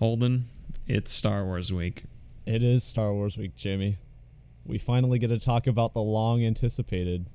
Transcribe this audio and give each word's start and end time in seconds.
Holden, 0.00 0.48
it's 0.86 1.12
Star 1.12 1.44
Wars 1.44 1.70
week. 1.70 2.04
It 2.46 2.62
is 2.62 2.82
Star 2.82 3.12
Wars 3.12 3.36
week, 3.36 3.54
Jimmy. 3.54 3.98
We 4.64 4.78
finally 4.78 5.18
get 5.18 5.28
to 5.28 5.38
talk 5.38 5.66
about 5.66 5.92
the 5.92 6.00
long 6.00 6.42
anticipated 6.42 7.26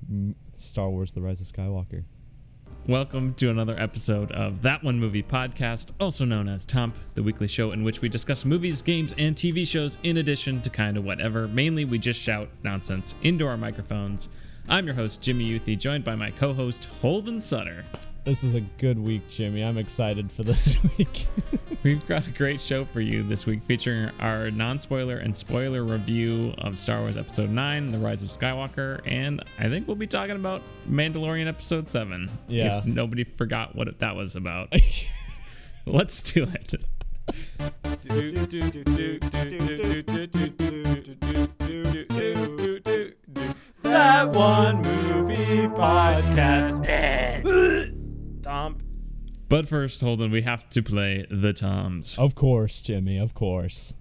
Star 0.58 0.90
Wars 0.90 1.12
The 1.12 1.20
Rise 1.20 1.40
of 1.40 1.46
Skywalker. 1.46 2.02
Welcome 2.88 3.34
to 3.34 3.50
another 3.50 3.78
episode 3.78 4.32
of 4.32 4.62
That 4.62 4.82
One 4.82 4.98
Movie 4.98 5.22
Podcast, 5.22 5.90
also 6.00 6.24
known 6.24 6.48
as 6.48 6.64
Tomp, 6.64 6.96
the 7.14 7.22
weekly 7.22 7.46
show 7.46 7.70
in 7.70 7.84
which 7.84 8.00
we 8.00 8.08
discuss 8.08 8.44
movies, 8.44 8.82
games, 8.82 9.14
and 9.16 9.36
TV 9.36 9.64
shows 9.64 9.96
in 10.02 10.16
addition 10.16 10.60
to 10.62 10.68
kind 10.68 10.96
of 10.96 11.04
whatever. 11.04 11.46
Mainly, 11.46 11.84
we 11.84 12.00
just 12.00 12.20
shout 12.20 12.48
nonsense 12.64 13.14
into 13.22 13.46
our 13.46 13.56
microphones. 13.56 14.28
I'm 14.68 14.86
your 14.86 14.96
host, 14.96 15.22
Jimmy 15.22 15.48
Youthy, 15.48 15.78
joined 15.78 16.02
by 16.02 16.16
my 16.16 16.32
co 16.32 16.52
host, 16.52 16.86
Holden 17.00 17.40
Sutter. 17.40 17.84
This 18.26 18.42
is 18.42 18.54
a 18.54 18.60
good 18.60 18.98
week, 18.98 19.30
Jimmy. 19.30 19.62
I'm 19.62 19.78
excited 19.78 20.32
for 20.32 20.42
this 20.42 20.76
week. 20.98 21.28
We've 21.84 22.04
got 22.08 22.26
a 22.26 22.30
great 22.32 22.60
show 22.60 22.84
for 22.84 23.00
you 23.00 23.22
this 23.22 23.46
week 23.46 23.60
featuring 23.68 24.10
our 24.18 24.50
non 24.50 24.80
spoiler 24.80 25.16
and 25.18 25.34
spoiler 25.34 25.84
review 25.84 26.52
of 26.58 26.76
Star 26.76 27.02
Wars 27.02 27.16
Episode 27.16 27.50
9, 27.50 27.92
The 27.92 27.98
Rise 27.98 28.24
of 28.24 28.30
Skywalker, 28.30 29.00
and 29.06 29.44
I 29.60 29.68
think 29.68 29.86
we'll 29.86 29.94
be 29.94 30.08
talking 30.08 30.34
about 30.34 30.62
Mandalorian 30.90 31.46
Episode 31.46 31.88
7. 31.88 32.28
Yeah. 32.48 32.78
If 32.78 32.86
nobody 32.86 33.22
forgot 33.22 33.76
what 33.76 33.96
that 34.00 34.16
was 34.16 34.34
about. 34.34 34.74
Let's 35.86 36.20
do 36.20 36.48
it. 36.52 36.74
That 43.82 44.32
one 44.32 44.82
movie 44.82 45.68
podcast. 45.68 46.85
But 49.48 49.68
first, 49.68 50.00
Holden, 50.00 50.32
we 50.32 50.42
have 50.42 50.68
to 50.70 50.82
play 50.82 51.24
the 51.30 51.52
Toms. 51.52 52.18
Of 52.18 52.34
course, 52.34 52.80
Jimmy, 52.80 53.16
of 53.18 53.32
course. 53.32 53.94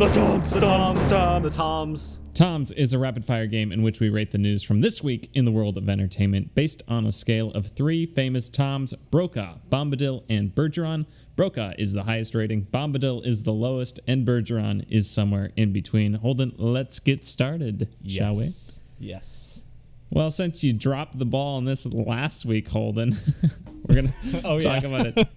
The 0.00 0.08
Toms, 0.08 0.50
the 0.50 0.60
Toms, 0.60 1.10
Toms, 1.10 1.42
the 1.44 1.62
Toms. 1.62 2.20
Toms 2.32 2.72
is 2.72 2.94
a 2.94 2.98
rapid 2.98 3.26
fire 3.26 3.46
game 3.46 3.70
in 3.70 3.82
which 3.82 4.00
we 4.00 4.08
rate 4.08 4.30
the 4.30 4.38
news 4.38 4.62
from 4.62 4.80
this 4.80 5.02
week 5.02 5.28
in 5.34 5.44
the 5.44 5.50
world 5.50 5.76
of 5.76 5.90
entertainment 5.90 6.54
based 6.54 6.82
on 6.88 7.04
a 7.04 7.12
scale 7.12 7.50
of 7.50 7.66
three 7.66 8.06
famous 8.06 8.48
Toms 8.48 8.94
Brokaw, 9.10 9.58
Bombadil, 9.68 10.22
and 10.30 10.54
Bergeron. 10.54 11.04
Brokaw 11.36 11.74
is 11.76 11.92
the 11.92 12.04
highest 12.04 12.34
rating, 12.34 12.66
Bombadil 12.72 13.26
is 13.26 13.42
the 13.42 13.52
lowest, 13.52 14.00
and 14.06 14.26
Bergeron 14.26 14.86
is 14.88 15.10
somewhere 15.10 15.52
in 15.54 15.70
between. 15.70 16.14
Holden, 16.14 16.54
let's 16.56 16.98
get 16.98 17.22
started, 17.22 17.94
yes. 18.00 18.16
shall 18.16 18.34
we? 18.36 18.54
Yes. 18.98 19.62
Well, 20.08 20.30
since 20.30 20.64
you 20.64 20.72
dropped 20.72 21.18
the 21.18 21.26
ball 21.26 21.58
on 21.58 21.66
this 21.66 21.84
last 21.84 22.46
week, 22.46 22.68
Holden, 22.68 23.18
we're 23.86 23.96
going 23.96 24.08
to 24.08 24.14
oh, 24.46 24.58
talk 24.58 24.82
yeah. 24.82 24.88
about 24.88 25.06
it. 25.08 25.28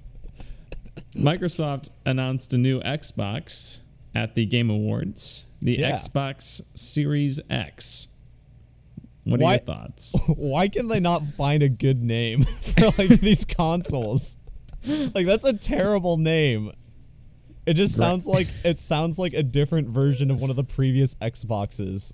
Microsoft 1.16 1.90
announced 2.06 2.54
a 2.54 2.58
new 2.58 2.80
Xbox 2.80 3.82
at 4.16 4.36
the 4.36 4.46
Game 4.46 4.70
Awards, 4.70 5.46
the 5.62 5.78
Yeah. 5.80 5.92
Xbox 5.92 6.62
Series 6.76 7.40
X. 7.50 8.08
What 9.24 9.40
are 9.40 9.44
Why- 9.44 9.52
your 9.54 9.60
thoughts? 9.62 10.16
Why 10.28 10.68
can 10.68 10.88
they 10.90 11.00
not 11.00 11.24
find 11.38 11.64
a 11.64 11.70
good 11.70 12.04
name 12.04 12.46
for 12.62 12.86
like 12.98 13.22
these 13.22 13.46
consoles? 13.46 14.36
Like 14.86 15.26
that's 15.26 15.46
a 15.46 15.54
terrible 15.54 16.18
name. 16.18 16.72
It 17.66 17.76
just 17.76 17.98
Right. 17.98 18.06
sounds 18.08 18.26
like 18.28 18.48
it 18.66 18.80
sounds 18.82 19.18
like 19.18 19.34
a 19.34 19.42
different 19.44 19.88
version 19.88 20.30
of 20.30 20.42
one 20.42 20.50
of 20.50 20.58
the 20.58 20.64
previous 20.66 21.16
Xboxes. 21.16 22.12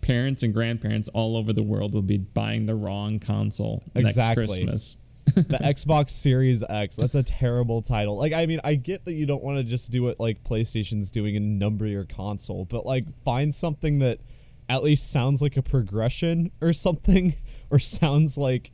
Parents 0.00 0.42
and 0.42 0.52
grandparents 0.52 1.08
all 1.08 1.36
over 1.36 1.52
the 1.52 1.62
world 1.62 1.94
will 1.94 2.02
be 2.02 2.18
buying 2.18 2.66
the 2.66 2.74
wrong 2.74 3.20
console 3.20 3.84
next 3.94 4.16
Christmas. 4.34 4.96
The 5.34 5.58
Xbox 5.58 6.10
Series 6.10 6.62
X. 6.68 6.96
That's 6.96 7.14
a 7.14 7.22
terrible 7.22 7.82
title. 7.82 8.16
Like, 8.16 8.32
I 8.32 8.46
mean, 8.46 8.60
I 8.64 8.74
get 8.74 9.04
that 9.04 9.12
you 9.14 9.26
don't 9.26 9.42
want 9.42 9.58
to 9.58 9.64
just 9.64 9.90
do 9.90 10.02
what 10.04 10.18
like 10.20 10.44
PlayStation's 10.44 11.10
doing 11.10 11.36
and 11.36 11.58
number 11.58 11.86
your 11.86 12.04
console, 12.04 12.64
but 12.64 12.86
like 12.86 13.04
find 13.24 13.54
something 13.54 13.98
that 14.00 14.20
at 14.68 14.82
least 14.82 15.10
sounds 15.10 15.40
like 15.40 15.56
a 15.56 15.62
progression 15.62 16.50
or 16.60 16.72
something, 16.72 17.34
or 17.70 17.78
sounds 17.78 18.36
like, 18.36 18.70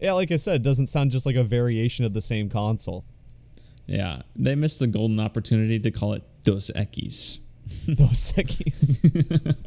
yeah, 0.00 0.12
like 0.12 0.30
I 0.30 0.36
said, 0.36 0.56
it 0.56 0.62
doesn't 0.62 0.88
sound 0.88 1.10
just 1.10 1.26
like 1.26 1.36
a 1.36 1.44
variation 1.44 2.04
of 2.04 2.12
the 2.12 2.20
same 2.20 2.50
console. 2.50 3.04
Yeah, 3.86 4.22
they 4.36 4.54
missed 4.54 4.80
a 4.82 4.86
golden 4.86 5.20
opportunity 5.20 5.78
to 5.80 5.90
call 5.90 6.12
it 6.14 6.22
Dos 6.44 6.70
Equis. 6.74 7.38
Those 7.86 8.32
Equis. 8.32 9.56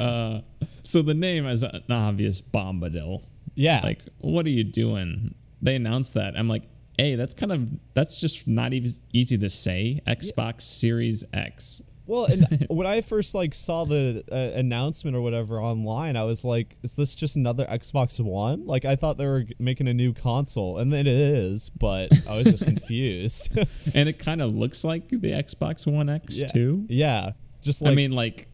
Uh, 0.00 0.40
so 0.82 1.00
the 1.00 1.14
name 1.14 1.46
is 1.46 1.62
an 1.62 1.82
obvious 1.90 2.40
Bombadil. 2.40 3.22
Yeah. 3.54 3.80
Like, 3.82 4.00
what 4.18 4.46
are 4.46 4.50
you 4.50 4.64
doing? 4.64 5.34
They 5.60 5.76
announced 5.76 6.14
that. 6.14 6.34
I'm 6.36 6.48
like, 6.48 6.64
hey, 6.98 7.14
that's 7.14 7.34
kind 7.34 7.52
of 7.52 7.68
that's 7.94 8.20
just 8.20 8.46
not 8.46 8.72
even 8.72 8.90
easy 9.12 9.38
to 9.38 9.48
say. 9.48 10.00
Xbox 10.06 10.62
Series 10.62 11.24
X. 11.32 11.82
Well, 12.08 12.24
and 12.24 12.66
when 12.70 12.86
I 12.86 13.02
first 13.02 13.34
like 13.34 13.54
saw 13.54 13.84
the 13.84 14.24
uh, 14.32 14.58
announcement 14.58 15.16
or 15.16 15.20
whatever 15.20 15.60
online, 15.60 16.16
I 16.16 16.24
was 16.24 16.44
like, 16.44 16.76
"Is 16.82 16.94
this 16.94 17.14
just 17.14 17.36
another 17.36 17.66
Xbox 17.66 18.18
One?" 18.18 18.66
Like 18.66 18.84
I 18.84 18.96
thought 18.96 19.18
they 19.18 19.26
were 19.26 19.44
making 19.58 19.88
a 19.88 19.94
new 19.94 20.12
console, 20.12 20.78
and 20.78 20.92
then 20.92 21.06
it 21.06 21.14
is, 21.14 21.68
but 21.70 22.10
I 22.26 22.38
was 22.38 22.46
just 22.46 22.64
confused. 22.64 23.50
and 23.94 24.08
it 24.08 24.18
kind 24.18 24.42
of 24.42 24.54
looks 24.54 24.82
like 24.84 25.08
the 25.10 25.32
Xbox 25.32 25.86
One 25.86 26.08
X 26.08 26.36
yeah. 26.36 26.46
too. 26.46 26.86
Yeah, 26.88 27.32
just 27.62 27.82
like 27.82 27.92
I 27.92 27.94
mean, 27.94 28.12
like, 28.12 28.48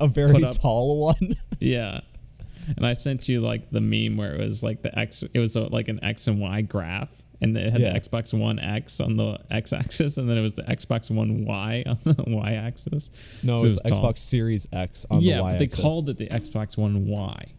a 0.00 0.08
very 0.08 0.42
tall 0.52 0.98
one. 0.98 1.36
yeah. 1.60 2.00
And 2.76 2.86
I 2.86 2.92
sent 2.92 3.28
you 3.28 3.40
like 3.40 3.70
the 3.70 3.80
meme 3.80 4.16
where 4.16 4.34
it 4.34 4.40
was 4.40 4.62
like 4.62 4.82
the 4.82 4.96
X, 4.98 5.22
it 5.34 5.38
was 5.38 5.56
uh 5.56 5.68
like 5.70 5.88
an 5.88 6.02
X 6.04 6.26
and 6.26 6.40
Y 6.40 6.62
graph, 6.62 7.10
and 7.40 7.56
it 7.56 7.72
had 7.72 7.80
Yeah. 7.80 7.92
the 7.92 8.00
Xbox 8.00 8.38
One 8.38 8.58
X 8.58 9.00
on 9.00 9.16
the 9.16 9.38
X 9.50 9.72
axis, 9.72 10.16
and 10.16 10.28
then 10.28 10.36
it 10.38 10.42
was 10.42 10.54
the 10.54 10.62
Xbox 10.62 11.10
One 11.10 11.44
Y 11.44 11.84
on 11.86 11.98
the 12.04 12.24
Y 12.26 12.52
axis. 12.54 13.10
no, 13.42 13.56
it 13.56 13.62
was 13.62 13.74
it 13.76 13.82
was 13.84 13.92
tall. 13.92 14.12
Xbox 14.12 14.18
Series 14.18 14.66
X 14.72 15.06
on 15.10 15.20
the 15.22 15.30
Y 15.32 15.36
axis. 15.38 15.52
yeah, 15.52 15.58
they 15.58 15.66
called 15.82 16.08
it 16.10 16.16
the 16.18 16.28
Xbox 16.28 16.76
One 16.76 17.06
Y. 17.06 17.52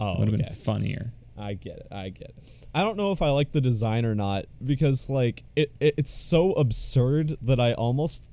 Oh, 0.00 0.18
Would 0.18 0.28
have 0.28 0.34
okay. 0.34 0.44
been 0.48 0.54
funnier. 0.54 1.12
I 1.38 1.54
get 1.54 1.78
it. 1.78 1.86
I 1.90 2.08
get 2.10 2.28
it. 2.30 2.36
I 2.74 2.82
don't 2.82 2.96
know 2.96 3.12
if 3.12 3.22
I 3.22 3.30
like 3.30 3.52
the 3.52 3.60
design 3.60 4.04
or 4.04 4.14
not 4.14 4.46
because 4.64 5.08
like 5.08 5.44
it, 5.56 5.72
it 5.80 5.94
it's 5.96 6.12
so 6.12 6.52
absurd 6.52 7.36
that 7.42 7.58
I 7.60 7.72
almost 7.72 8.24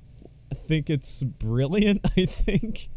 think 0.66 0.90
it's 0.90 1.22
brilliant. 1.22 2.00
I 2.16 2.26
think. 2.26 2.88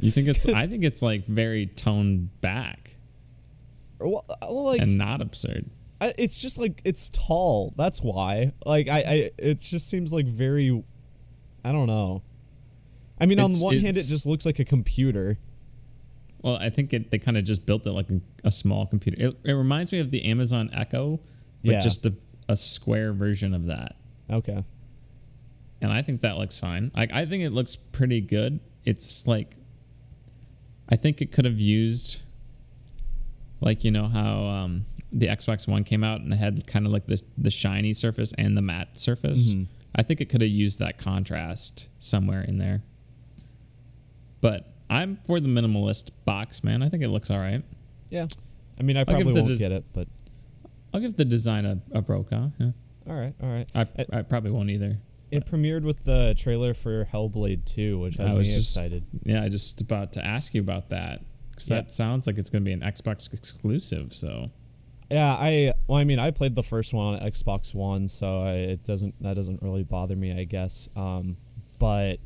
You 0.00 0.10
think 0.10 0.28
it's? 0.28 0.46
I 0.48 0.66
think 0.66 0.84
it's 0.84 1.02
like 1.02 1.26
very 1.26 1.66
toned 1.66 2.40
back 2.40 2.96
Or, 3.98 4.08
Well, 4.08 4.24
uh, 4.28 4.34
well, 4.42 4.64
like 4.64 4.80
and 4.80 4.96
not 4.98 5.20
absurd. 5.20 5.70
I, 6.00 6.14
it's 6.16 6.40
just 6.40 6.56
like 6.58 6.80
it's 6.84 7.10
tall. 7.10 7.74
That's 7.76 8.00
why. 8.00 8.52
Like 8.64 8.88
I, 8.88 8.98
I, 9.00 9.30
it 9.38 9.60
just 9.60 9.88
seems 9.88 10.12
like 10.12 10.26
very. 10.26 10.82
I 11.64 11.72
don't 11.72 11.86
know. 11.86 12.22
I 13.20 13.26
mean, 13.26 13.38
on 13.38 13.46
It's- 13.50 13.58
the 13.58 13.64
one 13.66 13.78
hand, 13.80 13.96
it 13.98 14.04
just 14.06 14.24
looks 14.24 14.46
like 14.46 14.58
a 14.58 14.64
computer. 14.64 15.38
Well, 16.42 16.56
I 16.56 16.70
think 16.70 16.94
it, 16.94 17.10
they 17.10 17.18
kind 17.18 17.36
of 17.36 17.44
just 17.44 17.66
built 17.66 17.86
it 17.86 17.92
like 17.92 18.08
a, 18.08 18.18
a 18.44 18.50
small 18.50 18.86
computer. 18.86 19.28
It, 19.28 19.36
it 19.44 19.52
reminds 19.52 19.92
me 19.92 19.98
of 19.98 20.10
the 20.10 20.24
Amazon 20.24 20.70
Echo, 20.72 21.20
but 21.62 21.72
Yeah. 21.72 21.80
just 21.80 22.06
a, 22.06 22.14
a 22.48 22.56
square 22.56 23.12
version 23.12 23.52
of 23.52 23.66
that. 23.66 23.96
Okay. 24.30 24.64
And 25.82 25.92
I 25.92 26.00
think 26.00 26.22
that 26.22 26.38
looks 26.38 26.58
fine. 26.58 26.90
Like 26.96 27.12
I 27.12 27.26
think 27.26 27.42
it 27.44 27.50
looks 27.52 27.76
pretty 27.76 28.22
good. 28.22 28.60
It's 28.86 29.26
like 29.26 29.54
I 30.90 30.96
think 30.96 31.20
it 31.22 31.32
could 31.32 31.44
have 31.44 31.58
used 31.60 32.22
like 33.60 33.84
you 33.84 33.90
know 33.90 34.08
how 34.08 34.44
um, 34.44 34.86
the 35.12 35.26
Xbox 35.26 35.68
One 35.68 35.84
came 35.84 36.02
out 36.02 36.20
and 36.20 36.32
it 36.32 36.36
had 36.36 36.66
kind 36.66 36.86
of 36.86 36.92
like 36.92 37.06
the 37.06 37.20
the 37.38 37.50
shiny 37.50 37.92
surface 37.94 38.32
and 38.38 38.56
the 38.56 38.62
matte 38.62 38.98
surface. 38.98 39.52
Mhm. 39.52 39.66
I 39.94 40.02
think 40.02 40.20
it 40.20 40.26
could 40.28 40.40
have 40.40 40.50
used 40.50 40.78
that 40.78 40.98
contrast 40.98 41.88
somewhere 41.98 42.42
in 42.42 42.58
there. 42.58 42.82
But 44.40 44.72
I'm 44.88 45.18
for 45.24 45.40
the 45.40 45.48
minimalist 45.48 46.10
box, 46.24 46.64
man. 46.64 46.82
I 46.82 46.88
think 46.88 47.02
it 47.02 47.08
looks 47.08 47.30
all 47.30 47.38
right. 47.38 47.62
Yeah. 48.08 48.26
I 48.78 48.82
mean, 48.82 48.96
I 48.96 49.04
probably 49.04 49.32
won't 49.34 49.48
des- 49.48 49.56
get 49.56 49.72
it, 49.72 49.84
but 49.92 50.08
I'll 50.94 51.00
give 51.00 51.16
the 51.16 51.24
design 51.24 51.66
a, 51.66 51.78
a 51.92 52.00
Brokaw. 52.02 52.50
Yeah. 52.58 52.70
all 53.08 53.14
right, 53.14 53.34
all 53.42 53.48
right. 53.48 53.68
I, 53.74 53.82
It- 53.96 54.08
I 54.12 54.22
probably 54.22 54.50
won't 54.50 54.70
either. 54.70 54.98
It 55.30 55.46
premiered 55.46 55.82
with 55.82 56.04
the 56.04 56.34
trailer 56.36 56.74
for 56.74 57.04
Hellblade 57.12 57.64
2, 57.64 57.98
which 57.98 58.16
has 58.16 58.28
I 58.28 58.32
was 58.32 58.48
me 58.48 58.54
just 58.54 58.76
excited. 58.76 59.04
Yeah, 59.24 59.42
I 59.42 59.48
just 59.48 59.80
about 59.80 60.12
to 60.14 60.24
ask 60.24 60.54
you 60.54 60.60
about 60.60 60.90
that 60.90 61.22
because 61.50 61.66
that 61.66 61.92
sounds 61.92 62.26
like 62.26 62.38
it's 62.38 62.50
going 62.50 62.64
to 62.64 62.68
be 62.68 62.72
an 62.72 62.80
Xbox 62.80 63.32
exclusive. 63.32 64.12
So 64.12 64.50
Yeah, 65.10 65.32
I 65.32 65.74
well, 65.86 65.98
I 65.98 66.04
mean, 66.04 66.18
I 66.18 66.30
played 66.30 66.54
the 66.54 66.62
first 66.62 66.92
one 66.92 67.14
on 67.14 67.20
Xbox 67.20 67.74
One, 67.74 68.08
so 68.08 68.42
I, 68.42 68.52
it 68.52 68.84
doesn't 68.84 69.14
that 69.22 69.34
doesn't 69.34 69.62
really 69.62 69.84
bother 69.84 70.16
me, 70.16 70.38
I 70.38 70.44
guess. 70.44 70.88
Um, 70.96 71.36
but 71.78 72.18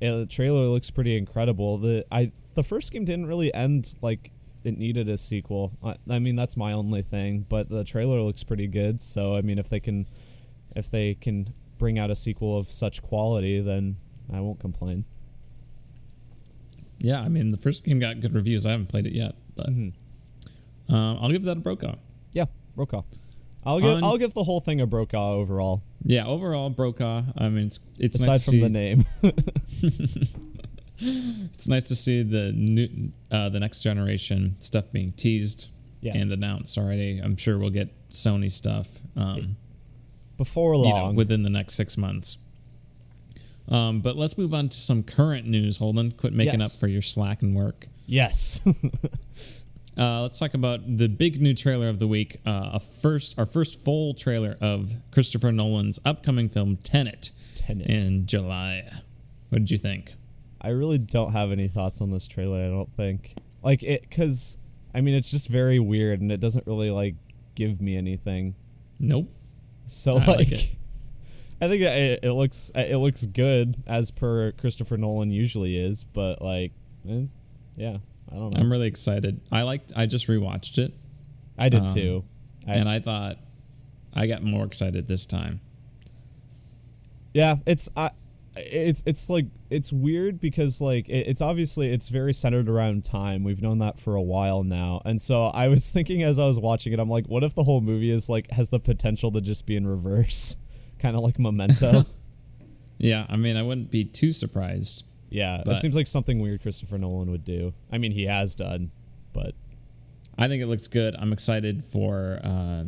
yeah, 0.00 0.16
the 0.16 0.26
trailer 0.26 0.66
looks 0.66 0.90
pretty 0.90 1.16
incredible. 1.16 1.78
The 1.78 2.06
I 2.10 2.32
the 2.54 2.62
first 2.62 2.90
game 2.92 3.04
didn't 3.04 3.26
really 3.26 3.52
end 3.52 3.94
like 4.00 4.30
it 4.64 4.76
needed 4.76 5.08
a 5.08 5.16
sequel. 5.16 5.72
I, 5.82 5.96
I 6.10 6.18
mean, 6.18 6.36
that's 6.36 6.56
my 6.56 6.72
only 6.72 7.02
thing, 7.02 7.46
but 7.48 7.68
the 7.68 7.84
trailer 7.84 8.20
looks 8.20 8.44
pretty 8.44 8.66
good. 8.66 9.02
So 9.02 9.36
I 9.36 9.42
mean, 9.42 9.58
if 9.58 9.68
they 9.68 9.80
can 9.80 10.08
if 10.74 10.90
they 10.90 11.14
can 11.14 11.54
bring 11.78 11.98
out 11.98 12.10
a 12.10 12.16
sequel 12.16 12.58
of 12.58 12.70
such 12.70 13.02
quality, 13.02 13.60
then 13.60 13.96
I 14.32 14.40
won't 14.40 14.60
complain. 14.60 15.04
Yeah, 16.98 17.20
I 17.20 17.28
mean 17.28 17.50
the 17.50 17.58
first 17.58 17.84
game 17.84 17.98
got 17.98 18.20
good 18.20 18.34
reviews. 18.34 18.64
I 18.66 18.70
haven't 18.70 18.86
played 18.88 19.06
it 19.06 19.12
yet, 19.12 19.34
but 19.54 19.66
Mhm. 19.68 19.92
um, 20.88 21.18
I'll 21.20 21.30
give 21.30 21.42
that 21.44 21.58
a 21.58 21.60
Brokaw. 21.60 21.96
Yeah, 22.32 22.46
Brokaw. 22.74 23.02
I'll 23.64 23.80
give 23.80 23.90
On- 23.96 24.04
I'll 24.04 24.16
give 24.18 24.32
the 24.32 24.44
whole 24.44 24.60
thing 24.60 24.80
a 24.80 24.86
Brokaw 24.86 25.32
overall. 25.34 25.82
Yeah, 26.04 26.24
overall 26.26 26.70
Brokaw. 26.70 27.24
I 27.36 27.48
mean, 27.48 27.66
it's 27.66 27.80
it's 27.98 28.16
aside 28.16 28.26
nice 28.26 28.44
to 28.46 28.50
from 28.52 28.60
the 28.60 28.68
see- 28.68 28.94
name. 28.94 29.04
It's 30.98 31.68
nice 31.68 31.84
to 31.84 31.96
see 31.96 32.22
the 32.22 32.52
new 32.52 33.10
uh, 33.30 33.50
the 33.50 33.60
next 33.60 33.82
generation 33.82 34.56
stuff 34.60 34.90
being 34.92 35.12
teased 35.12 35.68
Yeah. 36.00 36.16
and 36.16 36.32
announced 36.32 36.78
already. 36.78 37.18
I'm 37.18 37.36
sure 37.36 37.58
we'll 37.58 37.68
get 37.68 37.90
Sony 38.10 38.50
stuff. 38.50 38.88
Um, 39.14 39.56
Before 40.36 40.74
you 40.74 40.80
long. 40.82 41.12
know, 41.12 41.16
within 41.16 41.42
the 41.42 41.50
next 41.50 41.74
six 41.74 41.96
months. 41.96 42.36
Um, 43.68 44.00
but 44.00 44.16
let's 44.16 44.38
move 44.38 44.54
on 44.54 44.68
to 44.68 44.76
some 44.76 45.02
current 45.02 45.46
news. 45.46 45.78
Holden, 45.78 46.12
quit 46.12 46.32
making 46.32 46.60
Yes. 46.60 46.74
up 46.74 46.78
for 46.80 46.86
your 46.86 47.02
slack 47.02 47.42
and 47.42 47.54
work. 47.54 47.86
yes. 48.06 48.60
Uh, 49.98 50.20
let's 50.20 50.38
talk 50.38 50.52
about 50.52 50.80
the 50.98 51.08
big 51.08 51.40
new 51.40 51.54
trailer 51.54 51.88
of 51.88 51.98
the 52.00 52.06
week. 52.06 52.38
Uh, 52.46 52.72
a 52.74 52.80
first, 52.80 53.34
our 53.38 53.46
first 53.46 53.82
full 53.82 54.12
trailer 54.12 54.54
of 54.60 54.92
Christopher 55.10 55.50
Nolan's 55.52 55.98
upcoming 56.04 56.50
film 56.50 56.76
Tenet 56.76 57.30
Tenet. 57.54 57.86
in 57.88 58.26
July. 58.26 58.90
What 59.48 59.60
did 59.60 59.70
you 59.70 59.78
think? 59.78 60.12
I 60.60 60.68
really 60.68 60.98
don't 60.98 61.32
have 61.32 61.50
any 61.50 61.66
thoughts 61.66 62.02
on 62.02 62.10
this 62.10 62.26
trailer. 62.28 62.62
I 62.62 62.68
don't 62.68 62.94
think 62.94 63.36
like 63.62 63.82
it 63.82 64.02
because 64.02 64.58
I 64.94 65.00
mean 65.00 65.14
it's 65.14 65.30
just 65.30 65.48
very 65.48 65.78
weird 65.78 66.20
and 66.20 66.30
it 66.30 66.40
doesn't 66.40 66.66
really 66.66 66.90
like 66.90 67.14
give 67.54 67.80
me 67.80 67.96
anything. 67.96 68.54
Nope. 69.00 69.30
So 69.86 70.12
I 70.12 70.14
like, 70.14 70.28
like 70.28 70.52
it. 70.52 70.70
I 71.60 71.68
think 71.68 71.82
it, 71.82 72.20
it 72.22 72.32
looks 72.32 72.70
it 72.74 72.98
looks 72.98 73.24
good 73.24 73.82
as 73.86 74.10
per 74.10 74.52
Christopher 74.52 74.96
Nolan 74.98 75.30
usually 75.30 75.78
is, 75.78 76.04
but 76.04 76.42
like, 76.42 76.72
eh, 77.08 77.22
yeah, 77.76 77.98
I 78.30 78.34
don't 78.34 78.54
know. 78.54 78.60
I'm 78.60 78.70
really 78.70 78.88
excited. 78.88 79.40
I 79.50 79.62
liked. 79.62 79.92
I 79.96 80.06
just 80.06 80.26
rewatched 80.26 80.78
it, 80.78 80.92
I 81.58 81.68
did 81.68 81.82
um, 81.82 81.94
too. 81.94 82.24
I, 82.68 82.74
and 82.74 82.88
I 82.88 83.00
thought 83.00 83.38
I 84.12 84.26
got 84.26 84.42
more 84.42 84.64
excited 84.64 85.08
this 85.08 85.24
time. 85.24 85.60
yeah, 87.32 87.56
it's 87.64 87.88
I. 87.96 88.10
It's 88.56 89.02
it's 89.06 89.28
like 89.28 89.46
it's 89.70 89.92
weird 89.92 90.40
because 90.40 90.80
like 90.80 91.08
it, 91.08 91.26
it's 91.28 91.40
obviously 91.42 91.92
it's 91.92 92.08
very 92.08 92.32
centered 92.32 92.68
around 92.68 93.04
time. 93.04 93.44
We've 93.44 93.60
known 93.60 93.78
that 93.78 93.98
for 94.00 94.14
a 94.14 94.22
while 94.22 94.62
now, 94.64 95.02
and 95.04 95.20
so 95.20 95.46
I 95.46 95.68
was 95.68 95.90
thinking 95.96 96.22
as 96.22 96.38
I 96.38 96.46
was 96.46 96.58
watching 96.58 96.92
it, 96.92 96.98
I'm 96.98 97.08
like, 97.10 97.26
what 97.26 97.44
if 97.44 97.54
the 97.54 97.64
whole 97.64 97.80
movie 97.80 98.10
is 98.10 98.28
like 98.28 98.50
has 98.52 98.68
the 98.70 98.80
potential 98.80 99.30
to 99.32 99.40
just 99.40 99.66
be 99.66 99.76
in 99.76 99.86
reverse, 99.86 100.56
kind 100.98 101.16
of 101.16 101.22
like 101.22 101.38
Memento. 101.38 102.06
Yeah, 102.98 103.26
I 103.28 103.36
mean, 103.36 103.58
I 103.58 103.62
wouldn't 103.62 103.90
be 103.90 104.06
too 104.06 104.32
surprised. 104.32 105.04
yeah, 105.28 105.60
But- 105.66 105.76
it 105.76 105.82
seems 105.82 105.94
like 105.94 106.06
something 106.06 106.40
weird 106.40 106.62
Christopher 106.62 106.96
Nolan 106.96 107.30
would 107.30 107.44
do. 107.44 107.74
I 107.92 107.98
mean, 107.98 108.12
he 108.12 108.24
has 108.24 108.54
done, 108.54 108.90
but 109.34 109.54
I 110.38 110.48
think 110.48 110.62
it 110.62 110.66
looks 110.66 110.88
good. 110.88 111.14
I'm 111.18 111.30
excited 111.30 111.84
for 111.84 112.40
uh, 112.42 112.84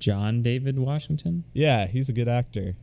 John 0.00 0.42
David 0.42 0.76
Washington. 0.80 1.44
yeah, 1.52 1.86
he's 1.86 2.08
a 2.08 2.12
good 2.12 2.26
actor. 2.26 2.74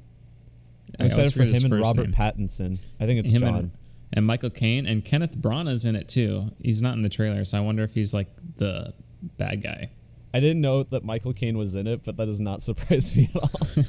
I'm 0.99 1.07
excited 1.07 1.33
for 1.33 1.43
him 1.43 1.65
and 1.65 1.81
Robert 1.81 2.09
name. 2.09 2.13
Pattinson. 2.13 2.79
I 2.99 3.05
think 3.05 3.19
it's 3.19 3.31
him 3.31 3.41
John. 3.41 3.55
and, 3.55 3.71
and 4.13 4.25
Michael 4.25 4.49
Caine 4.49 4.85
and 4.85 5.03
Kenneth 5.03 5.37
Branagh's 5.37 5.85
in 5.85 5.95
it 5.95 6.07
too. 6.07 6.51
He's 6.61 6.81
not 6.81 6.95
in 6.95 7.01
the 7.01 7.09
trailer, 7.09 7.45
so 7.45 7.57
I 7.57 7.61
wonder 7.61 7.83
if 7.83 7.93
he's 7.93 8.13
like 8.13 8.27
the 8.57 8.93
bad 9.37 9.63
guy. 9.63 9.91
I 10.33 10.39
didn't 10.39 10.61
know 10.61 10.83
that 10.83 11.03
Michael 11.03 11.33
Caine 11.33 11.57
was 11.57 11.75
in 11.75 11.87
it, 11.87 12.03
but 12.03 12.17
that 12.17 12.25
does 12.25 12.39
not 12.39 12.63
surprise 12.63 13.15
me 13.15 13.29
at 13.33 13.85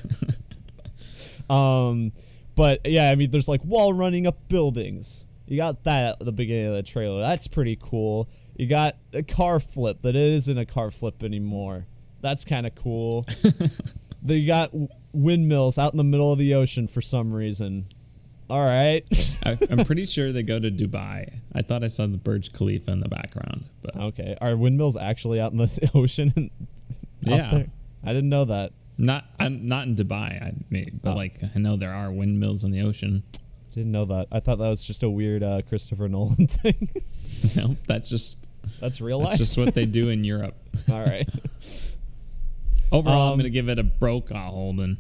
all. 1.49 1.89
um, 1.91 2.13
but 2.55 2.81
yeah, 2.85 3.11
I 3.11 3.15
mean, 3.15 3.31
there's 3.31 3.49
like 3.49 3.65
wall 3.65 3.93
running 3.93 4.27
up 4.27 4.49
buildings. 4.49 5.27
You 5.47 5.57
got 5.57 5.85
that 5.85 6.21
at 6.21 6.25
the 6.25 6.33
beginning 6.33 6.67
of 6.67 6.75
the 6.75 6.83
trailer. 6.83 7.21
That's 7.21 7.49
pretty 7.49 7.79
cool. 7.81 8.29
You 8.57 8.67
got 8.67 8.97
a 9.13 9.23
car 9.23 9.61
flip 9.61 10.03
that 10.03 10.15
isn't 10.15 10.59
a 10.59 10.67
car 10.67 10.91
flip 10.91 11.23
anymore. 11.23 11.87
That's 12.21 12.45
kind 12.45 12.67
of 12.67 12.75
cool. 12.75 13.25
you 14.25 14.47
got 14.47 14.73
windmills 15.13 15.79
out 15.79 15.93
in 15.93 15.97
the 15.99 16.05
middle 16.05 16.33
of 16.33 16.39
the 16.39 16.55
ocean 16.55 16.89
for 16.89 17.01
some 17.03 17.33
reason. 17.33 17.87
All 18.51 18.65
right. 18.65 19.05
I, 19.47 19.59
I'm 19.71 19.85
pretty 19.85 20.05
sure 20.07 20.33
they 20.33 20.43
go 20.43 20.59
to 20.59 20.71
Dubai. 20.71 21.41
I 21.55 21.63
thought 21.63 21.83
I 21.83 21.87
saw 21.87 22.07
the 22.07 22.17
Burj 22.19 22.53
Khalifa 22.53 22.91
in 22.93 23.01
the 23.01 23.09
background, 23.09 23.65
but 23.83 23.97
okay. 23.97 24.37
Are 24.41 24.57
windmills 24.57 24.97
actually 24.97 25.41
out 25.41 25.53
in 25.53 25.59
the 25.59 25.91
ocean? 25.95 26.51
Yeah. 27.25 27.51
there? 27.53 27.67
I 28.03 28.09
didn't 28.13 28.31
know 28.31 28.45
that. 28.47 28.73
not 28.99 29.25
I'm 29.39 29.69
not 29.69 29.87
in 29.87 29.95
Dubai. 29.95 30.43
I 30.43 30.55
mean, 30.71 30.99
but 31.05 31.13
Oh. 31.13 31.15
like 31.17 31.41
I 31.55 31.59
know 31.61 31.77
there 31.77 31.95
are 31.95 32.11
windmills 32.11 32.65
in 32.65 32.73
the 32.73 32.81
ocean. 32.81 33.23
Didn't 33.73 33.93
know 33.93 34.05
that. 34.07 34.27
I 34.33 34.41
thought 34.41 34.59
that 34.59 34.69
was 34.69 34.83
just 34.83 35.05
a 35.05 35.09
weird 35.09 35.43
uh, 35.45 35.63
Christopher 35.69 36.09
Nolan 36.09 36.49
thing. 36.49 36.89
no, 37.57 37.77
that's 37.87 38.11
just 38.11 38.49
That's 38.81 39.01
real 39.01 39.21
that's 39.21 39.31
life. 39.35 39.39
just 39.39 39.57
what 39.57 39.75
they 39.75 39.87
do 39.87 40.09
in 40.09 40.25
Europe. 40.25 40.57
All 40.91 40.99
right. 41.01 41.29
Overall, 42.93 43.29
I'm 43.29 43.33
Um, 43.33 43.39
gonna 43.39 43.51
give 43.51 43.69
it 43.69 43.79
a 43.79 43.83
Brokaw 43.85 44.51
Holden. 44.51 44.99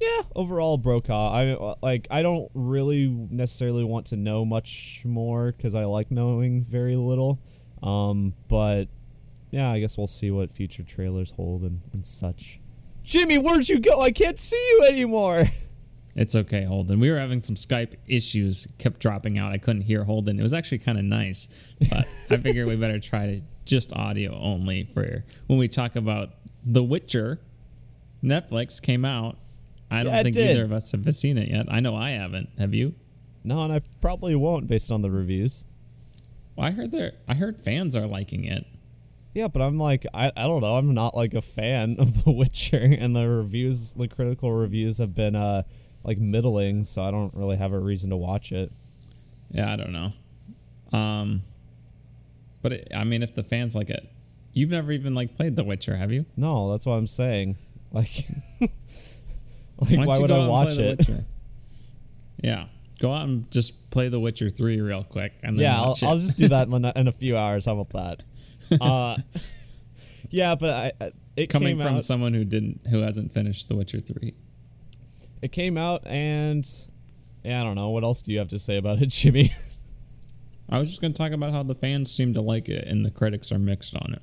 yeah. 0.00 0.22
Overall, 0.34 0.78
Brokaw. 0.78 1.32
I 1.32 1.76
like. 1.82 2.06
I 2.10 2.22
don't 2.22 2.50
really 2.54 3.06
necessarily 3.08 3.84
want 3.84 4.06
to 4.06 4.16
know 4.16 4.44
much 4.44 5.02
more 5.04 5.52
because 5.52 5.74
I 5.74 5.84
like 5.84 6.10
knowing 6.10 6.62
very 6.64 6.96
little. 6.96 7.38
Um, 7.82 8.34
but 8.48 8.88
yeah, 9.50 9.70
I 9.70 9.80
guess 9.80 9.96
we'll 9.96 10.06
see 10.06 10.30
what 10.30 10.52
future 10.52 10.82
trailers 10.82 11.32
hold 11.32 11.62
and, 11.62 11.80
and 11.92 12.06
such. 12.06 12.58
Jimmy, 13.02 13.38
where'd 13.38 13.68
you 13.68 13.80
go? 13.80 14.00
I 14.00 14.10
can't 14.10 14.38
see 14.40 14.56
you 14.78 14.84
anymore. 14.88 15.50
It's 16.16 16.34
okay, 16.34 16.64
Holden. 16.64 16.98
We 16.98 17.08
were 17.08 17.20
having 17.20 17.40
some 17.40 17.54
Skype 17.54 17.94
issues, 18.08 18.66
kept 18.78 18.98
dropping 18.98 19.38
out. 19.38 19.52
I 19.52 19.58
couldn't 19.58 19.82
hear 19.82 20.02
Holden. 20.02 20.40
It 20.40 20.42
was 20.42 20.52
actually 20.52 20.78
kind 20.80 20.98
of 20.98 21.04
nice, 21.04 21.46
but 21.88 22.04
I 22.30 22.36
figured 22.36 22.66
we 22.66 22.74
better 22.74 22.98
try 22.98 23.36
to 23.36 23.40
just 23.64 23.92
audio 23.92 24.36
only 24.36 24.90
for 24.92 25.24
when 25.46 25.60
we 25.60 25.68
talk 25.68 25.94
about 25.94 26.30
The 26.64 26.82
Witcher. 26.82 27.40
Netflix 28.22 28.80
came 28.82 29.04
out. 29.04 29.38
I 29.90 30.02
don't 30.02 30.12
Yeah, 30.12 30.22
think 30.22 30.36
either 30.36 30.64
of 30.64 30.72
us 30.72 30.92
have 30.92 31.14
seen 31.14 31.38
it 31.38 31.48
yet. 31.48 31.66
I 31.68 31.80
know 31.80 31.96
I 31.96 32.10
haven't. 32.10 32.50
Have 32.58 32.74
you? 32.74 32.94
No, 33.42 33.64
and 33.64 33.72
I 33.72 33.80
probably 34.00 34.34
won't 34.34 34.68
based 34.68 34.90
on 34.92 35.02
the 35.02 35.10
reviews. 35.10 35.64
Well, 36.54 36.66
I 36.66 36.70
heard 36.70 36.90
there. 36.92 37.12
I 37.26 37.34
heard 37.34 37.60
fans 37.64 37.96
are 37.96 38.06
liking 38.06 38.44
it. 38.44 38.66
Yeah, 39.32 39.48
but 39.48 39.62
I'm 39.62 39.78
like, 39.78 40.04
I, 40.12 40.30
I 40.36 40.42
don't 40.42 40.60
know. 40.60 40.76
I'm 40.76 40.92
not 40.92 41.16
like 41.16 41.34
a 41.34 41.40
fan 41.40 41.96
of 41.98 42.24
The 42.24 42.30
Witcher, 42.30 42.76
and 42.98 43.16
the 43.16 43.26
reviews, 43.28 43.92
the 43.92 44.08
critical 44.08 44.52
reviews 44.52 44.98
have 44.98 45.14
been 45.14 45.34
uh 45.34 45.62
like 46.04 46.18
middling, 46.18 46.84
so 46.84 47.02
I 47.02 47.10
don't 47.10 47.34
really 47.34 47.56
have 47.56 47.72
a 47.72 47.78
reason 47.78 48.10
to 48.10 48.16
watch 48.16 48.52
it. 48.52 48.72
Yeah, 49.50 49.72
I 49.72 49.76
don't 49.76 49.92
know. 49.92 50.12
Um, 50.98 51.42
but 52.62 52.72
it, 52.72 52.88
I 52.94 53.04
mean, 53.04 53.22
if 53.22 53.34
the 53.34 53.42
fans 53.42 53.74
like 53.74 53.90
it, 53.90 54.10
you've 54.52 54.70
never 54.70 54.92
even 54.92 55.14
like 55.14 55.34
played 55.36 55.56
The 55.56 55.64
Witcher, 55.64 55.96
have 55.96 56.12
you? 56.12 56.26
No, 56.36 56.70
that's 56.70 56.86
what 56.86 56.94
I'm 56.94 57.06
saying. 57.06 57.56
Like, 57.92 58.28
like 58.60 58.70
don't 59.88 60.06
why 60.06 60.18
would 60.20 60.30
I 60.30 60.46
watch 60.46 60.78
it? 60.78 61.04
Yeah, 62.40 62.66
go 63.00 63.12
out 63.12 63.24
and 63.24 63.50
just 63.50 63.90
play 63.90 64.08
The 64.08 64.20
Witcher 64.20 64.48
Three 64.48 64.80
real 64.80 65.02
quick, 65.02 65.32
and 65.42 65.58
then 65.58 65.64
Yeah, 65.64 65.80
I'll. 65.80 65.96
I'll 66.04 66.18
just 66.18 66.36
do 66.36 66.46
that 66.48 66.68
in 66.68 66.84
a, 66.84 66.92
in 66.94 67.08
a 67.08 67.12
few 67.12 67.36
hours. 67.36 67.66
How 67.66 67.78
about 67.80 68.20
that? 68.70 68.80
Uh, 68.80 69.16
yeah, 70.30 70.54
but 70.54 70.70
I, 70.70 70.92
I 71.04 71.10
it 71.36 71.48
Coming 71.48 71.76
came 71.78 71.84
from 71.84 71.96
out. 71.96 72.04
someone 72.04 72.32
who 72.32 72.44
didn't, 72.44 72.82
who 72.88 73.00
hasn't 73.00 73.34
finished 73.34 73.68
The 73.68 73.74
Witcher 73.74 73.98
Three. 73.98 74.34
It 75.42 75.50
came 75.50 75.76
out, 75.76 76.06
and 76.06 76.64
yeah, 77.42 77.60
I 77.60 77.64
don't 77.64 77.74
know. 77.74 77.88
What 77.88 78.04
else 78.04 78.22
do 78.22 78.30
you 78.32 78.38
have 78.38 78.48
to 78.50 78.58
say 78.60 78.76
about 78.76 79.02
it, 79.02 79.06
Jimmy? 79.08 79.52
I 80.68 80.78
was 80.78 80.88
just 80.88 81.00
going 81.00 81.12
to 81.12 81.18
talk 81.18 81.32
about 81.32 81.50
how 81.52 81.64
the 81.64 81.74
fans 81.74 82.12
seem 82.12 82.34
to 82.34 82.40
like 82.40 82.68
it 82.68 82.86
and 82.86 83.04
the 83.04 83.10
critics 83.10 83.50
are 83.50 83.58
mixed 83.58 83.96
on 83.96 84.12
it. 84.14 84.22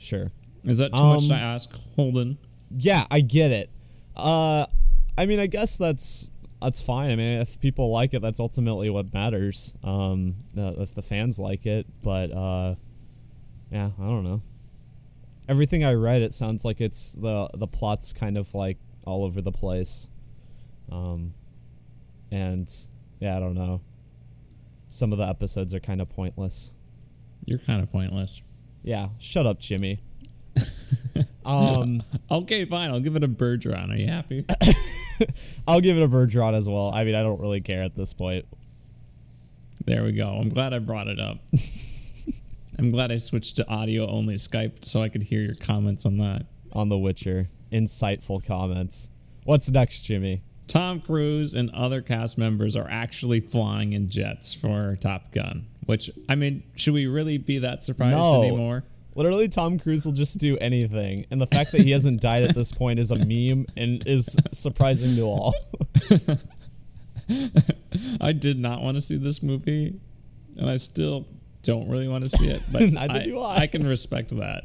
Sure. 0.00 0.32
Is 0.64 0.78
that 0.78 0.92
too 0.94 1.02
much 1.02 1.22
Um, 1.22 1.28
to 1.28 1.34
ask, 1.34 1.70
Holden? 1.96 2.38
Yeah, 2.76 3.06
I 3.10 3.20
get 3.20 3.50
it. 3.52 3.70
Uh, 4.16 4.66
I 5.16 5.26
mean, 5.26 5.38
I 5.38 5.46
guess 5.46 5.76
that's 5.76 6.30
that's 6.60 6.80
fine. 6.82 7.10
I 7.10 7.16
mean, 7.16 7.40
if 7.40 7.58
people 7.60 7.90
like 7.90 8.12
it, 8.12 8.20
that's 8.20 8.38
ultimately 8.40 8.90
what 8.90 9.14
matters. 9.14 9.72
Um, 9.82 10.36
uh, 10.58 10.72
if 10.78 10.92
the 10.94 11.02
fans 11.02 11.38
like 11.38 11.64
it, 11.64 11.86
but 12.02 12.30
uh, 12.32 12.74
yeah, 13.70 13.90
I 13.98 14.02
don't 14.04 14.24
know. 14.24 14.42
Everything 15.48 15.84
I 15.84 15.94
read, 15.94 16.20
it 16.22 16.34
sounds 16.34 16.64
like 16.64 16.80
it's 16.80 17.12
the 17.12 17.48
the 17.54 17.66
plot's 17.66 18.12
kind 18.12 18.36
of 18.36 18.54
like 18.54 18.78
all 19.06 19.24
over 19.24 19.40
the 19.40 19.52
place. 19.52 20.08
Um, 20.92 21.34
and 22.30 22.70
yeah, 23.20 23.36
I 23.36 23.40
don't 23.40 23.54
know. 23.54 23.80
Some 24.90 25.12
of 25.12 25.18
the 25.18 25.26
episodes 25.26 25.72
are 25.72 25.80
kind 25.80 26.00
of 26.00 26.08
pointless. 26.10 26.72
You're 27.44 27.58
kind 27.58 27.82
of 27.82 27.90
pointless. 27.90 28.42
Yeah, 28.82 29.08
shut 29.18 29.46
up, 29.46 29.60
Jimmy. 29.60 30.00
um. 31.44 32.02
Okay, 32.30 32.64
fine. 32.64 32.90
I'll 32.90 33.00
give 33.00 33.16
it 33.16 33.24
a 33.24 33.28
Bergeron. 33.28 33.90
Are 33.90 33.96
you 33.96 34.06
happy? 34.06 34.44
I'll 35.68 35.80
give 35.80 35.96
it 35.96 36.02
a 36.02 36.08
Bergeron 36.08 36.54
as 36.54 36.68
well. 36.68 36.90
I 36.92 37.04
mean, 37.04 37.14
I 37.14 37.22
don't 37.22 37.40
really 37.40 37.60
care 37.60 37.82
at 37.82 37.96
this 37.96 38.12
point. 38.12 38.46
There 39.84 40.04
we 40.04 40.12
go. 40.12 40.28
I'm 40.28 40.48
glad 40.48 40.72
I 40.72 40.78
brought 40.78 41.08
it 41.08 41.18
up. 41.18 41.38
I'm 42.78 42.90
glad 42.90 43.12
I 43.12 43.16
switched 43.16 43.56
to 43.56 43.68
audio 43.68 44.08
only 44.08 44.36
Skype 44.36 44.84
so 44.84 45.02
I 45.02 45.08
could 45.08 45.24
hear 45.24 45.42
your 45.42 45.54
comments 45.54 46.06
on 46.06 46.18
that. 46.18 46.46
On 46.72 46.88
The 46.88 46.96
Witcher, 46.96 47.50
insightful 47.72 48.44
comments. 48.44 49.10
What's 49.44 49.68
next, 49.68 50.00
Jimmy? 50.00 50.42
Tom 50.66 51.00
Cruise 51.00 51.54
and 51.54 51.68
other 51.70 52.00
cast 52.00 52.38
members 52.38 52.76
are 52.76 52.88
actually 52.88 53.40
flying 53.40 53.92
in 53.92 54.08
jets 54.08 54.54
for 54.54 54.96
Top 55.00 55.32
Gun. 55.32 55.66
Which 55.90 56.08
I 56.28 56.36
mean, 56.36 56.62
should 56.76 56.94
we 56.94 57.06
really 57.08 57.36
be 57.36 57.58
that 57.58 57.82
surprised 57.82 58.16
No. 58.16 58.44
anymore? 58.44 58.84
Literally, 59.16 59.48
Tom 59.48 59.76
Cruise 59.76 60.06
will 60.06 60.12
just 60.12 60.38
do 60.38 60.56
anything, 60.58 61.26
and 61.32 61.40
the 61.40 61.48
fact 61.48 61.72
that 61.72 61.80
he 61.80 61.90
hasn't 61.90 62.20
died 62.30 62.44
at 62.44 62.54
this 62.54 62.70
point 62.70 63.00
is 63.00 63.10
a 63.10 63.16
meme 63.16 63.66
and 63.76 64.06
is 64.06 64.36
surprising 64.52 65.16
to 65.16 65.22
all. 65.22 65.52
I 68.20 68.30
did 68.30 68.60
not 68.60 68.82
want 68.82 68.98
to 68.98 69.00
see 69.00 69.16
this 69.16 69.42
movie, 69.42 69.98
and 70.56 70.70
I 70.70 70.76
still 70.76 71.26
don't 71.64 71.88
really 71.88 72.06
want 72.06 72.22
to 72.22 72.30
see 72.30 72.48
it. 72.48 72.62
But 72.70 72.82
I, 72.96 73.24
do 73.24 73.40
I. 73.40 73.56
I 73.62 73.66
can 73.66 73.84
respect 73.84 74.30
that. 74.38 74.64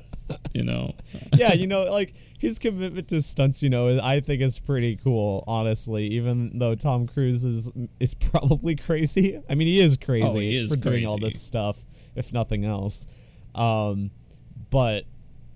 You 0.54 0.64
know. 0.64 0.94
yeah, 1.36 1.54
you 1.54 1.68
know, 1.68 1.84
like 1.84 2.14
his 2.40 2.60
commitment 2.60 3.08
to 3.10 3.22
stunts, 3.22 3.64
you 3.64 3.70
know, 3.70 4.00
I 4.02 4.20
think 4.20 4.42
is 4.42 4.60
pretty 4.60 4.96
cool. 4.98 5.44
Honestly, 5.48 6.08
even 6.08 6.60
though 6.60 6.76
Tom 6.76 7.08
Cruise 7.08 7.44
is 7.44 7.72
is 8.00 8.14
probably 8.14 8.76
crazy. 8.76 9.42
I 9.50 9.56
mean, 9.56 9.68
he 9.68 9.82
is 9.82 9.98
crazy 9.98 10.28
Oh, 10.28 10.36
he 10.36 10.56
is 10.56 10.74
for 10.74 10.80
doing 10.80 11.06
all 11.06 11.18
this 11.18 11.42
stuff, 11.42 11.78
if 12.16 12.32
nothing 12.32 12.66
else. 12.66 13.08
Um, 13.54 14.12
but 14.70 15.06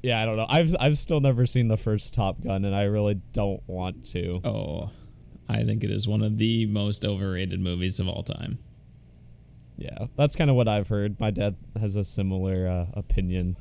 yeah, 0.01 0.21
I 0.21 0.25
don't 0.25 0.37
know. 0.37 0.47
I've 0.49 0.75
I've 0.79 0.97
still 0.97 1.19
never 1.19 1.45
seen 1.45 1.67
the 1.67 1.77
first 1.77 2.13
Top 2.13 2.41
Gun, 2.41 2.63
and 2.65 2.75
I 2.75 2.83
really 2.83 3.21
don't 3.33 3.61
want 3.67 4.05
to. 4.11 4.41
Oh, 4.43 4.91
I 5.47 5.63
think 5.63 5.83
it 5.83 5.91
is 5.91 6.07
one 6.07 6.21
of 6.21 6.37
the 6.37 6.65
most 6.67 7.03
overrated 7.03 7.59
movies 7.59 7.99
of 7.99 8.07
all 8.07 8.23
time. 8.23 8.59
Yeah, 9.77 10.07
that's 10.15 10.35
kind 10.35 10.49
of 10.49 10.55
what 10.55 10.67
I've 10.67 10.89
heard. 10.89 11.19
My 11.19 11.31
dad 11.31 11.55
has 11.79 11.95
a 11.95 12.03
similar 12.03 12.67
uh, 12.67 12.87
opinion. 12.93 13.57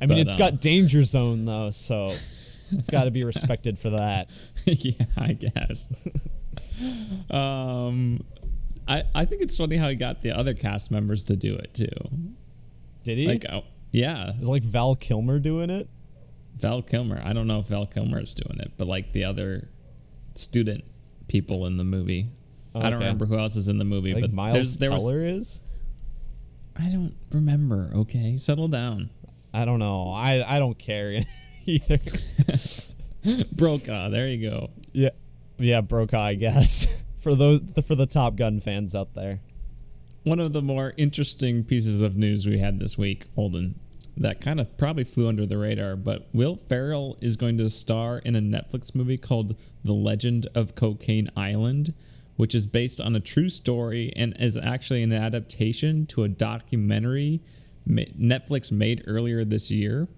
I 0.00 0.06
mean, 0.06 0.08
But, 0.08 0.18
it's 0.18 0.34
uh, 0.34 0.38
got 0.38 0.60
Danger 0.60 1.02
Zone 1.02 1.44
though, 1.44 1.70
so 1.70 2.12
it's 2.70 2.88
got 2.88 3.04
to 3.04 3.10
be 3.10 3.24
respected 3.32 3.78
for 3.78 3.90
that. 3.90 4.28
yeah, 4.64 5.06
I 5.16 5.32
guess. 5.34 5.88
um, 7.30 8.24
I 8.86 9.04
I 9.14 9.24
think 9.24 9.42
it's 9.42 9.56
funny 9.56 9.76
how 9.76 9.88
he 9.88 9.94
got 9.94 10.22
the 10.22 10.30
other 10.32 10.54
cast 10.54 10.90
members 10.90 11.24
to 11.24 11.36
do 11.36 11.54
it 11.54 11.74
too. 11.74 11.86
Did 13.04 13.18
he? 13.18 13.26
Like, 13.26 13.44
oh, 13.50 13.62
yeah, 13.92 14.32
Is 14.40 14.48
like 14.48 14.62
Val 14.64 14.96
Kilmer 14.96 15.38
doing 15.38 15.70
it? 15.70 15.88
Val 16.56 16.82
Kilmer. 16.82 17.20
I 17.24 17.32
don't 17.32 17.46
know 17.46 17.60
if 17.60 17.66
Val 17.66 17.86
Kilmer 17.86 18.20
is 18.20 18.34
doing 18.34 18.58
it, 18.60 18.72
but 18.76 18.86
like 18.86 19.12
the 19.12 19.24
other 19.24 19.68
student 20.34 20.84
people 21.28 21.66
in 21.66 21.76
the 21.76 21.84
movie. 21.84 22.30
I 22.74 22.90
don't 22.90 22.94
remember 22.94 23.26
who 23.26 23.38
else 23.38 23.54
is 23.54 23.68
in 23.68 23.78
the 23.78 23.84
movie, 23.84 24.14
Like 24.14 24.22
but 24.22 24.32
Miles 24.32 24.78
there 24.78 24.90
was. 24.90 25.02
Teller 25.02 25.24
is? 25.24 25.60
I 26.76 26.88
don't 26.88 27.14
remember. 27.30 27.92
Okay, 27.94 28.36
settle 28.36 28.66
down. 28.66 29.10
I 29.54 29.64
don't 29.64 29.78
know. 29.78 30.10
I 30.10 30.56
I 30.56 30.58
don't 30.58 30.78
care 30.78 31.24
either. 31.66 32.00
Brokaw. 33.52 34.10
There 34.10 34.28
you 34.28 34.50
go. 34.50 34.70
yeah, 34.92 35.10
yeah, 35.58 35.80
Brokaw, 35.80 36.20
I 36.20 36.34
guess. 36.34 36.86
for 37.20 37.34
those 37.34 37.60
for 37.86 37.94
the 37.94 38.06
Top 38.06 38.36
Gun 38.36 38.60
fans 38.60 38.94
out 38.94 39.14
there. 39.14 39.40
One 40.24 40.40
of 40.40 40.52
the 40.52 40.62
more 40.62 40.94
interesting 40.96 41.64
pieces 41.64 42.02
of 42.02 42.16
news 42.16 42.46
we 42.46 42.58
had 42.58 42.78
this 42.78 42.96
week, 42.98 43.26
Holden, 43.34 43.78
that 44.16 44.40
kind 44.40 44.58
of 44.58 44.76
probably 44.78 45.04
flew 45.04 45.28
under 45.28 45.44
the 45.46 45.58
radar, 45.58 45.96
but 45.96 46.28
Will 46.32 46.56
Ferrell 46.56 47.18
is 47.20 47.36
going 47.36 47.58
to 47.58 47.68
star 47.68 48.18
in 48.18 48.34
a 48.34 48.40
Netflix 48.40 48.94
movie 48.94 49.18
called 49.18 49.54
The 49.84 49.92
Legend 49.92 50.48
of 50.54 50.74
Cocaine 50.74 51.28
Island, 51.36 51.92
which 52.36 52.54
is 52.54 52.66
based 52.66 53.00
on 53.02 53.14
a 53.14 53.20
true 53.20 53.50
story 53.50 54.12
and 54.16 54.34
is 54.40 54.56
actually 54.56 55.02
an 55.02 55.12
adaptation 55.12 56.06
to 56.06 56.22
a 56.24 56.28
documentary 56.28 57.40
Netflix 57.88 58.72
made 58.72 59.04
earlier 59.06 59.44
this 59.44 59.70
year. 59.70 60.08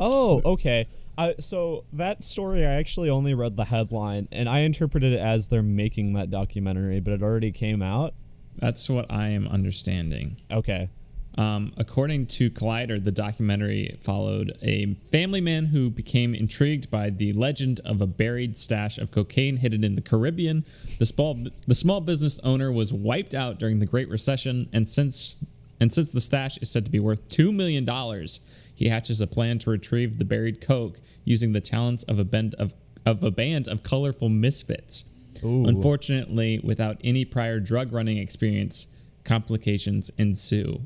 Oh, 0.00 0.40
okay. 0.44 0.88
I, 1.16 1.34
so 1.38 1.84
that 1.92 2.24
story, 2.24 2.66
I 2.66 2.72
actually 2.72 3.10
only 3.10 3.34
read 3.34 3.56
the 3.56 3.66
headline, 3.66 4.28
and 4.32 4.48
I 4.48 4.60
interpreted 4.60 5.12
it 5.12 5.20
as 5.20 5.48
they're 5.48 5.62
making 5.62 6.14
that 6.14 6.30
documentary, 6.30 7.00
but 7.00 7.12
it 7.12 7.22
already 7.22 7.52
came 7.52 7.82
out. 7.82 8.14
That's 8.56 8.88
what 8.88 9.06
I 9.10 9.28
am 9.28 9.46
understanding. 9.46 10.40
Okay. 10.50 10.90
Um, 11.38 11.72
according 11.76 12.26
to 12.26 12.50
Collider, 12.50 13.02
the 13.02 13.10
documentary 13.10 13.98
followed 14.02 14.52
a 14.60 14.94
family 15.10 15.40
man 15.40 15.66
who 15.66 15.88
became 15.88 16.34
intrigued 16.34 16.90
by 16.90 17.08
the 17.08 17.32
legend 17.32 17.80
of 17.84 18.02
a 18.02 18.06
buried 18.06 18.58
stash 18.58 18.98
of 18.98 19.10
cocaine 19.10 19.58
hidden 19.58 19.82
in 19.82 19.94
the 19.94 20.02
Caribbean. 20.02 20.66
The 20.98 21.06
small 21.06 21.38
the 21.66 21.74
small 21.74 22.02
business 22.02 22.38
owner 22.40 22.70
was 22.70 22.92
wiped 22.92 23.34
out 23.34 23.58
during 23.58 23.78
the 23.78 23.86
Great 23.86 24.10
Recession, 24.10 24.68
and 24.74 24.86
since 24.86 25.38
and 25.82 25.92
since 25.92 26.12
the 26.12 26.20
stash 26.20 26.58
is 26.58 26.70
said 26.70 26.84
to 26.84 26.92
be 26.92 27.00
worth 27.00 27.26
two 27.26 27.50
million 27.50 27.84
dollars, 27.84 28.38
he 28.72 28.88
hatches 28.88 29.20
a 29.20 29.26
plan 29.26 29.58
to 29.58 29.70
retrieve 29.70 30.16
the 30.16 30.24
buried 30.24 30.60
coke 30.60 31.00
using 31.24 31.54
the 31.54 31.60
talents 31.60 32.04
of 32.04 32.20
a 32.20 32.24
band 32.24 32.54
of 32.54 32.72
of 33.04 33.24
a 33.24 33.32
band 33.32 33.66
of 33.66 33.82
colorful 33.82 34.28
misfits. 34.28 35.02
Ooh. 35.42 35.66
Unfortunately, 35.66 36.60
without 36.62 36.98
any 37.02 37.24
prior 37.24 37.58
drug 37.58 37.92
running 37.92 38.16
experience, 38.16 38.86
complications 39.24 40.08
ensue. 40.16 40.82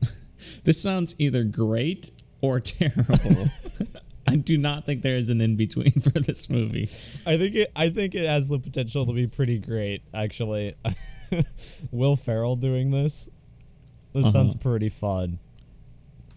this 0.64 0.80
sounds 0.80 1.14
either 1.18 1.44
great 1.44 2.10
or 2.40 2.58
terrible. 2.60 3.50
I 4.26 4.36
do 4.36 4.56
not 4.56 4.86
think 4.86 5.02
there 5.02 5.18
is 5.18 5.28
an 5.28 5.42
in 5.42 5.56
between 5.56 5.92
for 6.00 6.08
this 6.08 6.48
movie. 6.48 6.88
I 7.26 7.36
think 7.36 7.54
it. 7.54 7.72
I 7.76 7.90
think 7.90 8.14
it 8.14 8.26
has 8.26 8.48
the 8.48 8.58
potential 8.58 9.04
to 9.04 9.12
be 9.12 9.26
pretty 9.26 9.58
great. 9.58 10.04
Actually, 10.14 10.74
Will 11.90 12.16
Ferrell 12.16 12.56
doing 12.56 12.92
this. 12.92 13.28
This 14.12 14.24
Uh-huh. 14.24 14.32
sounds 14.32 14.54
pretty 14.54 14.88
fun. 14.88 15.38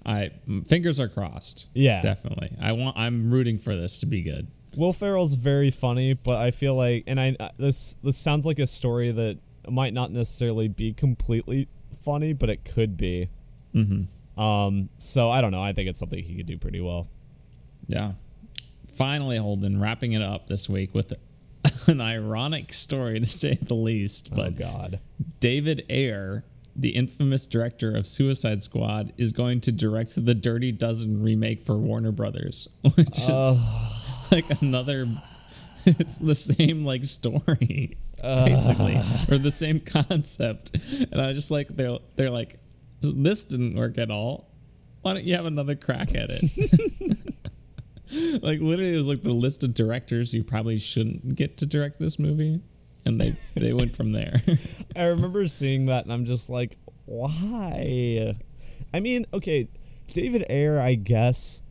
I 0.05 0.31
fingers 0.67 0.99
are 0.99 1.07
crossed. 1.09 1.67
Yeah. 1.73 2.01
definitely. 2.01 2.51
I 2.61 2.71
want. 2.73 2.97
I'm 2.97 3.31
rooting 3.31 3.57
for 3.57 3.75
this 3.75 3.97
to 3.99 4.05
be 4.05 4.21
good. 4.21 4.47
Will 4.77 4.93
Ferrell's 4.93 5.33
very 5.35 5.71
funny, 5.71 6.13
but 6.13 6.35
I 6.35 6.51
feel 6.51 6.75
like, 6.75 7.05
and 7.07 7.19
I 7.19 7.35
uh, 7.39 7.49
this 7.57 7.95
this 8.03 8.17
sounds 8.17 8.45
like 8.45 8.59
a 8.59 8.67
story 8.67 9.11
that 9.11 9.39
might 9.69 9.93
not 9.93 10.11
necessarily 10.11 10.67
be 10.67 10.93
completely 10.93 11.67
funny, 12.03 12.33
but 12.33 12.49
it 12.49 12.63
could 12.65 12.97
be. 12.97 13.29
Mm-hmm. 13.73 14.39
Um, 14.39 14.89
so 14.99 15.29
I 15.31 15.41
don't 15.41 15.51
know. 15.51 15.63
I 15.63 15.73
think 15.73 15.89
it's 15.89 15.97
something 15.99 16.23
he 16.23 16.35
could 16.35 16.45
do 16.45 16.57
pretty 16.57 16.81
well. 16.81 17.07
Yeah. 17.87 18.11
Finally, 18.93 19.37
Holden 19.37 19.79
wrapping 19.81 20.13
it 20.13 20.21
up 20.21 20.47
this 20.47 20.69
week 20.69 20.93
with 20.93 21.13
an 21.87 21.99
ironic 21.99 22.73
story 22.73 23.19
to 23.19 23.25
say 23.25 23.57
the 23.61 23.73
least. 23.73 24.29
oh 24.31 24.35
But 24.35 24.57
God. 24.57 24.99
David 25.39 25.83
Ayer, 25.89 26.43
the 26.75 26.89
infamous 26.89 27.47
director 27.47 27.95
of 27.95 28.05
Suicide 28.05 28.61
Squad, 28.61 29.13
is 29.17 29.31
going 29.31 29.61
to 29.61 29.71
direct 29.71 30.23
the 30.23 30.33
Dirty 30.33 30.71
Dozen 30.71 31.21
remake 31.23 31.65
for 31.65 31.77
Warner 31.77 32.11
Brothers, 32.11 32.67
which 32.95 33.19
is 33.19 33.57
like 34.31 34.61
another. 34.61 35.07
It's 35.87 36.17
the 36.17 36.33
same 36.33 36.83
like 36.83 37.05
story, 37.05 37.99
basically, 38.19 38.99
or 39.29 39.37
the 39.37 39.51
same 39.51 39.79
concept, 39.79 40.75
and 41.11 41.21
I 41.21 41.31
just 41.33 41.51
like 41.51 41.67
they're 41.67 41.99
they're 42.15 42.31
like, 42.31 42.57
this 43.01 43.43
didn't 43.43 43.75
work 43.75 43.99
at 43.99 44.09
all. 44.09 44.49
Why 45.03 45.13
don't 45.13 45.25
you 45.25 45.35
have 45.35 45.45
another 45.45 45.75
crack 45.75 46.15
at 46.15 46.31
it? 46.31 46.41
like 48.41 48.59
literally, 48.61 48.93
it 48.93 48.97
was 48.97 49.07
like 49.07 49.21
the 49.21 49.31
list 49.31 49.63
of 49.63 49.75
directors 49.75 50.33
you 50.33 50.43
probably 50.43 50.79
shouldn't 50.79 51.35
get 51.35 51.57
to 51.57 51.67
direct 51.67 51.99
this 51.99 52.17
movie, 52.17 52.61
and 53.05 53.21
they 53.21 53.35
they 53.55 53.73
went 53.73 53.95
from 53.95 54.11
there. 54.11 54.41
I 54.95 55.03
remember 55.03 55.47
seeing 55.47 55.85
that, 55.85 56.03
and 56.05 56.13
I'm 56.13 56.25
just 56.25 56.49
like, 56.49 56.77
why? 57.05 58.35
I 58.93 58.99
mean, 58.99 59.25
okay, 59.33 59.67
David 60.07 60.45
Ayer, 60.49 60.79
I 60.79 60.95
guess. 60.95 61.61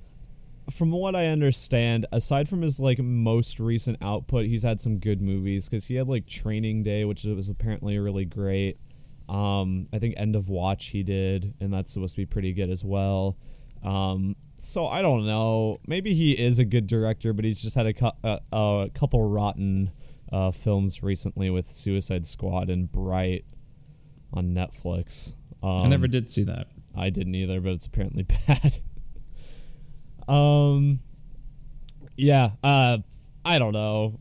From 0.70 0.90
what 0.92 1.14
I 1.14 1.26
understand, 1.26 2.06
aside 2.10 2.48
from 2.48 2.62
his 2.62 2.80
like 2.80 2.98
most 2.98 3.60
recent 3.60 3.98
output, 4.00 4.46
he's 4.46 4.62
had 4.62 4.80
some 4.80 4.96
good 4.98 5.20
movies 5.20 5.68
because 5.68 5.86
he 5.86 5.96
had 5.96 6.08
like 6.08 6.26
Training 6.26 6.82
Day, 6.82 7.04
which 7.04 7.24
was 7.24 7.50
apparently 7.50 7.98
really 7.98 8.24
great. 8.24 8.78
Um, 9.28 9.88
I 9.92 9.98
think 9.98 10.14
End 10.16 10.34
of 10.34 10.48
Watch 10.48 10.86
he 10.86 11.02
did, 11.02 11.52
and 11.60 11.72
that's 11.72 11.92
supposed 11.92 12.14
to 12.14 12.22
be 12.22 12.26
pretty 12.26 12.54
good 12.54 12.70
as 12.70 12.82
well. 12.82 13.36
Um, 13.82 14.36
so 14.58 14.86
I 14.86 15.02
don't 15.02 15.26
know. 15.26 15.80
Maybe 15.86 16.14
he 16.14 16.32
is 16.32 16.58
a 16.58 16.64
good 16.64 16.86
director, 16.86 17.34
but 17.34 17.44
he's 17.44 17.60
just 17.60 17.76
had 17.76 17.86
a, 17.86 17.92
cou- 17.92 18.12
uh, 18.22 18.38
a 18.50 18.90
couple 18.94 19.28
rotten 19.28 19.90
uh, 20.32 20.50
films 20.50 21.02
recently 21.02 21.50
with 21.50 21.70
Suicide 21.72 22.26
Squad 22.26 22.70
and 22.70 22.90
Bright 22.90 23.44
on 24.32 24.54
Netflix. 24.54 25.34
Um, 25.62 25.84
I 25.84 25.88
never 25.88 26.06
did 26.08 26.30
see 26.30 26.42
that. 26.44 26.68
I 26.96 27.10
didn't 27.10 27.34
either, 27.34 27.60
but 27.60 27.72
it's 27.72 27.86
apparently 27.86 28.22
bad. 28.46 28.78
um, 30.28 31.00
yeah. 32.16 32.50
Uh, 32.62 32.98
I 33.44 33.58
don't 33.58 33.72
know. 33.72 34.20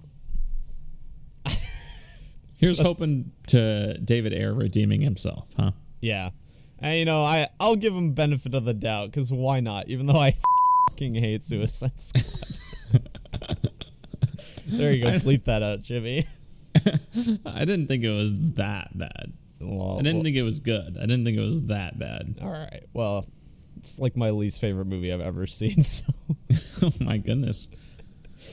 Here's 2.56 2.80
hoping 2.80 3.32
to 3.48 3.98
David 4.00 4.34
Ayer 4.34 4.54
redeeming 4.54 5.02
himself, 5.02 5.48
huh? 5.58 5.72
Yeah, 6.02 6.32
and 6.80 6.98
you 7.00 7.06
know, 7.06 7.24
I 7.24 7.50
I'll 7.60 7.76
give 7.76 7.94
him 7.94 8.12
benefit 8.14 8.54
of 8.54 8.66
the 8.66 8.74
doubt 8.74 9.12
because 9.12 9.32
why 9.32 9.60
not? 9.60 9.88
Even 9.90 10.06
though 10.06 10.18
I 10.20 10.36
fucking 10.90 11.16
hate 11.16 11.46
Suicide 11.46 12.00
Squad. 12.00 12.26
There 14.78 14.92
you 14.94 15.04
go. 15.04 15.10
Bleep 15.20 15.46
that 15.46 15.64
out, 15.64 15.82
Jimmy. 15.82 16.28
I 17.46 17.60
didn't 17.66 17.88
think 17.88 18.04
it 18.04 18.12
was 18.12 18.32
that 18.56 18.98
bad. 18.98 19.34
Well, 19.60 19.98
I 20.00 20.02
didn't 20.02 20.18
well- 20.18 20.24
think 20.24 20.36
it 20.36 20.44
was 20.44 20.60
good. 20.60 20.98
I 20.98 21.02
didn't 21.02 21.24
think 21.26 21.38
it 21.38 21.42
was 21.42 21.62
that 21.68 21.98
bad. 22.00 22.40
All 22.42 22.52
right. 22.52 22.84
Well, 22.94 23.26
it's 23.78 24.00
like 24.00 24.16
my 24.16 24.30
least 24.30 24.60
favorite 24.60 24.86
movie 24.86 25.12
I've 25.14 25.22
ever 25.22 25.48
seen. 25.48 25.84
So 26.52 26.88
oh 26.88 26.92
my 27.00 27.18
goodness. 27.18 27.68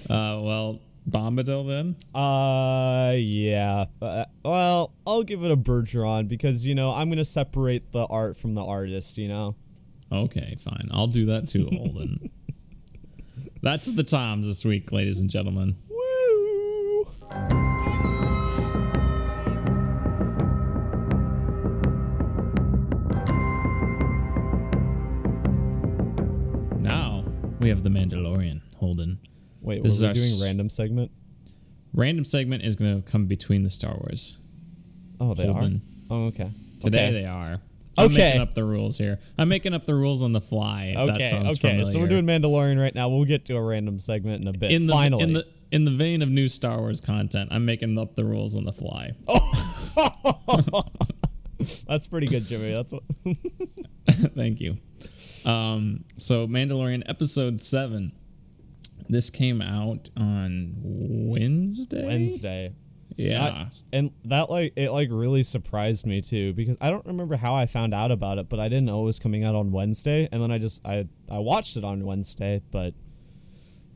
Uh, 0.08 0.38
well, 0.40 0.78
Bombadil 1.08 1.66
then? 1.66 1.96
Uh, 2.14 3.12
yeah. 3.16 3.86
Uh, 4.00 4.24
well, 4.44 4.92
I'll 5.06 5.22
give 5.24 5.42
it 5.42 5.50
a 5.50 5.56
Bergeron 5.56 6.28
because 6.28 6.64
you 6.66 6.74
know 6.74 6.92
I'm 6.92 7.08
gonna 7.10 7.24
separate 7.24 7.90
the 7.92 8.04
art 8.04 8.36
from 8.36 8.54
the 8.54 8.64
artist. 8.64 9.18
You 9.18 9.28
know. 9.28 9.56
Okay, 10.12 10.56
fine. 10.62 10.88
I'll 10.92 11.06
do 11.08 11.26
that 11.26 11.48
too, 11.48 11.68
Holden. 11.72 12.30
That's 13.62 13.86
the 13.86 14.02
Toms 14.04 14.46
this 14.46 14.64
week, 14.64 14.90
ladies 14.92 15.20
and 15.20 15.28
gentlemen. 15.30 15.76
Now 26.78 27.24
we 27.60 27.68
have 27.68 27.82
the 27.82 27.90
Mandalorian, 27.90 28.60
Holden. 28.76 29.18
Wait, 29.60 29.82
This 29.82 30.00
were 30.00 30.10
is 30.10 30.14
we 30.16 30.20
doing 30.20 30.32
s- 30.34 30.42
random 30.42 30.70
segment? 30.70 31.10
Random 31.92 32.24
segment 32.24 32.64
is 32.64 32.76
going 32.76 33.02
to 33.02 33.10
come 33.10 33.26
between 33.26 33.62
the 33.64 33.70
Star 33.70 33.94
Wars. 33.94 34.38
Oh, 35.20 35.34
they 35.34 35.46
Holden. 35.46 35.82
are. 36.10 36.14
Oh, 36.16 36.24
okay. 36.26 36.50
Today 36.80 37.08
okay. 37.08 37.20
they 37.22 37.26
are. 37.26 37.58
I'm 37.98 38.06
Okay. 38.06 38.16
making 38.16 38.40
up 38.40 38.54
the 38.54 38.64
rules 38.64 38.96
here. 38.96 39.18
I'm 39.36 39.48
making 39.48 39.74
up 39.74 39.84
the 39.84 39.94
rules 39.94 40.22
on 40.22 40.32
the 40.32 40.40
fly. 40.40 40.94
Okay, 40.96 41.36
okay. 41.36 41.84
So 41.84 41.98
we're 41.98 42.06
doing 42.08 42.24
Mandalorian 42.24 42.80
right 42.80 42.94
now. 42.94 43.08
We'll 43.08 43.24
get 43.26 43.44
to 43.46 43.56
a 43.56 43.62
random 43.62 43.98
segment 43.98 44.40
in 44.42 44.48
a 44.48 44.52
bit. 44.52 44.70
in 44.70 44.86
the 44.86 44.92
Finally. 44.92 45.22
in 45.24 45.32
the 45.34 45.46
in 45.72 45.84
the 45.84 45.90
vein 45.90 46.22
of 46.22 46.28
new 46.28 46.48
Star 46.48 46.78
Wars 46.78 47.00
content. 47.00 47.50
I'm 47.52 47.64
making 47.64 47.98
up 47.98 48.16
the 48.16 48.24
rules 48.24 48.54
on 48.54 48.64
the 48.64 48.72
fly. 48.72 49.12
That's 51.86 52.06
pretty 52.06 52.26
good, 52.26 52.46
Jimmy. 52.46 52.72
That's 52.72 52.92
what. 52.92 53.02
Thank 54.34 54.60
you. 54.60 54.78
Um, 55.44 56.04
so 56.16 56.46
Mandalorian 56.46 57.02
episode 57.06 57.62
seven. 57.62 58.12
This 59.08 59.28
came 59.30 59.60
out 59.60 60.08
on 60.16 60.74
Wednesday. 60.82 62.06
Wednesday. 62.06 62.74
Yeah. 63.16 63.44
I- 63.44 63.70
and 63.92 64.12
that 64.24 64.50
like 64.50 64.72
it 64.76 64.90
like 64.90 65.08
really 65.10 65.42
surprised 65.42 66.06
me 66.06 66.22
too 66.22 66.52
because 66.54 66.76
I 66.80 66.90
don't 66.90 67.04
remember 67.04 67.36
how 67.36 67.54
I 67.54 67.66
found 67.66 67.92
out 67.92 68.10
about 68.10 68.38
it, 68.38 68.48
but 68.48 68.58
I 68.60 68.68
didn't 68.68 68.86
know 68.86 69.02
it 69.02 69.06
was 69.06 69.18
coming 69.18 69.44
out 69.44 69.54
on 69.54 69.72
Wednesday, 69.72 70.28
and 70.32 70.42
then 70.42 70.50
I 70.50 70.58
just 70.58 70.80
I 70.86 71.08
I 71.30 71.38
watched 71.40 71.76
it 71.76 71.84
on 71.84 72.04
Wednesday, 72.06 72.62
but 72.70 72.94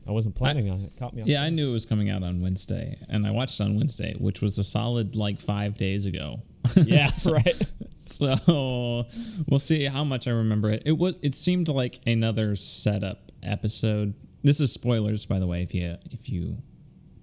I 0.07 0.11
wasn't 0.11 0.35
planning 0.35 0.69
on 0.69 0.81
it. 0.81 0.95
Caught 0.97 1.13
me. 1.15 1.21
off 1.23 1.27
yeah, 1.27 1.41
I 1.41 1.49
knew 1.49 1.69
it 1.69 1.73
was 1.73 1.85
coming 1.85 2.09
out 2.09 2.21
on 2.23 2.41
Wednesday, 2.41 2.97
and 3.09 3.25
I 3.25 3.31
watched 3.31 3.59
it 3.59 3.63
on 3.63 3.75
Wednesday, 3.75 4.15
which 4.19 4.41
was 4.41 4.57
a 4.59 4.63
solid 4.63 5.15
like 5.15 5.39
five 5.39 5.77
days 5.77 6.05
ago. 6.05 6.41
Yeah, 6.75 7.09
So- 7.09 7.33
right. 7.33 7.61
So 7.99 9.05
we'll 9.47 9.59
see 9.59 9.85
how 9.85 10.03
much 10.03 10.27
I 10.27 10.31
remember 10.31 10.69
it. 10.69 10.83
It 10.85 10.91
was 10.93 11.15
it 11.23 11.33
seemed 11.35 11.67
like 11.69 12.01
another 12.05 12.55
setup 12.55 13.31
episode. 13.41 14.13
This 14.43 14.59
is 14.59 14.71
spoilers, 14.71 15.25
by 15.25 15.39
the 15.39 15.47
way, 15.47 15.63
if 15.63 15.73
you 15.73 15.95
if 16.11 16.29
you 16.29 16.57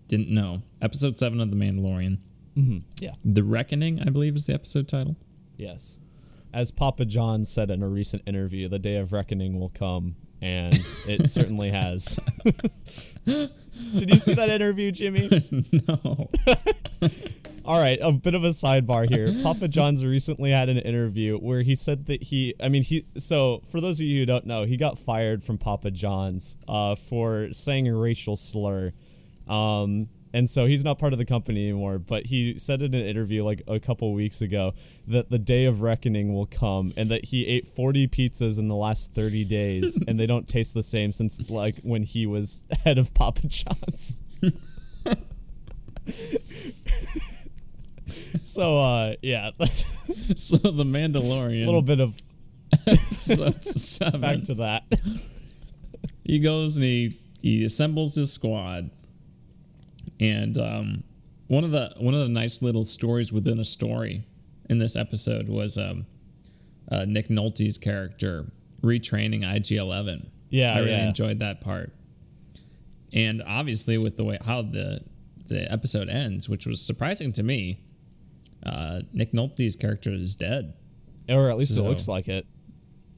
didn't 0.09 0.29
know. 0.31 0.63
Episode 0.81 1.17
seven 1.17 1.41
of 1.41 1.51
The 1.51 1.57
Mandalorian. 1.57 2.19
Mm-hmm. 2.57 2.79
Yeah. 3.01 3.13
The 3.25 3.45
Reckoning, 3.45 4.01
I 4.01 4.11
believe, 4.11 4.35
is 4.37 4.47
the 4.47 4.55
episode 4.55 4.89
title. 4.89 5.17
Yes. 5.57 5.99
As 6.53 6.71
Papa 6.73 7.05
John 7.05 7.47
said 7.47 7.71
in 7.71 7.83
a 7.83 7.89
recent 7.89 8.23
interview, 8.27 8.69
the 8.69 8.79
day 8.81 8.97
of 8.97 9.13
reckoning 9.13 9.59
will 9.59 9.71
come, 9.71 10.17
and 10.43 10.79
it 11.07 11.31
certainly 11.31 11.71
has. 11.71 12.19
Did 13.25 14.11
you 14.11 14.19
see 14.19 14.35
that 14.35 14.51
interview, 14.51 14.91
Jimmy? 14.91 15.29
no. 15.89 16.31
All 17.65 17.81
right, 17.81 17.99
a 18.03 18.11
bit 18.11 18.35
of 18.35 18.43
a 18.43 18.49
sidebar 18.49 19.09
here. 19.09 19.33
Papa 19.43 19.69
John's 19.69 20.05
recently 20.05 20.51
had 20.51 20.69
an 20.69 20.79
interview 20.79 21.39
where 21.39 21.63
he 21.63 21.77
said 21.77 22.07
that 22.07 22.25
he, 22.25 22.55
I 22.61 22.69
mean, 22.69 22.83
he, 22.83 23.07
so 23.17 23.63
for 23.71 23.81
those 23.81 24.01
of 24.01 24.07
you 24.07 24.21
who 24.21 24.27
don't 24.27 24.47
know, 24.47 24.65
he 24.65 24.77
got 24.77 24.99
fired 24.99 25.45
from 25.45 25.59
Papa 25.59 25.93
John's 25.93 26.57
uh, 26.67 26.97
for 26.97 27.53
saying 27.53 27.87
a 27.87 27.95
racial 27.95 28.37
slur. 28.37 28.93
Um, 29.47 30.09
and 30.33 30.49
so 30.51 30.67
he's 30.67 30.83
not 30.85 30.99
part 30.99 31.13
of 31.13 31.19
the 31.19 31.25
company 31.25 31.69
anymore, 31.69 31.99
but 31.99 32.27
he 32.27 32.59
said 32.59 32.81
in 32.83 32.95
an 32.95 33.05
interview 33.05 33.45
like 33.45 33.63
a 33.67 33.79
couple 33.79 34.13
weeks 34.15 34.41
ago 34.41 34.73
that 35.07 35.31
the 35.31 35.39
day 35.39 35.65
of 35.67 35.83
reckoning 35.83 36.33
will 36.35 36.47
come 36.47 36.93
and 36.97 37.11
that 37.11 37.27
he 37.27 37.47
ate 37.47 37.67
40 37.75 38.09
pizzas 38.09 38.59
in 38.59 38.69
the 38.69 38.75
last 38.75 39.13
30 39.15 39.45
days 39.45 39.99
and 40.09 40.19
they 40.19 40.27
don't 40.27 40.49
taste 40.49 40.75
the 40.75 40.83
same 40.83 41.13
since 41.13 41.51
like 41.51 41.77
when 41.83 42.03
he 42.05 42.27
was 42.27 42.63
head 42.85 42.99
of 42.99 43.13
Papa 43.15 43.47
John's. 43.47 44.17
so 48.45 48.79
uh 48.79 49.15
yeah, 49.23 49.51
So 50.37 50.57
The 50.57 50.85
Mandalorian. 50.85 51.63
a 51.63 51.67
little 51.67 51.83
bit 51.83 52.01
of 52.01 52.15
back 54.21 54.45
to 54.45 54.55
that. 54.59 54.85
he 56.25 56.39
goes 56.39 56.77
and 56.77 56.85
he 56.85 57.19
he 57.41 57.65
assembles 57.65 58.15
his 58.15 58.33
squad 58.33 58.91
and 60.23 60.57
um 60.59 61.03
one 61.49 61.65
of 61.65 61.71
the 61.73 61.93
one 61.99 62.15
of 62.15 62.21
the 62.21 62.29
nice 62.29 62.63
little 62.63 62.85
stories 62.85 63.33
within 63.33 63.59
a 63.59 63.65
story 63.65 64.25
in 64.71 64.79
this 64.79 64.95
episode 64.97 65.49
was 65.49 65.77
um 65.77 66.07
uh, 66.91 67.05
Nick 67.07 67.29
Nolte's 67.29 67.79
character 67.79 68.53
retraining 68.83 69.43
IG-11. 69.57 70.27
Yeah, 70.51 70.75
I 70.75 70.79
really 70.81 70.91
yeah. 70.91 71.09
enjoyed 71.09 71.39
that 71.39 71.61
part. 71.63 71.93
And 73.13 73.43
obviously 73.47 73.97
with 73.99 74.17
the 74.17 74.25
way 74.25 74.39
how 74.45 74.63
the 74.63 75.01
the 75.49 75.71
episode 75.73 76.09
ends, 76.09 76.49
which 76.49 76.67
was 76.67 76.81
surprising 76.81 77.33
to 77.35 77.43
me, 77.43 77.81
uh, 78.65 79.03
Nick 79.13 79.33
Nolte's 79.33 79.77
character 79.77 80.13
is 80.13 80.37
dead. 80.37 80.75
or 81.29 81.51
at 81.51 81.57
least 81.59 81.75
So- 81.75 81.85
it 81.85 81.89
looks 81.89 82.09
like 82.09 82.29
it. 82.29 82.47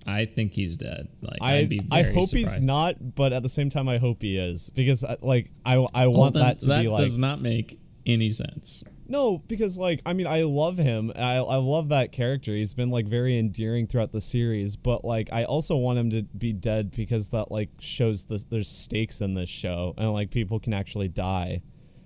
I 0.06 0.26
think 0.26 0.52
he's 0.52 0.76
dead. 0.76 1.08
Like 1.20 1.38
I 1.40 1.58
I'd 1.58 1.68
be 1.68 1.80
I 1.90 2.02
hope 2.02 2.30
he's 2.30 2.60
not, 2.60 3.14
but 3.14 3.32
at 3.32 3.42
the 3.42 3.48
same 3.48 3.70
time 3.70 3.88
I 3.88 3.98
hope 3.98 4.22
he 4.22 4.36
is 4.36 4.70
because 4.70 5.02
uh, 5.04 5.16
like 5.22 5.50
I 5.64 5.76
I 5.94 6.06
want 6.08 6.34
then 6.34 6.42
that 6.42 6.60
to 6.60 6.66
that 6.66 6.82
be 6.82 6.88
like 6.88 6.98
that 6.98 7.04
does 7.04 7.18
not 7.18 7.40
make 7.40 7.78
any 8.06 8.30
sense. 8.30 8.84
No, 9.06 9.38
because 9.38 9.76
like 9.76 10.00
I 10.06 10.12
mean 10.12 10.26
I 10.26 10.42
love 10.42 10.76
him. 10.76 11.12
I 11.14 11.36
I 11.36 11.56
love 11.56 11.88
that 11.88 12.12
character. 12.12 12.54
He's 12.54 12.74
been 12.74 12.90
like 12.90 13.06
very 13.06 13.38
endearing 13.38 13.86
throughout 13.86 14.12
the 14.12 14.20
series, 14.20 14.76
but 14.76 15.04
like 15.04 15.28
I 15.32 15.44
also 15.44 15.76
want 15.76 15.98
him 15.98 16.10
to 16.10 16.22
be 16.22 16.52
dead 16.52 16.90
because 16.90 17.28
that 17.30 17.50
like 17.50 17.70
shows 17.78 18.24
the 18.24 18.42
there's 18.48 18.68
stakes 18.68 19.20
in 19.20 19.34
this 19.34 19.50
show 19.50 19.94
and 19.96 20.12
like 20.12 20.30
people 20.30 20.58
can 20.58 20.72
actually 20.72 21.08
die. 21.08 21.62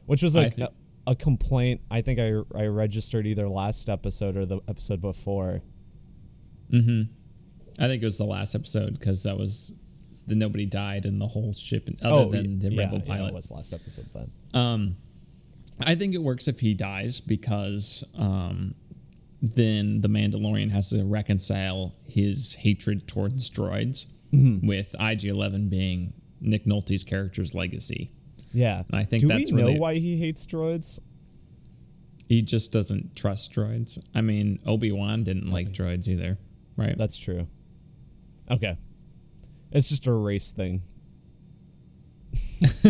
Which 0.06 0.22
was 0.22 0.34
like 0.34 0.58
a, 0.58 0.70
a 1.06 1.14
complaint 1.14 1.82
I 1.90 2.00
think 2.00 2.18
I 2.18 2.42
I 2.58 2.66
registered 2.66 3.26
either 3.26 3.48
last 3.48 3.88
episode 3.88 4.36
or 4.36 4.46
the 4.46 4.60
episode 4.68 5.00
before. 5.00 5.62
Mm-hmm. 6.72 7.12
I 7.78 7.86
think 7.86 8.02
it 8.02 8.06
was 8.06 8.16
the 8.18 8.24
last 8.24 8.54
episode 8.54 8.98
because 8.98 9.22
that 9.22 9.38
was 9.38 9.72
the 10.26 10.34
nobody 10.34 10.66
died 10.66 11.06
in 11.06 11.18
the 11.18 11.26
whole 11.28 11.52
ship, 11.54 11.88
other 12.02 12.14
oh, 12.14 12.30
than 12.30 12.58
the 12.58 12.70
yeah, 12.70 12.82
rebel 12.84 12.98
yeah, 12.98 13.04
pilot. 13.14 13.28
it 13.28 13.34
was 13.34 13.50
last 13.50 13.72
episode 13.72 14.06
then. 14.12 14.30
Um, 14.52 14.96
I 15.80 15.94
think 15.94 16.14
it 16.14 16.22
works 16.22 16.48
if 16.48 16.60
he 16.60 16.74
dies 16.74 17.20
because 17.20 18.04
um, 18.16 18.74
then 19.40 20.00
the 20.00 20.08
Mandalorian 20.08 20.70
has 20.72 20.90
to 20.90 21.04
reconcile 21.04 21.94
his 22.06 22.54
hatred 22.56 23.06
towards 23.08 23.48
droids 23.50 24.06
Mm-hmm. 24.30 24.66
with 24.66 24.94
IG-11 25.00 25.70
being 25.70 26.12
Nick 26.38 26.66
Nolte's 26.66 27.02
character's 27.02 27.54
legacy. 27.54 28.12
Yeah. 28.52 28.82
And 28.90 29.00
I 29.00 29.04
think 29.04 29.22
Do 29.22 29.28
that's 29.28 29.50
we 29.50 29.58
know 29.62 29.68
really- 29.68 29.78
why 29.80 29.94
he 29.94 30.18
hates 30.18 30.44
droids? 30.44 30.98
He 32.28 32.42
just 32.42 32.70
doesn't 32.70 33.16
trust 33.16 33.54
droids. 33.54 33.98
I 34.14 34.20
mean, 34.20 34.58
Obi 34.66 34.92
Wan 34.92 35.24
didn't 35.24 35.50
like 35.50 35.72
droids 35.72 36.08
either, 36.08 36.36
right? 36.76 36.94
That's 36.98 37.16
true. 37.16 37.46
Okay. 38.50 38.76
It's 39.72 39.88
just 39.88 40.06
a 40.06 40.12
race 40.12 40.50
thing. 40.50 40.82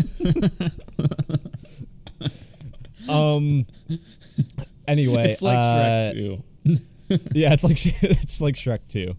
um 3.08 3.66
anyway, 4.86 5.30
it's 5.30 5.42
like 5.42 5.58
uh, 5.58 6.12
Shrek 6.12 6.42
2. 6.66 6.76
yeah, 7.34 7.52
it's 7.52 7.64
like 7.64 7.78
it's 8.02 8.40
like 8.40 8.54
Shrek 8.54 8.80
2. 8.88 9.14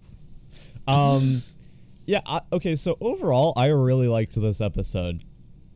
Um 0.87 1.41
yeah, 2.05 2.21
I, 2.25 2.41
okay, 2.53 2.75
so 2.75 2.97
overall 2.99 3.53
I 3.55 3.67
really 3.67 4.07
liked 4.07 4.39
this 4.39 4.61
episode. 4.61 5.23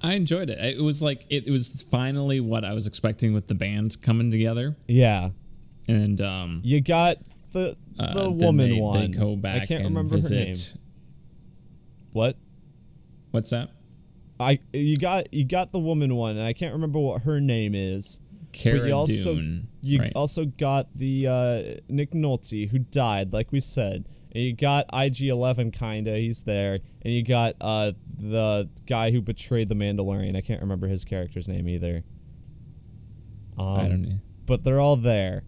I 0.02 0.13
enjoyed 0.13 0.49
it. 0.49 0.60
It 0.60 0.82
was 0.82 1.02
like 1.02 1.26
it, 1.30 1.49
was 1.49 1.86
finally 1.89 2.39
what 2.41 2.65
I 2.65 2.73
was 2.73 2.88
expecting 2.88 3.34
with 3.34 3.47
the 3.47 3.56
band 3.56 4.02
coming 4.02 4.32
together, 4.32 4.76
Yeah. 4.86 5.30
and 5.88 6.19
um, 6.19 6.60
You 6.63 6.82
got 6.82 7.17
the 7.54 7.78
uh, 8.00 8.13
the 8.13 8.22
then 8.24 8.38
woman 8.38 8.70
they, 8.72 8.80
one. 8.80 9.12
They 9.12 9.18
go 9.18 9.36
back 9.36 9.62
I 9.63 9.66
can't 9.66 9.84
remember 9.86 10.16
visit. 10.18 10.38
her 10.38 10.46
name. 10.46 10.56
What? 12.12 12.38
What's 13.32 13.50
that? 13.52 13.70
I 14.39 14.60
you 14.74 14.98
got 14.98 15.34
you 15.34 15.46
got 15.46 15.72
the 15.72 15.80
woman 15.80 16.16
one 16.16 16.38
and 16.38 16.46
I 16.46 16.54
can't 16.54 16.74
remember 16.74 17.00
what 17.00 17.22
her 17.24 17.39
name 17.39 17.74
is. 17.76 18.20
Cara 18.52 18.80
but 18.80 18.88
you 18.88 18.94
also 18.94 19.36
Dune. 19.36 19.68
you 19.82 20.00
right? 20.00 20.12
also 20.16 20.46
got 20.46 20.88
the 20.96 21.28
uh, 21.28 21.63
Nick 21.89 22.12
Nolte 22.12 22.70
who 22.70 22.80
died, 22.80 23.34
like 23.34 23.52
we 23.52 23.60
said, 23.60 24.06
and 24.32 24.44
you 24.44 24.54
got 24.56 24.86
IG 24.94 25.22
Eleven 25.22 25.72
kinda, 25.72 26.16
he's 26.18 26.42
there, 26.42 26.80
and 27.02 27.13
you 27.13 27.24
got 27.24 27.56
uh, 27.62 27.94
the 28.16 28.70
guy 28.86 29.10
who 29.10 29.22
betrayed 29.22 29.70
the 29.70 29.76
Mandalorian. 29.76 30.36
I 30.36 30.42
can't 30.42 30.62
remember 30.62 30.88
his 30.88 31.04
character's 31.04 31.48
name 31.48 31.68
either. 31.68 32.04
Um, 33.58 33.68
I 33.68 33.88
don't 33.88 34.02
know. 34.04 34.20
But 34.46 34.63
they're 34.63 34.80
all 34.80 34.98
there, 34.98 35.44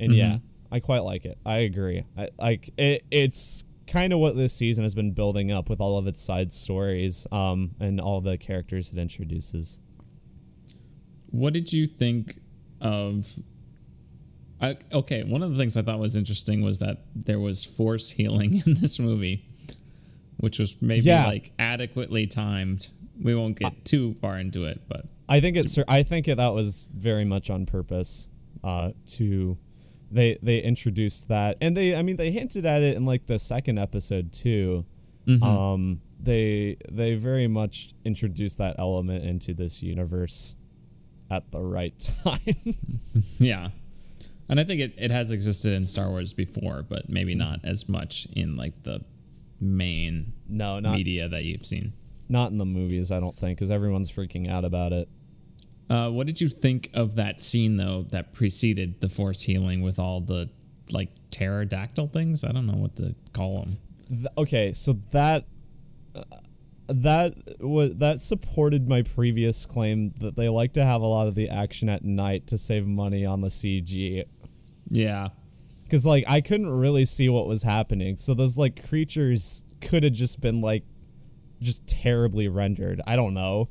and 0.00 0.14
yeah, 0.14 0.26
Mhm. 0.36 0.40
I 0.72 0.80
quite 0.80 1.04
like 1.04 1.24
it. 1.24 1.38
I 1.46 1.58
agree. 1.58 2.04
I 2.16 2.28
like 2.38 2.72
it. 2.78 3.04
It's 3.10 3.62
kind 3.86 4.12
of 4.12 4.18
what 4.20 4.34
this 4.36 4.54
season 4.54 4.84
has 4.84 4.94
been 4.94 5.12
building 5.12 5.52
up 5.52 5.68
with 5.68 5.80
all 5.80 5.98
of 5.98 6.06
its 6.06 6.22
side 6.22 6.52
stories, 6.52 7.26
um, 7.30 7.72
and 7.78 8.00
all 8.00 8.20
the 8.20 8.38
characters 8.38 8.90
it 8.90 8.98
introduces. 8.98 9.78
what 11.30 11.52
did 11.52 11.72
you 11.72 11.86
think 11.86 12.40
of? 12.80 13.38
I, 14.60 14.76
okay, 14.92 15.24
one 15.24 15.42
of 15.42 15.50
the 15.50 15.56
things 15.58 15.76
I 15.76 15.82
thought 15.82 15.98
was 15.98 16.14
interesting 16.14 16.62
was 16.62 16.78
that 16.78 17.04
there 17.16 17.40
was 17.40 17.64
force 17.64 18.10
healing 18.10 18.62
in 18.66 18.74
this 18.80 18.98
movie, 18.98 19.44
which 20.38 20.58
was 20.58 20.76
maybe 20.80 21.06
Yeah. 21.06 21.26
like 21.26 21.52
adequately 21.58 22.26
timed. 22.26 22.88
We 23.20 23.34
won't 23.34 23.58
get 23.58 23.84
too 23.84 24.14
far 24.20 24.38
into 24.38 24.64
it, 24.64 24.82
but 24.88 25.06
I 25.28 25.40
think 25.40 25.56
it's. 25.56 25.78
I 25.88 26.02
think 26.02 26.28
it, 26.28 26.36
that 26.36 26.52
was 26.54 26.86
very 26.94 27.24
much 27.24 27.50
on 27.50 27.66
purpose. 27.66 28.28
Uh, 28.64 28.92
to 29.06 29.58
they 30.12 30.38
they 30.42 30.58
introduced 30.58 31.28
that, 31.28 31.56
and 31.60 31.76
they. 31.76 31.94
I 31.94 32.02
mean, 32.02 32.16
they 32.16 32.30
hinted 32.30 32.66
at 32.66 32.82
it 32.82 32.96
in 32.96 33.04
like 33.06 33.26
the 33.26 33.38
second 33.38 33.78
episode 33.78 34.32
too. 34.32 34.84
Mhm. 35.26 35.42
Um, 35.42 36.00
they 36.20 36.76
they 36.90 37.14
very 37.14 37.46
much 37.48 37.94
introduced 38.04 38.58
that 38.58 38.76
element 38.78 39.24
into 39.24 39.54
this 39.54 39.82
universe 39.82 40.54
at 41.30 41.50
the 41.50 41.60
right 41.60 41.94
time. 42.24 42.76
yeah. 43.38 43.70
And 44.48 44.60
I 44.60 44.64
think 44.64 44.80
it, 44.80 44.92
it 44.98 45.10
has 45.10 45.30
existed 45.30 45.72
in 45.72 45.86
Star 45.86 46.10
Wars 46.10 46.34
before, 46.34 46.82
but 46.86 47.08
maybe 47.08 47.34
not 47.34 47.60
as 47.64 47.88
much 47.88 48.26
in 48.36 48.56
like 48.56 48.82
the 48.82 49.00
main 49.60 50.32
no, 50.48 50.78
not 50.80 50.96
media 50.96 51.28
that 51.28 51.44
you've 51.44 51.64
seen. 51.64 51.92
not 52.28 52.50
in 52.50 52.58
the 52.58 52.64
movies. 52.66 53.10
I 53.10 53.18
don't 53.20 53.36
think 53.38 53.58
because 53.58 53.70
everyone's 53.70 54.10
freaking 54.10 54.50
out 54.50 54.64
about 54.64 54.92
it. 54.92 55.08
Uh, 55.90 56.08
what 56.08 56.26
did 56.26 56.40
you 56.40 56.48
think 56.48 56.90
of 56.94 57.16
that 57.16 57.40
scene 57.40 57.76
though 57.76 58.06
that 58.10 58.32
preceded 58.32 59.00
the 59.00 59.08
force 59.08 59.42
healing 59.42 59.82
with 59.82 59.98
all 59.98 60.20
the 60.20 60.48
like 60.90 61.10
pterodactyl 61.30 62.08
things? 62.08 62.44
I 62.44 62.52
don't 62.52 62.66
know 62.66 62.78
what 62.78 62.96
to 62.96 63.14
call 63.32 63.60
them. 63.60 63.78
Th- 64.08 64.26
okay, 64.38 64.72
so 64.72 64.94
that 65.10 65.44
uh, 66.14 66.22
that 66.88 67.34
was 67.60 67.96
that 67.96 68.20
supported 68.20 68.88
my 68.88 69.02
previous 69.02 69.66
claim 69.66 70.14
that 70.18 70.36
they 70.36 70.48
like 70.48 70.72
to 70.74 70.84
have 70.84 71.00
a 71.02 71.06
lot 71.06 71.26
of 71.26 71.34
the 71.34 71.48
action 71.48 71.88
at 71.88 72.04
night 72.04 72.46
to 72.48 72.58
save 72.58 72.86
money 72.86 73.24
on 73.24 73.40
the 73.40 73.48
CG. 73.48 74.24
Yeah, 74.88 75.28
Cuz 75.90 76.06
like 76.06 76.24
I 76.26 76.40
couldn't 76.40 76.70
really 76.70 77.04
see 77.04 77.28
what 77.28 77.46
was 77.46 77.64
happening. 77.64 78.16
So 78.16 78.34
those 78.34 78.56
like 78.56 78.86
creatures 78.88 79.62
could 79.80 80.04
have 80.04 80.12
just 80.12 80.40
been 80.40 80.60
like 80.60 80.84
just 81.60 81.86
terribly 81.86 82.48
rendered. 82.48 83.00
I 83.06 83.16
don't 83.16 83.34
know. 83.34 83.68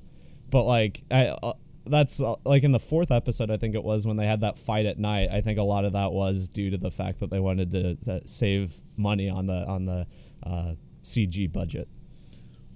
But 0.49 0.63
like 0.63 1.03
I 1.09 1.27
uh, 1.27 1.53
that's 1.85 2.21
uh, 2.21 2.35
like 2.45 2.63
in 2.63 2.71
the 2.71 2.79
fourth 2.79 3.11
episode 3.11 3.49
I 3.49 3.57
think 3.57 3.75
it 3.75 3.83
was 3.83 4.05
when 4.05 4.17
they 4.17 4.27
had 4.27 4.41
that 4.41 4.57
fight 4.57 4.85
at 4.85 4.99
night. 4.99 5.29
I 5.31 5.41
think 5.41 5.57
a 5.57 5.63
lot 5.63 5.85
of 5.85 5.93
that 5.93 6.11
was 6.11 6.47
due 6.47 6.69
to 6.69 6.77
the 6.77 6.91
fact 6.91 7.19
that 7.19 7.29
they 7.29 7.39
wanted 7.39 7.71
to, 7.71 7.95
to 7.95 8.27
save 8.27 8.81
money 8.97 9.29
on 9.29 9.47
the 9.47 9.65
on 9.65 9.85
the 9.85 10.07
uh, 10.43 10.75
CG 11.03 11.51
budget. 11.51 11.87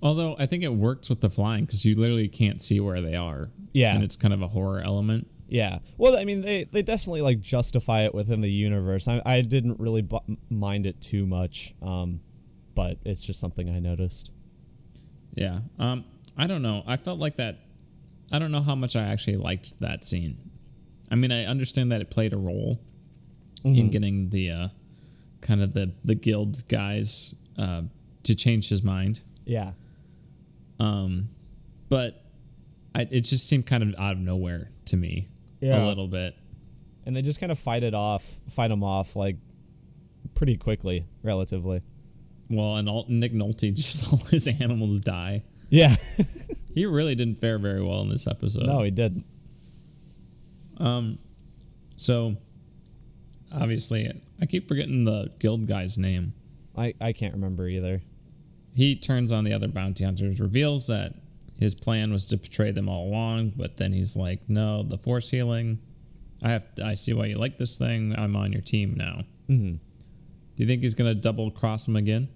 Although 0.02 0.36
I 0.38 0.46
think 0.46 0.64
it 0.64 0.74
works 0.74 1.10
with 1.10 1.22
the 1.22 1.30
flying 1.30 1.66
because 1.66 1.86
you 1.86 1.96
literally 1.96 2.28
can't 2.28 2.62
see 2.62 2.80
where 2.80 3.02
they 3.02 3.16
are. 3.16 3.50
Yeah. 3.74 3.94
and 3.94 4.04
it's 4.04 4.16
kind 4.16 4.34
of 4.34 4.42
a 4.42 4.48
horror 4.48 4.80
element. 4.80 5.28
Yeah. 5.48 5.80
Well, 5.98 6.18
I 6.18 6.26
mean, 6.26 6.42
they, 6.42 6.64
they 6.64 6.82
definitely 6.82 7.22
like 7.22 7.40
justify 7.40 8.02
it 8.02 8.14
within 8.16 8.42
the 8.42 8.50
universe. 8.52 9.08
I, 9.08 9.22
I 9.26 9.42
didn't 9.42 9.80
really 9.80 10.02
bu- 10.02 10.38
mind 10.50 10.86
it 10.86 11.02
too 11.02 11.26
much, 11.26 11.74
um, 11.82 12.22
but 12.74 12.98
it's 13.06 13.22
just 13.22 13.40
something 13.40 13.70
I 13.70 13.80
noticed. 13.80 14.32
Yeah. 15.34 15.60
Um, 15.78 16.06
I 16.38 16.48
don't 16.48 16.62
know. 16.62 16.84
I 16.88 16.98
felt 16.98 17.20
like 17.20 17.38
that. 17.38 17.60
I 18.32 18.40
don't 18.40 18.52
know 18.52 18.62
how 18.62 18.76
much 18.76 18.96
I 18.96 19.04
actually 19.04 19.38
liked 19.38 19.80
that 19.80 20.04
scene. 20.06 20.38
I 21.12 21.16
mean, 21.16 21.32
I 21.32 21.46
understand 21.46 21.92
that 21.92 22.02
it 22.02 22.10
played 22.10 22.34
a 22.34 22.38
role 22.38 22.80
in 23.64 23.76
Mhm. 23.76 23.92
getting 23.92 24.30
the 24.30 24.50
uh, 24.52 24.68
kind 25.42 25.62
of 25.62 25.74
the 25.74 25.92
the 26.04 26.16
guild 26.16 26.68
guys 26.68 27.36
uh, 27.58 27.84
to 28.24 28.36
change 28.36 28.70
his 28.70 28.82
mind. 28.84 29.22
Yeah. 29.46 29.74
Um, 30.80 31.30
but 31.90 32.24
I, 32.94 33.08
it 33.12 33.22
just 33.22 33.48
seemed 33.48 33.66
kind 33.66 33.84
of 33.84 33.94
out 34.00 34.14
of 34.14 34.20
nowhere 34.20 34.72
to 34.86 34.98
me 34.98 35.30
Yeah. 35.62 35.84
a 35.84 35.88
little 35.88 36.08
bit. 36.08 36.36
And 37.06 37.16
they 37.16 37.22
just 37.22 37.40
kind 37.40 37.52
of 37.52 37.60
fight 37.60 37.84
it 37.84 37.94
off, 37.94 38.26
fight 38.50 38.72
him 38.72 38.84
off 38.84 39.16
like 39.16 39.38
pretty 40.34 40.58
quickly, 40.58 41.06
relatively. 41.22 41.82
Well, 42.50 42.76
and 42.78 42.90
all, 42.90 43.06
Nick 43.08 43.34
Nolte 43.34 43.74
just 43.76 44.12
all 44.12 44.20
his 44.20 44.48
animals 44.48 45.00
die. 45.02 45.44
Yeah. 45.70 45.96
He 46.76 46.86
really 46.86 47.16
didn't 47.16 47.40
fare 47.42 47.58
very 47.58 47.82
well 47.82 48.02
in 48.02 48.10
this 48.10 48.28
episode. 48.28 48.68
no, 48.68 48.84
he 48.84 48.92
didn't. 48.92 49.26
Um, 50.78 51.18
so 51.96 52.36
obviously, 53.54 54.12
I 54.42 54.46
keep 54.46 54.68
forgetting 54.68 55.06
the 55.06 55.32
guild 55.40 55.68
guy's 55.68 55.98
name. 55.98 56.34
I, 56.78 56.94
I 57.00 57.14
can't 57.14 57.34
remember 57.34 57.68
either. 57.68 58.02
He 58.76 58.96
turns 58.96 59.32
on 59.32 59.46
the 59.46 59.54
other 59.54 59.70
bounty 59.70 60.04
hunters, 60.04 60.42
reveals 60.42 60.88
that 60.88 61.14
his 61.58 61.74
plan 61.74 62.12
was 62.12 62.26
to 62.28 62.38
betray 62.38 62.72
them 62.72 62.90
all 62.90 63.08
along, 63.08 63.54
but 63.56 63.78
then 63.78 63.94
he's 63.94 64.18
like, 64.18 64.42
"No, 64.50 64.84
the 64.84 64.98
force 64.98 65.32
healing. 65.32 65.80
I 66.44 66.50
have. 66.50 66.64
I 66.84 66.96
see 66.96 67.14
why 67.14 67.28
you 67.28 67.38
like 67.38 67.58
this 67.58 67.78
thing. 67.78 68.14
I'm 68.18 68.36
on 68.36 68.52
your 68.52 68.62
team 68.62 68.96
now." 68.98 69.24
hmm 69.48 69.76
Do 69.76 69.78
you 70.58 70.68
think 70.68 70.82
he's 70.82 70.96
gonna 70.96 71.16
double 71.16 71.50
cross 71.52 71.88
him 71.88 71.96
again? 71.96 72.28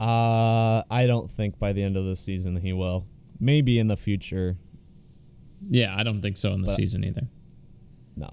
Uh, 0.00 0.82
I 0.90 1.06
don't 1.06 1.30
think 1.30 1.58
by 1.58 1.72
the 1.72 1.82
end 1.82 1.96
of 1.96 2.04
the 2.04 2.16
season 2.16 2.56
he 2.56 2.72
will. 2.72 3.06
Maybe 3.40 3.78
in 3.78 3.88
the 3.88 3.96
future. 3.96 4.56
Yeah, 5.68 5.94
I 5.96 6.02
don't 6.02 6.22
think 6.22 6.36
so 6.36 6.52
in 6.52 6.60
the 6.62 6.68
But- 6.68 6.76
season 6.76 7.04
either. 7.04 7.28
No. 8.16 8.28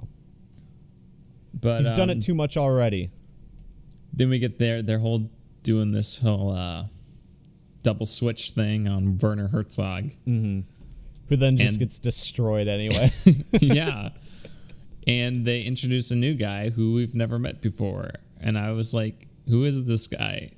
But 1.60 1.82
He's 1.84 1.92
done 1.92 2.10
um, 2.10 2.18
it 2.18 2.22
too 2.22 2.36
much 2.36 2.58
already. 2.58 3.12
Then 4.14 4.30
we 4.30 4.40
get 4.40 4.60
their 4.60 4.82
their 4.82 5.00
whole 5.00 5.30
doing 5.64 5.92
this 5.92 6.20
whole 6.20 6.52
uh, 6.52 6.86
double 7.84 8.06
switch 8.06 8.52
thing 8.52 8.88
on 8.88 9.18
Werner 9.18 9.48
Herzog. 9.48 10.12
hmm 10.26 10.62
Who 11.30 11.36
then 11.36 11.58
just 11.58 11.72
And- 11.74 11.80
gets 11.80 11.98
destroyed 12.00 12.68
anyway. 12.68 13.12
yeah. 13.60 14.10
And 15.08 15.46
they 15.46 15.62
introduce 15.62 16.10
a 16.10 16.16
new 16.16 16.34
guy 16.34 16.72
who 16.72 16.94
we've 16.94 17.14
never 17.14 17.38
met 17.38 17.62
before. 17.62 18.10
And 18.42 18.58
I 18.58 18.72
was 18.72 18.92
like, 18.92 19.28
who 19.48 19.64
is 19.64 19.84
this 19.84 20.08
guy? 20.08 20.54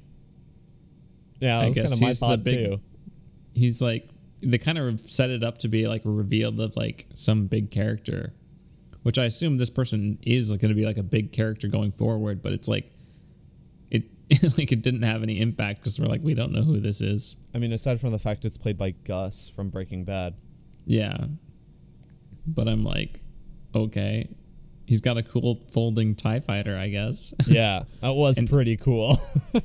Yeah, 1.40 1.58
I 1.58 1.62
that 1.62 1.68
was 1.70 1.76
guess 1.76 1.84
kind 1.90 1.94
of 1.94 2.02
my 2.02 2.08
he's 2.08 2.20
the 2.20 2.26
thought 2.26 2.44
big- 2.44 2.56
too. 2.70 2.80
He's 3.54 3.82
like, 3.82 4.10
they 4.42 4.58
kind 4.60 4.78
of 4.78 5.10
set 5.10 5.30
it 5.32 5.44
up 5.44 5.58
to 5.60 5.68
be 5.68 5.88
like 5.88 6.06
a 6.06 6.10
reveal 6.10 6.62
of 6.62 6.76
like 6.76 7.08
some 7.16 7.48
big 7.48 7.72
character, 7.72 8.34
which 9.04 9.18
I 9.18 9.26
assume 9.26 9.58
this 9.58 9.70
person 9.72 10.20
is 10.22 10.50
going 10.50 10.60
to 10.70 10.76
be 10.76 10.86
like 10.86 10.98
a 10.98 11.04
big 11.04 11.32
character 11.32 11.68
going 11.68 11.92
forward. 11.92 12.44
But 12.44 12.54
it's 12.54 12.68
like, 12.68 12.92
it 13.90 14.04
like 14.58 14.72
it 14.72 14.84
didn't 14.84 15.02
have 15.04 15.24
any 15.24 15.40
impact 15.40 15.80
because 15.82 16.00
we're 16.00 16.06
like, 16.08 16.22
we 16.22 16.36
don't 16.36 16.52
know 16.52 16.62
who 16.62 16.80
this 16.80 17.02
is. 17.02 17.38
I 17.56 17.58
mean, 17.58 17.74
aside 17.74 18.00
from 18.00 18.12
the 18.12 18.20
fact 18.20 18.46
it's 18.46 18.58
played 18.58 18.78
by 18.78 18.92
Gus 18.92 19.50
from 19.50 19.70
Breaking 19.70 20.04
Bad. 20.04 20.36
Yeah. 20.86 21.18
But 22.46 22.68
I'm 22.68 22.84
like, 22.84 23.22
okay. 23.74 24.30
He's 24.86 25.02
got 25.02 25.18
a 25.18 25.24
cool 25.24 25.60
folding 25.74 26.16
TIE 26.16 26.40
fighter, 26.40 26.78
I 26.78 26.88
guess. 26.90 27.34
Yeah, 27.46 27.84
that 28.02 28.14
was 28.14 28.38
And- 28.40 28.50
pretty 28.50 28.78
cool. 28.78 29.20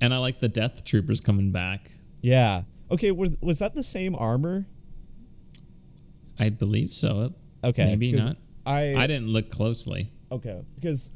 and 0.00 0.12
I 0.14 0.18
like 0.18 0.40
the 0.40 0.48
Death 0.48 0.84
Troopers 0.84 1.20
coming 1.20 1.50
back. 1.52 1.92
yeah. 2.20 2.62
Okay, 2.90 3.10
was 3.10 3.30
was 3.40 3.58
that 3.60 3.74
the 3.74 3.82
same 3.82 4.14
armor? 4.14 4.66
I 6.38 6.50
believe 6.50 6.92
so. 6.92 7.32
Okay, 7.64 7.86
Maybe 7.86 8.12
not. 8.12 8.36
I 8.66 8.94
I 8.94 9.06
didn't 9.06 9.28
look 9.28 9.50
closely. 9.50 10.12
okay 10.30 10.62
because 10.74 11.10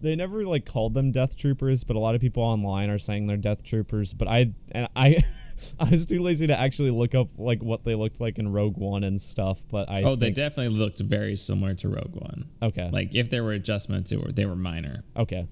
they 0.00 0.14
never 0.14 0.44
like 0.46 0.64
called 0.64 0.94
them 0.94 1.10
Death 1.12 1.36
Troopers, 1.36 1.84
but 1.84 1.96
a 1.96 1.98
lot 1.98 2.14
of 2.14 2.20
people 2.20 2.42
online 2.42 2.88
are 2.88 2.98
saying 2.98 3.26
they're 3.26 3.36
Death 3.36 3.62
Troopers. 3.62 4.14
But 4.14 4.28
I 4.28 4.52
and 4.72 4.88
I. 4.96 5.22
I 5.80 5.88
was 5.90 6.06
too 6.06 6.22
lazy 6.22 6.46
to 6.46 6.56
actually 6.56 6.92
look 6.92 7.16
up 7.16 7.30
like 7.36 7.64
what 7.64 7.82
they 7.82 7.96
looked 7.96 8.20
like 8.20 8.38
in 8.38 8.52
Rogue 8.52 8.76
One 8.76 9.02
and 9.02 9.20
stuff, 9.20 9.60
but 9.68 9.90
I 9.90 10.04
oh, 10.04 10.14
they 10.14 10.30
definitely 10.30 10.78
looked 10.78 11.00
very 11.00 11.34
similar 11.34 11.74
to 11.74 11.88
Rogue 11.88 12.14
One. 12.14 12.48
okay 12.62 12.88
Like 12.92 13.12
if 13.12 13.28
there 13.28 13.42
were 13.42 13.50
adjustments, 13.54 14.10
they 14.10 14.16
were 14.16 14.30
they 14.30 14.46
were 14.46 14.54
minor. 14.54 15.02
okay 15.16 15.48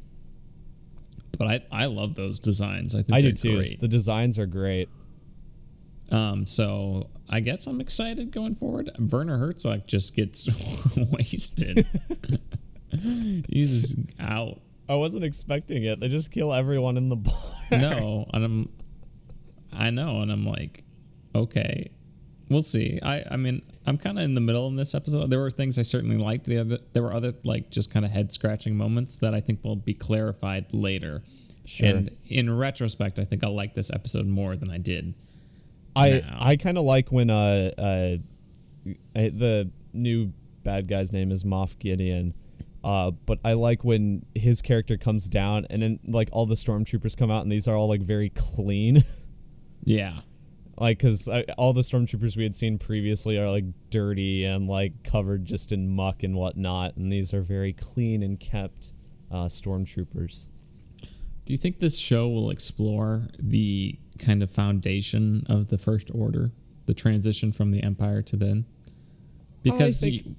But 1.36 1.48
I 1.48 1.60
I 1.70 1.86
love 1.86 2.14
those 2.14 2.38
designs. 2.38 2.94
I 2.94 3.02
think 3.02 3.16
I 3.18 3.20
they're 3.22 3.32
do 3.32 3.36
too. 3.36 3.56
great. 3.56 3.80
The 3.80 3.88
designs 3.88 4.38
are 4.38 4.46
great. 4.46 4.88
Um, 6.10 6.46
so 6.46 7.10
I 7.28 7.40
guess 7.40 7.66
I'm 7.66 7.80
excited 7.80 8.30
going 8.30 8.54
forward. 8.54 8.90
Werner 8.98 9.38
Herzog 9.38 9.86
just 9.86 10.14
gets 10.14 10.48
wasted. 10.96 11.86
He's 13.48 13.82
just 13.82 13.96
out. 14.20 14.60
I 14.88 14.94
wasn't 14.94 15.24
expecting 15.24 15.84
it. 15.84 15.98
They 15.98 16.08
just 16.08 16.30
kill 16.30 16.52
everyone 16.52 16.96
in 16.96 17.08
the 17.08 17.16
bar. 17.16 17.54
no, 17.72 18.26
and 18.32 18.44
I'm, 18.44 18.68
I 19.72 19.90
know, 19.90 20.20
and 20.22 20.30
I'm 20.30 20.46
like, 20.46 20.84
okay, 21.34 21.90
we'll 22.48 22.62
see. 22.62 23.00
I, 23.02 23.24
I 23.32 23.36
mean, 23.36 23.62
I'm 23.86 23.98
kind 23.98 24.18
of 24.18 24.24
in 24.24 24.34
the 24.34 24.40
middle 24.40 24.66
in 24.68 24.76
this 24.76 24.94
episode. 24.94 25.30
There 25.30 25.38
were 25.38 25.50
things 25.50 25.78
I 25.78 25.82
certainly 25.82 26.16
liked. 26.16 26.46
The 26.46 26.58
other, 26.58 26.78
there 26.92 27.02
were 27.02 27.12
other 27.12 27.34
like 27.44 27.70
just 27.70 27.90
kind 27.90 28.04
of 28.04 28.10
head 28.10 28.32
scratching 28.32 28.76
moments 28.76 29.16
that 29.16 29.34
I 29.34 29.40
think 29.40 29.62
will 29.62 29.76
be 29.76 29.94
clarified 29.94 30.66
later. 30.72 31.22
Sure. 31.64 31.88
And 31.88 32.16
in 32.26 32.54
retrospect, 32.54 33.18
I 33.18 33.24
think 33.24 33.44
I 33.44 33.48
like 33.48 33.74
this 33.74 33.90
episode 33.90 34.26
more 34.26 34.56
than 34.56 34.70
I 34.70 34.78
did. 34.78 35.14
I 35.94 36.24
now. 36.26 36.38
I 36.40 36.56
kind 36.56 36.78
of 36.78 36.84
like 36.84 37.10
when 37.10 37.30
uh 37.30 37.70
uh 37.78 38.16
I, 39.14 39.28
the 39.30 39.70
new 39.92 40.32
bad 40.62 40.88
guy's 40.88 41.12
name 41.12 41.32
is 41.32 41.44
Moff 41.44 41.78
Gideon. 41.78 42.34
Uh, 42.84 43.10
but 43.10 43.40
I 43.44 43.54
like 43.54 43.82
when 43.82 44.26
his 44.34 44.62
character 44.62 44.96
comes 44.96 45.28
down 45.28 45.66
and 45.70 45.82
then 45.82 45.98
like 46.06 46.28
all 46.30 46.46
the 46.46 46.54
stormtroopers 46.54 47.16
come 47.16 47.32
out 47.32 47.42
and 47.42 47.50
these 47.50 47.66
are 47.66 47.74
all 47.74 47.88
like 47.88 48.02
very 48.02 48.30
clean. 48.30 49.04
Yeah. 49.88 50.22
Like, 50.78 50.98
cause 50.98 51.26
all 51.56 51.72
the 51.72 51.80
stormtroopers 51.80 52.36
we 52.36 52.42
had 52.42 52.54
seen 52.54 52.78
previously 52.78 53.38
are 53.38 53.50
like 53.50 53.64
dirty 53.90 54.44
and 54.44 54.68
like 54.68 55.02
covered 55.02 55.46
just 55.46 55.72
in 55.72 55.88
muck 55.88 56.22
and 56.22 56.34
whatnot, 56.36 56.96
and 56.96 57.10
these 57.10 57.32
are 57.32 57.40
very 57.42 57.72
clean 57.72 58.22
and 58.22 58.38
kept 58.38 58.92
uh, 59.30 59.46
stormtroopers. 59.46 60.48
Do 61.46 61.52
you 61.52 61.56
think 61.56 61.78
this 61.80 61.96
show 61.96 62.28
will 62.28 62.50
explore 62.50 63.28
the 63.38 63.98
kind 64.18 64.42
of 64.42 64.50
foundation 64.50 65.46
of 65.48 65.68
the 65.68 65.78
First 65.78 66.10
Order, 66.12 66.50
the 66.86 66.94
transition 66.94 67.52
from 67.52 67.70
the 67.70 67.82
Empire 67.82 68.20
to 68.22 68.36
then? 68.36 68.66
Because 69.62 70.02
I 70.02 70.06
think, 70.10 70.26
you- 70.26 70.36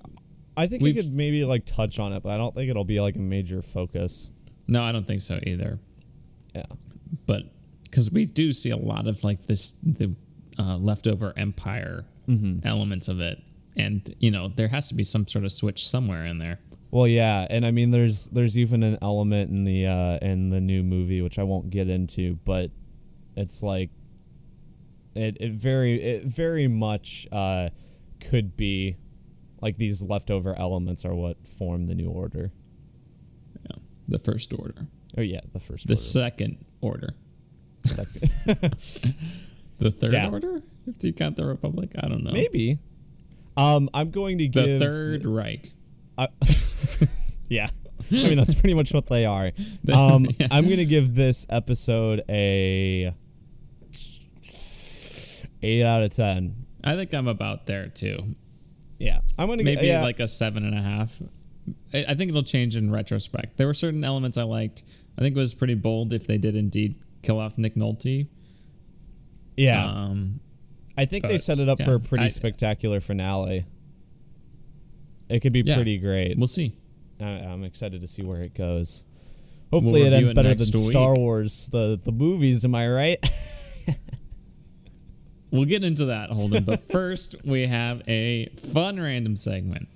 I 0.55 0.67
think 0.67 0.83
we 0.83 0.93
could 0.93 1.13
maybe 1.13 1.45
like 1.45 1.65
touch 1.65 1.97
on 1.97 2.13
it, 2.13 2.21
but 2.23 2.29
I 2.31 2.37
don't 2.37 2.53
think 2.53 2.69
it'll 2.69 2.83
be 2.85 2.99
like 2.99 3.15
a 3.15 3.19
major 3.21 3.61
focus. 3.61 4.29
no, 4.67 4.83
I 4.83 4.91
don't 4.91 5.07
think 5.07 5.21
so 5.21 5.39
either. 5.43 5.79
Yeah. 6.53 6.65
But 7.25 7.43
because 7.83 8.11
we 8.11 8.25
do 8.25 8.51
see 8.53 8.69
a 8.69 8.77
lot 8.77 9.07
of 9.07 9.23
like 9.23 9.47
this 9.47 9.73
the 9.81 10.13
uh, 10.59 10.77
leftover 10.77 11.33
Empire 11.37 12.05
Mm-hmm. 12.27 12.67
elements 12.67 13.07
of 13.07 13.21
it, 13.21 13.41
and 13.77 14.13
you 14.19 14.29
know 14.31 14.49
there 14.49 14.67
has 14.67 14.89
to 14.89 14.93
be 14.95 15.03
some 15.03 15.25
sort 15.27 15.45
of 15.45 15.51
switch 15.53 15.87
somewhere 15.87 16.25
in 16.25 16.39
there. 16.39 16.59
Well, 16.91 17.07
yeah, 17.07 17.47
and 17.49 17.65
I 17.65 17.71
mean, 17.71 17.91
there's 17.91 18.27
there's 18.27 18.57
even 18.57 18.83
an 18.83 18.97
element 19.01 19.49
in 19.49 19.63
the 19.63 19.85
uh, 19.87 20.17
in 20.21 20.49
the 20.49 20.59
new 20.59 20.83
movie 20.83 21.21
which 21.21 21.39
I 21.39 21.43
won't 21.43 21.69
get 21.69 21.89
into, 21.89 22.35
but 22.43 22.71
it's 23.37 23.63
like 23.63 23.91
it 25.15 25.37
it 25.39 25.53
very 25.53 26.01
it 26.03 26.25
very 26.25 26.67
much 26.67 27.27
uh, 27.31 27.69
could 28.19 28.57
be 28.57 28.97
like 29.61 29.77
these 29.77 30.01
leftover 30.01 30.53
elements 30.59 31.05
are 31.05 31.15
what 31.15 31.47
form 31.47 31.87
the 31.87 31.95
new 31.95 32.09
order. 32.09 32.51
Yeah, 33.69 33.77
the 34.07 34.19
First 34.19 34.51
Order, 34.51 34.87
Oh 35.17 35.21
yeah, 35.21 35.39
the 35.53 35.59
first 35.61 35.87
the 35.87 35.93
order. 35.93 36.01
Second 36.01 36.65
Order, 36.81 37.15
Second. 37.85 38.31
the 39.79 39.91
Third 39.91 40.13
Yeah. 40.13 40.29
Order. 40.29 40.61
If 40.87 41.03
you 41.03 41.13
count 41.13 41.35
the 41.35 41.43
Republic, 41.45 41.91
I 42.01 42.07
don't 42.07 42.23
know. 42.23 42.31
Maybe. 42.31 42.79
Um, 43.55 43.89
I'm 43.93 44.11
going 44.11 44.37
to 44.37 44.47
give 44.47 44.65
the 44.65 44.79
Third 44.79 45.25
Reich. 45.25 45.71
I, 46.17 46.27
yeah. 47.49 47.69
I 48.11 48.13
mean, 48.15 48.37
that's 48.37 48.53
pretty 48.53 48.73
much 48.73 48.93
what 48.93 49.07
they 49.07 49.25
are. 49.25 49.51
Um, 49.93 50.27
Yeah. 50.39 50.47
I'm 50.51 50.65
going 50.65 50.77
to 50.77 50.85
give 50.85 51.15
this 51.15 51.45
episode 51.49 52.21
a 52.29 53.13
8 55.61 55.83
out 55.83 56.03
of 56.03 56.15
10. 56.15 56.65
I 56.83 56.95
think 56.95 57.13
I'm 57.13 57.27
about 57.27 57.65
there 57.67 57.87
too. 57.87 58.35
Yeah. 58.99 59.21
I'm 59.37 59.47
going 59.47 59.57
to 59.59 59.63
Maybe 59.63 59.87
yeah. 59.87 60.01
like 60.01 60.19
a 60.19 60.27
seven 60.27 60.63
and 60.65 60.77
a 60.77 60.81
half. 60.81 61.21
I 61.93 62.05
I 62.09 62.15
think 62.15 62.29
it'll 62.29 62.43
change 62.43 62.75
in 62.75 62.91
retrospect. 62.91 63.57
There 63.57 63.67
were 63.67 63.73
certain 63.73 64.03
elements 64.03 64.37
I 64.37 64.43
liked. 64.43 64.83
I 65.17 65.21
think 65.21 65.35
it 65.35 65.39
was 65.39 65.53
pretty 65.53 65.73
bold 65.75 66.13
if 66.13 66.27
they 66.27 66.37
did 66.37 66.55
indeed 66.55 66.95
kill 67.23 67.39
off 67.39 67.57
Nick 67.57 67.75
Nolte. 67.75 68.27
Yeah. 69.57 69.85
Um, 69.85 70.39
I 70.97 71.05
think 71.05 71.25
they 71.25 71.37
set 71.37 71.59
it 71.59 71.67
up 71.67 71.79
yeah, 71.79 71.85
for 71.85 71.95
a 71.95 71.99
pretty 71.99 72.25
I- 72.25 72.29
spectacular 72.29 72.99
finale. 72.99 73.65
It 75.29 75.41
could 75.41 75.51
be 75.53 75.61
Yeah. 75.61 75.75
pretty 75.75 75.97
great. 75.97 76.37
we'll 76.37 76.47
see. 76.47 76.77
I, 77.19 77.25
I'm 77.25 77.63
excited 77.63 77.99
to 78.01 78.07
see 78.07 78.21
where 78.23 78.41
it 78.41 78.53
goes. 78.53 79.03
Hopefully, 79.73 80.03
it 80.03 80.13
ends 80.13 80.29
it 80.31 80.35
better 80.35 80.55
than 80.55 80.71
week. 80.81 80.91
Star 80.91 81.13
Wars, 81.15 81.67
the 81.71 81.99
the 82.01 82.11
movies. 82.13 82.63
Am 82.63 82.73
I 82.75 82.87
right? 82.87 83.29
We'll 85.49 85.65
get 85.65 85.83
into 85.83 86.05
that, 86.05 86.29
Holden. 86.29 86.65
but 86.65 86.87
first, 86.91 87.35
we 87.45 87.67
have 87.67 88.01
a 88.07 88.47
fun 88.73 88.99
random 88.99 89.35
segment. 89.37 89.87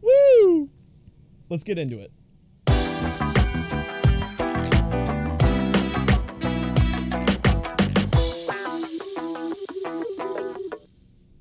Woo! 0.00 0.70
Let's 1.48 1.64
get 1.64 1.78
into 1.78 1.98
it. 1.98 2.12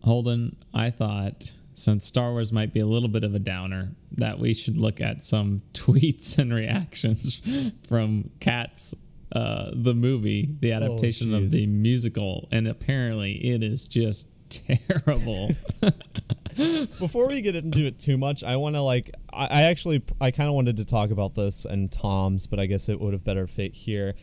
Holden, 0.07 0.55
I 0.73 0.89
thought 0.89 1.51
since 1.77 2.07
Star 2.07 2.31
Wars 2.31 2.51
might 2.51 2.73
be 2.73 2.79
a 2.79 2.87
little 2.87 3.07
bit 3.07 3.23
of 3.23 3.35
a 3.35 3.39
downer, 3.39 3.91
that 4.13 4.39
we 4.39 4.53
should 4.53 4.77
look 4.77 4.99
at 4.99 5.21
some 5.21 5.61
tweets 5.73 6.37
and 6.39 6.51
reactions 6.51 7.39
from 7.87 8.31
Cats, 8.39 8.95
uh, 9.31 9.69
the 9.73 9.93
movie, 9.93 10.55
the 10.59 10.71
adaptation 10.71 11.33
of 11.35 11.51
the 11.51 11.67
musical, 11.67 12.47
and 12.51 12.67
apparently 12.67 13.33
it 13.33 13.61
is 13.61 13.87
just 13.87 14.27
terrible. 14.49 15.51
Before 16.99 17.27
we 17.27 17.41
get 17.41 17.55
into 17.55 17.85
it 17.85 17.99
too 17.99 18.17
much, 18.17 18.43
I 18.43 18.55
want 18.55 18.75
to 18.75 18.81
like 18.81 19.11
I, 19.31 19.45
I 19.45 19.61
actually 19.63 20.01
I 20.19 20.31
kind 20.31 20.49
of 20.49 20.55
wanted 20.55 20.77
to 20.77 20.85
talk 20.85 21.11
about 21.11 21.35
this 21.35 21.63
and 21.63 21.91
Tom's, 21.91 22.47
but 22.47 22.59
I 22.59 22.65
guess 22.65 22.89
it 22.89 22.99
would 22.99 23.13
have 23.13 23.23
better 23.23 23.45
fit 23.45 23.75
here. 23.75 24.15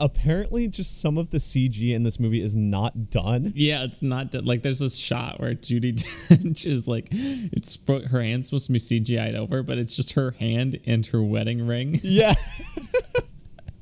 Apparently, 0.00 0.66
just 0.66 1.00
some 1.00 1.18
of 1.18 1.28
the 1.30 1.36
CG 1.38 1.94
in 1.94 2.02
this 2.04 2.18
movie 2.18 2.42
is 2.42 2.56
not 2.56 3.10
done. 3.10 3.52
yeah, 3.54 3.84
it's 3.84 4.00
not 4.02 4.30
done. 4.32 4.46
like 4.46 4.62
there's 4.62 4.78
this 4.78 4.96
shot 4.96 5.38
where 5.40 5.52
Judy 5.54 5.92
Dench 6.28 6.64
is 6.64 6.88
like, 6.88 7.08
it's 7.12 7.78
her 7.86 8.22
hand's 8.22 8.46
supposed 8.46 8.66
to 8.66 8.72
be 8.72 8.78
CGI'd 8.78 9.34
over, 9.34 9.62
but 9.62 9.76
it's 9.78 9.94
just 9.94 10.12
her 10.12 10.30
hand 10.32 10.80
and 10.86 11.04
her 11.06 11.22
wedding 11.22 11.66
ring. 11.66 12.00
Yeah. 12.04 12.34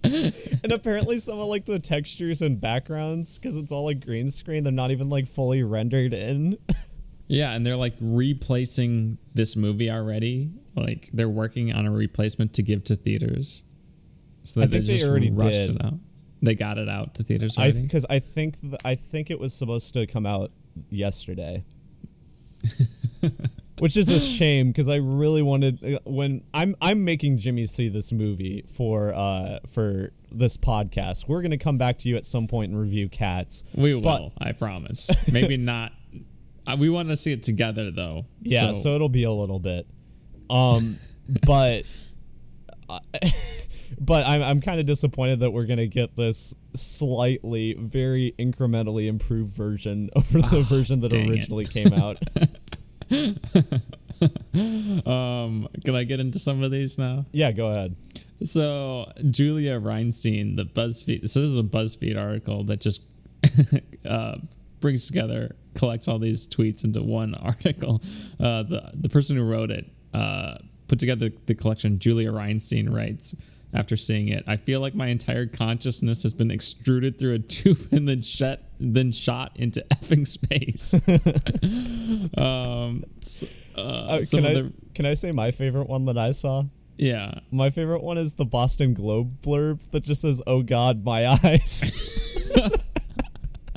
and 0.04 0.72
apparently, 0.72 1.18
some 1.18 1.38
of 1.38 1.48
like 1.48 1.66
the 1.66 1.78
textures 1.78 2.40
and 2.40 2.60
backgrounds, 2.60 3.38
because 3.38 3.56
it's 3.56 3.72
all 3.72 3.84
like 3.84 4.04
green 4.04 4.30
screen, 4.30 4.64
they're 4.64 4.72
not 4.72 4.90
even 4.90 5.08
like 5.08 5.28
fully 5.28 5.62
rendered 5.62 6.14
in. 6.14 6.56
Yeah, 7.26 7.52
and 7.52 7.66
they're 7.66 7.76
like 7.76 7.94
replacing 8.00 9.18
this 9.34 9.54
movie 9.54 9.90
already. 9.90 10.50
Like 10.74 11.10
they're 11.12 11.28
working 11.28 11.72
on 11.72 11.84
a 11.86 11.90
replacement 11.90 12.54
to 12.54 12.62
give 12.62 12.84
to 12.84 12.96
theaters. 12.96 13.64
So 14.44 14.62
I 14.62 14.64
that 14.64 14.70
think 14.70 14.86
they 14.86 14.94
just 14.94 15.04
already 15.06 15.30
rushed 15.30 15.52
did. 15.52 15.70
it 15.76 15.84
out. 15.84 15.94
They 16.40 16.54
got 16.54 16.78
it 16.78 16.88
out 16.88 17.14
to 17.14 17.24
theaters 17.24 17.56
I 17.58 17.62
already. 17.62 17.82
because 17.82 18.06
I 18.08 18.18
think 18.20 18.60
th- 18.60 18.74
I 18.84 18.94
think 18.94 19.30
it 19.30 19.40
was 19.40 19.52
supposed 19.54 19.92
to 19.94 20.06
come 20.06 20.26
out 20.26 20.52
yesterday. 20.90 21.64
Which 23.78 23.96
is 23.96 24.08
a 24.08 24.18
shame 24.18 24.68
because 24.68 24.88
I 24.88 24.96
really 24.96 25.40
wanted 25.42 25.84
uh, 25.84 25.98
when 26.04 26.42
I'm 26.52 26.74
I'm 26.80 27.04
making 27.04 27.38
Jimmy 27.38 27.66
see 27.66 27.88
this 27.88 28.10
movie 28.10 28.64
for 28.76 29.14
uh 29.14 29.60
for 29.72 30.12
this 30.32 30.56
podcast. 30.56 31.28
We're 31.28 31.42
gonna 31.42 31.58
come 31.58 31.78
back 31.78 31.98
to 32.00 32.08
you 32.08 32.16
at 32.16 32.26
some 32.26 32.48
point 32.48 32.72
and 32.72 32.80
review 32.80 33.08
Cats. 33.08 33.62
we 33.74 33.94
will, 33.94 34.00
but- 34.02 34.32
I 34.44 34.52
promise. 34.52 35.08
Maybe 35.30 35.56
not. 35.58 35.92
Uh, 36.66 36.76
we 36.78 36.90
want 36.90 37.08
to 37.08 37.16
see 37.16 37.32
it 37.32 37.42
together 37.44 37.90
though. 37.90 38.26
Yeah, 38.42 38.72
so, 38.72 38.94
it'll 38.94 39.08
be 39.08 39.24
a 39.24 39.32
little 39.32 39.60
bit. 39.60 39.86
Um, 40.50 40.98
but 41.46 41.84
uh, 42.90 42.98
but 44.00 44.26
I'm 44.26 44.42
I'm 44.42 44.60
kind 44.60 44.80
of 44.80 44.86
disappointed 44.86 45.40
that 45.40 45.50
we're 45.50 45.66
gonna 45.66 45.86
get 45.86 46.16
this 46.16 46.54
slightly, 46.74 47.74
very 47.74 48.34
incrementally 48.38 49.06
improved 49.08 49.54
version 49.54 50.10
over 50.16 50.40
the 50.40 50.62
version 50.62 51.00
that 51.00 51.10
dang 51.10 51.26
it. 51.26 51.30
originally 51.30 51.64
came 51.64 51.92
out. 51.92 52.18
um, 55.06 55.68
can 55.84 55.94
I 55.94 56.04
get 56.04 56.20
into 56.20 56.38
some 56.38 56.62
of 56.62 56.70
these 56.70 56.98
now? 56.98 57.26
yeah, 57.32 57.52
go 57.52 57.68
ahead. 57.68 57.96
So 58.44 59.10
Julia 59.30 59.80
Reinstein, 59.80 60.56
the 60.56 60.64
BuzzFeed. 60.64 61.28
So 61.28 61.40
this 61.40 61.50
is 61.50 61.58
a 61.58 61.62
BuzzFeed 61.62 62.16
article 62.16 62.64
that 62.64 62.80
just 62.80 63.02
uh, 64.08 64.34
brings 64.80 65.06
together, 65.06 65.56
collects 65.74 66.06
all 66.08 66.18
these 66.18 66.46
tweets 66.46 66.84
into 66.84 67.02
one 67.02 67.34
article. 67.34 68.00
Uh, 68.38 68.62
the 68.62 68.90
the 68.94 69.08
person 69.08 69.36
who 69.36 69.42
wrote 69.42 69.70
it 69.70 69.90
uh, 70.14 70.58
put 70.86 70.98
together 70.98 71.30
the 71.46 71.54
collection. 71.54 71.98
Julia 71.98 72.30
Reinstein 72.30 72.94
writes. 72.94 73.34
After 73.74 73.96
seeing 73.98 74.28
it, 74.28 74.44
I 74.46 74.56
feel 74.56 74.80
like 74.80 74.94
my 74.94 75.08
entire 75.08 75.46
consciousness 75.46 76.22
has 76.22 76.32
been 76.32 76.50
extruded 76.50 77.18
through 77.18 77.34
a 77.34 77.38
tube 77.38 77.86
and 77.92 78.08
then 78.08 78.22
shot, 78.22 78.60
then 78.80 79.12
shot 79.12 79.52
into 79.56 79.84
effing 79.92 80.26
space. 80.26 80.94
um, 82.38 83.04
uh, 83.76 83.80
Uh, 83.80 84.22
can 84.30 84.46
I 84.46 84.54
the, 84.54 84.72
can 84.94 85.04
I 85.06 85.14
say 85.14 85.32
my 85.32 85.50
favorite 85.50 85.88
one 85.88 86.06
that 86.06 86.16
I 86.18 86.32
saw? 86.32 86.64
yeah, 86.96 87.40
My 87.52 87.70
favorite 87.70 88.02
one 88.02 88.18
is 88.18 88.32
the 88.34 88.44
Boston 88.44 88.92
Globe 88.94 89.40
blurb 89.42 89.80
that 89.92 90.02
just 90.02 90.22
says, 90.22 90.40
"Oh 90.46 90.62
God, 90.62 91.04
my 91.04 91.26
eyes." 91.28 91.84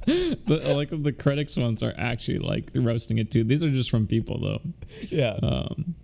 the, 0.05 0.73
like 0.75 0.89
the 0.89 1.11
critics 1.11 1.55
ones 1.55 1.83
are 1.83 1.93
actually 1.97 2.39
like 2.39 2.71
roasting 2.75 3.17
it 3.19 3.29
too. 3.29 3.43
These 3.43 3.63
are 3.63 3.69
just 3.69 3.91
from 3.91 4.07
people 4.07 4.39
though. 4.39 4.61
yeah. 5.09 5.33
Um, 5.43 5.95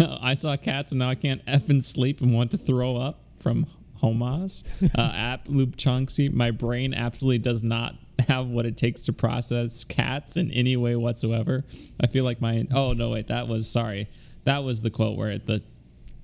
I 0.20 0.34
saw 0.34 0.56
cats 0.56 0.92
and 0.92 0.98
now 0.98 1.08
I 1.10 1.14
can't 1.14 1.44
effing 1.46 1.82
sleep 1.82 2.20
and 2.20 2.32
want 2.34 2.50
to 2.52 2.58
throw 2.58 2.96
up 2.96 3.20
from 3.40 3.66
Homas. 4.02 4.62
Uh, 4.96 5.12
app 5.14 5.46
loop 5.48 5.76
chunksy. 5.76 6.32
My 6.32 6.50
brain 6.50 6.94
absolutely 6.94 7.38
does 7.38 7.62
not 7.62 7.94
have 8.28 8.46
what 8.48 8.66
it 8.66 8.76
takes 8.76 9.02
to 9.02 9.12
process 9.12 9.84
cats 9.84 10.36
in 10.36 10.50
any 10.52 10.76
way 10.76 10.96
whatsoever. 10.96 11.64
I 12.00 12.06
feel 12.06 12.24
like 12.24 12.40
my 12.40 12.66
oh 12.74 12.92
no 12.92 13.10
wait 13.10 13.28
that 13.28 13.46
was 13.48 13.68
sorry 13.68 14.08
that 14.44 14.64
was 14.64 14.82
the 14.82 14.90
quote 14.90 15.16
where 15.18 15.38
the 15.38 15.62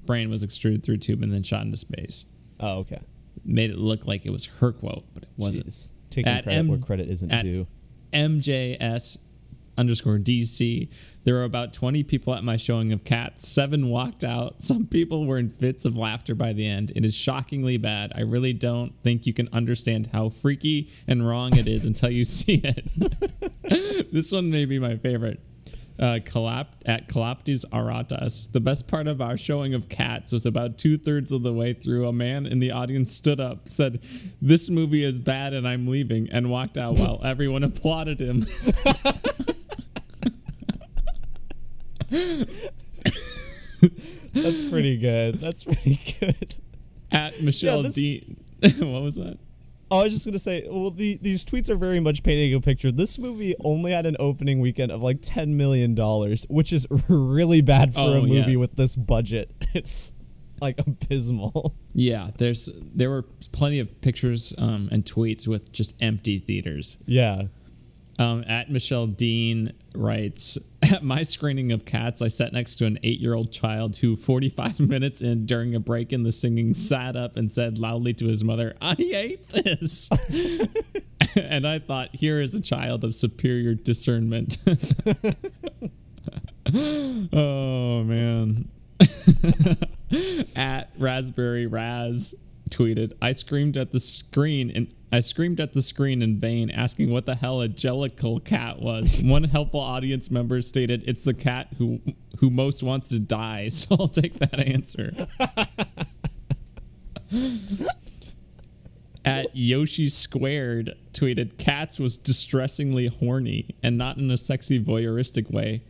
brain 0.04 0.30
was 0.30 0.42
extruded 0.42 0.82
through 0.82 0.94
a 0.94 0.98
tube 0.98 1.22
and 1.22 1.32
then 1.32 1.42
shot 1.42 1.62
into 1.62 1.76
space. 1.76 2.24
oh, 2.60 2.78
okay. 2.78 3.00
Made 3.44 3.70
it 3.70 3.78
look 3.78 4.06
like 4.06 4.24
it 4.26 4.30
was 4.30 4.46
her 4.46 4.72
quote, 4.72 5.04
but 5.14 5.24
it 5.24 5.28
wasn't. 5.36 5.66
Jeez. 5.66 5.88
Taking 6.10 6.32
At 6.32 6.44
credit 6.44 6.58
M- 6.58 6.68
where 6.68 6.78
credit 6.78 7.08
isn't 7.10 7.42
due. 7.42 7.66
MJS 8.12 9.18
underscore 9.76 10.18
DC. 10.18 10.88
There 11.24 11.34
were 11.34 11.44
about 11.44 11.72
20 11.72 12.04
people 12.04 12.34
at 12.34 12.44
my 12.44 12.56
showing 12.56 12.92
of 12.92 13.04
Cats. 13.04 13.48
Seven 13.48 13.88
walked 13.88 14.24
out. 14.24 14.62
Some 14.62 14.86
people 14.86 15.26
were 15.26 15.38
in 15.38 15.50
fits 15.50 15.84
of 15.84 15.96
laughter 15.96 16.34
by 16.34 16.52
the 16.52 16.66
end. 16.66 16.92
It 16.94 17.04
is 17.04 17.14
shockingly 17.14 17.76
bad. 17.76 18.12
I 18.14 18.20
really 18.22 18.52
don't 18.52 18.92
think 19.02 19.26
you 19.26 19.34
can 19.34 19.48
understand 19.52 20.10
how 20.12 20.28
freaky 20.28 20.90
and 21.06 21.26
wrong 21.26 21.56
it 21.56 21.68
is 21.68 21.84
until 21.84 22.12
you 22.12 22.24
see 22.26 22.62
it. 22.62 24.12
this 24.12 24.32
one 24.32 24.50
may 24.50 24.64
be 24.64 24.78
my 24.78 24.96
favorite 24.96 25.40
uh, 25.98 26.18
at 26.86 27.08
Kalaptis 27.08 27.64
Aratas. 27.72 28.52
The 28.52 28.60
best 28.60 28.86
part 28.86 29.06
of 29.06 29.20
our 29.20 29.36
showing 29.36 29.74
of 29.74 29.88
Cats 29.88 30.32
was 30.32 30.46
about 30.46 30.78
two 30.78 30.98
thirds 30.98 31.32
of 31.32 31.42
the 31.42 31.52
way 31.52 31.72
through. 31.72 32.06
A 32.06 32.12
man 32.12 32.46
in 32.46 32.58
the 32.58 32.70
audience 32.70 33.14
stood 33.14 33.40
up, 33.40 33.68
said, 33.68 34.00
This 34.40 34.68
movie 34.68 35.04
is 35.04 35.18
bad 35.18 35.54
and 35.54 35.66
I'm 35.66 35.86
leaving, 35.86 36.28
and 36.30 36.50
walked 36.50 36.78
out 36.78 36.98
while 36.98 37.20
everyone 37.24 37.64
applauded 37.64 38.20
him. 38.20 38.46
That's 44.32 44.64
pretty 44.70 44.96
good. 44.98 45.40
That's 45.40 45.64
pretty 45.64 46.00
good. 46.20 46.54
At 47.10 47.42
Michelle 47.42 47.82
this- 47.82 47.94
Dean. 47.94 48.36
what 48.60 49.02
was 49.02 49.16
that? 49.16 49.38
Oh, 49.88 50.00
I 50.00 50.04
was 50.04 50.14
just 50.14 50.24
gonna 50.26 50.38
say, 50.40 50.66
well, 50.68 50.90
the, 50.90 51.16
these 51.22 51.44
tweets 51.44 51.68
are 51.70 51.76
very 51.76 52.00
much 52.00 52.24
painting 52.24 52.52
a 52.54 52.60
picture. 52.60 52.90
This 52.90 53.18
movie 53.20 53.54
only 53.62 53.92
had 53.92 54.04
an 54.04 54.16
opening 54.18 54.58
weekend 54.60 54.90
of 54.90 55.00
like 55.00 55.18
ten 55.22 55.56
million 55.56 55.94
dollars, 55.94 56.44
which 56.48 56.72
is 56.72 56.88
really 57.08 57.60
bad 57.60 57.94
for 57.94 58.00
Oh, 58.00 58.12
a 58.14 58.20
movie 58.22 58.52
yeah. 58.52 58.56
with 58.56 58.76
this 58.76 58.96
budget. 58.96 59.50
It's 59.74 60.10
like 60.60 60.78
abysmal. 60.80 61.74
Yeah, 61.94 62.30
there's 62.38 62.68
there 62.74 63.10
were 63.10 63.22
plenty 63.52 63.78
of 63.78 64.00
pictures 64.00 64.54
um, 64.58 64.88
and 64.90 65.04
tweets 65.04 65.46
with 65.46 65.70
just 65.70 65.94
empty 66.00 66.38
theaters. 66.40 66.96
Yeah. 67.06 67.42
Um, 68.18 68.44
at 68.48 68.70
Michelle 68.70 69.06
Dean 69.06 69.74
writes, 69.94 70.56
at 70.82 71.02
my 71.02 71.22
screening 71.22 71.72
of 71.72 71.84
Cats, 71.84 72.22
I 72.22 72.28
sat 72.28 72.52
next 72.52 72.76
to 72.76 72.86
an 72.86 72.98
eight-year-old 73.02 73.52
child 73.52 73.96
who, 73.96 74.16
45 74.16 74.80
minutes 74.88 75.20
in, 75.20 75.44
during 75.44 75.74
a 75.74 75.80
break 75.80 76.12
in 76.12 76.22
the 76.22 76.32
singing, 76.32 76.72
sat 76.74 77.14
up 77.16 77.36
and 77.36 77.50
said 77.50 77.78
loudly 77.78 78.14
to 78.14 78.26
his 78.26 78.42
mother, 78.42 78.74
"I 78.80 78.94
hate 78.94 79.48
this." 79.50 80.08
and 81.36 81.66
I 81.66 81.78
thought, 81.78 82.14
here 82.14 82.40
is 82.40 82.54
a 82.54 82.60
child 82.60 83.04
of 83.04 83.14
superior 83.14 83.74
discernment. 83.74 84.56
oh 87.32 88.02
man. 88.04 88.68
at 90.56 90.90
Raspberry 90.98 91.66
Raz 91.66 92.34
tweeted, 92.70 93.12
I 93.20 93.32
screamed 93.32 93.76
at 93.76 93.92
the 93.92 94.00
screen 94.00 94.70
and 94.70 94.88
I 95.12 95.20
screamed 95.20 95.60
at 95.60 95.72
the 95.72 95.82
screen 95.82 96.20
in 96.20 96.38
vain, 96.38 96.70
asking 96.70 97.10
what 97.10 97.26
the 97.26 97.36
hell 97.36 97.62
a 97.62 97.68
jellicle 97.68 98.44
cat 98.44 98.80
was. 98.80 99.22
One 99.24 99.44
helpful 99.44 99.80
audience 99.80 100.30
member 100.30 100.60
stated, 100.62 101.04
"It's 101.06 101.22
the 101.22 101.34
cat 101.34 101.68
who 101.78 102.00
who 102.38 102.50
most 102.50 102.82
wants 102.82 103.08
to 103.10 103.18
die." 103.18 103.68
So 103.76 103.96
I'll 103.98 104.08
take 104.08 104.38
that 104.40 104.58
answer. 104.58 105.12
at 109.24 109.54
Yoshi 109.54 110.08
Squared 110.08 110.96
tweeted, 111.12 111.56
"Cats 111.58 112.00
was 112.00 112.16
distressingly 112.16 113.06
horny 113.06 113.76
and 113.82 113.96
not 113.96 114.18
in 114.18 114.30
a 114.30 114.36
sexy 114.36 114.82
voyeuristic 114.82 115.50
way." 115.50 115.82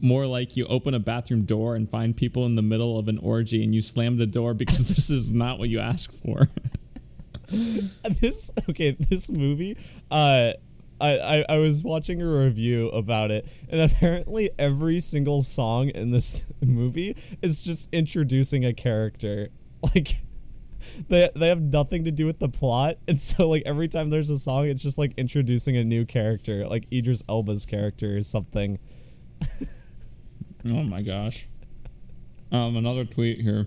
More 0.00 0.26
like 0.26 0.56
you 0.56 0.66
open 0.66 0.94
a 0.94 1.00
bathroom 1.00 1.42
door 1.42 1.74
and 1.74 1.90
find 1.90 2.16
people 2.16 2.46
in 2.46 2.54
the 2.54 2.62
middle 2.62 2.96
of 2.96 3.08
an 3.08 3.18
orgy 3.18 3.64
and 3.64 3.74
you 3.74 3.80
slam 3.80 4.18
the 4.18 4.26
door 4.26 4.54
because 4.54 4.86
this 4.86 5.10
is 5.10 5.32
not 5.32 5.58
what 5.58 5.68
you 5.68 5.80
asked 5.80 6.14
for. 6.24 6.48
this 8.20 8.50
okay 8.68 8.96
this 9.10 9.28
movie 9.28 9.76
uh 10.10 10.52
I, 11.00 11.18
I, 11.18 11.44
I 11.48 11.56
was 11.56 11.82
watching 11.82 12.22
a 12.22 12.26
review 12.26 12.88
about 12.90 13.32
it, 13.32 13.48
and 13.68 13.80
apparently 13.80 14.50
every 14.58 15.00
single 15.00 15.42
song 15.42 15.88
in 15.88 16.12
this 16.12 16.44
movie 16.64 17.16
is 17.42 17.60
just 17.60 17.88
introducing 17.92 18.64
a 18.64 18.72
character. 18.72 19.48
Like, 19.94 20.16
they 21.10 21.28
they 21.36 21.48
have 21.48 21.60
nothing 21.60 22.04
to 22.04 22.10
do 22.10 22.24
with 22.24 22.38
the 22.38 22.48
plot, 22.48 22.96
and 23.06 23.20
so 23.20 23.50
like 23.50 23.64
every 23.66 23.86
time 23.86 24.08
there's 24.08 24.30
a 24.30 24.38
song, 24.38 24.66
it's 24.66 24.82
just 24.82 24.96
like 24.96 25.12
introducing 25.18 25.76
a 25.76 25.84
new 25.84 26.06
character, 26.06 26.66
like 26.66 26.86
Idris 26.90 27.22
Elba's 27.28 27.66
character 27.66 28.16
or 28.16 28.22
something. 28.22 28.78
Oh 30.66 30.82
my 30.82 31.02
gosh. 31.02 31.48
Um, 32.50 32.76
another 32.76 33.04
tweet 33.04 33.40
here. 33.40 33.66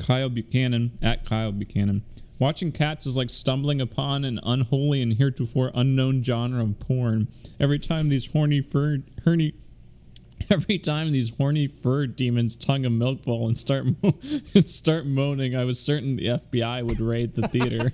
Kyle 0.00 0.28
Buchanan 0.28 0.98
at 1.00 1.24
Kyle 1.24 1.52
Buchanan. 1.52 2.02
Watching 2.42 2.72
cats 2.72 3.06
is 3.06 3.16
like 3.16 3.30
stumbling 3.30 3.80
upon 3.80 4.24
an 4.24 4.40
unholy 4.42 5.00
and 5.00 5.12
heretofore 5.12 5.70
unknown 5.76 6.24
genre 6.24 6.60
of 6.64 6.80
porn. 6.80 7.28
Every 7.60 7.78
time 7.78 8.08
these 8.08 8.26
horny 8.26 8.60
fur 8.60 8.98
horny 9.22 9.54
every 10.50 10.80
time 10.80 11.12
these 11.12 11.30
horny 11.30 11.68
fur 11.68 12.08
demons 12.08 12.56
tongue 12.56 12.84
a 12.84 12.90
milk 12.90 13.22
bowl 13.22 13.46
and 13.46 13.56
start 13.56 13.86
mo- 14.02 14.18
and 14.56 14.68
start 14.68 15.06
moaning, 15.06 15.54
I 15.54 15.62
was 15.62 15.78
certain 15.78 16.16
the 16.16 16.26
FBI 16.26 16.84
would 16.84 16.98
raid 16.98 17.34
the 17.34 17.46
theater. 17.46 17.92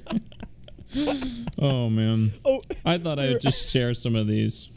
oh 1.59 1.91
man. 1.91 2.33
Oh, 2.43 2.63
I 2.87 2.97
thought 2.97 3.19
I 3.19 3.29
would 3.29 3.43
just 3.43 3.71
share 3.71 3.93
some 3.93 4.17
of 4.17 4.29
these. 4.29 4.71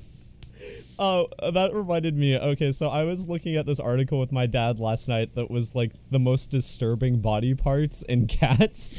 Oh, 0.99 1.29
that 1.39 1.73
reminded 1.73 2.17
me. 2.17 2.37
Okay, 2.37 2.73
so 2.73 2.89
I 2.89 3.05
was 3.05 3.25
looking 3.29 3.55
at 3.55 3.65
this 3.65 3.79
article 3.79 4.19
with 4.19 4.33
my 4.33 4.47
dad 4.47 4.81
last 4.81 5.07
night 5.07 5.33
that 5.35 5.49
was 5.49 5.75
like 5.75 5.93
the 6.09 6.19
most 6.19 6.49
disturbing 6.49 7.21
body 7.21 7.53
parts 7.53 8.01
in 8.01 8.27
cats, 8.27 8.93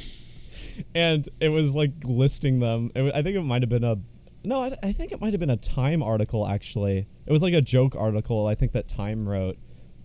and 0.95 1.29
it 1.40 1.49
was 1.49 1.75
like 1.75 1.92
listing 2.05 2.61
them. 2.61 2.90
It, 2.95 3.03
wa- 3.03 3.12
I 3.14 3.23
think 3.23 3.37
it 3.37 3.42
might 3.42 3.62
have 3.62 3.68
been 3.68 3.85
a 3.85 3.97
no, 4.45 4.61
I, 4.64 4.77
I 4.83 4.92
think 4.92 5.12
it 5.12 5.21
might 5.21 5.33
have 5.33 5.40
been 5.40 5.51
a 5.51 5.57
Time 5.57 6.03
article 6.03 6.47
actually. 6.47 7.07
It 7.27 7.33
was 7.33 7.42
like 7.42 7.55
a 7.55 7.61
joke 7.61 7.95
article. 7.97 8.47
I 8.47 8.55
think 8.55 8.73
that 8.73 8.88
Time 8.88 9.29
wrote. 9.29 9.59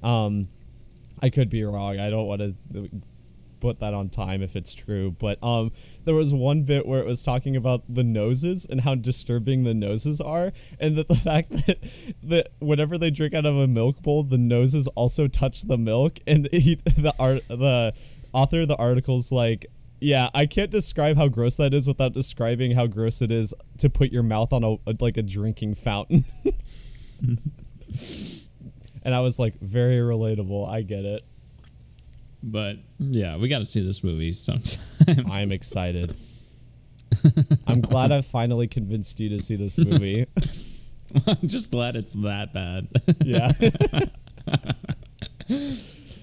Um, 0.04 0.50
I 1.22 1.30
could 1.30 1.50
be 1.50 1.63
wrong. 1.63 2.00
I 2.00 2.10
don't 2.10 2.28
want 2.28 2.42
to 2.42 2.90
put 3.60 3.80
that 3.80 3.94
on 3.94 4.10
time 4.10 4.42
if 4.42 4.56
it's 4.56 4.74
true. 4.74 5.12
But 5.12 5.42
um, 5.44 5.72
there 6.06 6.16
was 6.16 6.34
one 6.34 6.63
bit 6.63 6.86
where 6.86 7.00
it 7.00 7.06
was 7.06 7.24
talking 7.24 7.56
about 7.56 7.84
the 7.90 8.04
noses 8.04 8.66
and 8.70 8.82
how 8.82 8.96
disturbing 8.96 9.63
the 9.63 9.74
noses 9.74 10.22
are, 10.22 10.52
and 10.80 10.98
that 10.98 11.08
the 11.08 11.16
fact 11.30 11.50
that 11.66 11.78
that 12.24 12.52
whenever 12.60 12.98
they 12.98 13.10
drink 13.10 13.34
out 13.34 13.46
of 13.46 13.56
a 13.56 13.68
milk 13.68 14.02
bowl, 14.02 14.24
the 14.24 14.38
noses 14.38 14.88
also 14.90 15.28
touch 15.28 15.63
the 15.63 15.78
milk. 15.78 16.20
And 16.26 16.48
he, 16.52 16.76
the 16.86 17.13
art, 17.20 17.48
the 17.48 17.94
author 18.34 18.62
of 18.62 18.68
the 18.68 18.78
article's 18.78 19.32
like. 19.32 19.66
Yeah, 20.00 20.30
I 20.34 20.46
can't 20.46 20.70
describe 20.70 21.18
how 21.18 21.28
gross 21.28 21.56
that 21.56 21.74
is 21.74 21.88
without 21.88 22.14
describing 22.14 22.74
how 22.74 22.86
gross 22.86 23.22
it 23.22 23.32
is 23.32 23.54
to 23.80 23.90
put 23.90 24.12
your 24.12 24.24
mouth 24.24 24.54
on 24.54 24.64
a, 24.64 24.74
a 24.86 24.94
like 25.00 25.18
a 25.18 25.24
drinking 25.24 25.76
fountain. 25.76 26.26
and 29.04 29.16
I 29.16 29.20
was 29.22 29.40
like, 29.40 29.60
very 29.60 29.98
relatable. 29.98 30.70
I 30.70 30.84
get 30.84 31.04
it. 31.04 31.24
But 32.44 32.78
yeah, 33.00 33.38
we 33.38 33.48
got 33.48 33.60
to 33.60 33.66
see 33.66 33.84
this 33.84 34.04
movie 34.04 34.32
sometime. 34.34 34.82
I'm 35.32 35.52
excited. 35.52 36.16
I'm 37.68 37.82
glad 37.82 38.12
I 38.12 38.22
finally 38.22 38.68
convinced 38.68 39.20
you 39.20 39.30
to 39.30 39.42
see 39.42 39.56
this 39.56 39.80
movie. 39.80 40.28
I'm 41.26 41.48
just 41.48 41.72
glad 41.72 41.96
it's 41.96 42.14
that 42.14 42.54
bad. 42.54 42.88
yeah. 43.24 43.54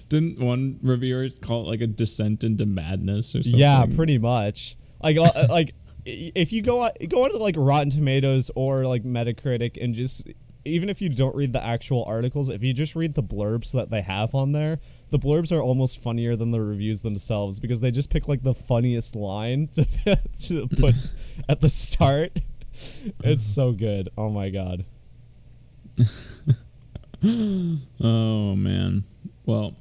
Didn't 0.09 0.39
one 0.39 0.79
reviewer 0.81 1.27
call 1.41 1.63
it 1.63 1.67
like 1.67 1.81
a 1.81 1.87
descent 1.87 2.43
into 2.43 2.65
madness 2.65 3.35
or 3.35 3.41
something? 3.43 3.59
yeah, 3.59 3.85
pretty 3.85 4.17
much. 4.17 4.77
Like 5.01 5.17
uh, 5.17 5.47
like 5.49 5.73
if 6.05 6.51
you 6.51 6.61
go 6.61 6.83
on 6.83 6.91
go 7.09 7.23
onto 7.23 7.37
like 7.37 7.55
Rotten 7.57 7.89
Tomatoes 7.89 8.51
or 8.55 8.85
like 8.85 9.03
Metacritic 9.03 9.81
and 9.81 9.95
just 9.95 10.23
even 10.65 10.89
if 10.89 10.99
you 10.99 11.09
don't 11.09 11.35
read 11.35 11.53
the 11.53 11.63
actual 11.63 12.03
articles, 12.05 12.49
if 12.49 12.63
you 12.63 12.73
just 12.73 12.95
read 12.95 13.13
the 13.13 13.23
blurbs 13.23 13.71
that 13.71 13.91
they 13.91 14.01
have 14.01 14.33
on 14.33 14.51
there, 14.51 14.79
the 15.11 15.19
blurbs 15.19 15.51
are 15.51 15.61
almost 15.61 16.01
funnier 16.01 16.35
than 16.35 16.49
the 16.51 16.59
reviews 16.59 17.03
themselves 17.03 17.59
because 17.59 17.81
they 17.81 17.91
just 17.91 18.09
pick 18.09 18.27
like 18.27 18.41
the 18.41 18.55
funniest 18.55 19.15
line 19.15 19.67
to, 19.75 19.85
to 20.41 20.67
put 20.67 20.95
at 21.49 21.61
the 21.61 21.69
start. 21.69 22.39
It's 23.23 23.45
so 23.45 23.71
good. 23.71 24.09
Oh 24.17 24.29
my 24.29 24.49
god. 24.49 24.85
Oh 27.23 28.55
man. 28.55 29.03
Well, 29.47 29.75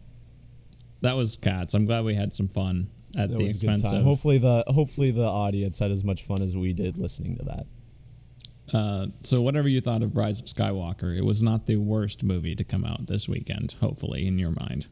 that 1.05 1.17
was 1.17 1.37
cats. 1.37 1.75
I'm 1.75 1.85
glad 1.85 2.05
we 2.05 2.14
had 2.14 2.33
some 2.33 2.49
fun 2.49 2.88
at 3.17 3.31
That 3.31 3.38
the 3.38 3.45
expense 3.45 3.85
of. 3.85 4.03
Hopefully 4.03 4.38
the 4.38 4.64
hopefully 4.67 5.11
the 5.11 5.27
audience 5.27 5.79
had 5.79 5.90
as 5.90 6.03
much 6.03 6.25
fun 6.25 6.43
as 6.43 6.57
we 6.57 6.73
did 6.73 6.99
listening 6.99 7.37
to 7.37 7.44
that. 7.44 7.67
Uh, 8.77 9.07
so 9.23 9.42
whatever 9.42 9.69
you 9.69 9.83
thought 9.83 10.02
of 10.02 10.17
Rise 10.17 10.40
of 10.40 10.46
Skywalker, 10.46 11.15
it 11.17 11.23
was 11.23 11.42
not 11.42 11.67
the 11.67 11.77
worst 11.77 12.23
movie 12.23 12.55
to 12.55 12.65
come 12.65 12.85
out 12.85 13.07
this 13.07 13.29
weekend. 13.29 13.77
Hopefully, 13.81 14.27
in 14.27 14.38
your 14.38 14.52
mind. 14.52 14.88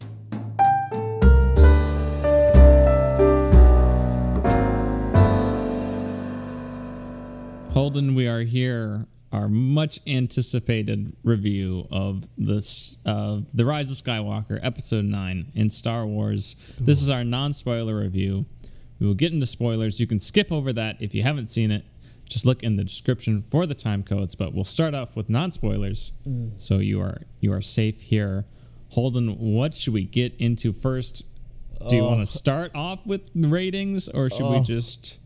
Holden, 7.73 8.15
we 8.15 8.29
are 8.29 8.43
here. 8.43 9.07
Our 9.33 9.49
much 9.49 9.99
anticipated 10.07 11.17
review 11.25 11.89
of 11.91 12.29
this 12.37 12.99
of 13.07 13.47
the 13.57 13.65
Rise 13.65 13.91
of 13.91 13.97
Skywalker, 13.97 14.61
Episode 14.63 15.07
Nine 15.07 15.51
in 15.55 15.71
Star 15.71 16.05
Wars. 16.07 16.55
This 16.79 17.01
is 17.01 17.09
our 17.09 17.25
non-spoiler 17.25 17.99
review. 17.99 18.45
We 19.01 19.07
will 19.07 19.15
get 19.15 19.33
into 19.33 19.47
spoilers. 19.47 19.99
You 19.99 20.07
can 20.07 20.21
skip 20.21 20.53
over 20.53 20.71
that 20.75 20.97
if 21.01 21.15
you 21.15 21.23
haven't 21.23 21.49
seen 21.49 21.71
it. 21.71 21.85
just 22.27 22.45
look 22.47 22.63
in 22.63 22.77
the 22.77 22.85
description 22.85 23.43
for 23.51 23.67
the 23.67 23.75
time 23.75 24.03
codes. 24.03 24.35
But 24.35 24.55
we'll 24.55 24.65
start 24.65 24.95
off 24.95 25.17
with 25.17 25.31
non 25.31 25.51
spoilers, 25.51 26.13
so 26.59 26.79
you 26.79 27.01
are 27.01 27.23
you 27.41 27.53
are 27.55 27.63
safe 27.63 28.03
here. 28.03 28.45
Holden, 28.91 29.39
what 29.39 29.75
should 29.75 29.95
we 29.95 30.05
get 30.05 30.35
into 30.39 30.75
first? 30.75 31.25
Do 31.89 31.97
you 31.97 32.03
Oh. 32.03 32.09
want 32.11 32.21
to 32.21 32.27
start 32.27 32.71
off 32.75 33.01
with 33.07 33.23
the 33.35 33.49
ratings, 33.49 34.09
or 34.11 34.29
should 34.29 34.43
we 34.49 34.57
Oh. 34.59 34.63
just 34.63 35.19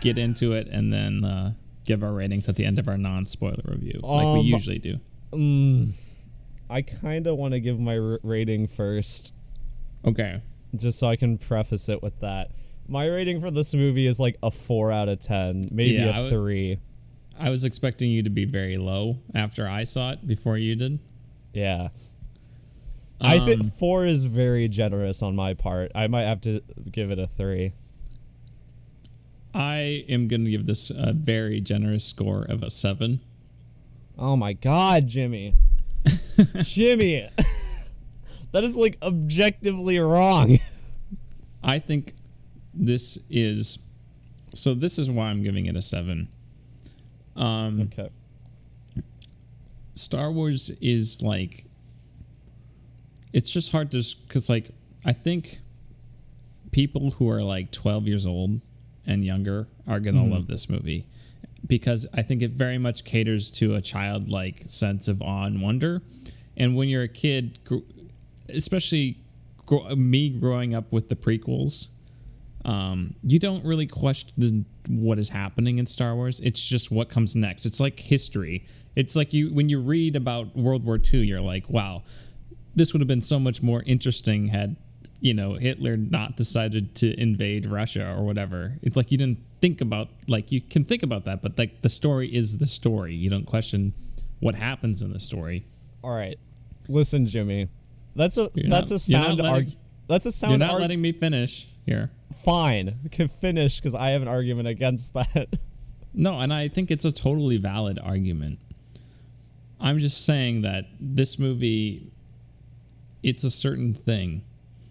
get 0.00 0.18
into 0.18 0.52
it 0.54 0.66
and 0.68 0.92
then 0.92 1.24
uh, 1.24 1.54
give 1.88 2.04
our 2.04 2.12
ratings 2.12 2.48
at 2.48 2.54
the 2.56 2.64
end 2.64 2.78
of 2.78 2.86
our 2.86 2.98
non 2.98 3.26
spoiler 3.26 3.62
review, 3.64 3.98
like 4.04 4.24
we 4.34 4.40
Um, 4.40 4.46
usually 4.46 4.78
do? 4.78 5.00
Mm, 5.32 5.92
I 6.70 6.82
kind 6.82 7.26
of 7.26 7.36
want 7.38 7.54
to 7.54 7.60
give 7.60 7.80
my 7.80 7.98
r- 7.98 8.20
rating 8.22 8.66
first, 8.68 9.32
Okay. 10.04 10.42
just 10.76 10.98
so 10.98 11.08
I 11.08 11.16
can 11.16 11.38
preface 11.38 11.88
it 11.88 12.02
with 12.02 12.20
that. 12.20 12.50
My 12.86 13.06
rating 13.06 13.40
for 13.40 13.50
this 13.50 13.72
movie 13.74 14.06
is 14.06 14.20
like 14.20 14.36
a 14.42 14.50
four 14.50 14.92
out 14.92 15.08
of 15.08 15.18
ten, 15.20 15.64
maybe 15.72 15.94
Yeah, 15.94 16.10
I 16.10 16.18
a 16.18 16.22
would- 16.24 16.30
three. 16.30 16.78
I 17.38 17.50
was 17.50 17.64
expecting 17.64 18.10
you 18.10 18.22
to 18.22 18.30
be 18.30 18.44
very 18.44 18.76
low 18.78 19.18
after 19.34 19.66
I 19.66 19.84
saw 19.84 20.12
it 20.12 20.26
before 20.26 20.58
you 20.58 20.74
did. 20.76 20.98
Yeah. 21.54 21.88
I 23.20 23.38
Um, 23.38 23.46
think 23.46 23.74
four 23.78 24.04
is 24.06 24.24
very 24.24 24.68
generous 24.68 25.22
on 25.22 25.34
my 25.36 25.54
part. 25.54 25.90
I 25.94 26.06
might 26.06 26.22
have 26.24 26.40
to 26.42 26.60
give 26.90 27.10
it 27.10 27.18
a 27.18 27.26
three. 27.26 27.72
I 29.54 30.04
am 30.08 30.28
going 30.28 30.44
to 30.44 30.50
give 30.50 30.66
this 30.66 30.90
a 30.90 31.12
very 31.12 31.60
generous 31.60 32.04
score 32.04 32.42
of 32.42 32.62
a 32.62 32.70
seven. 32.70 33.20
Oh 34.18 34.36
my 34.36 34.52
god, 34.52 35.06
Jimmy. 35.06 35.54
Jimmy. 36.60 37.28
that 38.52 38.64
is 38.64 38.76
like 38.76 38.98
objectively 39.02 39.98
wrong. 39.98 40.58
I 41.62 41.78
think 41.78 42.14
this 42.74 43.18
is 43.30 43.78
so. 44.54 44.74
This 44.74 44.98
is 44.98 45.10
why 45.10 45.26
I'm 45.26 45.42
giving 45.42 45.66
it 45.66 45.76
a 45.76 45.82
seven. 45.82 46.28
Um, 47.36 47.90
okay. 47.92 48.10
Star 49.94 50.30
Wars 50.30 50.70
is 50.80 51.22
like 51.22 51.64
it's 53.32 53.50
just 53.50 53.72
hard 53.72 53.90
to 53.92 54.02
because 54.26 54.48
like 54.48 54.70
I 55.04 55.12
think 55.12 55.60
people 56.70 57.12
who 57.12 57.30
are 57.30 57.42
like 57.42 57.72
12 57.72 58.06
years 58.06 58.26
old 58.26 58.60
and 59.08 59.24
younger 59.24 59.66
are 59.88 59.98
gonna 59.98 60.22
Mhm. 60.22 60.30
love 60.30 60.46
this 60.46 60.68
movie 60.68 61.06
because 61.66 62.06
I 62.12 62.22
think 62.22 62.42
it 62.42 62.52
very 62.52 62.78
much 62.78 63.02
caters 63.04 63.50
to 63.52 63.74
a 63.74 63.80
childlike 63.80 64.64
sense 64.68 65.08
of 65.08 65.20
awe 65.22 65.44
and 65.46 65.60
wonder. 65.60 66.02
And 66.56 66.76
when 66.76 66.88
you're 66.88 67.02
a 67.02 67.08
kid, 67.08 67.58
especially 68.48 69.18
me 69.96 70.28
growing 70.30 70.74
up 70.74 70.92
with 70.92 71.08
the 71.08 71.16
prequels, 71.16 71.88
um, 72.64 73.14
you 73.22 73.38
don't 73.38 73.64
really 73.64 73.86
question 73.86 74.64
what 74.88 75.18
is 75.18 75.30
happening 75.30 75.78
in 75.78 75.86
Star 75.86 76.14
Wars. 76.14 76.40
It's 76.40 76.66
just 76.66 76.90
what 76.90 77.08
comes 77.08 77.34
next. 77.36 77.66
It's 77.66 77.80
like 77.80 78.00
history. 78.00 78.64
It's 78.96 79.14
like 79.16 79.32
you 79.32 79.52
when 79.52 79.68
you 79.68 79.78
read 79.80 80.16
about 80.16 80.56
World 80.56 80.84
War 80.84 80.98
II, 81.12 81.24
you're 81.24 81.40
like, 81.40 81.68
wow, 81.70 82.02
this 82.74 82.92
would 82.92 83.00
have 83.00 83.08
been 83.08 83.20
so 83.20 83.38
much 83.38 83.62
more 83.62 83.82
interesting 83.84 84.48
had 84.48 84.76
you 85.20 85.34
know 85.34 85.54
Hitler 85.54 85.96
not 85.96 86.36
decided 86.36 86.94
to 86.96 87.20
invade 87.20 87.66
Russia 87.66 88.14
or 88.16 88.24
whatever. 88.24 88.78
It's 88.82 88.96
like 88.96 89.10
you 89.10 89.18
didn't 89.18 89.38
think 89.60 89.80
about 89.80 90.08
like 90.28 90.52
you 90.52 90.60
can 90.60 90.84
think 90.84 91.02
about 91.02 91.24
that, 91.24 91.42
but 91.42 91.58
like 91.58 91.82
the 91.82 91.88
story 91.88 92.34
is 92.34 92.58
the 92.58 92.66
story. 92.66 93.14
You 93.14 93.28
don't 93.30 93.46
question 93.46 93.94
what 94.40 94.54
happens 94.54 95.02
in 95.02 95.12
the 95.12 95.18
story. 95.20 95.64
All 96.04 96.14
right. 96.14 96.38
Listen, 96.88 97.26
Jimmy. 97.26 97.68
That's 98.14 98.36
a 98.38 98.50
You're 98.54 98.70
that's 98.70 98.90
not- 98.90 98.96
a 98.96 98.98
sound 98.98 99.38
letting- 99.38 99.46
arg- 99.46 99.76
That's 100.06 100.24
a 100.26 100.28
You're 100.28 100.32
sound 100.32 100.58
not 100.60 100.70
arg- 100.72 100.80
letting 100.82 101.00
me 101.02 101.12
finish 101.12 101.68
here. 101.84 102.10
fine. 102.36 102.96
Can 103.10 103.28
finish 103.28 103.80
cuz 103.80 103.94
I 103.94 104.10
have 104.10 104.22
an 104.22 104.28
argument 104.28 104.68
against 104.68 105.12
that. 105.14 105.48
No, 106.14 106.40
and 106.40 106.52
I 106.52 106.68
think 106.68 106.90
it's 106.90 107.04
a 107.04 107.12
totally 107.12 107.58
valid 107.58 107.98
argument. 108.02 108.58
I'm 109.78 109.98
just 110.00 110.24
saying 110.24 110.62
that 110.62 110.86
this 110.98 111.38
movie 111.38 112.10
it's 113.22 113.44
a 113.44 113.50
certain 113.50 113.92
thing. 113.92 114.42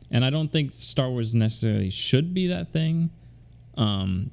And 0.10 0.24
I 0.24 0.30
don't 0.30 0.52
think 0.52 0.74
Star 0.74 1.10
Wars 1.10 1.36
necessarily 1.36 1.90
should 1.90 2.34
be 2.34 2.48
that 2.48 2.72
thing. 2.72 3.10
Um 3.76 4.32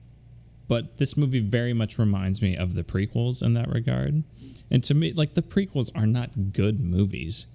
but 0.67 0.97
this 0.97 1.17
movie 1.17 1.41
very 1.41 1.75
much 1.75 1.99
reminds 1.99 2.41
me 2.41 2.57
of 2.57 2.75
the 2.75 2.83
prequels 2.83 3.43
in 3.43 3.53
that 3.55 3.69
regard. 3.69 4.25
And 4.71 4.83
to 4.85 4.95
me 4.95 5.13
like 5.13 5.35
the 5.35 5.43
prequels 5.43 5.91
are 5.95 6.07
not 6.07 6.53
good 6.53 6.81
movies, 6.81 7.47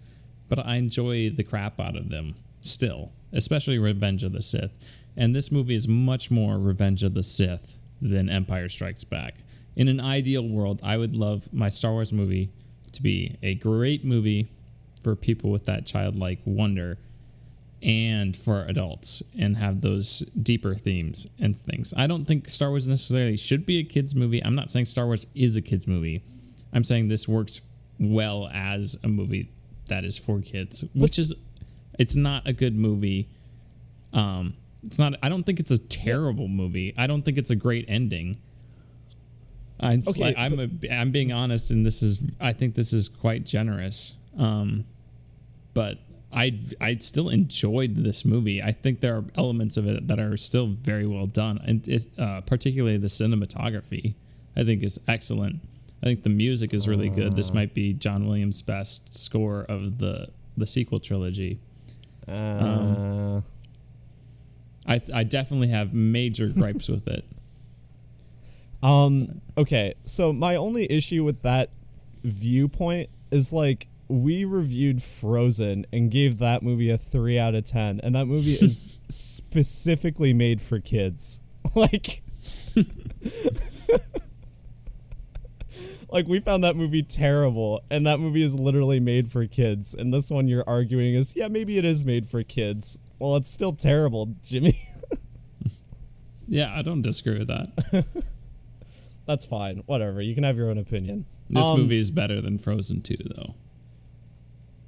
but 0.48 0.60
I 0.60 0.76
enjoy 0.76 1.30
the 1.30 1.44
crap 1.44 1.80
out 1.80 1.96
of 1.96 2.10
them 2.10 2.36
still, 2.62 3.12
especially 3.34 3.78
Revenge 3.78 4.24
of 4.24 4.34
the 4.34 4.42
Sith. 4.42 4.72
And 5.18 5.36
this 5.36 5.52
movie 5.52 5.76
is 5.76 5.88
much 5.88 6.30
more 6.30 6.58
Revenge 6.58 7.04
of 7.04 7.14
the 7.14 7.24
Sith 7.24 7.78
than 8.02 8.30
Empire 8.30 8.70
Strikes 8.70 9.04
Back. 9.04 9.36
In 9.76 9.88
an 9.88 10.00
ideal 10.00 10.48
world, 10.48 10.80
I 10.84 10.98
would 10.98 11.16
love 11.16 11.48
my 11.54 11.70
Star 11.70 11.92
Wars 11.92 12.14
movie 12.14 12.52
to 12.92 13.02
be 13.02 13.38
a 13.42 13.56
great 13.56 14.04
movie 14.04 14.52
for 15.02 15.16
people 15.16 15.52
with 15.52 15.66
that 15.66 15.86
childlike 15.86 16.40
wonder 16.46 16.98
and 17.82 18.36
for 18.36 18.66
adults 18.66 19.24
and 19.38 19.56
have 19.58 19.82
those 19.82 20.20
deeper 20.44 20.76
themes 20.76 21.28
and 21.40 21.56
things. 21.58 21.94
I 21.96 22.08
don't 22.08 22.26
think 22.26 22.50
Star 22.50 22.70
Wars 22.70 22.88
necessarily 22.88 23.38
should 23.38 23.66
be 23.66 23.80
a 23.80 23.84
kids 23.84 24.14
movie. 24.16 24.44
I'm 24.44 24.56
not 24.56 24.70
saying 24.70 24.86
Star 24.86 25.06
Wars 25.06 25.26
is 25.34 25.56
a 25.56 25.62
kids 25.62 25.88
movie. 25.88 26.22
I'm 26.74 26.84
saying 26.84 27.08
this 27.08 27.28
works 27.28 27.62
well 28.00 28.50
as 28.54 28.98
a 29.04 29.08
movie 29.08 29.52
that 29.88 30.04
is 30.06 30.18
for 30.18 30.40
kids, 30.42 30.82
which 30.94 31.18
What's- 31.18 31.20
is 31.20 31.34
it's 31.98 32.16
not 32.16 32.48
a 32.48 32.54
good 32.54 32.76
movie. 32.76 33.28
Um 34.14 34.56
it's 34.86 34.98
not 35.00 35.14
I 35.24 35.30
don't 35.30 35.44
think 35.44 35.60
it's 35.60 35.72
a 35.72 35.78
terrible 35.78 36.48
movie. 36.48 36.94
I 36.98 37.08
don't 37.08 37.24
think 37.24 37.38
it's 37.38 37.52
a 37.52 37.56
great 37.56 37.86
ending. 37.88 38.38
I 39.80 39.96
just 39.96 40.10
Okay, 40.10 40.22
like, 40.22 40.36
I'm 40.38 40.60
a, 40.60 40.70
I'm 40.94 41.12
being 41.12 41.32
honest 41.32 41.72
and 41.72 41.86
this 41.86 42.04
is 42.04 42.20
I 42.40 42.52
think 42.54 42.76
this 42.76 42.92
is 42.94 43.08
quite 43.10 43.46
generous. 43.46 44.16
Um 44.38 44.86
but 45.74 45.98
I 46.32 46.60
I 46.80 46.96
still 46.98 47.30
enjoyed 47.30 47.96
this 47.96 48.24
movie. 48.24 48.62
I 48.62 48.72
think 48.72 49.00
there 49.00 49.16
are 49.16 49.26
elements 49.36 49.78
of 49.78 49.88
it 49.88 50.08
that 50.08 50.20
are 50.20 50.38
still 50.38 50.68
very 50.68 51.08
well 51.08 51.26
done, 51.26 51.60
and 51.66 51.88
it's, 51.88 52.08
uh, 52.18 52.42
particularly 52.42 52.98
the 52.98 53.08
cinematography. 53.08 54.14
I 54.56 54.64
think 54.64 54.84
is 54.84 55.00
excellent. 55.08 55.62
I 56.02 56.06
think 56.06 56.24
the 56.24 56.30
music 56.30 56.74
is 56.74 56.88
really 56.88 57.10
good. 57.10 57.36
This 57.36 57.54
might 57.54 57.74
be 57.74 57.94
John 57.94 58.26
Williams' 58.28 58.62
best 58.62 59.18
score 59.18 59.62
of 59.64 59.98
the 59.98 60.30
the 60.56 60.66
sequel 60.66 61.00
trilogy. 61.00 61.60
Uh, 62.28 63.42
I 64.86 65.02
I 65.14 65.24
definitely 65.24 65.70
have 65.70 65.94
major 65.94 66.48
gripes 66.50 66.88
with 66.88 67.08
it. 67.08 67.26
Um. 68.84 69.42
Okay. 69.58 69.96
So 70.06 70.32
my 70.32 70.56
only 70.56 70.90
issue 70.92 71.24
with 71.24 71.42
that 71.42 71.72
viewpoint 72.24 73.10
is 73.32 73.52
like 73.52 73.88
we 74.10 74.44
reviewed 74.44 75.02
Frozen 75.02 75.86
and 75.94 76.10
gave 76.12 76.38
that 76.40 76.62
movie 76.64 76.90
a 76.90 76.98
three 76.98 77.38
out 77.40 77.56
of 77.56 77.64
ten, 77.64 78.00
and 78.02 78.14
that 78.16 78.26
movie 78.26 78.56
is 78.56 78.98
specifically 79.10 80.34
made 80.34 80.62
for 80.62 80.80
kids. 80.80 81.40
Like. 81.76 82.24
like 86.10 86.28
we 86.28 86.40
found 86.40 86.64
that 86.64 86.76
movie 86.76 87.04
terrible 87.04 87.82
and 87.92 88.06
that 88.08 88.20
movie 88.20 88.42
is 88.42 88.56
literally 88.56 89.00
made 89.00 89.32
for 89.32 89.46
kids 89.46 89.94
and 89.94 90.12
this 90.14 90.30
one 90.32 90.48
you're 90.48 90.64
arguing 90.68 91.14
is 91.14 91.36
yeah 91.36 91.48
maybe 91.48 91.78
it 91.78 91.86
is 91.86 92.04
made 92.04 92.28
for 92.28 92.42
kids 92.44 92.98
well 93.20 93.36
it's 93.36 93.52
still 93.52 93.74
terrible 93.74 94.34
jimmy 94.44 94.88
Yeah, 96.52 96.74
I 96.76 96.82
don't 96.82 97.04
disagree 97.04 97.38
with 97.38 97.48
that. 97.50 98.06
that's 99.28 99.46
fine 99.46 99.84
whatever 99.86 100.20
you 100.20 100.34
can 100.34 100.44
have 100.44 100.58
your 100.58 100.72
own 100.72 100.80
opinion 100.80 101.28
This 101.48 101.64
Um, 101.64 101.82
movie 101.82 102.00
is 102.00 102.10
better 102.10 102.42
than 102.42 102.58
Frozen 102.58 103.02
2, 103.04 103.16
though. 103.36 103.54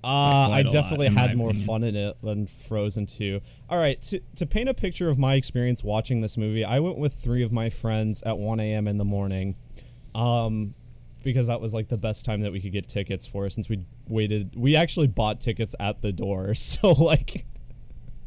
Uh, 0.03 0.07
I 0.07 0.61
a 0.61 0.63
lot, 0.63 0.73
definitely 0.73 1.09
had 1.09 1.37
more 1.37 1.49
opinion. 1.49 1.67
fun 1.67 1.83
in 1.83 1.95
it 1.95 2.17
than 2.23 2.47
Frozen 2.47 3.05
2. 3.05 3.39
All 3.69 3.77
right, 3.77 4.01
to, 4.03 4.19
to 4.35 4.45
paint 4.45 4.67
a 4.67 4.73
picture 4.73 5.09
of 5.09 5.19
my 5.19 5.35
experience 5.35 5.83
watching 5.83 6.21
this 6.21 6.37
movie, 6.37 6.65
I 6.65 6.79
went 6.79 6.97
with 6.97 7.13
three 7.21 7.43
of 7.43 7.51
my 7.51 7.69
friends 7.69 8.23
at 8.23 8.37
1 8.39 8.59
a.m. 8.59 8.87
in 8.87 8.97
the 8.97 9.05
morning, 9.05 9.55
um, 10.15 10.73
because 11.23 11.45
that 11.47 11.61
was 11.61 11.71
like 11.73 11.89
the 11.89 11.97
best 11.97 12.25
time 12.25 12.41
that 12.41 12.51
we 12.51 12.59
could 12.59 12.71
get 12.71 12.89
tickets 12.89 13.27
for. 13.27 13.47
Since 13.49 13.69
we 13.69 13.85
waited, 14.07 14.55
we 14.55 14.75
actually 14.75 15.07
bought 15.07 15.39
tickets 15.39 15.75
at 15.79 16.01
the 16.01 16.11
door, 16.11 16.55
so 16.55 16.91
like, 16.91 17.45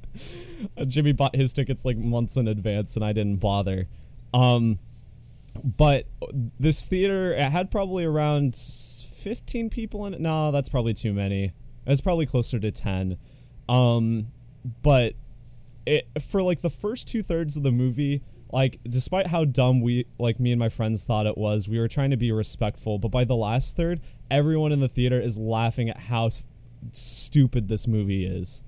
Jimmy 0.86 1.10
bought 1.10 1.34
his 1.34 1.52
tickets 1.52 1.84
like 1.84 1.96
months 1.96 2.36
in 2.36 2.46
advance, 2.46 2.94
and 2.94 3.04
I 3.04 3.12
didn't 3.12 3.36
bother. 3.36 3.88
Um, 4.32 4.78
but 5.62 6.06
this 6.58 6.86
theater 6.86 7.32
it 7.32 7.50
had 7.52 7.70
probably 7.70 8.04
around 8.04 8.56
15 8.56 9.70
people 9.70 10.04
in 10.04 10.14
it 10.14 10.20
no 10.20 10.50
that's 10.50 10.68
probably 10.68 10.92
too 10.92 11.12
many 11.12 11.52
it's 11.86 12.00
probably 12.00 12.26
closer 12.26 12.58
to 12.58 12.70
10 12.70 13.16
um 13.68 14.28
but 14.82 15.14
it 15.86 16.06
for 16.22 16.42
like 16.42 16.62
the 16.62 16.70
first 16.70 17.06
two 17.08 17.22
thirds 17.22 17.56
of 17.56 17.62
the 17.62 17.70
movie 17.72 18.22
like 18.52 18.78
despite 18.88 19.28
how 19.28 19.44
dumb 19.44 19.80
we 19.80 20.06
like 20.18 20.38
me 20.38 20.52
and 20.52 20.58
my 20.58 20.68
friends 20.68 21.04
thought 21.04 21.26
it 21.26 21.36
was 21.36 21.68
we 21.68 21.78
were 21.78 21.88
trying 21.88 22.10
to 22.10 22.16
be 22.16 22.30
respectful 22.32 22.98
but 22.98 23.08
by 23.08 23.24
the 23.24 23.36
last 23.36 23.76
third 23.76 24.00
everyone 24.30 24.72
in 24.72 24.80
the 24.80 24.88
theater 24.88 25.20
is 25.20 25.36
laughing 25.36 25.88
at 25.90 26.00
how 26.02 26.26
s- 26.26 26.44
stupid 26.92 27.68
this 27.68 27.86
movie 27.86 28.24
is 28.24 28.62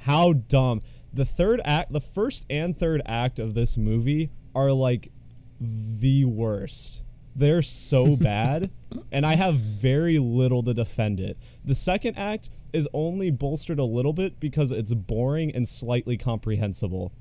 how 0.00 0.32
dumb 0.32 0.80
the 1.12 1.24
third 1.24 1.60
act 1.64 1.92
the 1.92 2.00
first 2.00 2.46
and 2.48 2.76
third 2.76 3.02
act 3.06 3.38
of 3.38 3.54
this 3.54 3.76
movie 3.76 4.30
are 4.54 4.72
like 4.72 5.10
the 5.60 6.24
worst. 6.24 7.02
They're 7.34 7.62
so 7.62 8.16
bad, 8.16 8.70
and 9.10 9.24
I 9.24 9.36
have 9.36 9.54
very 9.56 10.18
little 10.18 10.62
to 10.64 10.74
defend 10.74 11.20
it. 11.20 11.38
The 11.64 11.74
second 11.74 12.16
act 12.16 12.50
is 12.72 12.88
only 12.92 13.30
bolstered 13.30 13.78
a 13.78 13.84
little 13.84 14.12
bit 14.12 14.40
because 14.40 14.72
it's 14.72 14.94
boring 14.94 15.54
and 15.54 15.68
slightly 15.68 16.16
comprehensible. 16.16 17.12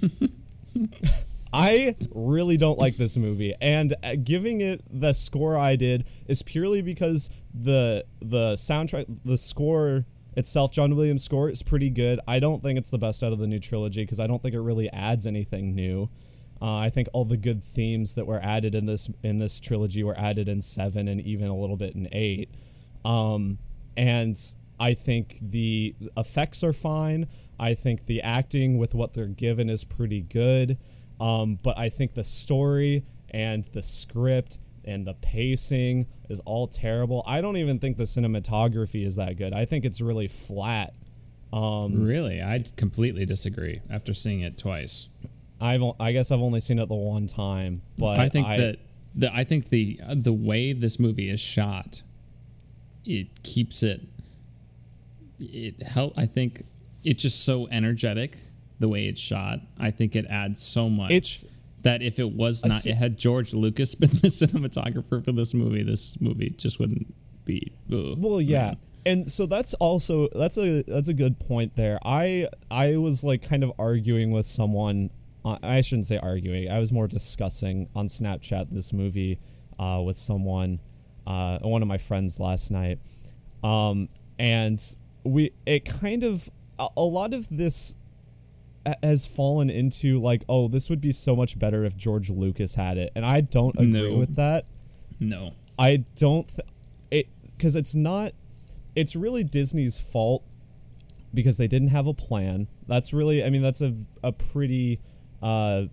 I 1.52 1.94
really 2.10 2.56
don't 2.56 2.78
like 2.80 2.96
this 2.96 3.16
movie, 3.16 3.54
and 3.60 3.94
uh, 4.02 4.16
giving 4.16 4.60
it 4.60 4.82
the 4.90 5.12
score 5.12 5.56
I 5.56 5.76
did 5.76 6.04
is 6.26 6.42
purely 6.42 6.82
because 6.82 7.30
the 7.54 8.04
the 8.20 8.54
soundtrack, 8.54 9.06
the 9.24 9.38
score 9.38 10.04
itself, 10.36 10.72
John 10.72 10.96
Williams' 10.96 11.22
score 11.22 11.48
is 11.48 11.62
pretty 11.62 11.90
good. 11.90 12.18
I 12.26 12.40
don't 12.40 12.60
think 12.60 12.76
it's 12.76 12.90
the 12.90 12.98
best 12.98 13.22
out 13.22 13.32
of 13.32 13.38
the 13.38 13.46
new 13.46 13.60
trilogy 13.60 14.02
because 14.02 14.18
I 14.18 14.26
don't 14.26 14.42
think 14.42 14.54
it 14.54 14.60
really 14.60 14.90
adds 14.90 15.28
anything 15.28 15.76
new. 15.76 16.10
Uh, 16.60 16.78
I 16.78 16.90
think 16.90 17.08
all 17.12 17.24
the 17.24 17.36
good 17.36 17.62
themes 17.62 18.14
that 18.14 18.26
were 18.26 18.40
added 18.42 18.74
in 18.74 18.86
this 18.86 19.08
in 19.22 19.38
this 19.38 19.60
trilogy 19.60 20.02
were 20.02 20.18
added 20.18 20.48
in 20.48 20.60
seven 20.60 21.06
and 21.06 21.20
even 21.20 21.46
a 21.46 21.56
little 21.56 21.76
bit 21.76 21.94
in 21.94 22.08
eight. 22.10 22.50
Um, 23.04 23.58
and 23.96 24.40
I 24.80 24.94
think 24.94 25.38
the 25.40 25.94
effects 26.16 26.62
are 26.64 26.72
fine. 26.72 27.28
I 27.58 27.74
think 27.74 28.06
the 28.06 28.20
acting 28.22 28.78
with 28.78 28.94
what 28.94 29.14
they're 29.14 29.26
given 29.26 29.70
is 29.70 29.84
pretty 29.84 30.20
good. 30.20 30.78
Um, 31.20 31.58
but 31.62 31.78
I 31.78 31.88
think 31.88 32.14
the 32.14 32.24
story 32.24 33.04
and 33.30 33.64
the 33.72 33.82
script 33.82 34.58
and 34.84 35.06
the 35.06 35.14
pacing 35.14 36.06
is 36.28 36.40
all 36.40 36.66
terrible. 36.66 37.22
I 37.26 37.40
don't 37.40 37.56
even 37.56 37.78
think 37.78 37.96
the 37.96 38.04
cinematography 38.04 39.06
is 39.06 39.16
that 39.16 39.36
good. 39.36 39.52
I 39.52 39.64
think 39.64 39.84
it's 39.84 40.00
really 40.00 40.28
flat. 40.28 40.94
Um, 41.52 42.02
Really, 42.02 42.42
I 42.42 42.64
completely 42.76 43.24
disagree 43.24 43.80
after 43.88 44.12
seeing 44.12 44.40
it 44.40 44.58
twice. 44.58 45.08
I've 45.60 45.82
I 46.00 46.10
guess 46.12 46.32
I've 46.32 46.40
only 46.40 46.60
seen 46.60 46.78
it 46.80 46.88
the 46.88 46.94
one 46.94 47.28
time, 47.28 47.82
but 47.96 48.18
I 48.18 48.28
think 48.28 48.46
that 48.58 48.78
the 49.14 49.32
I 49.32 49.44
think 49.44 49.68
the 49.70 50.00
uh, 50.04 50.14
the 50.18 50.32
way 50.32 50.72
this 50.72 50.98
movie 50.98 51.30
is 51.30 51.38
shot, 51.38 52.02
it 53.04 53.42
keeps 53.42 53.82
it. 53.82 54.02
It 55.40 55.82
help. 55.82 56.14
I 56.16 56.26
think 56.26 56.62
it's 57.02 57.22
just 57.22 57.44
so 57.44 57.68
energetic 57.68 58.38
the 58.78 58.88
way 58.88 59.06
it's 59.06 59.20
shot. 59.20 59.60
I 59.78 59.90
think 59.90 60.16
it 60.16 60.26
adds 60.28 60.62
so 60.62 60.88
much. 60.88 61.10
It's- 61.10 61.44
that 61.82 62.00
if 62.00 62.18
it 62.18 62.32
was 62.32 62.64
not, 62.64 62.86
it 62.86 62.94
had 62.94 63.18
George 63.18 63.52
Lucas 63.52 63.94
been 64.00 64.08
the 64.08 64.28
cinematographer 64.28 65.22
for 65.22 65.32
this 65.32 65.52
movie, 65.52 65.82
this 65.82 66.18
movie 66.18 66.48
just 66.56 66.80
wouldn't 66.80 67.14
be. 67.44 67.72
ugh, 67.92 68.14
Well, 68.16 68.40
yeah. 68.40 68.76
And 69.04 69.30
so 69.30 69.44
that's 69.44 69.74
also 69.74 70.28
that's 70.34 70.56
a 70.56 70.82
that's 70.84 71.08
a 71.08 71.12
good 71.12 71.38
point 71.38 71.76
there. 71.76 71.98
I 72.02 72.48
I 72.70 72.96
was 72.96 73.22
like 73.22 73.46
kind 73.46 73.62
of 73.62 73.70
arguing 73.78 74.30
with 74.30 74.46
someone. 74.46 75.10
I 75.44 75.82
shouldn't 75.82 76.06
say 76.06 76.16
arguing. 76.16 76.70
I 76.70 76.78
was 76.78 76.90
more 76.90 77.06
discussing 77.06 77.90
on 77.94 78.08
Snapchat 78.08 78.70
this 78.70 78.94
movie 78.94 79.38
uh, 79.78 80.00
with 80.02 80.16
someone, 80.16 80.80
uh, 81.26 81.58
one 81.60 81.82
of 81.82 81.88
my 81.88 81.98
friends 81.98 82.38
last 82.40 82.70
night, 82.70 82.98
um, 83.62 84.08
and 84.38 84.82
we 85.24 85.52
it 85.66 85.84
kind 85.84 86.22
of 86.22 86.50
a, 86.78 86.88
a 86.96 87.02
lot 87.02 87.32
of 87.32 87.48
this 87.50 87.94
a- 88.84 88.96
has 89.02 89.26
fallen 89.26 89.70
into 89.70 90.20
like 90.20 90.42
oh 90.48 90.68
this 90.68 90.90
would 90.90 91.00
be 91.00 91.12
so 91.12 91.34
much 91.34 91.58
better 91.58 91.84
if 91.84 91.96
George 91.96 92.30
Lucas 92.30 92.74
had 92.74 92.98
it, 92.98 93.10
and 93.14 93.24
I 93.24 93.40
don't 93.40 93.74
agree 93.76 94.10
No. 94.12 94.16
with 94.18 94.36
that. 94.36 94.66
No. 95.20 95.52
I 95.78 96.04
don't 96.16 96.46
th- 96.48 96.68
it 97.10 97.28
because 97.56 97.74
it's 97.76 97.94
not 97.94 98.32
it's 98.94 99.16
really 99.16 99.42
Disney's 99.44 99.98
fault 99.98 100.44
because 101.32 101.56
they 101.56 101.66
didn't 101.66 101.88
have 101.88 102.06
a 102.06 102.14
plan. 102.14 102.68
That's 102.86 103.12
really 103.12 103.42
I 103.42 103.50
mean 103.50 103.62
that's 103.62 103.80
a 103.80 103.94
a 104.22 104.30
pretty 104.32 105.00
uh 105.42 105.84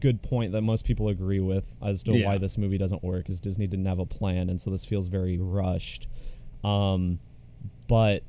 good 0.00 0.22
point 0.22 0.52
that 0.52 0.62
most 0.62 0.84
people 0.84 1.08
agree 1.08 1.40
with 1.40 1.76
as 1.82 2.02
to 2.02 2.12
why 2.24 2.38
this 2.38 2.58
movie 2.58 2.78
doesn't 2.78 3.04
work 3.04 3.28
is 3.28 3.40
Disney 3.40 3.66
didn't 3.66 3.86
have 3.86 3.98
a 3.98 4.06
plan 4.06 4.48
and 4.48 4.60
so 4.60 4.70
this 4.70 4.84
feels 4.84 5.06
very 5.08 5.38
rushed. 5.38 6.08
Um 6.64 7.20
but 7.88 8.22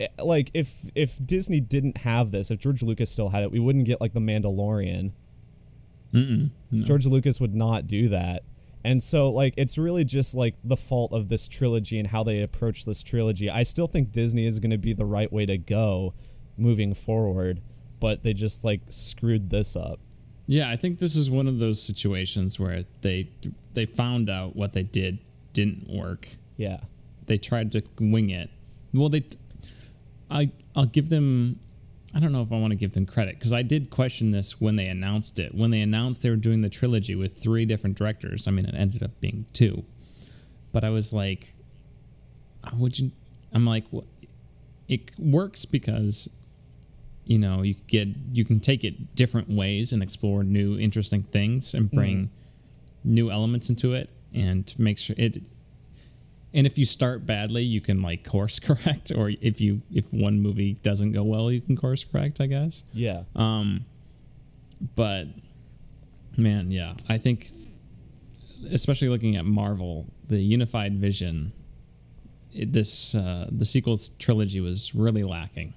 eh, 0.00 0.08
like 0.22 0.50
if 0.54 0.90
if 0.94 1.18
Disney 1.24 1.60
didn't 1.60 1.98
have 1.98 2.30
this, 2.30 2.50
if 2.50 2.58
George 2.58 2.82
Lucas 2.82 3.10
still 3.10 3.30
had 3.30 3.42
it, 3.42 3.50
we 3.50 3.58
wouldn't 3.58 3.84
get 3.84 4.00
like 4.00 4.12
the 4.12 4.20
Mandalorian. 4.20 5.12
No. 6.70 6.84
George 6.84 7.06
Lucas 7.06 7.40
would 7.40 7.54
not 7.54 7.86
do 7.86 8.08
that. 8.08 8.42
And 8.84 9.02
so 9.02 9.30
like 9.30 9.54
it's 9.56 9.76
really 9.76 10.04
just 10.04 10.34
like 10.34 10.54
the 10.62 10.76
fault 10.76 11.12
of 11.12 11.28
this 11.28 11.48
trilogy 11.48 11.98
and 11.98 12.08
how 12.08 12.22
they 12.22 12.40
approach 12.40 12.84
this 12.84 13.02
trilogy. 13.02 13.50
I 13.50 13.62
still 13.62 13.86
think 13.86 14.12
Disney 14.12 14.46
is 14.46 14.58
going 14.58 14.70
to 14.70 14.78
be 14.78 14.92
the 14.92 15.04
right 15.04 15.32
way 15.32 15.46
to 15.46 15.58
go 15.58 16.14
moving 16.56 16.94
forward, 16.94 17.60
but 18.00 18.22
they 18.22 18.32
just 18.32 18.64
like 18.64 18.82
screwed 18.88 19.50
this 19.50 19.76
up. 19.76 20.00
Yeah, 20.50 20.70
I 20.70 20.76
think 20.76 20.98
this 20.98 21.14
is 21.14 21.30
one 21.30 21.46
of 21.46 21.58
those 21.58 21.80
situations 21.80 22.58
where 22.58 22.84
they 23.02 23.28
they 23.74 23.84
found 23.84 24.30
out 24.30 24.56
what 24.56 24.72
they 24.72 24.82
did 24.82 25.18
didn't 25.52 25.88
work. 25.88 26.26
Yeah. 26.56 26.80
They 27.26 27.36
tried 27.36 27.70
to 27.72 27.82
wing 28.00 28.30
it. 28.30 28.48
Well, 28.94 29.10
they 29.10 29.24
I 30.30 30.50
I'll 30.74 30.86
give 30.86 31.10
them 31.10 31.60
I 32.14 32.20
don't 32.20 32.32
know 32.32 32.40
if 32.40 32.50
I 32.50 32.58
want 32.58 32.70
to 32.70 32.76
give 32.76 32.94
them 32.94 33.04
credit 33.04 33.38
because 33.38 33.52
I 33.52 33.60
did 33.60 33.90
question 33.90 34.30
this 34.30 34.58
when 34.58 34.76
they 34.76 34.86
announced 34.86 35.38
it. 35.38 35.54
When 35.54 35.70
they 35.70 35.82
announced 35.82 36.22
they 36.22 36.30
were 36.30 36.36
doing 36.36 36.62
the 36.62 36.70
trilogy 36.70 37.14
with 37.14 37.36
three 37.36 37.66
different 37.66 37.98
directors, 37.98 38.48
I 38.48 38.50
mean, 38.50 38.64
it 38.64 38.74
ended 38.74 39.02
up 39.02 39.20
being 39.20 39.44
two. 39.52 39.84
But 40.72 40.82
I 40.82 40.88
was 40.88 41.12
like, 41.12 41.54
"Uh, 42.64 42.70
would 42.78 42.98
you? 42.98 43.10
I'm 43.52 43.66
like, 43.66 43.84
what? 43.90 44.04
It 44.88 45.10
works 45.18 45.66
because 45.66 46.30
you 47.28 47.38
know 47.38 47.62
you 47.62 47.74
get 47.86 48.08
you 48.32 48.44
can 48.44 48.58
take 48.58 48.82
it 48.84 49.14
different 49.14 49.48
ways 49.50 49.92
and 49.92 50.02
explore 50.02 50.42
new 50.42 50.78
interesting 50.78 51.22
things 51.24 51.74
and 51.74 51.90
bring 51.90 52.30
new 53.04 53.30
elements 53.30 53.68
into 53.68 53.92
it 53.92 54.08
and 54.34 54.74
make 54.78 54.98
sure 54.98 55.14
it 55.18 55.42
and 56.54 56.66
if 56.66 56.78
you 56.78 56.86
start 56.86 57.26
badly 57.26 57.62
you 57.62 57.82
can 57.82 58.00
like 58.02 58.24
course 58.24 58.58
correct 58.68 59.12
or 59.14 59.30
if 59.42 59.60
you 59.60 59.82
if 59.92 60.10
one 60.12 60.40
movie 60.40 60.72
doesn't 60.82 61.12
go 61.12 61.22
well 61.22 61.52
you 61.52 61.60
can 61.60 61.76
course 61.76 62.02
correct 62.02 62.40
i 62.40 62.46
guess. 62.46 62.82
Yeah. 62.94 63.24
um 63.36 63.84
but 64.96 65.24
man 66.36 66.70
yeah 66.70 66.94
i 67.10 67.18
think 67.18 67.52
especially 68.70 69.08
looking 69.08 69.36
at 69.36 69.44
marvel 69.44 70.06
the 70.28 70.38
unified 70.38 70.98
vision 70.98 71.52
it, 72.54 72.72
this 72.72 73.14
uh 73.14 73.48
the 73.50 73.66
sequels 73.66 74.10
trilogy 74.18 74.60
was 74.60 74.94
really 74.94 75.24
lacking 75.24 75.74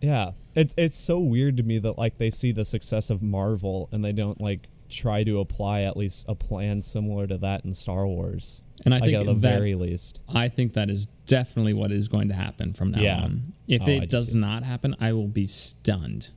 Yeah. 0.00 0.32
It's 0.54 0.74
it's 0.76 0.96
so 0.96 1.18
weird 1.18 1.56
to 1.58 1.62
me 1.62 1.78
that 1.78 1.96
like 1.98 2.18
they 2.18 2.30
see 2.30 2.52
the 2.52 2.64
success 2.64 3.10
of 3.10 3.22
Marvel 3.22 3.88
and 3.92 4.04
they 4.04 4.12
don't 4.12 4.40
like 4.40 4.68
try 4.88 5.22
to 5.24 5.38
apply 5.38 5.82
at 5.82 5.96
least 5.96 6.24
a 6.28 6.34
plan 6.34 6.82
similar 6.82 7.26
to 7.28 7.38
that 7.38 7.64
in 7.64 7.74
Star 7.74 8.06
Wars. 8.06 8.62
and 8.84 8.92
i 8.92 8.96
like 8.98 9.10
think 9.10 9.20
at 9.20 9.26
the 9.26 9.34
that, 9.34 9.40
very 9.40 9.74
least. 9.76 10.18
I 10.28 10.48
think 10.48 10.72
that 10.72 10.90
is 10.90 11.06
definitely 11.26 11.74
what 11.74 11.92
is 11.92 12.08
going 12.08 12.28
to 12.28 12.34
happen 12.34 12.72
from 12.74 12.90
now 12.90 13.00
Yeah. 13.00 13.20
on. 13.22 13.52
If 13.68 13.82
Oh, 13.82 13.86
I 13.86 13.90
it 14.02 14.10
does 14.10 14.32
too. 14.32 14.38
not 14.40 14.64
happen, 14.64 14.96
I 15.00 15.12
will 15.12 15.28
be 15.28 15.46
stunned. 15.46 16.30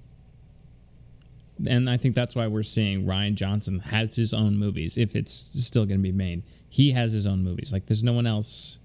And 1.67 1.89
I 1.89 1.97
think 1.97 2.15
that's 2.15 2.35
why 2.35 2.47
we're 2.47 2.63
seeing 2.63 3.05
Rian 3.05 3.35
Johnson 3.35 3.79
has 3.79 4.15
his 4.15 4.33
own 4.33 4.57
movies. 4.57 4.97
If 4.97 5.15
it's 5.15 5.33
still 5.65 5.85
going 5.85 5.99
to 5.99 6.03
be 6.03 6.11
made, 6.11 6.43
he 6.67 6.91
has 6.91 7.13
his 7.13 7.25
own 7.27 7.43
movies. 7.43 7.71
Like 7.71 7.85
there's 7.85 8.03
no 8.03 8.13
one 8.13 8.27
else 8.27 8.79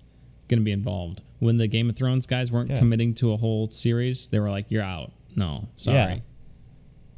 going 0.48 0.60
to 0.60 0.64
be 0.64 0.72
involved. 0.72 1.22
When 1.38 1.56
the 1.58 1.66
Game 1.68 1.88
of 1.90 1.96
Thrones 1.96 2.26
guys 2.26 2.50
weren't 2.50 2.70
Yeah. 2.70 2.78
committing 2.78 3.14
to 3.16 3.32
a 3.32 3.36
whole 3.36 3.68
series, 3.68 4.26
they 4.28 4.38
were 4.40 4.50
like, 4.50 4.70
"You're 4.70 4.82
out." 4.82 5.12
No, 5.36 5.68
sorry 5.76 5.96
Yeah. 5.96 6.18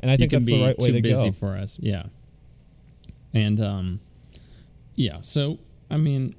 And 0.01 0.11
I 0.11 0.15
you 0.15 0.19
think 0.19 0.31
can 0.31 0.41
that's 0.41 0.47
be 0.51 0.59
the 0.59 0.65
right 0.65 0.79
way 0.79 0.87
too 0.89 0.93
to 0.95 1.03
busy 1.03 1.25
go. 1.27 1.33
for 1.33 1.57
us. 1.57 1.79
Yeah. 1.83 2.05
And 3.33 3.61
um 3.61 4.01
yeah, 4.97 5.21
so 5.21 5.59
I 5.91 5.97
mean 5.97 6.35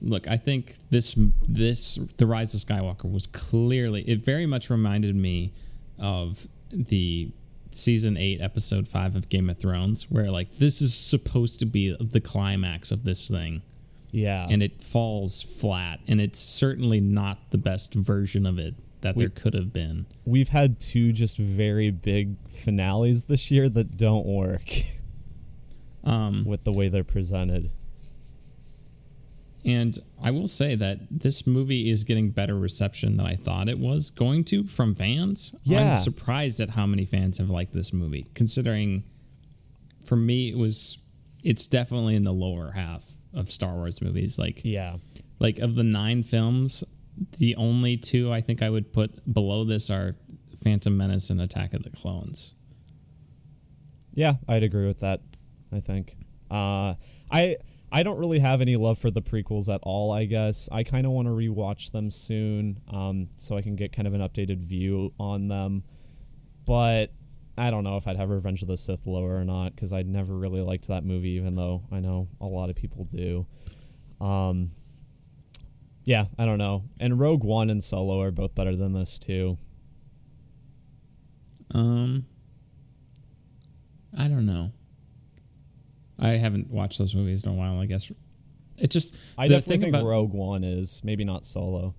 look, 0.00 0.26
I 0.28 0.36
think 0.36 0.74
this 0.90 1.16
this 1.48 1.98
The 2.16 2.26
Rise 2.26 2.52
of 2.54 2.60
Skywalker 2.60 3.10
was 3.10 3.26
clearly 3.26 4.02
it 4.02 4.24
very 4.24 4.46
much 4.46 4.68
reminded 4.68 5.14
me 5.14 5.52
of 5.98 6.46
the 6.72 7.30
season 7.70 8.16
8 8.18 8.42
episode 8.42 8.86
5 8.88 9.16
of 9.16 9.28
Game 9.30 9.48
of 9.48 9.58
Thrones 9.58 10.10
where 10.10 10.30
like 10.30 10.58
this 10.58 10.82
is 10.82 10.92
supposed 10.94 11.58
to 11.60 11.66
be 11.66 11.96
the 12.00 12.20
climax 12.20 12.90
of 12.90 13.04
this 13.04 13.28
thing 13.28 13.62
yeah. 14.12 14.46
and 14.48 14.62
it 14.62 14.82
falls 14.84 15.42
flat 15.42 15.98
and 16.06 16.20
it's 16.20 16.38
certainly 16.38 17.00
not 17.00 17.50
the 17.50 17.58
best 17.58 17.94
version 17.94 18.46
of 18.46 18.58
it 18.58 18.74
that 19.00 19.16
We- 19.16 19.24
there 19.24 19.30
could 19.30 19.54
have 19.54 19.72
been. 19.72 20.06
we've 20.24 20.50
had 20.50 20.78
two 20.78 21.12
just 21.12 21.36
very 21.36 21.90
big 21.90 22.36
finales 22.48 23.24
this 23.24 23.50
year 23.50 23.68
that 23.70 23.96
don't 23.96 24.26
work 24.26 24.68
Um 26.04 26.44
with 26.44 26.64
the 26.64 26.72
way 26.72 26.88
they're 26.88 27.04
presented. 27.04 27.70
And 29.64 29.96
I 30.20 30.32
will 30.32 30.48
say 30.48 30.74
that 30.74 30.98
this 31.08 31.46
movie 31.46 31.88
is 31.88 32.02
getting 32.02 32.30
better 32.30 32.58
reception 32.58 33.14
than 33.14 33.24
I 33.26 33.36
thought 33.36 33.68
it 33.68 33.78
was 33.78 34.10
going 34.10 34.42
to 34.46 34.64
from 34.64 34.96
fans. 34.96 35.54
Yeah. 35.62 35.92
I'm 35.92 35.98
surprised 35.98 36.60
at 36.60 36.70
how 36.70 36.86
many 36.86 37.04
fans 37.04 37.38
have 37.38 37.48
liked 37.50 37.72
this 37.72 37.92
movie, 37.92 38.26
considering 38.34 39.04
for 40.04 40.16
me 40.16 40.50
it 40.50 40.58
was 40.58 40.98
it's 41.44 41.68
definitely 41.68 42.16
in 42.16 42.24
the 42.24 42.32
lower 42.32 42.72
half 42.72 43.04
of 43.34 43.50
Star 43.50 43.74
Wars 43.74 44.00
movies. 44.02 44.38
Like 44.38 44.62
Yeah. 44.64 44.96
like 45.38 45.58
of 45.58 45.74
the 45.74 45.82
nine 45.84 46.22
films, 46.22 46.84
the 47.38 47.56
only 47.56 47.96
two 47.96 48.32
I 48.32 48.40
think 48.40 48.62
I 48.62 48.70
would 48.70 48.92
put 48.92 49.32
below 49.32 49.64
this 49.64 49.90
are 49.90 50.16
Phantom 50.62 50.96
Menace 50.96 51.30
and 51.30 51.40
Attack 51.40 51.74
of 51.74 51.82
the 51.82 51.90
Clones. 51.90 52.54
Yeah, 54.14 54.34
I'd 54.48 54.62
agree 54.62 54.86
with 54.86 55.00
that. 55.00 55.20
I 55.72 55.80
think. 55.80 56.16
Uh, 56.50 56.94
I 57.30 57.56
I 57.90 58.02
don't 58.02 58.18
really 58.18 58.38
have 58.40 58.60
any 58.60 58.76
love 58.76 58.98
for 58.98 59.10
the 59.10 59.22
prequels 59.22 59.68
at 59.72 59.80
all. 59.82 60.12
I 60.12 60.24
guess 60.26 60.68
I 60.70 60.82
kind 60.82 61.06
of 61.06 61.12
want 61.12 61.26
to 61.28 61.32
rewatch 61.32 61.90
them 61.92 62.10
soon, 62.10 62.80
um, 62.88 63.28
so 63.38 63.56
I 63.56 63.62
can 63.62 63.74
get 63.76 63.92
kind 63.92 64.06
of 64.06 64.14
an 64.14 64.20
updated 64.20 64.58
view 64.58 65.12
on 65.18 65.48
them. 65.48 65.84
But 66.66 67.12
I 67.56 67.70
don't 67.70 67.84
know 67.84 67.96
if 67.96 68.06
I'd 68.06 68.16
have 68.16 68.30
Revenge 68.30 68.62
of 68.62 68.68
the 68.68 68.78
Sith 68.78 69.06
lower 69.06 69.36
or 69.36 69.44
not 69.44 69.74
because 69.74 69.92
I 69.92 70.02
never 70.02 70.34
really 70.34 70.62
liked 70.62 70.88
that 70.88 71.04
movie, 71.04 71.30
even 71.30 71.54
though 71.54 71.82
I 71.92 72.00
know 72.00 72.28
a 72.40 72.46
lot 72.46 72.70
of 72.70 72.76
people 72.76 73.04
do. 73.04 73.46
Um, 74.20 74.72
yeah, 76.04 76.26
I 76.38 76.46
don't 76.46 76.58
know. 76.58 76.84
And 76.98 77.20
Rogue 77.20 77.44
One 77.44 77.68
and 77.70 77.84
Solo 77.84 78.20
are 78.20 78.30
both 78.30 78.54
better 78.54 78.74
than 78.74 78.92
this 78.92 79.18
too. 79.18 79.58
Um, 81.72 82.26
I 84.16 84.28
don't 84.28 84.46
know. 84.46 84.72
I 86.18 86.30
haven't 86.30 86.70
watched 86.70 86.98
those 86.98 87.14
movies 87.14 87.44
in 87.44 87.50
a 87.50 87.54
while. 87.54 87.78
I 87.78 87.86
guess 87.86 88.10
it 88.78 88.90
just. 88.90 89.16
I 89.36 89.48
definitely 89.48 89.90
think 89.90 90.04
Rogue 90.06 90.32
One 90.32 90.64
is 90.64 91.00
maybe 91.04 91.24
not 91.24 91.44
Solo. 91.44 91.94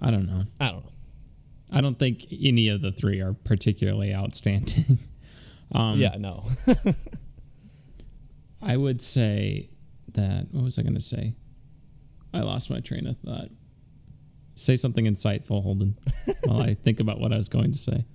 I 0.00 0.10
don't 0.10 0.26
know. 0.26 0.44
I 0.60 0.70
don't 0.70 0.84
know. 0.84 0.92
I 1.70 1.80
don't 1.80 1.98
think 1.98 2.26
any 2.30 2.68
of 2.68 2.80
the 2.80 2.92
three 2.92 3.20
are 3.20 3.32
particularly 3.32 4.14
outstanding. 4.14 4.98
um, 5.72 5.98
yeah, 5.98 6.16
no. 6.18 6.48
I 8.62 8.76
would 8.76 9.02
say 9.02 9.70
that. 10.12 10.46
What 10.50 10.64
was 10.64 10.78
I 10.78 10.82
going 10.82 10.94
to 10.94 11.00
say? 11.00 11.34
I 12.32 12.40
lost 12.40 12.70
my 12.70 12.80
train 12.80 13.06
of 13.06 13.18
thought. 13.18 13.48
Say 14.54 14.76
something 14.76 15.04
insightful, 15.04 15.62
Holden, 15.62 15.98
while 16.44 16.62
I 16.62 16.74
think 16.74 17.00
about 17.00 17.20
what 17.20 17.32
I 17.32 17.36
was 17.36 17.48
going 17.48 17.72
to 17.72 17.78
say. 17.78 18.06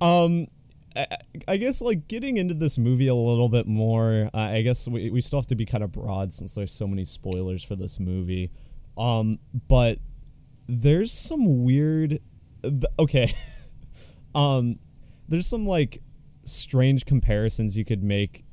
Um, 0.00 0.46
I, 0.96 1.06
I 1.46 1.56
guess 1.56 1.80
like 1.80 2.08
getting 2.08 2.36
into 2.36 2.54
this 2.54 2.78
movie 2.78 3.08
a 3.08 3.14
little 3.14 3.48
bit 3.48 3.66
more. 3.66 4.30
Uh, 4.32 4.38
I 4.38 4.62
guess 4.62 4.88
we 4.88 5.10
we 5.10 5.20
still 5.20 5.40
have 5.40 5.46
to 5.48 5.54
be 5.54 5.66
kind 5.66 5.84
of 5.84 5.92
broad 5.92 6.32
since 6.32 6.54
there's 6.54 6.72
so 6.72 6.86
many 6.86 7.04
spoilers 7.04 7.62
for 7.62 7.76
this 7.76 8.00
movie. 8.00 8.50
Um, 8.96 9.38
but 9.68 9.98
there's 10.68 11.12
some 11.12 11.64
weird. 11.64 12.20
Th- 12.62 12.84
Okay, 12.98 13.34
um, 14.34 14.78
there's 15.28 15.46
some 15.46 15.66
like 15.66 16.02
strange 16.44 17.04
comparisons 17.04 17.76
you 17.76 17.84
could 17.84 18.02
make 18.02 18.44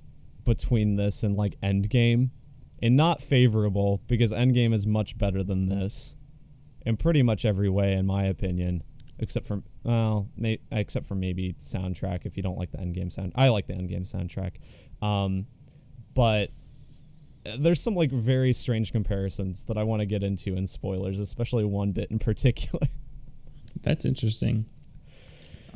between 0.43 0.95
this 0.95 1.23
and 1.23 1.35
like 1.35 1.59
Endgame, 1.61 2.29
and 2.81 2.95
not 2.95 3.21
favorable 3.21 4.01
because 4.07 4.31
Endgame 4.31 4.73
is 4.73 4.85
much 4.85 5.17
better 5.17 5.43
than 5.43 5.67
this, 5.67 6.15
in 6.85 6.97
pretty 6.97 7.21
much 7.21 7.45
every 7.45 7.69
way, 7.69 7.93
in 7.93 8.05
my 8.05 8.23
opinion 8.23 8.83
except 9.19 9.47
for 9.47 9.63
well, 9.83 10.29
may, 10.35 10.59
except 10.71 11.05
for 11.05 11.15
maybe 11.15 11.55
soundtrack. 11.59 12.25
If 12.25 12.37
you 12.37 12.43
don't 12.43 12.57
like 12.57 12.71
the 12.71 12.77
Endgame 12.77 13.11
sound, 13.11 13.31
I 13.35 13.49
like 13.49 13.67
the 13.67 13.73
Endgame 13.73 14.09
soundtrack, 14.11 14.55
um, 15.05 15.47
but 16.13 16.51
there's 17.57 17.81
some 17.81 17.95
like 17.95 18.11
very 18.11 18.53
strange 18.53 18.91
comparisons 18.91 19.63
that 19.63 19.77
I 19.77 19.83
want 19.83 20.01
to 20.01 20.05
get 20.05 20.23
into 20.23 20.55
in 20.55 20.67
spoilers, 20.67 21.19
especially 21.19 21.63
one 21.63 21.91
bit 21.91 22.11
in 22.11 22.19
particular. 22.19 22.87
That's 23.87 24.05
interesting. 24.05 24.65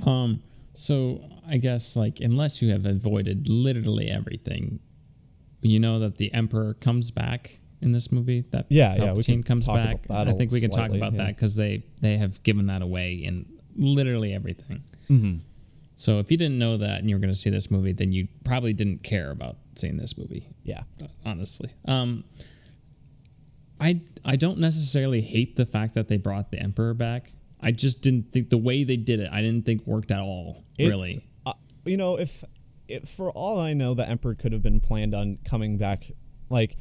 Um, 0.06 0.42
so 0.74 1.24
I 1.48 1.58
guess 1.58 1.96
like 1.96 2.20
unless 2.20 2.62
you 2.62 2.72
have 2.72 2.86
avoided 2.86 3.48
literally 3.50 4.10
everything, 4.10 4.80
you 5.62 5.80
know 5.80 6.00
that 6.00 6.18
the 6.18 6.34
Emperor 6.34 6.74
comes 6.76 7.12
back 7.12 7.60
in 7.82 7.92
this 7.92 8.12
movie. 8.12 8.46
That 8.52 8.66
Yeah, 8.70 8.96
yeah, 8.96 9.02
Palpatine 9.06 9.46
comes 9.46 9.68
back. 9.68 10.06
I 10.10 10.34
think 10.34 10.52
we 10.52 10.62
can 10.62 10.72
slightly, 10.72 11.00
talk 11.00 11.10
about 11.10 11.18
yeah. 11.18 11.26
that 11.26 11.36
because 11.36 11.56
they 11.56 11.84
they 12.00 12.18
have 12.18 12.42
given 12.44 12.68
that 12.68 12.82
away 12.82 13.14
in 13.14 13.46
literally 13.76 14.34
everything. 14.34 14.84
mm-hmm. 15.10 15.38
So 15.96 16.18
if 16.18 16.32
you 16.32 16.38
didn't 16.38 16.58
know 16.58 16.78
that 16.78 17.00
and 17.00 17.10
you 17.10 17.16
were 17.16 17.20
going 17.20 17.34
to 17.34 17.38
see 17.38 17.52
this 17.52 17.70
movie, 17.70 17.94
then 17.94 18.12
you 18.12 18.28
probably 18.44 18.74
didn't 18.74 19.04
care 19.04 19.30
about 19.30 19.58
seeing 19.76 19.98
this 19.98 20.18
movie. 20.18 20.48
Yeah, 20.64 20.82
honestly. 21.24 21.70
Um, 21.86 22.24
I 23.80 24.02
I 24.24 24.36
don't 24.36 24.60
necessarily 24.60 25.22
hate 25.22 25.58
the 25.58 25.66
fact 25.66 25.94
that 25.96 26.08
they 26.08 26.18
brought 26.18 26.52
the 26.52 26.60
emperor 26.60 26.94
back. 26.94 27.34
I 27.62 27.72
just 27.72 28.02
didn't 28.02 28.32
think 28.32 28.50
the 28.50 28.58
way 28.58 28.84
they 28.84 28.98
did 28.98 29.20
it. 29.20 29.30
I 29.32 29.42
didn't 29.42 29.66
think 29.66 29.86
worked 29.86 30.12
at 30.12 30.20
all. 30.20 30.66
It's, 30.78 30.90
really, 30.90 31.28
uh, 31.46 31.54
you 31.86 31.98
know, 31.98 32.18
if, 32.18 32.44
if 32.88 33.08
for 33.08 33.30
all 33.32 33.60
I 33.60 33.74
know, 33.74 33.94
the 33.94 34.08
Emperor 34.08 34.36
could 34.36 34.52
have 34.52 34.62
been 34.62 34.80
planned 34.80 35.14
on 35.14 35.40
coming 35.46 35.78
back. 35.78 36.12
Like, 36.50 36.76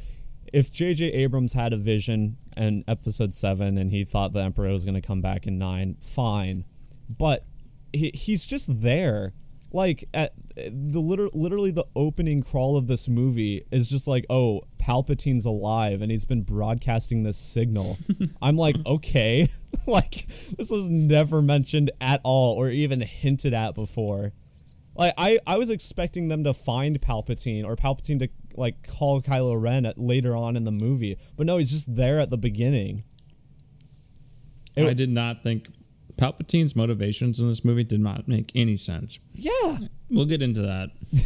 if 0.53 0.73
J.J. 0.73 1.07
Abrams 1.07 1.53
had 1.53 1.73
a 1.73 1.77
vision 1.77 2.37
in 2.57 2.85
Episode 2.89 3.35
Seven 3.35 3.79
and 3.79 3.91
he 3.91 4.05
thought 4.05 4.33
the 4.33 4.41
Emperor 4.41 4.71
was 4.73 4.85
going 4.85 4.95
to 4.95 5.01
come 5.01 5.21
back 5.21 5.47
in 5.47 5.59
nine, 5.59 5.97
fine. 6.01 6.65
But 7.09 7.45
he, 7.93 8.11
he's 8.15 8.47
just 8.47 8.81
there. 8.81 9.33
Like 9.73 10.09
at 10.13 10.33
the 10.71 11.01
liter- 11.01 11.31
literally 11.33 11.71
the 11.71 11.87
opening 11.97 12.43
crawl 12.43 12.77
of 12.77 12.87
this 12.87 13.09
movie 13.09 13.65
is 13.71 13.89
just 13.89 14.07
like, 14.07 14.27
oh, 14.29 14.63
Palpatine's 14.79 15.45
alive 15.47 16.03
and 16.03 16.11
he's 16.11 16.25
been 16.25 16.43
broadcasting 16.43 17.23
this 17.23 17.39
signal. 17.39 17.99
I'm 18.43 18.57
like, 18.57 18.77
okay, 18.85 19.51
like 19.87 20.27
this 20.59 20.71
was 20.71 20.89
never 20.89 21.41
mentioned 21.43 21.91
at 22.01 22.21
all 22.25 22.55
or 22.55 22.69
even 22.71 23.01
hinted 23.01 23.55
at 23.55 23.75
before. 23.75 24.33
Like 24.95 25.15
I, 25.17 25.39
I 25.47 25.57
was 25.57 25.71
expecting 25.71 26.29
them 26.29 26.45
to 26.45 26.53
find 26.53 27.01
Palpatine 27.01 27.65
or 27.65 27.77
Palpatine 27.77 28.19
to 28.19 28.29
like 28.57 28.87
call 28.87 29.23
Kylo 29.23 29.61
Ren 29.61 29.87
at, 29.87 29.99
later 29.99 30.37
on 30.37 30.57
in 30.57 30.65
the 30.65 30.73
movie, 30.73 31.17
but 31.37 31.47
no, 31.47 31.59
he's 31.59 31.71
just 31.71 31.95
there 31.95 32.19
at 32.21 32.31
the 32.31 32.39
beginning. 32.39 33.05
It- 34.77 34.87
I 34.87 34.93
did 34.95 35.11
not 35.11 35.43
think 35.43 35.69
Palpatine's 36.21 36.77
motivations 36.77 37.41
in 37.41 37.49
this 37.49 37.65
movie 37.65 37.85
did 37.85 38.01
not 38.01 38.29
make 38.29 38.53
any 38.55 38.77
sense. 38.77 39.19
Yeah, 39.35 39.79
We'll 40.11 40.27
get 40.27 40.43
into 40.43 40.63
that 40.63 40.91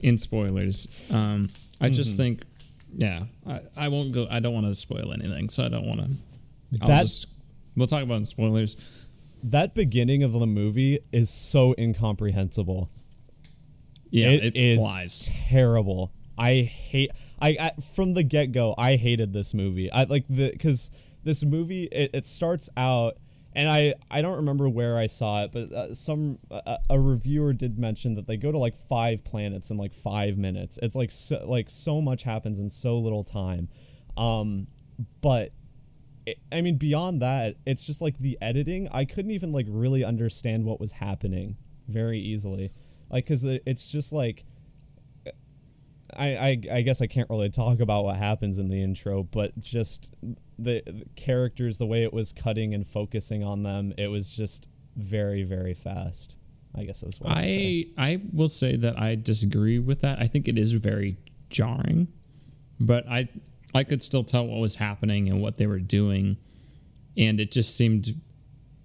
in 0.00 0.18
spoilers. 0.18 0.86
Um, 1.10 1.48
I 1.80 1.88
just 1.88 2.10
Mm-hmm. 2.10 2.16
think, 2.18 2.42
yeah, 2.94 3.24
I, 3.46 3.60
I 3.76 3.88
won't 3.88 4.12
go. 4.12 4.26
I 4.30 4.40
don't 4.40 4.54
want 4.54 4.66
to 4.66 4.74
spoil 4.74 5.12
anything, 5.12 5.48
so 5.48 5.64
I 5.64 5.68
don't 5.68 5.86
want 5.86 6.00
to. 6.00 6.08
That's- 6.86 7.26
We'll 7.76 7.86
talk 7.86 8.02
about 8.02 8.14
it 8.14 8.18
in 8.18 8.26
spoilers. 8.26 8.74
that 9.42 9.74
beginning 9.74 10.22
of 10.22 10.32
the 10.32 10.46
movie 10.46 10.98
is 11.12 11.28
so 11.28 11.74
incomprehensible. 11.78 12.88
Yeah, 14.08 14.28
it, 14.28 14.56
is 14.56 14.78
flies. 14.78 15.30
terrible. 15.50 16.10
I 16.38 16.62
hate. 16.62 17.10
I, 17.38 17.48
I 17.60 17.72
from 17.94 18.14
the 18.14 18.22
get 18.22 18.52
go. 18.52 18.74
I 18.78 18.96
hated 18.96 19.34
this 19.34 19.52
movie. 19.52 19.92
I 19.92 20.04
like 20.04 20.24
the 20.28 20.52
because 20.52 20.90
this 21.22 21.44
movie 21.44 21.84
it, 21.92 22.10
it 22.14 22.26
starts 22.26 22.70
out 22.78 23.18
and 23.56 23.70
I 23.70 23.94
I 24.10 24.20
don't 24.20 24.36
remember 24.36 24.68
where 24.68 24.98
I 24.98 25.06
saw 25.06 25.42
it, 25.42 25.50
but 25.50 25.72
uh, 25.72 25.94
some 25.94 26.38
uh, 26.50 26.76
a 26.90 27.00
reviewer 27.00 27.54
did 27.54 27.78
mention 27.78 28.14
that 28.14 28.26
they 28.26 28.36
go 28.36 28.52
to 28.52 28.58
like 28.58 28.76
five 28.76 29.24
planets 29.24 29.70
in 29.70 29.78
like 29.78 29.94
five 29.94 30.36
minutes. 30.36 30.78
It's 30.82 30.94
like 30.94 31.10
so, 31.10 31.42
like 31.48 31.70
so 31.70 32.02
much 32.02 32.24
happens 32.24 32.60
in 32.60 32.68
so 32.70 32.96
little 32.98 33.24
time, 33.24 33.68
um, 34.16 34.68
but. 35.20 35.52
It, 36.28 36.38
I 36.50 36.60
mean, 36.60 36.76
beyond 36.76 37.22
that, 37.22 37.54
it's 37.64 37.86
just 37.86 38.00
like 38.00 38.18
the 38.18 38.36
editing. 38.42 38.88
I 38.90 39.04
couldn't 39.04 39.30
even 39.30 39.52
like 39.52 39.66
really 39.68 40.02
understand 40.02 40.64
what 40.64 40.80
was 40.80 40.90
happening 40.90 41.56
very 41.86 42.18
easily, 42.18 42.72
like 43.08 43.26
because 43.26 43.44
it's 43.44 43.86
just 43.86 44.12
like 44.12 44.44
I, 46.16 46.36
I 46.36 46.60
I 46.72 46.80
guess 46.82 47.00
I 47.00 47.06
can't 47.06 47.30
really 47.30 47.48
talk 47.48 47.78
about 47.78 48.02
what 48.02 48.16
happens 48.16 48.58
in 48.58 48.70
the 48.70 48.82
intro, 48.82 49.22
but 49.22 49.60
just 49.60 50.12
the, 50.58 50.82
the 50.86 51.04
characters, 51.16 51.78
the 51.78 51.86
way 51.86 52.02
it 52.02 52.12
was 52.12 52.32
cutting 52.32 52.74
and 52.74 52.86
focusing 52.86 53.42
on 53.44 53.62
them, 53.62 53.92
it 53.98 54.08
was 54.08 54.30
just 54.30 54.68
very 54.96 55.42
very 55.42 55.74
fast. 55.74 56.36
I 56.74 56.84
guess 56.84 57.00
that's 57.00 57.20
what 57.20 57.32
I 57.32 57.86
I 57.96 58.20
will 58.32 58.48
say 58.48 58.76
that 58.76 58.98
I 58.98 59.14
disagree 59.14 59.78
with 59.78 60.00
that. 60.02 60.18
I 60.18 60.26
think 60.26 60.48
it 60.48 60.58
is 60.58 60.72
very 60.72 61.16
jarring, 61.50 62.08
but 62.80 63.06
I 63.08 63.28
I 63.74 63.84
could 63.84 64.02
still 64.02 64.24
tell 64.24 64.46
what 64.46 64.58
was 64.60 64.76
happening 64.76 65.28
and 65.28 65.40
what 65.40 65.56
they 65.56 65.66
were 65.66 65.78
doing, 65.78 66.36
and 67.16 67.40
it 67.40 67.52
just 67.52 67.76
seemed 67.76 68.20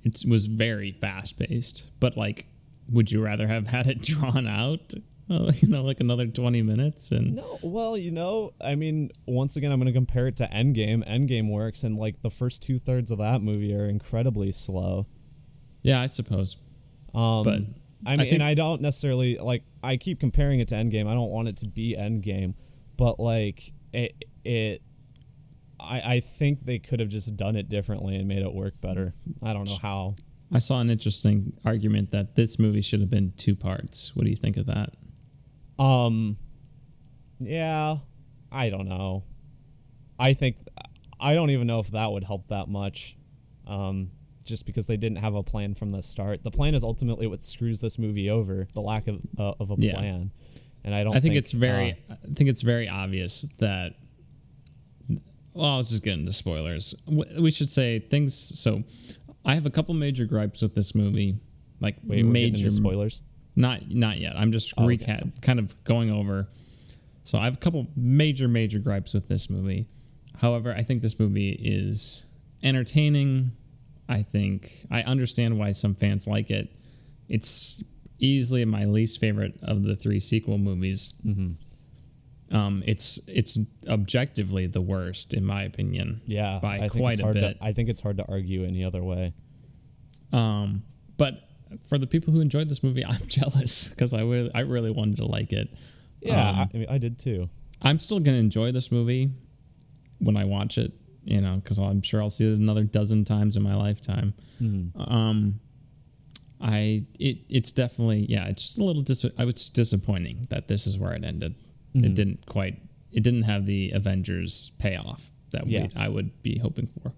it 0.03 0.23
was 0.27 0.47
very 0.47 0.91
fast 0.91 1.37
paced. 1.37 1.91
But 1.99 2.17
like, 2.17 2.47
would 2.89 3.11
you 3.11 3.23
rather 3.23 3.47
have 3.47 3.67
had 3.67 3.87
it 3.87 4.01
drawn 4.01 4.47
out? 4.47 4.93
Uh, 5.31 5.51
you 5.59 5.67
know, 5.69 5.83
like 5.83 5.99
another 6.01 6.27
twenty 6.27 6.61
minutes 6.61 7.11
and 7.11 7.35
No, 7.35 7.57
well, 7.63 7.95
you 7.97 8.11
know, 8.11 8.53
I 8.59 8.75
mean, 8.75 9.11
once 9.25 9.55
again, 9.55 9.71
I'm 9.71 9.79
going 9.79 9.87
to 9.87 9.97
compare 9.97 10.27
it 10.27 10.35
to 10.37 10.47
Endgame. 10.47 11.07
Endgame 11.07 11.49
works, 11.49 11.83
and 11.83 11.97
like 11.97 12.21
the 12.21 12.29
first 12.29 12.61
two 12.61 12.77
thirds 12.79 13.11
of 13.11 13.17
that 13.19 13.41
movie 13.41 13.73
are 13.75 13.85
incredibly 13.85 14.51
slow. 14.51 15.07
yeah, 15.83 16.01
I 16.01 16.07
suppose. 16.07 16.57
Um, 17.15 17.43
But 17.43 17.61
I 18.05 18.13
I 18.13 18.17
mean, 18.17 18.19
think- 18.25 18.33
and 18.33 18.43
I 18.43 18.53
don't 18.55 18.81
necessarily 18.81 19.37
like. 19.37 19.63
I 19.83 19.97
keep 19.97 20.19
comparing 20.19 20.59
it 20.59 20.67
to 20.69 20.75
Endgame. 20.75 21.07
I 21.07 21.13
don't 21.13 21.29
want 21.31 21.47
it 21.47 21.57
to 21.57 21.67
be 21.67 21.95
Endgame, 21.97 22.55
but 22.97 23.19
like 23.19 23.73
it, 23.93 24.23
it. 24.43 24.81
I 25.79 26.15
I 26.15 26.19
think 26.19 26.65
they 26.65 26.77
could 26.79 26.99
have 26.99 27.09
just 27.09 27.35
done 27.37 27.55
it 27.55 27.69
differently 27.69 28.15
and 28.15 28.27
made 28.27 28.41
it 28.43 28.53
work 28.53 28.79
better. 28.81 29.13
I 29.41 29.53
don't 29.53 29.65
know 29.67 29.77
how. 29.81 30.15
I 30.53 30.59
saw 30.59 30.79
an 30.81 30.89
interesting 30.89 31.53
argument 31.63 32.11
that 32.11 32.35
this 32.35 32.59
movie 32.59 32.81
should 32.81 32.99
have 32.99 33.09
been 33.09 33.31
two 33.37 33.55
parts. 33.55 34.13
What 34.15 34.25
do 34.25 34.29
you 34.29 34.35
think 34.35 34.57
of 34.57 34.65
that? 34.65 34.93
Um, 35.81 36.37
yeah, 37.39 37.97
I 38.51 38.69
don't 38.69 38.87
know. 38.87 39.23
I 40.19 40.33
think 40.33 40.57
I 41.19 41.33
don't 41.33 41.49
even 41.49 41.67
know 41.67 41.79
if 41.79 41.91
that 41.91 42.11
would 42.11 42.23
help 42.23 42.47
that 42.49 42.67
much. 42.67 43.15
Um, 43.65 44.11
just 44.43 44.65
because 44.65 44.85
they 44.87 44.97
didn't 44.97 45.19
have 45.19 45.35
a 45.35 45.43
plan 45.43 45.75
from 45.75 45.91
the 45.91 46.01
start. 46.01 46.43
The 46.43 46.51
plan 46.51 46.73
is 46.75 46.83
ultimately 46.83 47.27
what 47.27 47.45
screws 47.45 47.79
this 47.79 47.97
movie 47.97 48.29
over, 48.29 48.67
the 48.73 48.81
lack 48.81 49.07
of 49.07 49.21
uh, 49.37 49.53
of 49.59 49.71
a 49.71 49.75
Yeah. 49.77 49.93
plan. 49.93 50.31
And 50.83 50.95
I 50.95 51.03
don't 51.03 51.15
I 51.15 51.19
think, 51.19 51.35
it's 51.35 51.51
very 51.51 51.91
uh, 52.09 52.13
I 52.13 52.33
think 52.33 52.49
it's 52.49 52.61
very 52.63 52.89
obvious 52.89 53.45
that 53.59 53.93
well, 55.53 55.65
I 55.75 55.77
was 55.77 55.89
just 55.89 56.03
getting 56.03 56.21
into 56.21 56.33
spoilers. 56.33 56.95
We 57.07 57.51
should 57.51 57.69
say 57.69 57.99
things 57.99 58.33
so 58.59 58.83
I 59.45 59.53
have 59.55 59.65
a 59.65 59.69
couple 59.69 59.93
major 59.93 60.25
gripes 60.25 60.61
with 60.61 60.75
this 60.75 60.95
movie. 60.95 61.37
Like 61.79 61.97
wait, 62.03 62.25
major 62.25 62.69
spoilers. 62.71 63.21
Not 63.55 63.89
not 63.89 64.17
yet. 64.19 64.35
I'm 64.35 64.51
just 64.51 64.73
Oh, 64.77 64.89
okay. 64.89 64.97
recap 64.97 65.41
kind 65.41 65.59
of 65.59 65.81
going 65.83 66.09
over. 66.09 66.47
So 67.23 67.37
I 67.37 67.45
have 67.45 67.55
a 67.55 67.57
couple 67.57 67.87
major 67.95 68.47
major 68.47 68.79
gripes 68.79 69.13
with 69.13 69.27
this 69.27 69.49
movie. 69.49 69.87
However, 70.37 70.73
I 70.73 70.83
think 70.83 71.01
this 71.01 71.19
movie 71.19 71.51
is 71.51 72.25
entertaining. 72.63 73.51
I 74.09 74.23
think 74.23 74.85
I 74.89 75.03
understand 75.03 75.57
why 75.59 75.71
some 75.71 75.95
fans 75.95 76.27
like 76.27 76.49
it. 76.49 76.75
It's 77.29 77.83
easily 78.19 78.65
my 78.65 78.85
least 78.85 79.19
favorite 79.19 79.57
of 79.61 79.83
the 79.83 79.95
three 79.95 80.19
sequel 80.19 80.57
movies. 80.57 81.13
Mm-hmm. 81.25 82.55
Um, 82.55 82.83
it's 82.85 83.19
it's 83.27 83.57
objectively 83.87 84.67
the 84.67 84.81
worst 84.81 85.33
in 85.33 85.45
my 85.45 85.63
opinion. 85.63 86.21
Yeah, 86.25 86.59
by 86.61 86.81
I 86.81 86.89
quite 86.89 87.19
a 87.19 87.27
bit. 87.33 87.57
To, 87.59 87.63
I 87.63 87.71
think 87.73 87.89
it's 87.89 88.01
hard 88.01 88.17
to 88.17 88.25
argue 88.27 88.65
any 88.65 88.83
other 88.83 89.01
way. 89.03 89.33
Um, 90.33 90.83
but 91.17 91.35
for 91.87 91.97
the 91.97 92.07
people 92.07 92.33
who 92.33 92.41
enjoyed 92.41 92.69
this 92.69 92.83
movie, 92.83 93.05
I'm 93.13 93.27
jealous 93.27 93.89
because 93.89 94.13
I 94.13 94.21
really 94.21 94.51
I 94.53 94.61
really 94.61 94.91
wanted 94.91 95.17
to 95.17 95.25
like 95.25 95.53
it. 95.53 95.69
Yeah, 96.21 96.49
Um, 96.49 96.55
I, 96.55 96.61
I 96.61 96.77
mean, 96.77 96.87
I 96.89 96.97
did 96.97 97.17
too. 97.19 97.49
I'm 97.81 97.99
still 97.99 98.19
gonna 98.19 98.37
enjoy 98.37 98.71
this 98.71 98.91
movie 98.91 99.31
when 100.19 100.37
I 100.37 100.45
watch 100.45 100.77
it, 100.77 100.91
you 101.23 101.41
know, 101.41 101.55
because 101.55 101.79
I'm 101.79 102.01
sure 102.03 102.21
I'll 102.21 102.29
see 102.29 102.45
it 102.51 102.57
another 102.59 102.83
dozen 102.83 103.25
times 103.25 103.55
in 103.57 103.63
my 103.63 103.75
lifetime. 103.75 104.33
Mhm. 104.61 104.91
Um, 105.11 105.59
I 106.59 107.05
it 107.19 107.39
it's 107.49 107.71
definitely 107.71 108.27
yeah, 108.29 108.45
it's 108.47 108.61
just 108.61 108.77
a 108.77 108.83
little 108.83 109.01
dis. 109.01 109.25
I 109.37 109.45
was 109.45 109.69
disappointing 109.71 110.45
that 110.49 110.67
this 110.67 110.85
is 110.85 110.97
where 110.97 111.13
it 111.13 111.23
ended. 111.23 111.55
It 111.95 112.01
Mhm. 112.03 112.15
didn't 112.15 112.45
quite. 112.45 112.79
It 113.11 113.23
didn't 113.23 113.41
have 113.43 113.65
the 113.65 113.91
Avengers 113.91 114.71
payoff 114.77 115.31
that 115.51 115.67
Yeah. 115.67 115.87
we 115.87 115.89
I 115.95 116.07
would 116.07 116.41
be 116.43 116.59
hoping 116.59 116.87
for. 117.01 117.13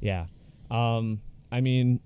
Yeah. 0.00 0.26
Um, 0.70 1.20
I 1.50 1.60
mean, 1.62 2.00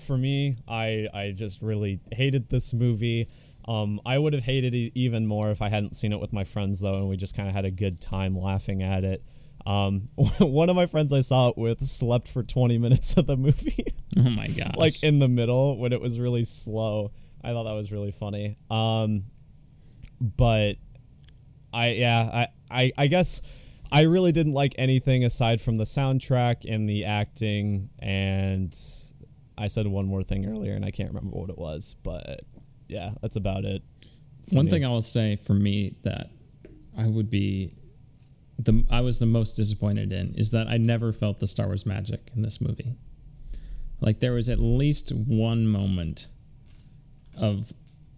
for 0.00 0.16
me, 0.18 0.56
I 0.68 1.06
I 1.12 1.32
just 1.32 1.60
really 1.62 2.00
hated 2.12 2.48
this 2.50 2.72
movie. 2.72 3.28
Um, 3.68 4.00
I 4.06 4.18
would 4.18 4.32
have 4.32 4.44
hated 4.44 4.74
it 4.74 4.92
even 4.94 5.26
more 5.26 5.50
if 5.50 5.60
I 5.62 5.68
hadn't 5.68 5.94
seen 5.94 6.12
it 6.12 6.20
with 6.20 6.32
my 6.32 6.44
friends 6.44 6.80
though, 6.80 6.96
and 6.96 7.08
we 7.08 7.16
just 7.16 7.36
kind 7.36 7.48
of 7.48 7.54
had 7.54 7.64
a 7.64 7.70
good 7.70 8.00
time 8.00 8.36
laughing 8.36 8.82
at 8.82 9.04
it. 9.04 9.22
Um, 9.66 10.08
one 10.16 10.70
of 10.70 10.76
my 10.76 10.86
friends 10.86 11.12
I 11.12 11.20
saw 11.20 11.48
it 11.50 11.58
with 11.58 11.86
slept 11.86 12.28
for 12.28 12.42
20 12.42 12.78
minutes 12.78 13.14
of 13.16 13.26
the 13.26 13.36
movie, 13.36 13.94
Oh 14.16 14.30
my 14.30 14.46
gosh! 14.60 14.74
like 14.76 15.02
in 15.02 15.18
the 15.18 15.28
middle 15.28 15.76
when 15.78 15.92
it 15.92 16.00
was 16.00 16.18
really 16.18 16.44
slow. 16.44 17.12
I 17.44 17.52
thought 17.52 17.64
that 17.64 17.72
was 17.72 17.92
really 17.92 18.10
funny. 18.10 18.56
Um, 18.70 19.24
but 20.20 20.74
I 21.72 21.90
yeah 21.90 22.46
I, 22.70 22.82
I 22.82 22.92
I 22.98 23.06
guess 23.06 23.40
I 23.92 24.02
really 24.02 24.32
didn't 24.32 24.52
like 24.52 24.74
anything 24.78 25.24
aside 25.24 25.60
from 25.60 25.76
the 25.76 25.84
soundtrack 25.84 26.64
and 26.68 26.88
the 26.88 27.04
acting 27.04 27.90
and 27.98 28.76
I 29.60 29.68
said 29.68 29.86
one 29.86 30.06
more 30.06 30.22
thing 30.22 30.46
earlier 30.46 30.72
and 30.74 30.84
I 30.84 30.90
can't 30.90 31.10
remember 31.10 31.36
what 31.36 31.50
it 31.50 31.58
was 31.58 31.94
but 32.02 32.40
yeah 32.88 33.10
that's 33.22 33.36
about 33.36 33.64
it. 33.64 33.82
One 34.50 34.64
me. 34.64 34.70
thing 34.70 34.84
I 34.84 34.88
will 34.88 35.02
say 35.02 35.36
for 35.36 35.54
me 35.54 35.96
that 36.02 36.30
I 36.96 37.06
would 37.06 37.30
be 37.30 37.72
the 38.58 38.84
I 38.90 39.00
was 39.00 39.18
the 39.20 39.26
most 39.26 39.54
disappointed 39.54 40.12
in 40.12 40.34
is 40.34 40.50
that 40.50 40.66
I 40.66 40.76
never 40.76 41.12
felt 41.12 41.38
the 41.40 41.46
Star 41.46 41.66
Wars 41.66 41.86
magic 41.86 42.30
in 42.34 42.42
this 42.42 42.60
movie. 42.60 42.94
Like 44.00 44.20
there 44.20 44.32
was 44.32 44.48
at 44.48 44.58
least 44.58 45.12
one 45.14 45.66
moment 45.66 46.28
of 47.36 47.72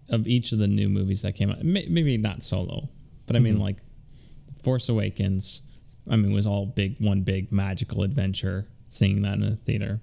of 0.09 0.27
each 0.27 0.53
of 0.53 0.59
the 0.59 0.67
new 0.69 0.89
movies 0.89 1.23
that 1.23 1.33
came 1.35 1.51
out. 1.51 1.63
Maybe 1.65 2.17
not 2.19 2.43
solo, 2.43 2.89
but 3.27 3.37
I 3.37 3.39
mean 3.39 3.57
Mhm. 3.57 3.61
like 3.61 3.77
Force 4.63 4.89
Awakens. 4.89 5.63
I 6.11 6.17
mean 6.17 6.33
was 6.33 6.47
all 6.47 6.67
big 6.67 6.99
one 7.01 7.23
big 7.23 7.53
magical 7.53 8.03
adventure. 8.03 8.69
Seeing 8.91 9.23
that 9.23 9.35
in 9.35 9.43
a 9.43 9.57
theater. 9.57 10.01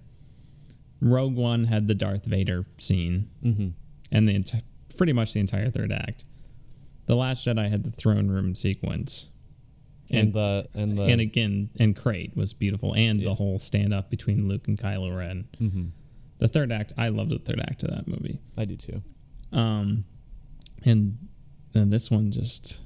Rogue 1.01 1.35
One 1.35 1.65
had 1.65 1.87
the 1.87 1.95
Darth 1.95 2.25
Vader 2.25 2.65
scene 2.77 3.29
Mhm. 3.43 3.73
and 4.11 4.27
the 4.27 4.33
enti- 4.33 4.63
pretty 4.97 5.13
much 5.13 5.33
the 5.33 5.39
entire 5.39 5.69
third 5.69 5.91
act. 5.91 6.25
The 7.05 7.15
Last 7.15 7.45
Jedi 7.45 7.69
had 7.69 7.83
the 7.83 7.91
throne 7.91 8.27
room 8.27 8.53
sequence, 8.55 9.27
and, 10.11 10.19
and 10.19 10.33
the 10.33 10.67
and 10.73 10.97
the 10.97 11.03
and 11.03 11.21
again, 11.21 11.69
and 11.79 11.95
Crait 11.95 12.35
was 12.35 12.53
beautiful, 12.53 12.93
and 12.95 13.19
Yeah. 13.19 13.29
the 13.29 13.35
whole 13.35 13.57
stand 13.57 13.93
up 13.93 14.09
between 14.09 14.47
Luke 14.47 14.67
and 14.67 14.77
Kylo 14.77 15.15
Ren. 15.15 15.45
Mhm. 15.59 15.91
The 16.39 16.47
third 16.47 16.71
act, 16.71 16.93
I 16.97 17.09
love 17.09 17.29
the 17.29 17.39
third 17.39 17.59
act 17.61 17.83
of 17.83 17.89
that 17.91 18.07
movie. 18.07 18.39
I 18.57 18.65
do 18.65 18.75
too. 18.75 19.01
Um, 19.51 20.05
and 20.83 21.17
then 21.73 21.89
this 21.89 22.09
one 22.11 22.31
just 22.31 22.81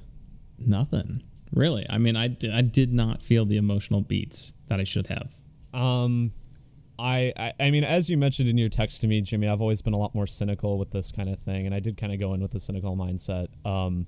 nothing 0.58 1.22
really. 1.52 1.86
I 1.88 1.98
mean, 1.98 2.16
I 2.16 2.28
did, 2.28 2.50
I 2.50 2.62
did 2.62 2.92
not 2.92 3.22
feel 3.22 3.44
the 3.44 3.56
emotional 3.56 4.00
beats 4.00 4.52
that 4.68 4.80
I 4.80 4.84
should 4.84 5.06
have. 5.08 5.32
Um, 5.72 6.32
I, 6.98 7.32
I 7.36 7.52
I 7.60 7.70
mean, 7.70 7.84
as 7.84 8.08
you 8.08 8.16
mentioned 8.16 8.48
in 8.48 8.58
your 8.58 8.68
text 8.68 9.00
to 9.00 9.06
me, 9.06 9.20
Jimmy, 9.20 9.48
I've 9.48 9.60
always 9.60 9.82
been 9.82 9.94
a 9.94 9.98
lot 9.98 10.14
more 10.14 10.26
cynical 10.26 10.78
with 10.78 10.90
this 10.90 11.10
kind 11.10 11.28
of 11.28 11.38
thing, 11.40 11.66
and 11.66 11.74
I 11.74 11.80
did 11.80 11.96
kind 11.96 12.12
of 12.12 12.20
go 12.20 12.34
in 12.34 12.40
with 12.40 12.54
a 12.54 12.60
cynical 12.60 12.96
mindset. 12.96 13.48
Um, 13.66 14.06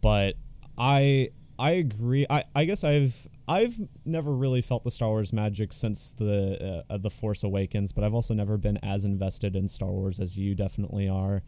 but 0.00 0.34
I 0.76 1.30
I 1.58 1.72
agree. 1.72 2.26
I, 2.28 2.44
I 2.54 2.64
guess 2.64 2.84
I've 2.84 3.28
I've 3.48 3.80
never 4.04 4.32
really 4.32 4.60
felt 4.60 4.84
the 4.84 4.90
Star 4.90 5.08
Wars 5.08 5.32
magic 5.32 5.72
since 5.72 6.12
the 6.16 6.84
uh, 6.90 6.94
uh, 6.94 6.98
the 6.98 7.10
Force 7.10 7.42
Awakens, 7.42 7.92
but 7.92 8.04
I've 8.04 8.14
also 8.14 8.34
never 8.34 8.56
been 8.56 8.78
as 8.82 9.04
invested 9.04 9.54
in 9.54 9.68
Star 9.68 9.90
Wars 9.90 10.18
as 10.18 10.36
you 10.36 10.54
definitely 10.54 11.08
are. 11.08 11.42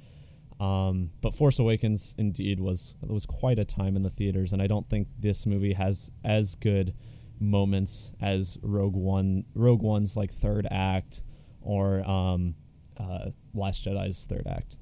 Um, 0.60 1.10
but 1.20 1.34
Force 1.34 1.58
Awakens 1.58 2.14
indeed 2.18 2.60
was 2.60 2.94
was 3.00 3.26
quite 3.26 3.58
a 3.58 3.64
time 3.64 3.96
in 3.96 4.02
the 4.02 4.10
theaters, 4.10 4.52
and 4.52 4.62
I 4.62 4.66
don't 4.66 4.88
think 4.88 5.08
this 5.18 5.46
movie 5.46 5.74
has 5.74 6.10
as 6.24 6.54
good 6.54 6.94
moments 7.40 8.12
as 8.20 8.58
Rogue 8.62 8.96
One, 8.96 9.44
Rogue 9.54 9.82
One's 9.82 10.16
like 10.16 10.32
third 10.32 10.66
act, 10.70 11.22
or 11.60 12.08
um, 12.08 12.54
uh, 12.98 13.30
Last 13.54 13.84
Jedi's 13.84 14.24
third 14.24 14.46
act. 14.48 14.76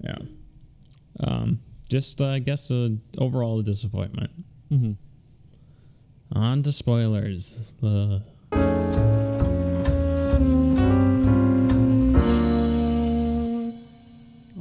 Yeah. 0.00 0.18
Um, 1.20 1.60
just 1.88 2.20
uh, 2.20 2.28
I 2.28 2.38
guess 2.40 2.70
a 2.70 2.96
overall 3.18 3.60
a 3.60 3.62
disappointment. 3.62 4.30
Mm-hmm. 4.70 4.92
On 6.36 6.62
to 6.62 6.72
spoilers. 6.72 7.72
Uh, 7.82 8.20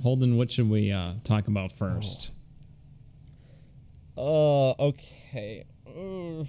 Holden, 0.04 0.38
what 0.38 0.52
should 0.52 0.70
we 0.70 0.92
uh, 0.92 1.14
talk 1.24 1.48
about 1.48 1.72
first? 1.72 2.34
Uh, 4.18 4.72
okay. 4.72 5.66
Uh, 5.88 6.46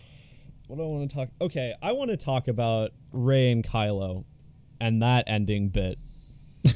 what 0.67 0.79
do 0.79 0.83
I 0.83 0.87
want 0.87 1.11
to 1.11 1.17
talk? 1.17 1.29
Okay, 1.41 1.75
I 1.83 1.93
want 1.93 2.11
to 2.11 2.17
talk 2.17 2.49
about 2.49 2.93
Rey 3.13 3.51
and 3.51 3.65
Kylo, 3.65 4.25
and 4.81 5.03
that 5.03 5.25
ending 5.27 5.69
bit. 5.69 5.99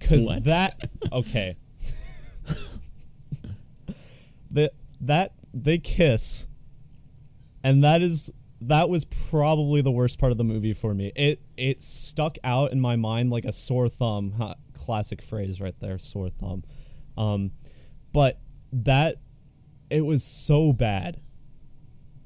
Cause 0.00 0.28
that 0.42 0.90
okay. 1.12 1.56
the 4.50 4.70
that 5.00 5.32
they 5.52 5.78
kiss, 5.78 6.46
and 7.62 7.82
that 7.82 8.02
is 8.02 8.30
that 8.60 8.88
was 8.88 9.04
probably 9.04 9.82
the 9.82 9.90
worst 9.90 10.18
part 10.18 10.32
of 10.32 10.38
the 10.38 10.44
movie 10.44 10.72
for 10.72 10.94
me. 10.94 11.12
It 11.14 11.40
it 11.56 11.82
stuck 11.82 12.36
out 12.42 12.72
in 12.72 12.80
my 12.80 12.96
mind 12.96 13.30
like 13.30 13.44
a 13.44 13.52
sore 13.52 13.88
thumb. 13.88 14.34
Huh, 14.38 14.54
classic 14.72 15.22
phrase 15.22 15.60
right 15.60 15.78
there, 15.80 15.98
sore 15.98 16.30
thumb. 16.30 16.64
Um, 17.16 17.52
but 18.12 18.40
that 18.72 19.18
it 19.94 20.04
was 20.04 20.24
so 20.24 20.72
bad. 20.72 21.20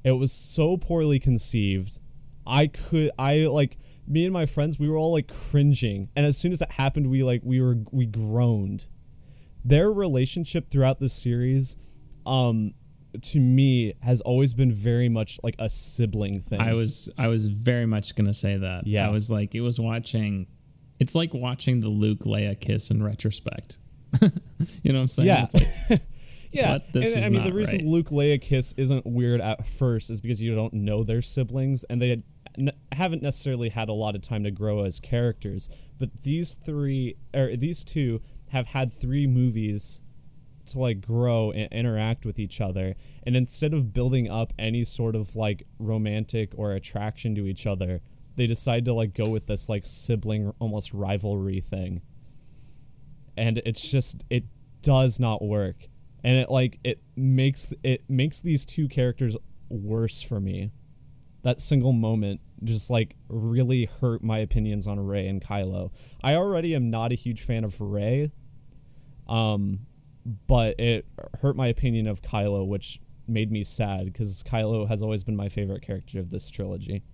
It 0.02 0.12
was 0.12 0.32
so 0.32 0.78
poorly 0.78 1.18
conceived. 1.18 1.98
I 2.46 2.66
could 2.66 3.10
I 3.18 3.40
like 3.40 3.76
me 4.06 4.24
and 4.24 4.32
my 4.32 4.46
friends 4.46 4.78
we 4.78 4.88
were 4.88 4.96
all 4.96 5.12
like 5.12 5.28
cringing 5.28 6.08
and 6.16 6.24
as 6.24 6.38
soon 6.38 6.50
as 6.50 6.60
that 6.60 6.72
happened 6.72 7.10
we 7.10 7.22
like 7.22 7.42
we 7.44 7.60
were 7.60 7.76
we 7.92 8.06
groaned. 8.06 8.86
Their 9.62 9.92
relationship 9.92 10.70
throughout 10.70 10.98
the 10.98 11.10
series 11.10 11.76
um 12.24 12.72
to 13.20 13.38
me 13.38 13.94
has 14.00 14.22
always 14.22 14.54
been 14.54 14.72
very 14.72 15.10
much 15.10 15.38
like 15.42 15.56
a 15.58 15.68
sibling 15.68 16.40
thing. 16.40 16.60
I 16.60 16.72
was 16.72 17.10
I 17.18 17.28
was 17.28 17.48
very 17.48 17.84
much 17.84 18.14
gonna 18.14 18.32
say 18.32 18.56
that. 18.56 18.86
Yeah. 18.86 19.06
I 19.06 19.10
was 19.10 19.30
like 19.30 19.54
it 19.54 19.60
was 19.60 19.78
watching. 19.78 20.46
It's 21.00 21.14
like 21.14 21.34
watching 21.34 21.80
the 21.80 21.88
Luke 21.88 22.20
Leia 22.20 22.58
kiss 22.58 22.90
in 22.90 23.02
retrospect. 23.02 23.76
you 24.22 24.30
know 24.92 24.94
what 24.94 25.02
I'm 25.02 25.08
saying? 25.08 25.28
Yeah. 25.28 25.44
It's 25.44 25.54
like, 25.54 26.00
Yeah, 26.50 26.78
and, 26.94 27.24
I 27.24 27.28
mean 27.28 27.44
the 27.44 27.52
reason 27.52 27.78
right. 27.78 27.86
Luke 27.86 28.08
Leia 28.08 28.40
kiss 28.40 28.72
isn't 28.76 29.06
weird 29.06 29.40
at 29.40 29.66
first 29.66 30.10
is 30.10 30.20
because 30.20 30.40
you 30.40 30.54
don't 30.54 30.72
know 30.72 31.04
their 31.04 31.22
siblings 31.22 31.84
and 31.84 32.00
they 32.00 32.22
n- 32.58 32.72
haven't 32.92 33.22
necessarily 33.22 33.68
had 33.68 33.88
a 33.88 33.92
lot 33.92 34.14
of 34.14 34.22
time 34.22 34.44
to 34.44 34.50
grow 34.50 34.84
as 34.84 35.00
characters. 35.00 35.68
But 35.98 36.22
these 36.22 36.54
three 36.64 37.16
or 37.34 37.56
these 37.56 37.84
two 37.84 38.20
have 38.48 38.68
had 38.68 38.92
three 38.92 39.26
movies 39.26 40.02
to 40.66 40.78
like 40.78 41.00
grow 41.00 41.50
and 41.50 41.70
interact 41.72 42.24
with 42.24 42.38
each 42.38 42.60
other 42.60 42.94
and 43.24 43.36
instead 43.36 43.72
of 43.72 43.92
building 43.92 44.30
up 44.30 44.52
any 44.58 44.84
sort 44.84 45.16
of 45.16 45.34
like 45.34 45.64
romantic 45.78 46.52
or 46.56 46.72
attraction 46.72 47.34
to 47.34 47.46
each 47.46 47.66
other 47.66 48.00
they 48.36 48.46
decide 48.46 48.84
to 48.84 48.92
like 48.92 49.14
go 49.14 49.28
with 49.28 49.46
this 49.46 49.68
like 49.68 49.84
sibling 49.86 50.52
almost 50.58 50.92
rivalry 50.92 51.60
thing 51.60 52.02
and 53.36 53.62
it's 53.64 53.80
just 53.80 54.24
it 54.30 54.44
does 54.82 55.18
not 55.18 55.42
work 55.42 55.88
and 56.28 56.36
it 56.36 56.50
like 56.50 56.78
it 56.84 57.00
makes 57.16 57.72
it 57.82 58.02
makes 58.06 58.42
these 58.42 58.66
two 58.66 58.86
characters 58.86 59.34
worse 59.70 60.20
for 60.20 60.38
me 60.38 60.70
that 61.42 61.58
single 61.58 61.94
moment 61.94 62.42
just 62.62 62.90
like 62.90 63.16
really 63.30 63.86
hurt 63.86 64.22
my 64.22 64.36
opinions 64.36 64.86
on 64.86 65.00
Rey 65.00 65.26
and 65.26 65.42
Kylo. 65.42 65.90
I 66.22 66.34
already 66.34 66.74
am 66.74 66.90
not 66.90 67.12
a 67.12 67.14
huge 67.14 67.40
fan 67.40 67.64
of 67.64 67.80
Rey, 67.80 68.32
um, 69.26 69.86
but 70.46 70.78
it 70.78 71.06
hurt 71.40 71.56
my 71.56 71.68
opinion 71.68 72.06
of 72.06 72.20
Kylo, 72.20 72.66
which 72.66 73.00
made 73.26 73.50
me 73.50 73.64
sad 73.64 74.04
because 74.12 74.42
Kylo 74.42 74.86
has 74.86 75.00
always 75.00 75.24
been 75.24 75.36
my 75.36 75.48
favorite 75.48 75.80
character 75.80 76.18
of 76.18 76.28
this 76.28 76.50
trilogy. 76.50 77.04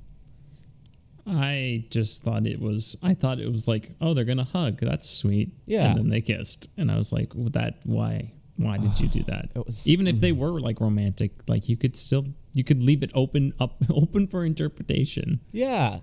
I 1.24 1.86
just 1.90 2.24
thought 2.24 2.48
it 2.48 2.60
was. 2.60 2.96
I 3.00 3.14
thought 3.14 3.38
it 3.38 3.52
was 3.52 3.68
like, 3.68 3.92
oh, 4.00 4.12
they're 4.12 4.24
gonna 4.24 4.42
hug. 4.42 4.80
That's 4.80 5.08
sweet. 5.08 5.52
Yeah. 5.66 5.90
And 5.90 5.98
then 5.98 6.08
they 6.08 6.20
kissed, 6.20 6.68
and 6.76 6.90
I 6.90 6.96
was 6.96 7.12
like, 7.12 7.32
well, 7.32 7.50
that 7.50 7.78
why? 7.84 8.32
Why 8.56 8.78
did 8.78 9.00
you 9.00 9.08
do 9.08 9.22
that? 9.28 9.50
It 9.54 9.66
was- 9.66 9.86
Even 9.86 10.06
if 10.06 10.20
they 10.20 10.30
mm-hmm. 10.30 10.40
were 10.40 10.60
like 10.60 10.80
romantic, 10.80 11.32
like 11.48 11.68
you 11.68 11.76
could 11.76 11.96
still 11.96 12.26
you 12.52 12.64
could 12.64 12.82
leave 12.82 13.02
it 13.02 13.10
open 13.14 13.52
up 13.58 13.82
open 13.90 14.26
for 14.26 14.44
interpretation. 14.44 15.40
Yeah, 15.52 16.00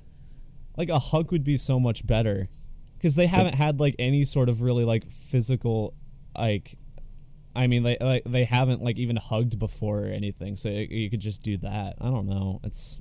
like 0.78 0.89
a 0.89 0.99
hug 0.99 1.32
would 1.32 1.43
be 1.43 1.58
so 1.58 1.80
much 1.80 2.06
better 2.06 2.49
because 2.97 3.16
they 3.16 3.28
haven't 3.28 3.56
had 3.56 3.80
like 3.80 3.95
any 3.97 4.26
sort 4.26 4.49
of 4.49 4.62
really 4.62 4.84
like 4.86 5.10
physical, 5.10 5.93
like, 6.38 6.78
I 7.56 7.68
mean, 7.68 7.84
they 7.84 7.97
like 7.99 8.24
they 8.26 8.43
haven't 8.45 8.84
like 8.84 8.97
even 8.97 9.16
hugged 9.16 9.58
before 9.58 10.04
or 10.04 10.08
anything. 10.08 10.56
So 10.56 10.70
you 10.70 11.10
could 11.10 11.20
just 11.20 11.41
do 11.41 11.58
that. 11.58 11.95
I 11.99 12.06
don't 12.06 12.28
know. 12.28 12.60
It's 12.64 12.99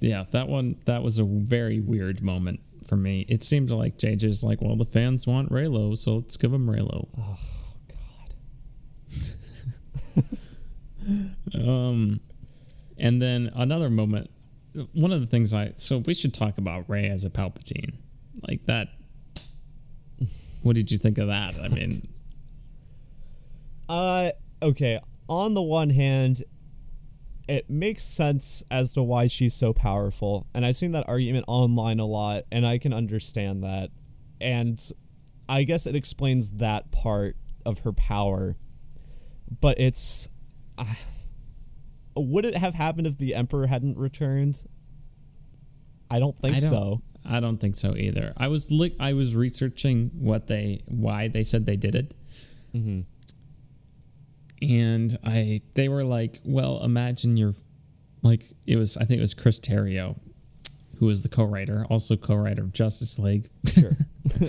Yeah, 0.00 0.24
that 0.32 0.48
one 0.48 0.76
that 0.86 1.02
was 1.02 1.18
a 1.18 1.24
very 1.24 1.80
weird 1.80 2.22
moment 2.22 2.60
for 2.86 2.96
me. 2.96 3.26
It 3.28 3.42
seemed 3.42 3.70
like 3.70 3.98
JJ's 3.98 4.42
like, 4.44 4.60
well, 4.60 4.76
the 4.76 4.84
fans 4.84 5.26
want 5.26 5.50
Reylo, 5.50 5.96
so 5.96 6.16
let's 6.16 6.36
give 6.36 6.52
him 6.52 6.66
Reylo. 6.66 7.08
oh 7.18 7.38
god. 10.16 10.24
Um, 11.54 12.20
and 12.96 13.20
then 13.20 13.50
another 13.56 13.90
moment. 13.90 14.30
One 14.92 15.10
of 15.12 15.20
the 15.20 15.26
things 15.26 15.52
I 15.52 15.72
so 15.74 15.98
we 15.98 16.14
should 16.14 16.32
talk 16.32 16.58
about 16.58 16.88
Rey 16.88 17.08
as 17.10 17.24
a 17.24 17.30
Palpatine, 17.30 17.94
like 18.48 18.64
that. 18.66 18.88
What 20.62 20.76
did 20.76 20.92
you 20.92 20.98
think 20.98 21.18
of 21.18 21.26
that? 21.26 21.56
I 21.60 21.66
mean, 21.68 22.08
Uh, 23.88 24.30
okay. 24.62 25.00
On 25.28 25.54
the 25.54 25.62
one 25.62 25.90
hand, 25.90 26.44
it 27.52 27.68
makes 27.68 28.02
sense 28.02 28.62
as 28.70 28.94
to 28.94 29.02
why 29.02 29.26
she's 29.26 29.54
so 29.54 29.74
powerful, 29.74 30.46
and 30.54 30.64
I've 30.64 30.76
seen 30.76 30.92
that 30.92 31.06
argument 31.06 31.44
online 31.46 32.00
a 32.00 32.06
lot, 32.06 32.44
and 32.50 32.66
I 32.66 32.78
can 32.78 32.94
understand 32.94 33.62
that. 33.62 33.90
And 34.40 34.82
I 35.50 35.64
guess 35.64 35.86
it 35.86 35.94
explains 35.94 36.52
that 36.52 36.90
part 36.90 37.36
of 37.66 37.80
her 37.80 37.92
power. 37.92 38.56
But 39.60 39.78
it's. 39.78 40.28
Uh, 40.78 40.86
would 42.16 42.46
it 42.46 42.56
have 42.56 42.72
happened 42.72 43.06
if 43.06 43.18
the 43.18 43.34
Emperor 43.34 43.66
hadn't 43.66 43.98
returned? 43.98 44.62
I 46.10 46.18
don't 46.20 46.40
think 46.40 46.56
I 46.56 46.60
don't, 46.60 46.70
so. 46.70 47.02
I 47.22 47.38
don't 47.40 47.58
think 47.58 47.76
so 47.76 47.94
either. 47.94 48.32
I 48.38 48.48
was 48.48 48.70
li- 48.70 48.96
I 48.98 49.12
was 49.12 49.36
researching 49.36 50.10
what 50.14 50.46
they 50.46 50.84
why 50.86 51.28
they 51.28 51.42
said 51.42 51.66
they 51.66 51.76
did 51.76 51.94
it, 51.96 52.14
Mm-hmm. 52.74 53.00
And 54.62 55.18
I 55.24 55.60
they 55.74 55.88
were 55.88 56.04
like, 56.04 56.40
well, 56.44 56.82
imagine 56.82 57.36
you're 57.36 57.54
like 58.22 58.46
it 58.66 58.76
was 58.76 58.96
I 58.96 59.04
think 59.04 59.18
it 59.18 59.22
was 59.22 59.34
Chris 59.34 59.60
Terrio, 59.60 60.18
who 60.98 61.06
was 61.06 61.22
the 61.22 61.28
co-writer, 61.28 61.84
also 61.90 62.16
co-writer 62.16 62.62
of 62.62 62.72
Justice 62.72 63.18
League. 63.18 63.50
Sure. 63.66 63.96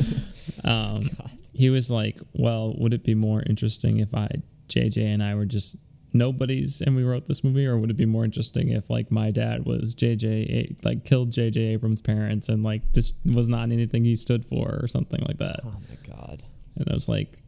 um, 0.63 1.09
he 1.53 1.69
was 1.69 1.89
like, 1.89 2.19
"Well, 2.33 2.75
would 2.77 2.93
it 2.93 3.03
be 3.03 3.15
more 3.15 3.43
interesting 3.47 3.99
if 3.99 4.13
I, 4.13 4.29
JJ, 4.69 5.13
and 5.13 5.23
I 5.23 5.35
were 5.35 5.45
just 5.45 5.77
nobodies 6.15 6.79
and 6.81 6.95
we 6.95 7.03
wrote 7.03 7.25
this 7.25 7.43
movie, 7.43 7.65
or 7.65 7.77
would 7.79 7.89
it 7.89 7.97
be 7.97 8.05
more 8.05 8.23
interesting 8.23 8.69
if 8.69 8.89
like 8.89 9.09
my 9.11 9.31
dad 9.31 9.65
was 9.65 9.95
JJ, 9.95 10.85
like 10.85 11.05
killed 11.05 11.31
JJ 11.31 11.57
Abrams' 11.73 12.01
parents 12.01 12.49
and 12.49 12.63
like 12.63 12.93
this 12.93 13.13
was 13.25 13.49
not 13.49 13.71
anything 13.71 14.03
he 14.03 14.15
stood 14.15 14.45
for 14.45 14.79
or 14.81 14.87
something 14.87 15.23
like 15.27 15.39
that?" 15.39 15.61
oh 15.65 15.73
my 15.89 16.15
god. 16.15 16.43
And 16.75 16.87
I 16.89 16.93
was 16.93 17.09
like, 17.09 17.39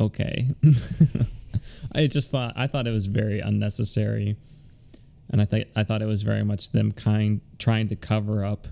"Okay." 0.00 0.48
I 1.94 2.06
just 2.06 2.30
thought 2.30 2.52
I 2.56 2.66
thought 2.66 2.86
it 2.86 2.92
was 2.92 3.06
very 3.06 3.40
unnecessary, 3.40 4.36
and 5.30 5.40
I 5.40 5.44
think 5.44 5.68
I 5.74 5.84
thought 5.84 6.02
it 6.02 6.06
was 6.06 6.22
very 6.22 6.44
much 6.44 6.70
them 6.70 6.92
kind 6.92 7.40
trying 7.58 7.88
to 7.88 7.96
cover 7.96 8.44
up 8.44 8.68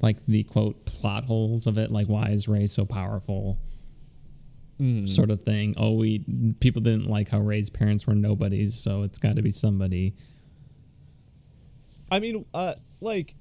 like 0.00 0.24
the 0.26 0.42
quote 0.44 0.84
plot 0.84 1.24
holes 1.24 1.66
of 1.66 1.78
it 1.78 1.90
like 1.90 2.08
why 2.08 2.30
is 2.30 2.48
Rey 2.48 2.66
so 2.66 2.84
powerful? 2.84 3.58
Mm. 4.80 5.08
sort 5.08 5.30
of 5.30 5.44
thing. 5.44 5.74
Oh 5.76 5.92
we 5.92 6.24
people 6.60 6.82
didn't 6.82 7.08
like 7.08 7.28
how 7.28 7.38
Rey's 7.38 7.70
parents 7.70 8.06
were 8.06 8.14
nobodies 8.14 8.74
so 8.74 9.02
it's 9.02 9.18
got 9.18 9.36
to 9.36 9.42
be 9.42 9.50
somebody. 9.50 10.14
I 12.12 12.20
mean, 12.20 12.44
uh, 12.52 12.74
like, 13.00 13.34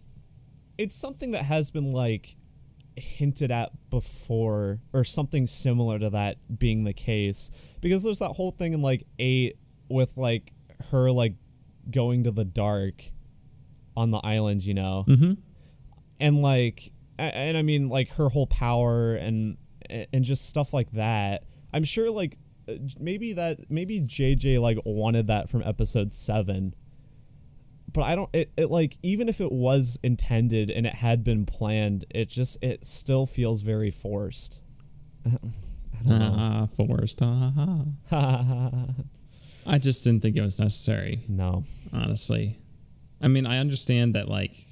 it's 0.78 0.96
something 0.96 1.32
that 1.32 1.44
has 1.44 1.72
been 1.72 1.92
like 1.92 2.38
hinted 2.96 3.52
at 3.52 3.72
before, 3.90 4.80
or 4.94 5.04
something 5.04 5.48
similar 5.48 6.00
to 6.00 6.10
that 6.10 6.38
being 6.60 6.84
the 6.84 6.94
case, 6.94 7.50
because 7.80 8.04
there's 8.04 8.20
that 8.20 8.32
whole 8.32 8.52
thing 8.52 8.74
in 8.74 8.82
like 8.82 9.06
eight 9.20 9.58
with 9.90 10.18
like 10.18 10.54
her 10.92 11.12
like 11.12 11.36
going 11.90 12.24
to 12.24 12.32
the 12.32 12.46
dark 12.46 13.04
on 13.96 14.12
the 14.12 14.20
island, 14.20 14.64
you 14.64 14.74
know, 14.74 15.06
mm-hmm. 15.08 15.34
and 16.20 16.42
like, 16.42 16.92
and 17.18 17.58
I 17.58 17.62
mean 17.62 17.90
like 17.90 18.14
her 18.14 18.30
whole 18.30 18.48
power 18.48 19.14
and 19.16 19.58
and 20.14 20.24
just 20.24 20.48
stuff 20.48 20.74
like 20.74 20.92
that. 20.94 21.44
I'm 21.74 21.84
sure 21.84 22.10
like 22.10 22.38
uh, 22.68 22.74
maybe 23.00 23.34
that 23.34 23.70
maybe 23.70 24.00
JJ 24.00 24.62
like 24.62 24.78
wanted 24.86 25.28
that 25.28 25.50
from 25.50 25.64
episode 25.64 26.14
7 26.14 26.76
but 27.94 28.04
I 28.04 28.16
don't 28.16 28.30
it, 28.34 28.52
it 28.58 28.72
like 28.72 28.98
even 29.04 29.30
if 29.30 29.42
it 29.42 29.52
was 29.52 29.98
intended 30.04 30.70
and 30.70 30.86
it 30.86 30.96
had 30.96 31.24
been 31.24 31.46
planned 31.46 32.06
it 32.10 32.30
just 32.30 32.58
it 32.62 32.86
still 32.86 33.26
feels 33.26 33.62
very 33.62 33.92
forced. 33.92 34.62
I 35.26 35.30
don't 36.08 36.20
know. 36.20 36.36
ah 36.38 36.68
forced 36.76 37.20
ah. 37.22 37.84
i 39.68 39.78
just 39.78 40.04
didn't 40.04 40.22
think 40.22 40.36
it 40.36 40.42
was 40.42 40.60
necessary. 40.60 41.24
No. 41.28 41.64
Honestly. 41.94 42.58
I 43.22 43.28
mean 43.28 43.46
i 43.46 43.58
understand 43.60 44.16
that 44.16 44.28
like 44.28 44.66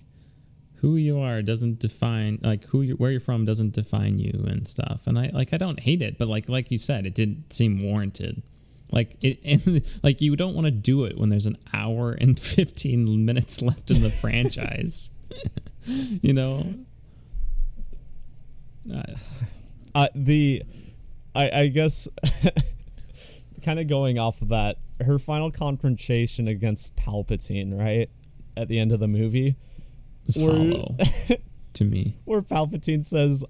who 0.75 0.95
you 0.95 1.19
are 1.19 1.41
doesn't 1.41 1.79
define 1.79 2.39
like 2.41 2.63
who 2.65 2.81
you 2.81 2.93
where 2.95 3.11
you're 3.11 3.19
from 3.19 3.43
doesn't 3.45 3.73
define 3.73 4.17
you 4.17 4.45
and 4.47 4.67
stuff. 4.67 5.07
And 5.07 5.19
i 5.19 5.29
like 5.33 5.53
i 5.53 5.57
don't 5.57 5.79
hate 5.79 6.01
it 6.01 6.17
but 6.17 6.27
like 6.27 6.49
like 6.49 6.71
you 6.71 6.77
said 6.77 7.05
it 7.05 7.15
didn't 7.15 7.53
seem 7.53 7.81
warranted 7.81 8.41
like 8.91 9.15
it 9.23 9.39
and 9.45 9.81
like 10.03 10.21
you 10.21 10.35
don't 10.35 10.55
want 10.55 10.65
to 10.65 10.71
do 10.71 11.05
it 11.05 11.17
when 11.17 11.29
there's 11.29 11.45
an 11.45 11.57
hour 11.73 12.11
and 12.11 12.39
15 12.39 13.25
minutes 13.25 13.61
left 13.61 13.91
in 13.91 14.01
the 14.01 14.11
franchise. 14.11 15.09
You 15.85 16.33
know? 16.33 16.73
Uh, 18.93 19.03
uh 19.95 20.07
the 20.15 20.63
I 21.35 21.49
I 21.61 21.67
guess 21.67 22.07
kind 23.63 23.79
of 23.79 23.87
going 23.87 24.17
off 24.19 24.41
of 24.41 24.49
that 24.49 24.77
her 25.01 25.17
final 25.19 25.51
confrontation 25.51 26.47
against 26.47 26.95
Palpatine 26.95 27.77
right 27.79 28.09
at 28.57 28.67
the 28.67 28.79
end 28.79 28.91
of 28.91 28.99
the 28.99 29.07
movie 29.07 29.55
Were- 30.37 30.51
hollow 30.51 30.97
to 31.73 31.85
me. 31.85 32.17
where 32.25 32.41
Palpatine 32.41 33.05
says, 33.05 33.43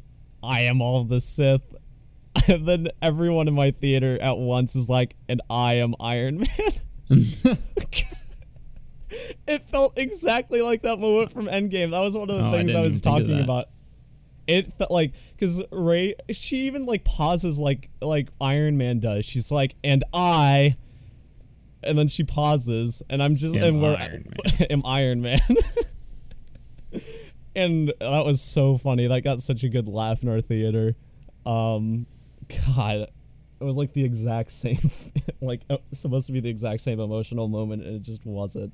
I 0.44 0.62
am 0.62 0.82
all 0.82 1.04
the 1.04 1.20
Sith. 1.22 1.76
And 2.48 2.68
then 2.68 2.88
everyone 3.02 3.48
in 3.48 3.54
my 3.54 3.72
theater 3.72 4.18
at 4.22 4.38
once 4.38 4.76
is 4.76 4.90
like, 4.90 5.16
and 5.28 5.42
I 5.50 5.76
am 5.76 5.94
Iron 6.00 6.40
Man. 6.40 6.48
it 9.48 9.70
felt 9.70 9.98
exactly 9.98 10.62
like 10.62 10.82
that 10.84 10.98
moment 11.00 11.32
from 11.32 11.46
Endgame. 11.46 11.92
That 11.92 12.00
was 12.00 12.16
one 12.16 12.30
of 12.30 12.38
the 12.38 12.46
Oh, 12.48 12.52
things 12.52 12.70
I, 12.70 12.74
didn't 12.74 12.82
was 12.82 12.92
even 12.92 13.02
think 13.02 13.06
of 13.06 13.28
talking 13.28 13.44
about. 13.44 13.66
It 14.48 14.74
felt 14.78 14.90
like 14.92 15.14
because 15.38 15.62
Rey, 15.72 16.16
she 16.32 16.58
even 16.68 16.86
like 16.86 17.04
pauses 17.04 17.60
like 17.60 17.90
like 18.02 18.30
Iron 18.42 18.78
Man 18.78 19.00
does. 19.00 19.26
She's 19.26 19.52
like, 19.52 19.76
and 19.84 20.04
I, 20.14 20.76
and 21.84 21.98
then 21.98 22.08
she 22.08 22.24
pauses, 22.24 23.04
and 23.10 23.22
I'm 23.22 23.36
just 23.36 23.56
Am 23.56 23.64
and 23.64 23.82
we're 23.82 23.96
Iron 23.96 24.34
am 24.72 24.82
Iron 24.86 25.22
Man. 25.22 25.42
and 27.56 27.94
that 28.00 28.26
was 28.26 28.42
so 28.42 28.78
funny. 28.78 29.08
That 29.08 29.22
got 29.22 29.44
such 29.44 29.64
a 29.64 29.70
good 29.70 29.88
laugh 29.88 30.24
in 30.24 30.30
our 30.30 30.42
theater. 30.42 30.96
Um, 31.46 32.08
God, 32.50 33.08
it 33.60 33.64
was 33.64 33.78
like 33.78 33.94
the 33.94 34.04
exact 34.04 34.52
same, 34.52 34.92
like 35.42 35.62
uh, 35.70 35.78
supposed 35.92 36.28
to 36.28 36.34
be 36.34 36.40
the 36.40 36.50
exact 36.50 36.82
same 36.82 37.00
emotional 37.00 37.48
moment, 37.48 37.84
and 37.84 37.96
it 37.96 38.02
just 38.02 38.26
wasn't. 38.26 38.74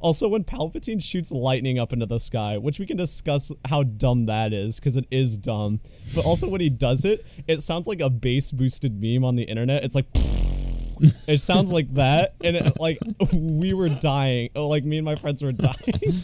Also, 0.00 0.28
when 0.28 0.44
Palpatine 0.44 1.02
shoots 1.02 1.32
lightning 1.32 1.78
up 1.78 1.92
into 1.92 2.06
the 2.06 2.20
sky, 2.20 2.56
which 2.56 2.78
we 2.78 2.86
can 2.86 2.96
discuss 2.96 3.50
how 3.64 3.82
dumb 3.82 4.26
that 4.26 4.52
is, 4.52 4.76
because 4.76 4.96
it 4.96 5.06
is 5.10 5.36
dumb. 5.36 5.80
But 6.14 6.24
also, 6.24 6.48
when 6.48 6.60
he 6.60 6.68
does 6.70 7.04
it, 7.04 7.26
it 7.48 7.62
sounds 7.62 7.86
like 7.86 8.00
a 8.00 8.08
bass 8.08 8.52
boosted 8.52 9.00
meme 9.02 9.24
on 9.24 9.36
the 9.36 9.44
internet. 9.44 9.84
It's 9.84 9.94
like. 9.94 10.06
it 11.28 11.40
sounds 11.40 11.72
like 11.72 11.94
that, 11.94 12.34
and 12.42 12.56
it, 12.56 12.80
like 12.80 12.98
we 13.32 13.72
were 13.72 13.88
dying. 13.88 14.50
Like 14.54 14.84
me 14.84 14.98
and 14.98 15.04
my 15.04 15.14
friends 15.14 15.42
were 15.42 15.52
dying, 15.52 16.22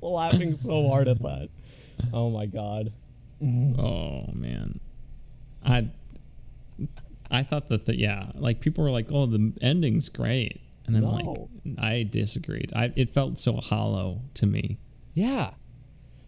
laughing 0.00 0.56
so 0.58 0.88
hard 0.88 1.08
at 1.08 1.20
that. 1.22 1.48
Oh 2.12 2.30
my 2.30 2.46
god. 2.46 2.92
Oh 3.42 4.30
man, 4.32 4.80
I 5.66 5.88
I 7.30 7.42
thought 7.42 7.68
that 7.68 7.86
the 7.86 7.96
yeah, 7.98 8.30
like 8.34 8.60
people 8.60 8.84
were 8.84 8.90
like, 8.90 9.08
"Oh, 9.10 9.26
the 9.26 9.52
ending's 9.60 10.08
great," 10.08 10.60
and 10.86 10.96
I'm 10.96 11.02
No. 11.02 11.10
like, 11.10 11.78
I 11.78 12.02
disagreed. 12.04 12.72
I 12.74 12.92
it 12.96 13.10
felt 13.10 13.38
so 13.38 13.56
hollow 13.56 14.22
to 14.34 14.46
me. 14.46 14.78
Yeah. 15.12 15.50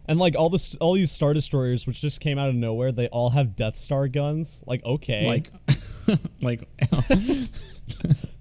And 0.07 0.17
like 0.19 0.35
all 0.35 0.49
this, 0.49 0.73
all 0.75 0.93
these 0.93 1.11
star 1.11 1.33
destroyers, 1.35 1.85
which 1.85 2.01
just 2.01 2.19
came 2.19 2.39
out 2.39 2.49
of 2.49 2.55
nowhere, 2.55 2.91
they 2.91 3.07
all 3.09 3.29
have 3.29 3.55
Death 3.55 3.77
Star 3.77 4.07
guns. 4.07 4.63
Like, 4.65 4.83
okay, 4.83 5.25
Like, 5.27 5.51
like. 6.41 6.67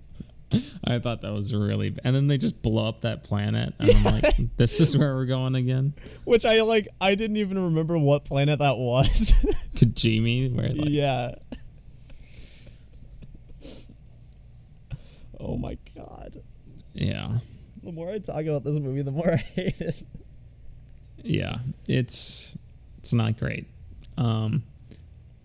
I 0.85 0.99
thought 0.99 1.21
that 1.23 1.33
was 1.33 1.53
really, 1.53 1.95
and 2.05 2.17
then 2.17 2.27
they 2.27 2.39
just 2.39 2.63
blow 2.63 2.89
up 2.89 3.03
that 3.03 3.23
planet, 3.25 3.75
and 3.79 3.91
I'm 3.91 4.05
like, 4.05 4.37
"This 4.57 4.81
is 4.81 4.97
where 4.97 5.15
we're 5.15 5.27
going 5.27 5.55
again." 5.55 5.93
which 6.25 6.45
I 6.47 6.63
like. 6.63 6.89
I 7.01 7.15
didn't 7.15 7.37
even 7.37 7.59
remember 7.63 7.99
what 7.99 8.25
planet 8.25 8.59
that 8.61 8.79
was. 8.79 9.33
Kijimi, 9.77 10.55
where 10.55 10.71
like, 10.71 10.89
yeah. 10.89 11.35
Oh 15.41 15.57
my 15.57 15.77
god. 15.95 16.43
yeah, 16.95 17.39
The 17.83 17.93
more 17.93 18.11
I 18.11 18.19
talk 18.19 18.45
about 18.45 18.65
this 18.65 18.75
movie, 18.79 19.03
the 19.03 19.11
more 19.13 19.33
I 19.35 19.37
hate 19.37 19.81
it. 19.81 19.97
yeah, 21.23 21.59
it's 21.87 22.57
it's 22.99 23.13
not 23.13 23.39
great. 23.39 23.67
Um, 24.17 24.65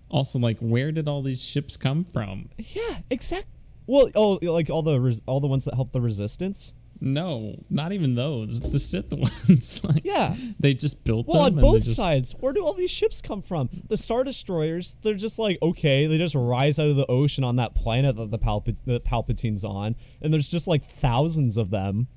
also, 0.09 0.39
like, 0.39 0.57
where 0.59 0.91
did 0.91 1.07
all 1.07 1.21
these 1.21 1.41
ships 1.43 1.77
come 1.77 2.03
from? 2.05 2.49
Yeah, 2.57 2.99
exact. 3.09 3.45
Well, 3.87 4.09
oh, 4.15 4.39
like 4.41 4.69
all 4.69 4.81
the 4.81 4.99
res- 4.99 5.21
all 5.25 5.39
the 5.39 5.47
ones 5.47 5.65
that 5.65 5.73
help 5.75 5.91
the 5.91 6.01
resistance. 6.01 6.73
No, 7.01 7.55
not 7.69 7.91
even 7.91 8.15
those. 8.15 8.61
The 8.61 8.79
Sith 8.79 9.11
ones. 9.49 9.83
like, 9.83 10.05
Yeah. 10.05 10.35
they 10.57 10.73
just 10.73 11.03
built 11.03 11.27
Well, 11.27 11.43
them. 11.43 11.55
on 11.57 11.61
both 11.61 11.83
just, 11.83 11.97
sides, 11.97 12.33
where 12.39 12.53
do 12.53 12.63
all 12.63 12.73
these 12.73 12.91
ships 12.91 13.21
come 13.21 13.41
from? 13.41 13.69
The 13.89 13.97
Star 13.97 14.23
Destroyers, 14.23 14.95
they're 15.01 15.13
just 15.15 15.37
like, 15.37 15.57
okay, 15.61 16.07
they 16.07 16.17
just 16.17 16.33
rise 16.35 16.79
out 16.79 16.87
of 16.87 16.95
the 16.95 17.05
ocean 17.07 17.43
on 17.43 17.57
that 17.57 17.75
planet 17.75 18.15
that 18.15 18.31
the, 18.31 18.39
Palpa- 18.39 18.77
the 18.85 19.01
Palpatine's 19.01 19.65
on, 19.65 19.97
and 20.21 20.33
there's 20.33 20.47
just 20.47 20.65
like 20.65 20.85
thousands 20.85 21.57
of 21.57 21.71
them. 21.71 22.07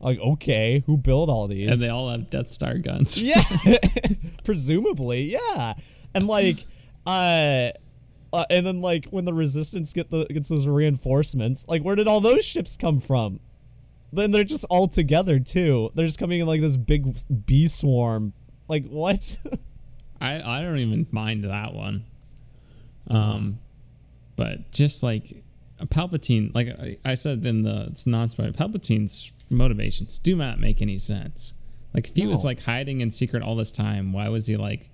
Like, 0.00 0.18
okay, 0.20 0.84
who 0.86 0.96
built 0.96 1.28
all 1.28 1.46
these? 1.46 1.68
and 1.68 1.78
they 1.80 1.88
all 1.90 2.08
have 2.08 2.30
Death 2.30 2.50
Star 2.50 2.78
guns. 2.78 3.22
yeah, 3.22 3.42
presumably, 4.44 5.32
yeah. 5.32 5.74
And 6.14 6.26
like, 6.26 6.64
uh, 7.04 7.70
uh, 8.32 8.44
and 8.50 8.66
then 8.66 8.80
like 8.80 9.06
when 9.06 9.24
the 9.24 9.32
Resistance 9.32 9.92
get 9.92 10.10
the 10.10 10.26
gets 10.26 10.48
those 10.48 10.66
reinforcements, 10.66 11.64
like 11.68 11.82
where 11.82 11.96
did 11.96 12.06
all 12.06 12.20
those 12.20 12.44
ships 12.44 12.76
come 12.76 13.00
from? 13.00 13.40
Then 14.12 14.30
they're 14.30 14.44
just 14.44 14.64
all 14.64 14.88
together 14.88 15.38
too. 15.38 15.90
They're 15.94 16.06
just 16.06 16.18
coming 16.18 16.40
in 16.40 16.46
like 16.46 16.60
this 16.60 16.76
big 16.76 17.16
bee 17.46 17.68
swarm. 17.68 18.32
Like 18.68 18.86
what? 18.86 19.38
I 20.20 20.40
I 20.40 20.62
don't 20.62 20.78
even 20.78 21.06
mind 21.10 21.44
that 21.44 21.72
one. 21.74 22.04
Um, 23.08 23.58
but 24.36 24.70
just 24.72 25.02
like 25.02 25.42
Palpatine, 25.86 26.54
like 26.54 26.68
I, 26.68 26.98
I 27.04 27.14
said 27.14 27.46
in 27.46 27.62
the 27.62 27.86
it's 27.90 28.06
non-spoiler, 28.06 28.52
Palpatine's 28.52 29.32
motivations 29.48 30.18
do 30.18 30.36
not 30.36 30.60
make 30.60 30.82
any 30.82 30.98
sense. 30.98 31.54
Like 31.94 32.08
if 32.08 32.16
he 32.16 32.26
was 32.26 32.44
like 32.44 32.60
hiding 32.60 33.00
in 33.00 33.10
secret 33.10 33.42
all 33.42 33.56
this 33.56 33.72
time, 33.72 34.12
why 34.12 34.28
was 34.28 34.46
he 34.46 34.56
like, 34.58 34.90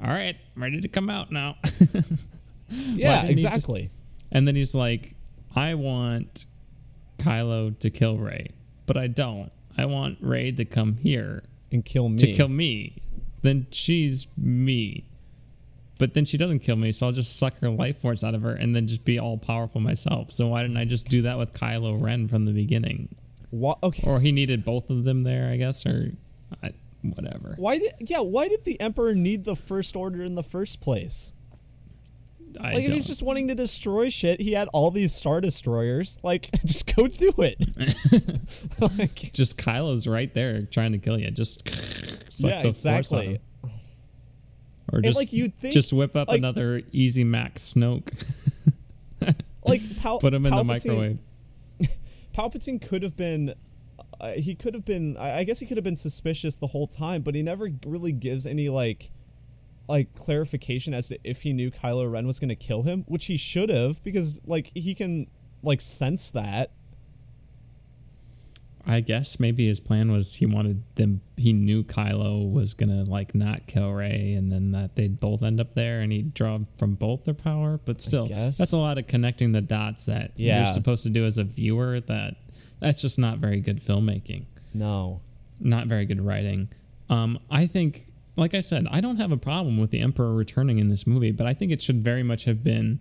"All 0.00 0.10
right, 0.10 0.36
I'm 0.54 0.62
ready 0.62 0.80
to 0.80 0.88
come 0.88 1.10
out 1.10 1.32
now"? 1.32 1.56
yeah, 2.96 3.22
didn't 3.22 3.36
just- 3.38 3.46
exactly. 3.46 3.90
And 4.32 4.48
then 4.48 4.56
he's 4.56 4.74
like, 4.74 5.14
I 5.54 5.74
want 5.74 6.46
Kylo 7.18 7.78
to 7.78 7.90
kill 7.90 8.18
Rey, 8.18 8.48
but 8.86 8.96
I 8.96 9.06
don't. 9.06 9.52
I 9.76 9.86
want 9.86 10.18
Rey 10.20 10.50
to 10.52 10.64
come 10.64 10.96
here 10.96 11.42
and 11.70 11.84
kill 11.84 12.08
me. 12.08 12.18
to 12.18 12.32
kill 12.32 12.48
me. 12.48 13.02
Then 13.42 13.66
she's 13.70 14.26
me. 14.36 15.04
But 15.98 16.14
then 16.14 16.24
she 16.24 16.36
doesn't 16.36 16.60
kill 16.60 16.76
me, 16.76 16.90
so 16.90 17.06
I'll 17.06 17.12
just 17.12 17.36
suck 17.38 17.58
her 17.60 17.70
life 17.70 18.00
force 18.00 18.24
out 18.24 18.34
of 18.34 18.42
her 18.42 18.52
and 18.52 18.74
then 18.74 18.86
just 18.88 19.04
be 19.04 19.18
all 19.18 19.38
powerful 19.38 19.80
myself. 19.80 20.32
So 20.32 20.48
why 20.48 20.62
didn't 20.62 20.76
I 20.76 20.84
just 20.84 21.08
do 21.08 21.22
that 21.22 21.38
with 21.38 21.52
Kylo 21.54 22.00
Ren 22.02 22.26
from 22.26 22.46
the 22.46 22.52
beginning? 22.52 23.14
What? 23.50 23.78
okay. 23.82 24.02
Or 24.04 24.18
he 24.20 24.32
needed 24.32 24.64
both 24.64 24.90
of 24.90 25.04
them 25.04 25.22
there, 25.22 25.48
I 25.50 25.56
guess, 25.56 25.86
or 25.86 26.10
I, 26.64 26.72
whatever. 27.02 27.54
Why 27.56 27.78
did 27.78 27.92
yeah? 28.00 28.18
Why 28.18 28.48
did 28.48 28.64
the 28.64 28.80
Emperor 28.80 29.14
need 29.14 29.44
the 29.44 29.54
First 29.54 29.94
Order 29.94 30.22
in 30.24 30.34
the 30.34 30.42
first 30.42 30.80
place? 30.80 31.32
I 32.60 32.74
Like 32.74 32.82
if 32.82 32.86
don't. 32.86 32.94
he's 32.96 33.06
just 33.06 33.22
wanting 33.22 33.48
to 33.48 33.54
destroy 33.54 34.08
shit, 34.08 34.40
he 34.40 34.52
had 34.52 34.68
all 34.72 34.90
these 34.90 35.14
star 35.14 35.40
destroyers. 35.40 36.18
Like, 36.22 36.50
just 36.64 36.94
go 36.94 37.06
do 37.06 37.32
it. 37.38 37.58
like, 38.98 39.14
just 39.34 39.58
Kylo's 39.58 40.06
right 40.06 40.32
there 40.34 40.62
trying 40.62 40.92
to 40.92 40.98
kill 40.98 41.18
you. 41.18 41.30
Just 41.30 41.68
suck 42.32 42.50
yeah, 42.50 42.62
the 42.62 42.72
force 42.74 42.86
out 42.86 42.92
of 42.92 42.98
exactly. 42.98 43.26
him. 43.34 43.40
Or 44.92 45.00
just 45.00 45.18
like, 45.18 45.32
you'd 45.32 45.58
think, 45.58 45.72
just 45.72 45.92
whip 45.92 46.14
up 46.14 46.28
like- 46.28 46.38
another 46.38 46.82
Easy 46.92 47.24
Mac 47.24 47.56
Snoke. 47.56 48.12
Like, 49.64 49.80
Pal- 50.00 50.18
Put 50.18 50.34
him 50.34 50.44
in 50.44 50.54
the 50.54 50.62
Palpatine- 50.62 50.66
microwave. 50.66 51.18
Palpatine 52.36 52.82
could 52.86 53.02
have 53.02 53.16
been. 53.16 53.54
Uh, 54.20 54.32
he 54.32 54.54
could 54.54 54.74
have 54.74 54.84
been. 54.84 55.16
I, 55.16 55.38
I 55.38 55.44
guess 55.44 55.58
he 55.60 55.66
could 55.66 55.76
have 55.76 55.84
been 55.84 55.96
suspicious 55.96 56.56
the 56.56 56.68
whole 56.68 56.86
time, 56.86 57.22
but 57.22 57.34
he 57.34 57.42
never 57.42 57.70
really 57.86 58.12
gives 58.12 58.46
any 58.46 58.68
like, 58.68 59.10
like 59.88 60.14
clarification 60.14 60.94
as 60.94 61.08
to 61.08 61.18
if 61.24 61.42
he 61.42 61.52
knew 61.52 61.70
Kylo 61.70 62.10
Ren 62.10 62.26
was 62.26 62.38
going 62.38 62.48
to 62.48 62.54
kill 62.56 62.82
him, 62.82 63.04
which 63.06 63.26
he 63.26 63.36
should 63.36 63.68
have, 63.70 64.02
because 64.02 64.40
like 64.46 64.70
he 64.74 64.94
can 64.94 65.26
like 65.62 65.80
sense 65.80 66.30
that. 66.30 66.70
I 68.86 69.00
guess 69.00 69.40
maybe 69.40 69.66
his 69.66 69.80
plan 69.80 70.12
was 70.12 70.34
he 70.34 70.44
wanted 70.46 70.82
them. 70.96 71.22
He 71.38 71.54
knew 71.54 71.84
Kylo 71.84 72.50
was 72.52 72.74
gonna 72.74 73.04
like 73.04 73.34
not 73.34 73.66
kill 73.66 73.90
Rey, 73.92 74.34
and 74.34 74.52
then 74.52 74.72
that 74.72 74.94
they'd 74.94 75.18
both 75.18 75.42
end 75.42 75.58
up 75.58 75.72
there, 75.74 76.00
and 76.00 76.12
he'd 76.12 76.34
draw 76.34 76.58
from 76.76 76.94
both 76.94 77.24
their 77.24 77.32
power. 77.32 77.80
But 77.82 78.02
still, 78.02 78.26
that's 78.26 78.72
a 78.72 78.76
lot 78.76 78.98
of 78.98 79.06
connecting 79.06 79.52
the 79.52 79.62
dots 79.62 80.04
that 80.04 80.32
Yeah. 80.36 80.64
you're 80.64 80.72
supposed 80.74 81.02
to 81.04 81.08
do 81.10 81.24
as 81.24 81.38
a 81.38 81.44
viewer. 81.44 81.98
That 82.00 82.36
that's 82.78 83.00
just 83.00 83.18
not 83.18 83.38
very 83.38 83.60
good 83.60 83.80
filmmaking. 83.82 84.44
No. 84.74 85.20
not 85.60 85.86
very 85.86 86.04
good 86.04 86.20
writing. 86.20 86.68
Um, 87.08 87.38
I 87.50 87.66
think, 87.66 88.12
like 88.36 88.54
I 88.54 88.60
said, 88.60 88.86
I 88.90 89.00
don't 89.00 89.16
have 89.16 89.32
a 89.32 89.36
problem 89.36 89.78
with 89.78 89.90
the 89.90 90.00
Emperor 90.00 90.34
returning 90.34 90.78
in 90.78 90.88
this 90.88 91.06
movie, 91.06 91.30
but 91.30 91.46
I 91.46 91.54
think 91.54 91.72
it 91.72 91.80
should 91.80 92.02
very 92.02 92.22
much 92.22 92.44
have 92.44 92.64
been 92.64 92.98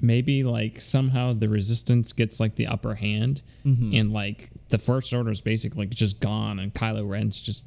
maybe 0.00 0.42
like 0.42 0.80
somehow 0.80 1.32
the 1.32 1.48
Resistance 1.48 2.12
gets 2.12 2.40
like 2.40 2.56
the 2.56 2.66
upper 2.66 2.94
hand, 2.94 3.42
mm-hmm. 3.64 3.94
and 3.94 4.12
like 4.12 4.50
the 4.68 4.78
First 4.78 5.12
Order 5.12 5.30
is 5.30 5.40
basically 5.40 5.86
just 5.86 6.20
gone, 6.20 6.58
and 6.58 6.72
Kylo 6.72 7.08
Ren's 7.08 7.40
just 7.40 7.66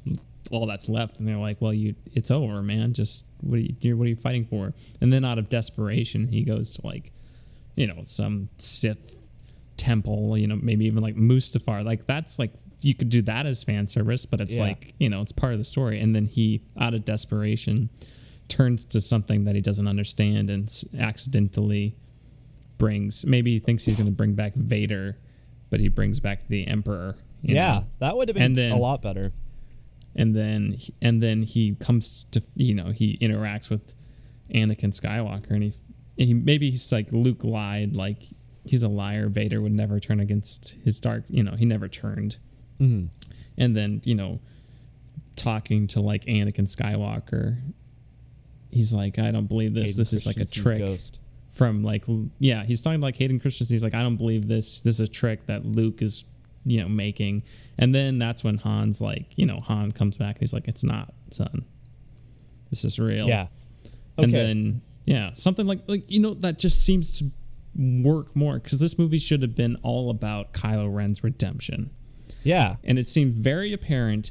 all 0.50 0.66
that's 0.66 0.88
left, 0.88 1.18
and 1.18 1.28
they're 1.28 1.36
like, 1.36 1.60
"Well, 1.60 1.72
you, 1.72 1.94
it's 2.14 2.30
over, 2.30 2.62
man. 2.62 2.92
Just 2.92 3.24
what 3.40 3.56
are 3.56 3.60
you, 3.60 3.96
what 3.96 4.04
are 4.04 4.08
you 4.08 4.16
fighting 4.16 4.46
for?" 4.46 4.74
And 5.00 5.12
then 5.12 5.24
out 5.24 5.38
of 5.38 5.48
desperation, 5.48 6.28
he 6.28 6.42
goes 6.42 6.70
to 6.70 6.86
like, 6.86 7.12
you 7.76 7.86
know, 7.86 8.02
some 8.04 8.48
Sith 8.58 9.16
temple, 9.76 10.36
you 10.36 10.46
know, 10.46 10.58
maybe 10.60 10.86
even 10.86 11.02
like 11.02 11.16
Mustafar. 11.16 11.84
Like 11.84 12.06
that's 12.06 12.38
like 12.38 12.52
you 12.82 12.94
could 12.94 13.08
do 13.10 13.22
that 13.22 13.46
as 13.46 13.62
fan 13.62 13.86
service, 13.86 14.24
but 14.26 14.40
it's 14.40 14.56
Yeah. 14.56 14.62
like, 14.62 14.94
you 14.98 15.08
know, 15.08 15.20
it's 15.22 15.32
part 15.32 15.52
of 15.52 15.58
the 15.58 15.64
story. 15.64 16.00
And 16.00 16.14
then 16.14 16.26
he 16.26 16.62
out 16.78 16.94
of 16.94 17.04
desperation 17.04 17.88
turns 18.48 18.84
to 18.86 19.00
something 19.00 19.44
that 19.44 19.54
he 19.54 19.60
doesn't 19.60 19.86
understand 19.86 20.50
and 20.50 20.64
s- 20.64 20.84
accidentally 20.98 21.94
brings 22.78 23.26
maybe 23.26 23.52
he 23.52 23.58
thinks 23.58 23.84
he's 23.84 23.94
going 23.96 24.06
to 24.06 24.12
bring 24.12 24.34
back 24.34 24.54
Vader, 24.54 25.18
but 25.68 25.80
he 25.80 25.88
brings 25.88 26.20
back 26.20 26.48
the 26.48 26.66
Emperor. 26.66 27.16
Yeah, 27.42 27.70
know? 27.72 27.84
that 28.00 28.16
would 28.16 28.28
have 28.28 28.34
been 28.34 28.42
And 28.44 28.56
then- 28.56 28.72
a 28.72 28.76
lot 28.78 29.02
better. 29.02 29.32
and 30.16 30.34
then 30.34 30.76
and 31.00 31.22
then 31.22 31.42
he 31.42 31.76
comes 31.76 32.26
to 32.32 32.42
you 32.56 32.74
know 32.74 32.90
he 32.90 33.16
interacts 33.18 33.70
with 33.70 33.94
Anakin 34.52 34.90
Skywalker 34.92 35.50
and 35.50 35.62
he 35.62 35.72
he 36.16 36.34
maybe 36.34 36.68
he's 36.70 36.90
like 36.90 37.12
Luke 37.12 37.44
lied 37.44 37.94
like 37.94 38.26
he's 38.64 38.82
a 38.82 38.88
liar 38.88 39.28
Vader 39.28 39.62
would 39.62 39.70
never 39.72 40.00
turn 40.00 40.18
against 40.18 40.76
his 40.84 40.98
dark 40.98 41.22
you 41.28 41.44
know 41.44 41.52
he 41.54 41.64
never 41.64 41.86
turned 41.86 42.38
Mm-hmm. 42.80 43.06
and 43.58 43.76
then 43.76 44.00
you 44.04 44.14
know 44.14 44.40
talking 45.36 45.86
to 45.88 46.00
like 46.00 46.24
Anakin 46.26 46.66
Skywalker 46.68 47.58
he's 48.70 48.92
like 48.92 49.18
I 49.18 49.30
don't 49.30 49.46
believe 49.46 49.74
this 49.74 49.94
this 49.96 50.12
is 50.12 50.26
like 50.26 50.36
a 50.38 50.44
trick 50.44 50.78
Ghost. 50.78 51.18
from 51.52 51.82
like 51.82 52.04
yeah 52.38 52.64
he's 52.64 52.80
talking 52.80 53.00
like 53.00 53.16
Hayden 53.16 53.40
Christensen 53.40 53.74
he's 53.74 53.82
like 53.84 53.94
I 53.94 54.02
don't 54.02 54.16
believe 54.16 54.48
this 54.48 54.80
this 54.80 54.96
is 54.96 55.00
a 55.00 55.08
trick 55.08 55.46
that 55.46 55.64
Luke 55.64 56.02
is 56.02 56.24
you 56.64 56.80
know 56.80 56.88
making 56.88 57.42
and 57.78 57.94
then 57.94 58.18
that's 58.18 58.44
when 58.44 58.58
Han's 58.58 59.00
like 59.00 59.26
you 59.36 59.46
know 59.46 59.60
Han 59.60 59.92
comes 59.92 60.16
back 60.16 60.36
and 60.36 60.40
he's 60.40 60.52
like 60.52 60.68
it's 60.68 60.84
not 60.84 61.12
son 61.30 61.64
this 62.70 62.84
is 62.84 62.98
real 62.98 63.26
Yeah. 63.26 63.46
Okay. 64.18 64.24
and 64.24 64.34
then 64.34 64.82
yeah 65.06 65.32
something 65.32 65.66
like 65.66 65.80
like 65.86 66.10
you 66.10 66.20
know 66.20 66.34
that 66.34 66.58
just 66.58 66.82
seems 66.84 67.18
to 67.18 67.30
work 67.76 68.34
more 68.36 68.58
because 68.58 68.78
this 68.78 68.98
movie 68.98 69.18
should 69.18 69.42
have 69.42 69.54
been 69.54 69.76
all 69.82 70.10
about 70.10 70.52
Kylo 70.52 70.92
Ren's 70.92 71.22
redemption. 71.24 71.90
Yeah. 72.42 72.76
And 72.84 72.98
it 72.98 73.06
seemed 73.06 73.34
very 73.34 73.72
apparent 73.72 74.30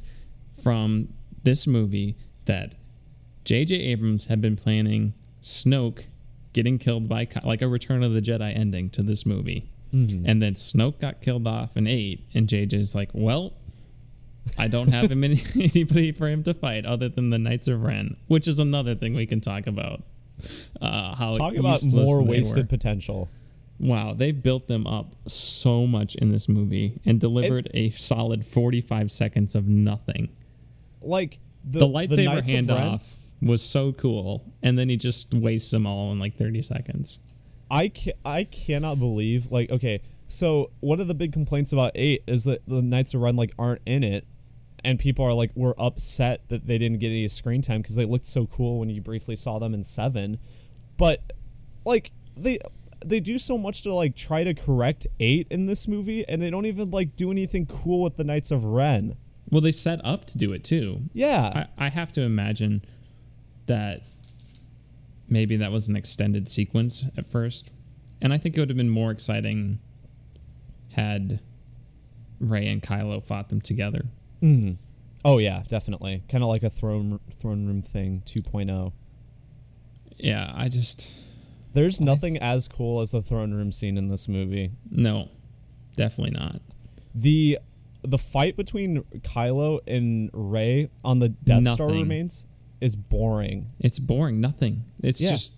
from 0.62 1.10
this 1.43 1.68
movie 1.68 2.18
that 2.45 2.76
J.J. 3.45 3.76
Abrams 3.76 4.26
had 4.26 4.41
been 4.41 4.55
planning 4.55 5.14
Snoke 5.41 6.05
getting 6.53 6.78
killed 6.78 7.07
by 7.07 7.28
like 7.43 7.62
a 7.62 7.68
Return 7.68 8.03
of 8.03 8.14
the 8.14 8.20
Jedi 8.20 8.55
ending 8.57 8.89
to 8.91 9.03
this 9.03 9.26
movie. 9.26 9.70
And 9.91 10.39
then 10.39 10.53
Snoke 10.53 10.99
got 10.99 11.20
killed 11.20 11.47
off 11.47 11.76
in 11.76 11.88
eight, 11.88 12.24
and 12.36 12.47
JJ's 12.47 12.93
like, 12.93 13.10
well, 13.12 13.53
I 14.55 14.68
don't 14.68 14.89
have 14.89 15.12
him 15.12 15.24
any, 15.24 15.41
anybody 15.55 16.12
for 16.12 16.28
him 16.28 16.43
to 16.43 16.53
fight 16.53 16.86
other 16.86 17.10
than 17.10 17.32
the 17.32 17.39
Knights 17.39 17.68
of 17.68 17.82
Ren, 17.82 18.16
which 18.28 18.47
is 18.47 18.60
another 18.60 18.93
thing 18.93 19.16
we 19.16 19.26
can 19.26 19.41
talk 19.41 19.66
about. 19.66 20.03
Uh, 20.80 21.16
how 21.16 21.34
Talk 21.34 21.55
about 21.55 21.84
more 21.86 22.22
wasted 22.22 22.57
were. 22.57 22.64
potential. 22.78 23.30
Wow, 23.80 24.14
they 24.14 24.32
built 24.32 24.68
them 24.68 24.86
up 24.86 25.16
so 25.26 25.88
much 25.88 26.16
in 26.16 26.32
this 26.32 26.50
movie 26.50 27.00
and 27.06 27.20
delivered 27.20 27.70
a 27.74 27.90
solid 27.92 28.46
45 28.46 29.10
seconds 29.10 29.56
of 29.56 29.68
nothing. 29.68 30.30
Like 31.02 31.40
the, 31.64 31.80
The, 31.80 31.88
lightsaber 31.88 32.46
Ren- 32.46 32.68
handoff 32.68 33.04
was 33.42 33.62
so 33.62 33.94
cool, 33.94 34.54
and 34.62 34.78
then 34.78 34.90
he 34.90 34.98
just 34.98 35.34
wastes 35.34 35.72
them 35.72 35.86
all 35.86 36.12
in 36.12 36.20
like 36.20 36.38
30 36.38 36.62
seconds. 36.62 37.20
I 37.72 37.90
ca- 37.90 38.14
I 38.26 38.44
cannot 38.44 39.00
believe 39.00 39.52
like 39.52 39.70
okay 39.70 40.02
so 40.30 40.70
one 40.80 41.00
of 41.00 41.08
the 41.08 41.16
big 41.16 41.34
complaints 41.34 41.74
about 41.74 41.92
eight 41.96 42.24
is 42.28 42.44
that 42.44 42.62
the 42.68 42.84
Knights 42.84 43.16
of 43.16 43.22
Ren 43.22 43.36
like 43.36 43.52
aren't 43.58 43.82
in 43.86 44.04
it, 44.04 44.26
and 44.86 45.00
people 45.00 45.26
are 45.26 45.34
like 45.34 45.52
were 45.56 45.74
upset 45.82 46.48
that 46.50 46.68
they 46.68 46.78
didn't 46.78 47.00
get 47.00 47.08
any 47.08 47.28
screen 47.28 47.64
time 47.64 47.82
because 47.82 47.96
they 47.96 48.06
looked 48.06 48.28
so 48.28 48.46
cool 48.46 48.80
when 48.80 48.90
you 48.90 49.02
briefly 49.02 49.36
saw 49.36 49.58
them 49.58 49.74
in 49.74 49.84
seven, 49.84 50.38
but 50.98 51.34
like 51.84 52.12
they 52.38 52.60
they 53.06 53.20
do 53.20 53.38
so 53.38 53.58
much 53.58 53.82
to 53.84 53.93
like 53.93 54.16
try 54.16 54.43
to 54.43 54.54
correct 54.54 55.08
eight 55.20 55.47
in 55.50 55.66
this 55.66 55.88
movie 55.88 56.28
and 56.28 56.41
they 56.41 56.50
don't 56.50 56.66
even 56.66 56.91
like 56.91 57.16
do 57.16 57.32
anything 57.32 57.66
cool 57.66 58.02
with 58.02 58.18
the 58.18 58.24
Knights 58.24 58.52
of 58.52 58.64
Ren. 58.64 59.16
Well, 59.50 59.62
they 59.62 59.72
set 59.72 60.04
up 60.06 60.26
to 60.26 60.38
do 60.38 60.54
it 60.54 60.64
too. 60.64 61.02
Yeah, 61.14 61.66
I, 61.78 61.86
I 61.86 61.89
have 61.89 62.12
to 62.14 62.22
imagine 62.22 62.84
that 63.66 64.02
maybe 65.28 65.56
that 65.58 65.72
was 65.72 65.88
an 65.88 65.95
extended 65.95 66.50
sequence 66.50 67.06
at 67.18 67.28
first. 67.28 67.72
And 68.22 68.34
I 68.34 68.38
think 68.38 68.58
it 68.58 68.60
would 68.60 68.70
have 68.70 68.78
been 68.78 68.89
more 68.89 69.12
exciting 69.12 69.80
had 70.93 71.39
Rey 72.39 72.68
and 72.68 72.82
Kylo 72.82 73.24
fought 73.24 73.50
them 73.50 73.62
together. 73.62 74.06
Mhm. 74.41 74.78
Oh 75.24 75.38
yeah, 75.38 75.64
definitely. 75.68 76.24
Kind 76.30 76.43
of 76.43 76.50
like 76.50 76.64
a 76.64 76.70
throne 76.70 77.20
throne 77.39 77.66
room 77.66 77.82
thing 77.82 78.24
oh. 78.26 78.30
2.0. 78.30 78.91
Yeah, 80.18 80.52
I 80.54 80.70
just 80.70 81.14
There's 81.74 82.00
nothing 82.02 82.38
as 82.38 82.68
cool 82.68 83.02
as 83.02 83.12
the 83.12 83.22
throne 83.22 83.54
room 83.54 83.72
scene 83.72 83.98
in 83.98 84.08
this 84.08 84.28
movie. 84.28 84.72
no, 84.90 85.30
definitely 85.96 86.38
not. 86.38 86.62
The 87.14 87.60
the 88.02 88.18
fight 88.18 88.56
between 88.56 89.04
Kylo 89.20 89.80
and 89.86 90.30
Rey 90.34 90.90
on 91.04 91.20
the 91.20 91.30
Death 91.30 91.68
Star 91.74 91.88
remains 91.90 92.46
is 92.80 92.96
boring. 92.96 93.68
It's 93.80 94.00
boring. 94.00 94.40
Nothing. 94.40 94.86
It's 95.04 95.20
Yeah. 95.22 95.32
just 95.32 95.56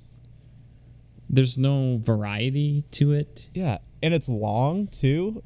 there's 1.29 1.57
no 1.57 1.97
variety 2.03 2.81
to 2.91 3.13
it. 3.13 3.47
Yeah, 3.53 3.77
and 4.01 4.13
it's 4.13 4.27
long 4.27 4.87
too. 4.87 5.43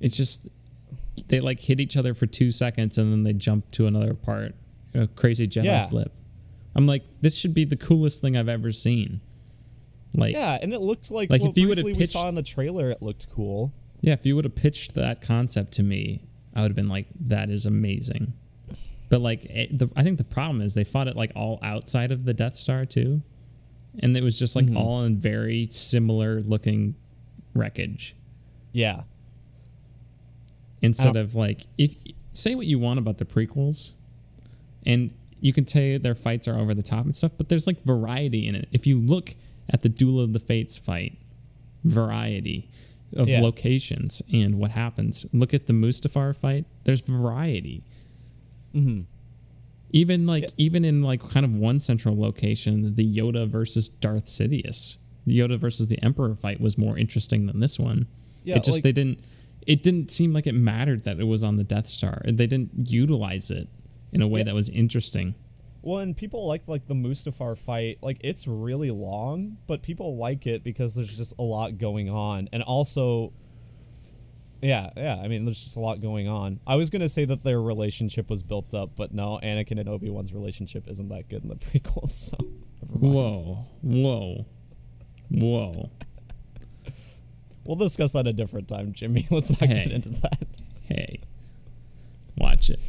It's 0.00 0.16
just 0.16 0.48
they 1.28 1.40
like 1.40 1.60
hit 1.60 1.78
each 1.80 1.96
other 1.96 2.14
for 2.14 2.26
two 2.26 2.50
seconds 2.50 2.96
and 2.98 3.12
then 3.12 3.22
they 3.24 3.32
jump 3.32 3.70
to 3.72 3.86
another 3.86 4.14
part. 4.14 4.54
A 4.94 5.06
crazy 5.08 5.46
Jedi 5.46 5.64
Yeah. 5.64 5.86
flip. 5.88 6.12
I'm 6.78 6.86
like, 6.86 7.02
this 7.20 7.36
should 7.36 7.54
be 7.54 7.64
the 7.64 7.76
coolest 7.76 8.20
thing 8.20 8.36
I've 8.36 8.48
ever 8.48 8.70
seen. 8.70 9.20
Like, 10.14 10.32
yeah, 10.32 10.58
and 10.62 10.72
it 10.72 10.80
looked 10.80 11.10
like, 11.10 11.28
Like, 11.28 11.42
what 11.42 11.50
if 11.50 11.58
you 11.58 11.66
briefly 11.66 11.82
we 11.92 11.94
pitched- 11.98 12.12
saw 12.12 12.28
in 12.28 12.36
the 12.36 12.42
trailer, 12.42 12.90
it 12.92 13.02
looked 13.02 13.28
cool. 13.30 13.72
Yeah, 14.00 14.12
if 14.12 14.24
you 14.24 14.36
would 14.36 14.44
have 14.44 14.54
pitched 14.54 14.94
that 14.94 15.20
concept 15.20 15.72
to 15.72 15.82
me, 15.82 16.22
I 16.54 16.62
would 16.62 16.70
have 16.70 16.76
been 16.76 16.88
like, 16.88 17.08
that 17.26 17.50
is 17.50 17.66
amazing. 17.66 18.32
But 19.08 19.20
like, 19.22 19.44
it, 19.46 19.76
the, 19.76 19.90
I 19.96 20.04
think 20.04 20.18
the 20.18 20.24
problem 20.24 20.60
is 20.62 20.74
they 20.74 20.84
fought 20.84 21.08
it 21.08 21.16
like 21.16 21.32
all 21.34 21.58
outside 21.62 22.12
of 22.12 22.24
the 22.24 22.32
Death 22.32 22.56
Star 22.56 22.86
too, 22.86 23.22
and 23.98 24.16
it 24.16 24.22
was 24.22 24.38
just 24.38 24.54
like 24.54 24.66
Mhm. 24.66 24.76
all 24.76 25.02
in 25.02 25.16
very 25.18 25.66
similar 25.72 26.40
looking 26.40 26.94
wreckage. 27.54 28.14
Yeah, 28.72 29.02
instead 30.80 31.16
of 31.16 31.34
like 31.34 31.62
if 31.76 31.96
say 32.32 32.54
what 32.54 32.66
you 32.66 32.78
want 32.78 32.98
about 32.98 33.18
the 33.18 33.24
prequels 33.24 33.92
and 34.86 35.10
you 35.40 35.52
can 35.52 35.64
tell 35.64 35.98
their 35.98 36.14
fights 36.14 36.46
are 36.48 36.58
over 36.58 36.74
the 36.74 36.82
top 36.82 37.04
and 37.04 37.14
stuff 37.16 37.32
but 37.38 37.48
there's 37.48 37.66
like 37.66 37.82
variety 37.84 38.46
in 38.46 38.54
it. 38.54 38.68
If 38.72 38.86
you 38.86 38.98
look 38.98 39.34
at 39.70 39.82
the 39.82 39.88
duel 39.88 40.20
of 40.22 40.32
the 40.32 40.38
fates 40.38 40.76
fight 40.78 41.18
variety 41.84 42.68
of 43.14 43.28
Yeah. 43.28 43.40
locations 43.40 44.20
and 44.32 44.58
what 44.58 44.72
happens. 44.72 45.24
Look 45.32 45.54
at 45.54 45.66
the 45.66 45.72
mustafar 45.72 46.34
fight 46.36 46.64
there's 46.84 47.00
variety. 47.00 47.82
Hmm 48.72 49.02
even 49.90 50.26
like 50.26 50.50
even 50.58 50.84
in 50.84 51.02
like 51.02 51.26
kind 51.30 51.46
of 51.46 51.54
one 51.54 51.78
central 51.78 52.18
location 52.18 52.94
the 52.94 53.16
yoda 53.16 53.48
versus 53.48 53.88
darth 53.88 54.26
sidious. 54.26 54.96
The 55.26 55.38
yoda 55.38 55.58
versus 55.58 55.88
the 55.88 56.02
emperor 56.02 56.34
fight 56.34 56.60
was 56.60 56.76
more 56.76 56.98
interesting 56.98 57.46
than 57.46 57.60
this 57.60 57.78
one. 57.78 58.06
Yeah. 58.44 58.56
it 58.56 58.64
just 58.64 58.76
like, 58.76 58.82
they 58.82 58.92
didn't 58.92 59.18
it 59.66 59.82
didn't 59.82 60.10
seem 60.10 60.32
like 60.32 60.46
it 60.46 60.54
mattered 60.54 61.04
that 61.04 61.18
it 61.20 61.24
was 61.24 61.42
on 61.42 61.56
the 61.56 61.64
death 61.64 61.88
star. 61.88 62.22
They 62.26 62.46
didn't 62.46 62.90
utilize 62.90 63.50
it 63.50 63.68
in 64.12 64.22
a 64.22 64.28
way 64.28 64.40
Yeah. 64.40 64.44
that 64.44 64.54
was 64.54 64.68
interesting 64.68 65.34
well, 65.80 65.98
and 66.00 66.16
people 66.16 66.46
like 66.46 66.66
like 66.66 66.88
the 66.88 66.94
Mustafar 66.94 67.56
fight. 67.56 67.98
Like 68.02 68.18
it's 68.20 68.48
really 68.48 68.90
long, 68.90 69.58
but 69.68 69.80
people 69.80 70.16
like 70.16 70.44
it 70.44 70.64
because 70.64 70.96
there's 70.96 71.16
just 71.16 71.32
a 71.38 71.42
lot 71.42 71.78
going 71.78 72.10
on, 72.10 72.48
and 72.52 72.62
also. 72.64 73.32
Yeah, 74.60 74.90
yeah. 74.96 75.20
I 75.22 75.28
mean, 75.28 75.44
there's 75.44 75.62
just 75.62 75.76
a 75.76 75.80
lot 75.80 76.02
going 76.02 76.26
on. 76.26 76.58
I 76.66 76.74
was 76.74 76.90
gonna 76.90 77.08
say 77.08 77.24
that 77.26 77.44
their 77.44 77.62
relationship 77.62 78.28
was 78.28 78.42
built 78.42 78.74
up, 78.74 78.96
but 78.96 79.14
no, 79.14 79.38
Anakin 79.40 79.78
and 79.78 79.88
Obi 79.88 80.10
Wan's 80.10 80.32
relationship 80.34 80.88
isn't 80.88 81.08
that 81.10 81.28
good 81.28 81.44
in 81.44 81.48
the 81.48 81.54
prequels. 81.80 82.10
So, 82.10 82.36
whoa 82.88 83.66
whoa 83.80 84.46
whoa 85.30 85.90
We'll 87.64 87.76
discuss 87.76 88.10
that 88.12 88.26
a 88.26 88.32
different 88.32 88.66
time, 88.66 88.92
Jimmy. 88.92 89.28
Let's 89.30 89.50
not 89.50 89.60
Hey. 89.60 89.84
get 89.84 89.92
into 89.92 90.08
that. 90.22 90.42
hey 90.88 91.20
watch 92.36 92.68
it 92.70 92.80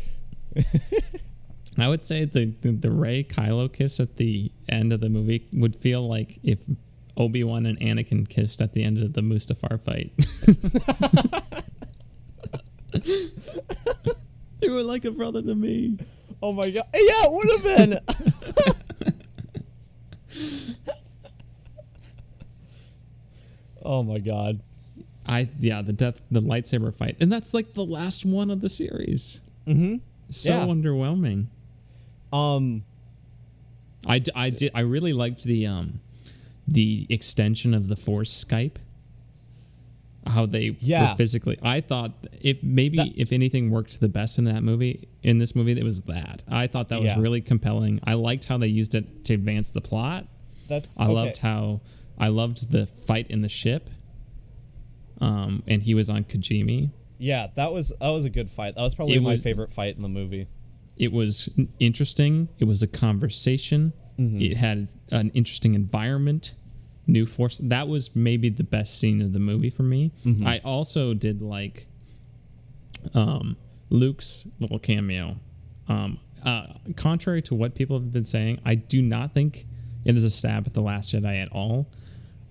i 1.82 1.88
would 1.88 2.04
say 2.04 2.26
the, 2.26 2.54
the 2.62 2.72
the 2.72 2.92
rey 2.92 3.24
kylo 3.24 3.72
kiss 3.72 4.00
at 4.00 4.18
the 4.18 4.52
end 4.68 4.92
of 4.94 5.00
the 5.00 5.10
movie 5.10 5.48
would 5.54 5.76
feel 5.76 6.08
like 6.08 6.40
if 6.44 6.60
obi-wan 7.18 7.66
and 7.66 7.80
anakin 7.80 8.28
kissed 8.28 8.62
at 8.62 8.74
the 8.74 8.84
end 8.84 8.98
of 8.98 9.14
the 9.14 9.22
mustafar 9.22 9.80
fight 9.82 10.12
you 14.62 14.72
were 14.72 14.84
like 14.84 15.06
a 15.06 15.12
brother 15.12 15.42
to 15.42 15.56
me 15.56 15.98
Oh 16.42 16.54
my 16.54 16.70
god! 16.70 16.86
Yeah, 16.94 17.26
it 17.26 17.32
would 17.34 17.52
have 17.52 17.64
been. 17.64 18.00
oh 23.84 24.04
my 24.04 24.20
god! 24.20 24.62
I 25.28 25.50
yeah, 25.60 25.82
the 25.82 25.94
death 25.94 26.22
the 26.32 26.42
lightsaber 26.42 26.94
fight. 26.96 27.18
And 27.20 27.32
that's 27.32 27.54
like 27.54 27.74
the 27.74 27.86
last 27.86 28.26
one 28.26 28.50
of 28.50 28.62
the 28.62 28.70
series. 28.70 29.42
Mm-hmm. 29.68 29.96
So 30.30 30.54
Yeah. 30.54 30.66
underwhelming. 30.66 31.48
Um. 32.34 32.84
I, 34.08 34.24
I 34.34 34.50
did 34.50 34.72
I 34.74 34.80
really 34.80 35.12
liked 35.12 35.44
the 35.44 35.66
um 35.68 36.00
the 36.68 37.06
extension 37.10 37.74
of 37.74 37.90
the 37.90 37.98
force 37.98 38.32
Skype. 38.46 38.78
How 40.26 40.46
they 40.46 40.78
Yeah. 40.80 41.12
were 41.12 41.18
physically 41.18 41.58
I 41.62 41.82
thought 41.82 42.14
if 42.42 42.64
maybe 42.64 42.98
That- 42.98 43.12
if 43.18 43.34
anything 43.34 43.72
worked 43.72 44.00
the 44.00 44.08
best 44.08 44.38
in 44.38 44.46
that 44.46 44.64
movie 44.64 45.10
in 45.22 45.40
this 45.40 45.54
movie 45.54 45.74
it 45.74 45.84
was 45.84 46.04
that. 46.04 46.44
I 46.48 46.66
thought 46.68 46.88
that 46.90 47.02
was 47.02 47.12
Yeah. 47.12 47.20
really 47.20 47.42
compelling. 47.42 48.00
I 48.04 48.14
liked 48.14 48.46
how 48.46 48.58
they 48.58 48.68
used 48.68 48.96
it 48.96 49.26
to 49.26 49.34
advance 49.34 49.70
the 49.72 49.82
plot. 49.82 50.28
That's. 50.70 50.98
I 51.00 51.04
okay. 51.06 51.14
loved 51.14 51.38
how 51.40 51.82
I 52.18 52.28
loved 52.30 52.72
the 52.72 52.86
fight 52.86 53.28
in 53.30 53.42
the 53.42 53.50
ship. 53.50 53.90
Um 55.20 55.62
and 55.68 55.82
he 55.84 55.94
was 55.94 56.10
on 56.10 56.24
Kijimi. 56.24 56.92
Yeah, 57.18 57.48
that 57.56 57.74
was 57.74 57.92
that 58.00 58.10
was 58.10 58.24
a 58.24 58.30
good 58.30 58.50
fight. 58.50 58.76
That 58.76 58.82
was 58.84 58.96
probably 58.96 59.16
It 59.16 59.22
my 59.22 59.32
was- 59.32 59.42
favorite 59.42 59.74
fight 59.74 59.98
in 59.98 60.04
the 60.04 60.08
movie. 60.10 60.48
It 61.00 61.12
was 61.12 61.50
interesting. 61.80 62.50
It 62.60 62.66
was 62.66 62.84
a 62.84 62.88
conversation. 62.88 63.94
Mhm. 64.20 64.52
It 64.52 64.58
had 64.58 64.90
an 65.12 65.32
interesting 65.34 65.74
environment. 65.74 66.54
New 67.08 67.26
force. 67.26 67.58
That 67.58 67.88
was 67.88 68.16
maybe 68.16 68.50
the 68.50 68.64
best 68.66 69.00
scene 69.00 69.22
of 69.22 69.34
the 69.34 69.40
movie 69.40 69.70
for 69.72 69.82
me. 69.84 70.12
Mhm. 70.26 70.46
I 70.46 70.60
also 70.60 71.14
did 71.16 71.42
like 71.42 71.88
um, 73.14 73.56
Luke's 73.90 74.48
little 74.60 74.78
cameo. 74.80 75.38
Um, 75.88 76.20
uh, 76.44 76.68
contrary 76.96 77.42
to 77.44 77.56
what 77.56 77.74
people 77.76 77.98
have 78.00 78.12
been 78.12 78.26
saying, 78.26 78.60
I 78.66 78.76
do 78.76 79.02
not 79.02 79.34
think 79.34 79.66
it 80.06 80.16
is 80.18 80.24
a 80.24 80.30
stab 80.30 80.68
at 80.68 80.74
the 80.74 80.82
Last 80.82 81.14
Jedi 81.14 81.42
at 81.42 81.50
all. 81.52 81.90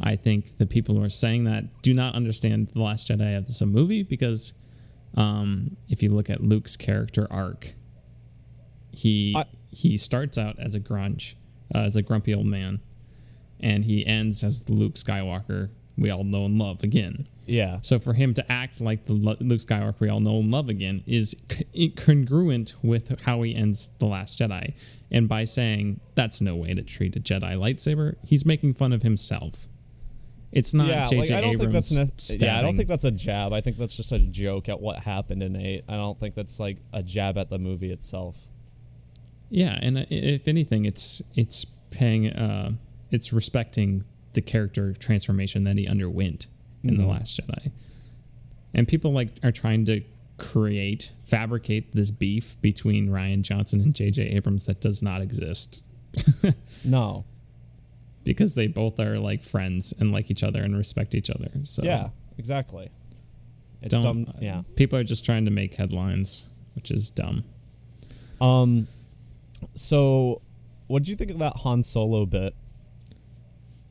I 0.00 0.16
think 0.16 0.56
the 0.58 0.66
people 0.66 0.94
who 0.96 1.02
are 1.02 1.08
saying 1.10 1.44
that 1.44 1.82
do 1.82 1.92
not 1.92 2.14
understand 2.14 2.68
the 2.68 2.80
Last 2.80 3.08
Jedi 3.08 3.36
as 3.36 3.60
a 3.60 3.66
movie 3.66 4.02
because 4.02 4.54
um, 5.14 5.76
if 5.88 6.02
you 6.02 6.10
look 6.10 6.30
at 6.30 6.42
Luke's 6.42 6.76
character 6.76 7.26
arc, 7.30 7.74
he 8.98 9.34
I- 9.36 9.44
he 9.70 9.96
starts 9.96 10.36
out 10.38 10.58
as 10.58 10.74
a 10.74 10.80
grunge, 10.80 11.34
uh, 11.74 11.78
as 11.78 11.94
a 11.96 12.02
grumpy 12.02 12.34
old 12.34 12.46
man, 12.46 12.80
and 13.60 13.84
he 13.84 14.04
ends 14.06 14.42
as 14.42 14.68
Luke 14.68 14.94
Skywalker 14.94 15.70
we 15.96 16.10
all 16.10 16.22
know 16.24 16.44
and 16.44 16.56
love 16.58 16.82
again. 16.84 17.26
Yeah. 17.44 17.78
So 17.82 17.98
for 17.98 18.12
him 18.14 18.32
to 18.34 18.52
act 18.52 18.80
like 18.80 19.06
the 19.06 19.12
Luke 19.14 19.40
Skywalker 19.40 19.98
we 20.00 20.08
all 20.08 20.20
know 20.20 20.38
and 20.38 20.50
love 20.50 20.68
again 20.68 21.02
is 21.06 21.34
c- 21.50 21.88
congruent 21.90 22.74
with 22.82 23.20
how 23.22 23.42
he 23.42 23.54
ends 23.54 23.88
the 23.98 24.06
Last 24.06 24.38
Jedi, 24.38 24.74
and 25.10 25.28
by 25.28 25.44
saying 25.44 26.00
that's 26.14 26.40
no 26.40 26.54
way 26.56 26.72
to 26.72 26.82
treat 26.82 27.16
a 27.16 27.20
Jedi 27.20 27.54
lightsaber, 27.56 28.14
he's 28.24 28.44
making 28.46 28.74
fun 28.74 28.92
of 28.92 29.02
himself. 29.02 29.66
It's 30.50 30.72
not 30.72 30.88
yeah, 30.88 31.06
J.J. 31.06 31.18
like, 31.20 31.30
I 31.30 31.40
don't 31.42 31.50
think 31.58 31.68
Abrams 31.68 31.90
that's 31.90 32.30
nec- 32.30 32.40
yeah, 32.40 32.58
I 32.58 32.62
don't 32.62 32.76
think 32.76 32.88
that's 32.88 33.04
a 33.04 33.10
jab. 33.10 33.52
I 33.52 33.60
think 33.60 33.76
that's 33.76 33.94
just 33.96 34.12
a 34.12 34.18
joke 34.18 34.68
at 34.70 34.80
what 34.80 35.00
happened 35.00 35.42
in 35.42 35.56
eight. 35.56 35.84
I 35.88 35.96
don't 35.96 36.18
think 36.18 36.34
that's 36.34 36.58
like 36.58 36.78
a 36.92 37.02
jab 37.02 37.36
at 37.36 37.50
the 37.50 37.58
movie 37.58 37.90
itself. 37.92 38.46
Yeah, 39.50 39.78
and 39.80 39.98
uh, 39.98 40.04
if 40.10 40.46
anything, 40.48 40.84
it's 40.84 41.22
it's 41.34 41.64
paying, 41.90 42.28
uh, 42.30 42.72
it's 43.10 43.32
respecting 43.32 44.04
the 44.34 44.42
character 44.42 44.92
transformation 44.92 45.64
that 45.64 45.78
he 45.78 45.86
underwent 45.86 46.46
in 46.84 46.96
the 46.96 47.02
Mhm. 47.04 47.08
Last 47.08 47.40
Jedi, 47.40 47.70
and 48.74 48.86
people 48.86 49.12
like 49.12 49.30
are 49.42 49.52
trying 49.52 49.84
to 49.86 50.02
create, 50.36 51.10
fabricate 51.24 51.94
this 51.94 52.10
beef 52.10 52.56
between 52.60 53.08
Rian 53.08 53.42
Johnson 53.42 53.80
and 53.80 53.94
J.J. 53.94 54.22
Abrams 54.22 54.66
that 54.66 54.80
does 54.80 55.02
not 55.02 55.20
exist 55.22 55.84
No. 56.84 57.24
because 58.22 58.54
they 58.54 58.68
both 58.68 59.00
are 59.00 59.18
like 59.18 59.42
friends 59.42 59.92
and 59.98 60.12
like 60.12 60.30
each 60.30 60.44
other 60.44 60.62
and 60.62 60.76
respect 60.76 61.14
each 61.16 61.28
other. 61.30 61.50
So 61.64 61.82
Yeah, 61.82 62.10
exactly. 62.36 62.90
It's 63.82 63.92
dumb. 63.92 64.32
Yeah. 64.40 64.62
people 64.76 64.96
are 64.98 65.04
just 65.04 65.24
trying 65.24 65.44
to 65.46 65.50
make 65.50 65.74
headlines, 65.74 66.48
which 66.74 66.90
is 66.92 67.10
dumb. 67.10 67.44
Um. 68.40 68.86
So, 69.74 70.42
what 70.86 71.02
do 71.02 71.10
you 71.10 71.16
think 71.16 71.30
of 71.30 71.38
that 71.38 71.58
Han 71.58 71.82
Solo 71.82 72.26
bit? 72.26 72.54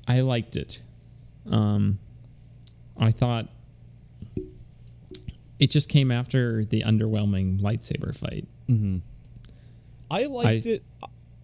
I 0.07 0.21
liked 0.21 0.55
it. 0.55 0.81
Um, 1.49 1.99
I 2.97 3.11
thought 3.11 3.49
it 5.59 5.71
just 5.71 5.89
came 5.89 6.11
after 6.11 6.63
the 6.63 6.83
underwhelming 6.83 7.59
lightsaber 7.61 8.15
fight. 8.15 8.47
Mm-hmm. 8.69 8.97
I 10.09 10.25
liked 10.25 10.67
I- 10.67 10.69
it. 10.71 10.83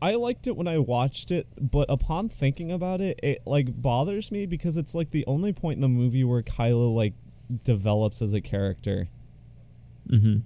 I 0.01 0.15
liked 0.15 0.47
it 0.47 0.57
when 0.57 0.67
I 0.67 0.79
watched 0.79 1.31
it, 1.31 1.47
but 1.57 1.89
upon 1.89 2.27
thinking 2.27 2.69
about 2.73 2.99
it, 2.99 3.17
it 3.23 3.41
like 3.45 3.81
bothers 3.81 4.31
me 4.31 4.45
because 4.45 4.75
it's 4.75 4.93
like 4.93 5.11
the 5.11 5.25
only 5.25 5.53
point 5.53 5.77
in 5.77 5.81
the 5.81 5.87
movie 5.87 6.25
where 6.25 6.41
Kylo 6.43 6.93
like 6.93 7.13
develops 7.63 8.21
as 8.21 8.33
a 8.33 8.41
character, 8.41 9.07
Mm-hmm. 10.09 10.39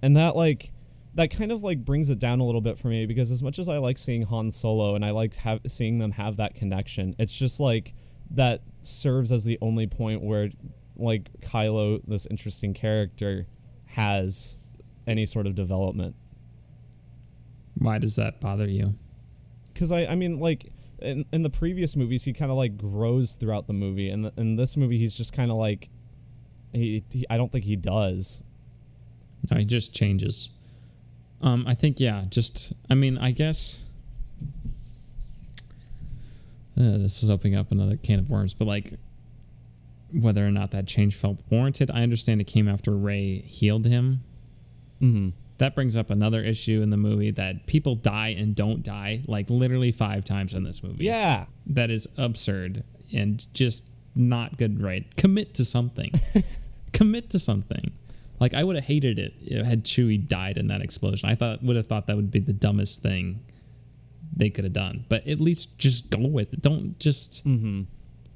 and 0.00 0.16
that 0.16 0.36
like 0.36 0.70
that 1.18 1.30
kind 1.30 1.50
of 1.50 1.62
like 1.62 1.84
brings 1.84 2.08
it 2.10 2.18
down 2.18 2.40
a 2.40 2.44
little 2.44 2.60
bit 2.60 2.78
for 2.78 2.88
me 2.88 3.04
because 3.04 3.30
as 3.30 3.42
much 3.42 3.58
as 3.58 3.68
I 3.68 3.78
like 3.78 3.98
seeing 3.98 4.22
Han 4.22 4.52
Solo 4.52 4.94
and 4.94 5.04
I 5.04 5.10
liked 5.10 5.36
have 5.36 5.60
seeing 5.66 5.98
them 5.98 6.12
have 6.12 6.36
that 6.36 6.54
connection, 6.54 7.14
it's 7.18 7.34
just 7.34 7.58
like 7.58 7.94
that 8.30 8.62
serves 8.82 9.32
as 9.32 9.44
the 9.44 9.58
only 9.60 9.86
point 9.86 10.22
where 10.22 10.50
like 10.96 11.28
Kylo, 11.40 12.00
this 12.06 12.26
interesting 12.26 12.72
character, 12.72 13.46
has 13.86 14.58
any 15.06 15.26
sort 15.26 15.46
of 15.46 15.54
development. 15.54 16.14
Why 17.74 17.98
does 17.98 18.16
that 18.16 18.40
bother 18.40 18.68
you? 18.68 18.94
because 19.78 19.92
I, 19.92 20.06
I 20.06 20.14
mean, 20.16 20.40
like 20.40 20.72
in, 20.98 21.24
in 21.32 21.44
the 21.44 21.50
previous 21.50 21.94
movies, 21.94 22.24
he 22.24 22.32
kind 22.32 22.50
of 22.50 22.56
like 22.56 22.76
grows 22.76 23.36
throughout 23.36 23.68
the 23.68 23.72
movie, 23.72 24.10
and 24.10 24.32
in 24.36 24.56
this 24.56 24.76
movie, 24.76 24.98
he's 24.98 25.14
just 25.14 25.32
kind 25.32 25.52
of 25.52 25.56
like, 25.56 25.88
he, 26.72 27.04
he, 27.10 27.24
I 27.30 27.36
don't 27.36 27.52
think 27.52 27.64
he 27.64 27.76
does. 27.76 28.42
No, 29.48 29.56
he 29.56 29.64
just 29.64 29.94
changes. 29.94 30.50
Um, 31.40 31.64
I 31.66 31.74
think 31.74 32.00
yeah. 32.00 32.24
Just 32.28 32.72
I 32.90 32.94
mean, 32.94 33.18
I 33.18 33.30
guess 33.30 33.84
uh, 36.78 36.98
this 36.98 37.22
is 37.22 37.30
opening 37.30 37.56
up 37.56 37.72
another 37.72 37.96
can 37.96 38.18
of 38.18 38.30
worms, 38.30 38.54
but 38.54 38.66
like 38.66 38.94
whether 40.12 40.46
or 40.46 40.50
not 40.50 40.70
that 40.70 40.86
change 40.86 41.14
felt 41.14 41.38
warranted, 41.50 41.90
I 41.90 42.02
understand 42.02 42.40
it 42.40 42.44
came 42.44 42.68
after 42.68 42.92
Rey 42.92 43.40
healed 43.40 43.84
him. 43.84 44.22
Mm-hmm. 45.00 45.30
That 45.58 45.74
brings 45.74 45.96
up 45.96 46.08
another 46.10 46.42
issue 46.42 46.82
in 46.82 46.90
the 46.90 46.96
movie 46.96 47.32
that 47.32 47.66
people 47.66 47.96
die 47.96 48.28
and 48.28 48.54
don't 48.54 48.82
die 48.82 49.22
like 49.26 49.50
literally 49.50 49.90
five 49.90 50.24
times 50.24 50.54
in 50.54 50.62
this 50.62 50.82
movie. 50.82 51.04
Yeah, 51.04 51.46
that 51.66 51.90
is 51.90 52.06
absurd 52.16 52.84
and 53.12 53.44
just 53.54 53.84
not 54.14 54.56
good. 54.56 54.80
Right? 54.80 55.04
Commit 55.16 55.54
to 55.54 55.64
something. 55.64 56.12
Commit 56.92 57.30
to 57.30 57.38
something. 57.40 57.92
Like 58.40 58.54
I 58.54 58.64
would 58.64 58.76
have 58.76 58.84
hated 58.84 59.18
it 59.18 59.34
if- 59.42 59.66
had 59.66 59.84
Chewie 59.84 60.26
died 60.26 60.58
in 60.58 60.68
that 60.68 60.80
explosion. 60.80 61.28
I 61.28 61.34
thought 61.34 61.62
would 61.62 61.76
have 61.76 61.86
thought 61.86 62.06
that 62.06 62.16
would 62.16 62.30
be 62.30 62.40
the 62.40 62.52
dumbest 62.52 63.02
thing 63.02 63.40
they 64.34 64.50
could 64.50 64.64
have 64.64 64.72
done. 64.72 65.04
But 65.08 65.26
at 65.26 65.40
least 65.40 65.76
just 65.78 66.10
go 66.10 66.26
with 66.26 66.52
it. 66.52 66.62
Don't 66.62 66.98
just 66.98 67.44
mm-hmm. 67.46 67.82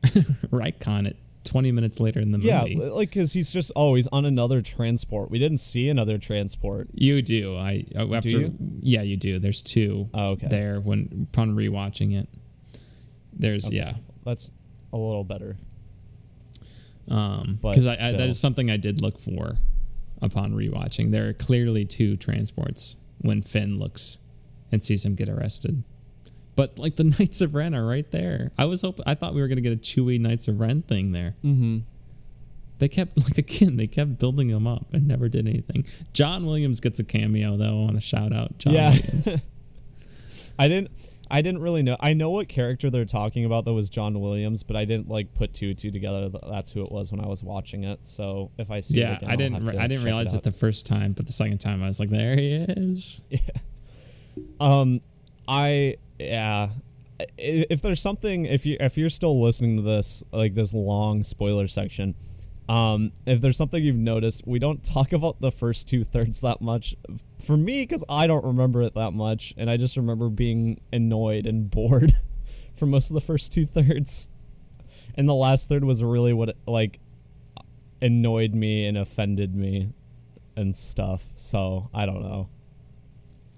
retcon 0.55 1.07
it 1.07 1.17
20 1.45 1.73
minutes 1.73 2.01
later 2.01 2.21
in 2.21 2.33
the 2.33 2.39
yeah, 2.39 2.61
movie. 2.61 2.75
Yeah, 2.75 2.87
like 2.89 3.11
because 3.11 3.33
he's 3.33 3.51
just 3.51 3.71
always 3.73 4.07
on 4.09 4.25
another 4.25 4.63
transport. 4.63 5.31
We 5.31 5.39
didn't 5.39 5.59
see 5.59 5.89
another 5.89 6.19
transport. 6.19 6.89
You 6.93 7.23
do. 7.23 7.57
I 7.57 7.87
after 7.97 8.29
you? 8.29 8.55
yeah, 8.81 9.03
you 9.03 9.17
do. 9.17 9.39
There's 9.39 9.63
two 9.63 10.09
Oh, 10.15 10.31
okay. 10.31 10.49
there 10.49 10.81
when 10.81 11.29
upon 11.33 11.55
rewatching 11.55 12.19
it. 12.19 12.29
There's 13.33 13.67
Okay. 13.67 13.77
yeah. 13.77 13.95
That's 14.25 14.51
a 14.93 14.97
little 14.97 15.25
better. 15.25 15.57
Um, 17.09 17.59
because 17.61 17.87
I, 17.87 17.93
I 17.93 18.13
that 18.13 18.29
is 18.29 18.39
something 18.39 18.71
I 18.71 18.77
did 18.77 19.03
look 19.03 19.21
for 19.21 19.59
upon 20.23 20.53
rewatching. 20.53 21.11
There 21.11 21.29
are 21.29 21.33
clearly 21.33 21.85
two 21.85 22.17
transports 22.17 22.97
when 23.19 23.43
Finn 23.43 23.79
looks 23.79 24.19
and 24.71 24.83
sees 24.83 25.05
him 25.05 25.15
get 25.15 25.29
arrested. 25.29 25.83
But 26.57 26.79
like 26.79 26.97
the 26.97 27.05
Knights 27.19 27.41
of 27.41 27.55
Ren 27.55 27.75
are 27.75 27.87
right 27.87 28.11
there. 28.11 28.53
I 28.57 28.65
was 28.65 28.83
hoping 28.83 29.05
I 29.07 29.15
thought 29.15 29.35
we 29.35 29.41
were 29.41 29.49
gonna 29.49 29.61
get 29.61 29.73
a 29.73 29.77
Chewie 29.77 30.21
Knights 30.21 30.49
of 30.49 30.61
Ren 30.61 30.83
thing 30.83 31.13
there. 31.13 31.35
Mm-hmm. 31.45 31.79
They 32.79 32.89
kept 32.89 33.17
like 33.23 33.39
again, 33.39 33.77
they 33.77 33.87
kept 33.87 34.19
building 34.19 34.49
them 34.49 34.67
up 34.67 34.87
and 34.93 35.07
never 35.07 35.29
did 35.29 35.47
anything. 35.47 35.85
John 36.13 36.47
Williams 36.47 36.81
gets 36.81 36.99
a 36.99 37.05
cameo 37.05 37.57
though. 37.57 37.65
I 37.65 37.85
want 37.85 37.95
to 37.95 38.01
shout 38.01 38.33
out 38.33 38.59
John 38.59 38.75
yeah. 38.75 38.91
Williams. 38.91 39.37
I 40.59 40.69
didn't. 40.69 40.91
I 41.33 41.41
didn't 41.41 41.63
really 41.63 41.83
know. 41.83 41.97
I 41.99 42.13
know 42.13 42.29
what 42.29 42.47
character 42.49 42.91
they're 42.91 43.07
talking 43.07 43.47
about 43.47 43.65
that 43.65 43.73
was 43.73 43.89
John 43.89 44.21
Williams, 44.21 44.63
but 44.63 44.77
I 44.77 44.85
didn't 44.85 45.09
like 45.09 45.33
put 45.33 45.55
two 45.55 45.73
two 45.73 45.91
together. 45.91 46.29
that 46.29 46.43
That's 46.47 46.73
who 46.73 46.83
it 46.83 46.93
was 46.93 47.11
when 47.11 47.23
I 47.23 47.27
was 47.27 47.43
watching 47.43 47.85
it. 47.85 48.05
So 48.05 48.51
if 48.59 48.71
I 48.71 48.81
see, 48.81 49.01
it 49.01 49.17
again, 49.17 49.31
I 49.31 49.37
didn't. 49.37 49.65
Re- 49.65 49.79
I 49.79 49.87
didn't 49.87 50.05
realize 50.05 50.35
it, 50.35 50.37
out. 50.37 50.43
the 50.43 50.53
first 50.53 50.85
time, 50.85 51.15
but 51.15 51.25
the 51.25 51.33
second 51.33 51.59
time 51.59 51.83
I 51.83 51.89
was 51.89 51.99
like, 51.99 52.11
there 52.11 52.37
he 52.37 52.53
is. 52.55 53.23
Yeah. 53.31 53.39
Um, 54.61 55.01
I 55.49 55.97
yeah. 56.19 56.71
If 57.39 57.83
there's 57.83 58.01
something, 58.01 58.47
if 58.47 58.65
you 58.67 58.77
if 58.81 58.97
you're 58.99 59.11
still 59.11 59.41
listening 59.43 59.77
to 59.77 59.83
this 59.83 60.23
like 60.33 60.55
this 60.55 60.73
long 60.75 61.23
spoiler 61.23 61.69
section, 61.69 62.15
um, 62.73 63.13
if 63.27 63.41
there's 63.41 63.57
something 63.57 63.83
you've 63.83 63.97
noticed, 63.97 64.47
we 64.47 64.59
don't 64.59 64.83
talk 64.83 65.13
about 65.13 65.41
the 65.41 65.51
first 65.51 65.87
two 65.89 66.05
thirds 66.05 66.41
that 66.41 66.61
much. 66.61 66.95
For 67.41 67.57
me, 67.57 67.83
because 67.83 68.05
I 68.09 68.27
don't 68.27 68.45
remember 68.45 68.83
it 68.83 68.95
that 68.95 69.11
much, 69.13 69.53
and 69.57 69.69
I 69.69 69.77
just 69.77 69.97
remember 69.97 70.29
being 70.29 70.81
annoyed 70.93 71.47
and 71.47 71.71
bored 71.71 72.17
for 72.75 72.87
most 72.87 73.11
of 73.11 73.15
the 73.15 73.21
first 73.21 73.53
two 73.53 73.67
thirds, 73.67 74.29
and 75.15 75.29
the 75.29 75.35
last 75.35 75.69
third 75.69 75.85
was 75.85 76.03
really 76.03 76.33
what 76.33 76.57
like 76.67 77.01
annoyed 78.01 78.55
me 78.55 78.87
and 78.87 78.97
offended 78.97 79.55
me 79.55 79.93
and 80.57 80.75
stuff. 80.77 81.25
So 81.37 81.91
I 81.93 82.07
don't 82.07 82.23
know. 82.23 82.49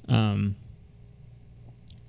um 0.08 0.56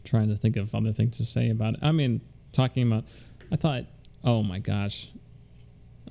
trying 0.03 0.30
to 0.30 0.36
think 0.36 0.56
of 0.56 0.73
other 0.76 0.94
things 0.94 1.18
to 1.18 1.26
say 1.26 1.49
about 1.49 1.73
it 1.73 1.80
i 1.82 1.91
mean 1.91 2.22
talking 2.52 2.86
about 2.86 3.03
i 3.52 3.56
thought 3.56 3.86
oh 4.23 4.44
my 4.44 4.60
gosh 4.60 5.10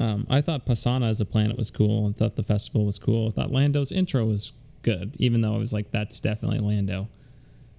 um 0.01 0.27
i 0.31 0.41
thought 0.41 0.67
pasaana 0.67 1.09
as 1.09 1.21
a 1.21 1.25
planet 1.25 1.57
was 1.57 1.71
cool 1.71 2.07
and 2.07 2.17
thought 2.17 2.37
the 2.37 2.43
festival 2.43 2.85
was 2.85 2.99
cool 2.99 3.29
i 3.29 3.31
thought 3.31 3.51
lando's 3.53 3.93
intro 3.93 4.25
was 4.25 4.53
good 4.83 5.15
even 5.19 5.41
though 5.41 5.55
i 5.55 5.59
was 5.59 5.73
like 5.73 5.91
that's 5.91 6.21
definitely 6.21 6.59
lando 6.59 7.09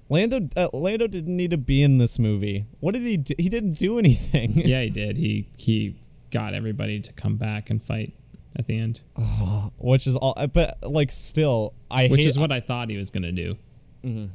Lando 0.07 0.47
uh, 0.55 0.67
Lando 0.71 1.07
didn't 1.07 1.35
need 1.35 1.49
to 1.49 1.57
be 1.57 1.81
in 1.81 1.97
this 1.97 2.19
movie. 2.19 2.67
What 2.79 2.91
did 2.93 3.01
he 3.01 3.17
do? 3.17 3.33
He 3.39 3.49
didn't 3.49 3.73
do 3.79 3.97
anything. 3.97 4.51
yeah 4.55 4.81
he 4.83 4.89
did 5.01 5.17
he 5.17 5.49
he 5.57 5.99
got 6.29 6.53
everybody 6.53 6.99
to 6.99 7.11
come 7.13 7.37
back 7.37 7.71
and 7.71 7.81
fight 7.83 8.13
at 8.55 8.67
the 8.67 8.77
end 8.77 9.01
Which 9.79 10.05
is 10.05 10.15
all 10.15 10.35
uh, 10.37 10.45
but 10.45 10.77
like 10.83 11.11
still 11.11 11.73
I 11.89 12.05
which 12.07 12.19
hate 12.21 12.27
is 12.27 12.37
what 12.37 12.51
i 12.51 12.59
thought 12.59 12.89
he 12.91 12.97
was 12.97 13.09
gonna 13.09 13.31
do 13.31 13.57
Mhm. 14.03 14.29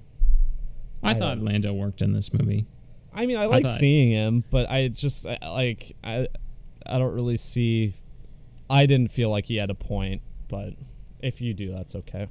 i, 1.04 1.12
I 1.12 1.14
thought 1.14 1.38
lando 1.38 1.72
worked 1.72 2.02
in 2.02 2.14
this 2.14 2.32
movie 2.32 2.66
I 3.14 3.26
mean 3.26 3.36
I 3.36 3.46
like 3.46 3.64
thought- 3.64 3.78
seeing 3.78 4.10
him, 4.10 4.42
but 4.50 4.68
I 4.68 4.88
just 4.88 5.24
I, 5.24 5.38
like 5.48 5.94
I 6.02 6.26
I 6.86 6.98
don't 6.98 7.14
really 7.14 7.36
see 7.36 7.94
I 8.68 8.86
didn't 8.86 9.10
feel 9.10 9.30
like 9.30 9.46
he 9.46 9.56
had 9.56 9.70
a 9.70 9.74
point, 9.74 10.22
but 10.48 10.74
if 11.20 11.40
you 11.40 11.54
do 11.54 11.72
that's 11.72 11.94
okay. 11.94 12.28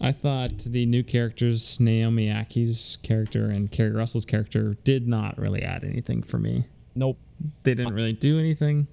I 0.00 0.12
thought 0.12 0.58
the 0.60 0.86
new 0.86 1.02
characters, 1.02 1.78
Naomi 1.78 2.28
Ackie's 2.28 2.96
character 3.02 3.46
and 3.50 3.70
Keri 3.70 3.90
Russell's 3.90 4.24
character, 4.24 4.76
did 4.82 5.06
not 5.06 5.36
really 5.36 5.62
add 5.62 5.84
anything 5.84 6.22
for 6.22 6.38
me. 6.38 6.64
Nope. 6.94 7.18
They 7.64 7.74
didn't 7.74 7.94
really 7.94 8.14
do 8.14 8.38
anything. 8.38 8.86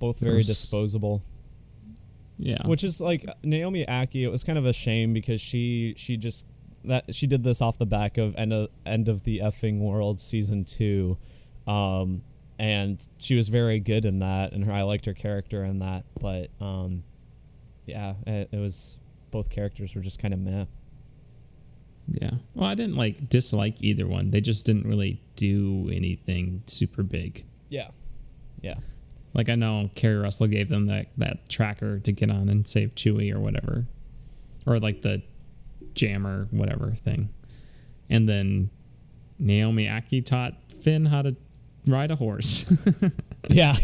Both 0.00 0.18
very 0.18 0.34
Gross. 0.34 0.46
disposable. 0.46 1.22
Yeah. 2.38 2.66
Which 2.66 2.84
is 2.84 3.00
like 3.00 3.24
Naomi 3.42 3.86
Ackie. 3.86 4.22
It 4.22 4.28
was 4.28 4.44
kind 4.44 4.58
of 4.58 4.66
a 4.66 4.72
shame 4.72 5.12
because 5.12 5.40
she 5.40 5.94
she 5.96 6.16
just 6.16 6.44
that 6.84 7.14
she 7.14 7.26
did 7.26 7.44
this 7.44 7.60
off 7.62 7.78
the 7.78 7.86
back 7.86 8.18
of 8.18 8.34
end 8.36 8.52
of 8.52 8.68
end 8.84 9.08
of 9.08 9.24
the 9.24 9.38
effing 9.38 9.78
world 9.78 10.20
season 10.20 10.64
two, 10.64 11.16
Um, 11.66 12.22
and 12.58 13.04
she 13.18 13.34
was 13.34 13.48
very 13.48 13.78
good 13.80 14.04
in 14.04 14.20
that, 14.20 14.52
and 14.52 14.64
her, 14.64 14.72
I 14.72 14.82
liked 14.82 15.04
her 15.06 15.14
character 15.14 15.64
in 15.64 15.78
that. 15.80 16.04
But 16.20 16.50
um, 16.60 17.04
yeah, 17.84 18.14
it, 18.26 18.48
it 18.52 18.58
was 18.58 18.96
both 19.30 19.50
characters 19.50 19.94
were 19.94 20.00
just 20.00 20.18
kind 20.18 20.32
of 20.34 20.40
meh. 20.40 20.64
Yeah. 22.08 22.30
Well, 22.54 22.68
I 22.68 22.74
didn't 22.74 22.96
like 22.96 23.28
dislike 23.28 23.76
either 23.80 24.06
one. 24.06 24.30
They 24.30 24.40
just 24.40 24.64
didn't 24.64 24.86
really 24.86 25.20
do 25.34 25.90
anything 25.92 26.62
super 26.66 27.02
big. 27.02 27.44
Yeah, 27.68 27.88
yeah, 28.60 28.76
Like 29.34 29.48
I 29.50 29.56
know 29.56 29.90
Keri 29.96 30.16
Russell 30.16 30.46
gave 30.46 30.68
them 30.68 30.86
that 30.86 31.06
that 31.18 31.48
tracker 31.48 31.98
to 31.98 32.12
get 32.12 32.30
on 32.30 32.48
and 32.48 32.66
save 32.66 32.94
Chewie 32.94 33.34
or 33.34 33.40
whatever, 33.40 33.86
or 34.66 34.78
like 34.78 35.02
the 35.02 35.22
jammer 35.94 36.46
whatever 36.52 36.92
thing, 36.92 37.28
and 38.08 38.28
then 38.28 38.70
Naomi 39.38 39.86
Ackie 39.86 40.24
taught 40.24 40.54
Finn 40.80 41.06
how 41.06 41.22
to 41.22 41.34
ride 41.86 42.10
a 42.10 42.16
horse. 42.16 42.66
yeah, 43.48 43.76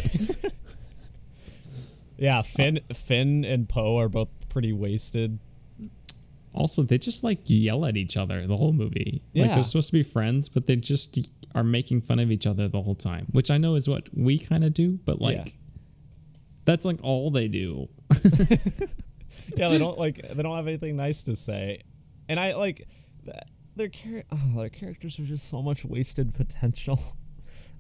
yeah. 2.16 2.42
Finn, 2.42 2.80
Finn, 2.94 3.44
and 3.44 3.68
Poe 3.68 3.98
are 3.98 4.08
both 4.08 4.28
pretty 4.48 4.72
wasted. 4.72 5.38
also, 6.54 6.82
they 6.82 6.98
just 6.98 7.24
like 7.24 7.40
yell 7.44 7.84
at 7.86 7.96
each 7.96 8.16
other 8.16 8.46
the 8.46 8.56
whole 8.56 8.72
movie. 8.72 9.22
Like 9.34 9.48
Yeah. 9.48 9.54
they're 9.54 9.64
supposed 9.64 9.88
to 9.88 9.92
be 9.94 10.02
friends, 10.02 10.48
but 10.48 10.66
they 10.66 10.76
just 10.76 11.18
are 11.54 11.64
making 11.64 12.02
fun 12.02 12.18
of 12.18 12.30
each 12.30 12.46
other 12.46 12.68
the 12.68 12.82
whole 12.82 12.94
time, 12.94 13.26
which 13.32 13.50
I 13.50 13.58
know 13.58 13.74
is 13.74 13.88
what 13.88 14.08
we 14.14 14.38
kind 14.38 14.64
of 14.64 14.74
do, 14.74 14.98
but 15.04 15.20
like. 15.20 15.36
Yeah. 15.36 15.44
That's 16.64 16.84
like 16.84 17.00
all 17.02 17.32
they 17.32 17.48
do. 17.48 17.88
yeah, 19.56 19.68
they 19.68 19.78
don't 19.78 19.98
like 19.98 20.20
they 20.32 20.42
don't 20.44 20.54
have 20.54 20.68
anything 20.68 20.94
nice 20.94 21.24
to 21.24 21.34
say, 21.34 21.82
and 22.28 22.38
I 22.38 22.54
like 22.54 22.86
th- 23.24 23.36
their 23.74 23.88
char- 23.88 24.22
oh, 24.30 24.52
their 24.60 24.68
characters 24.68 25.18
are 25.18 25.24
just 25.24 25.48
so 25.50 25.60
much 25.60 25.84
wasted 25.84 26.34
potential. 26.34 27.16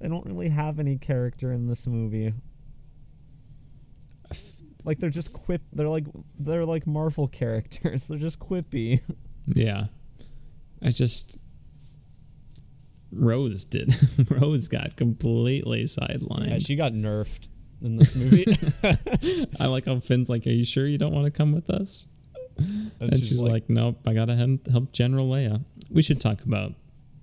They 0.02 0.08
don't 0.08 0.26
really 0.26 0.48
have 0.48 0.80
any 0.80 0.98
character 0.98 1.52
in 1.52 1.68
this 1.68 1.86
movie. 1.86 2.34
Like 4.84 4.98
they're 4.98 5.10
just 5.10 5.32
quip. 5.32 5.62
They're 5.72 5.88
like 5.88 6.06
they're 6.38 6.66
like 6.66 6.86
Marvel 6.86 7.28
characters. 7.40 8.08
They're 8.08 8.18
just 8.18 8.40
quippy. 8.40 9.00
Yeah. 9.46 9.86
I 10.82 10.90
just 10.90 11.38
Rose 13.12 13.64
did. 13.64 13.94
Rose 14.30 14.66
got 14.68 14.96
completely 14.96 15.84
sidelined. 15.84 16.50
Yeah, 16.50 16.58
she 16.58 16.74
got 16.74 16.92
nerfed 16.92 17.48
in 17.80 17.96
this 17.96 18.14
movie, 18.14 18.44
I 19.60 19.66
like 19.66 19.86
how 19.86 19.98
Finn's 19.98 20.30
like, 20.30 20.46
"Are 20.46 20.50
you 20.50 20.64
sure 20.64 20.86
you 20.86 20.98
don't 20.98 21.12
want 21.12 21.24
to 21.24 21.30
come 21.32 21.50
with 21.52 21.68
us?" 21.68 22.06
and, 22.56 22.92
And, 23.00 23.18
she's, 23.26 23.40
like, 23.40 23.68
"Nope, 23.68 23.98
I 24.06 24.14
gotta 24.14 24.36
help, 24.36 24.68
help 24.68 24.92
General 24.92 25.28
Leia." 25.28 25.64
We 25.90 26.00
should 26.00 26.20
talk 26.20 26.42
about 26.42 26.74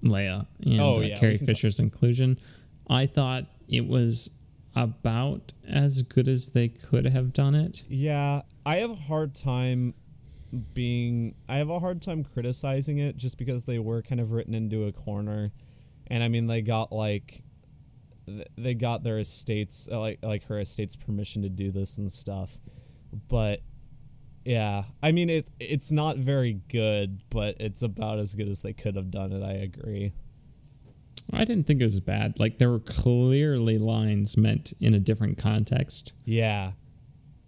Leia 0.04 0.48
and 0.64 0.82
Oh, 0.82 0.98
uh, 0.98 1.00
yeah, 1.00 1.18
Carrie 1.18 1.38
can 1.38 1.48
talk- 1.48 1.56
Fisher's 1.56 1.80
inclusion. 1.80 2.38
I 2.90 3.06
thought 3.06 3.46
it 3.68 3.88
was 3.88 4.32
about 4.76 5.54
as 5.68 6.02
good 6.02 6.28
as 6.28 6.50
they 6.50 6.68
could 6.68 7.06
have 7.06 7.34
done 7.34 7.56
it. 7.56 7.84
Yeah, 7.88 8.42
I 8.66 8.78
have 8.78 8.92
a 8.92 8.96
hard 8.96 9.36
time 9.36 9.94
being 10.74 11.36
I 11.48 11.58
have 11.58 11.70
a 11.70 11.80
hard 11.80 12.02
time 12.02 12.24
criticizing 12.24 12.98
it 12.98 13.18
just 13.18 13.38
because 13.38 13.66
they 13.66 13.78
were 13.78 14.02
kind 14.02 14.20
of 14.20 14.32
written 14.32 14.54
into 14.56 14.86
a 14.86 14.92
corner. 14.92 15.52
And 16.08 16.24
I 16.24 16.28
mean 16.28 16.48
they 16.48 16.62
got 16.62 16.92
like 16.92 17.44
they 18.58 18.74
got 18.74 19.04
their 19.04 19.20
estates 19.20 19.88
uh, 19.92 20.00
like 20.00 20.20
like 20.24 20.46
her 20.46 20.60
estate's 20.60 20.96
permission 20.96 21.42
to 21.44 21.50
do 21.50 21.72
this 21.72 21.98
and 21.98 22.12
stuff. 22.12 22.60
But 23.28 23.62
yeah, 24.46 24.86
I 25.04 25.12
mean 25.12 25.30
it 25.30 25.50
it's 25.60 25.92
not 25.92 26.18
very 26.18 26.62
good, 26.70 27.22
but 27.30 27.56
it's 27.60 27.84
about 27.84 28.20
as 28.20 28.34
good 28.34 28.48
as 28.48 28.62
they 28.62 28.74
could 28.74 28.96
have 28.96 29.12
done 29.12 29.32
it, 29.32 29.44
I 29.44 29.54
agree. 29.54 30.14
I 31.32 31.46
didn't 31.46 31.68
think 31.68 31.80
it 31.80 31.84
was 31.84 32.00
bad. 32.00 32.40
Like 32.40 32.58
there 32.58 32.70
were 32.72 32.80
clearly 32.80 33.78
lines 33.78 34.36
meant 34.38 34.74
in 34.80 34.94
a 34.94 35.00
different 35.00 35.38
context. 35.38 36.14
Yeah. 36.26 36.72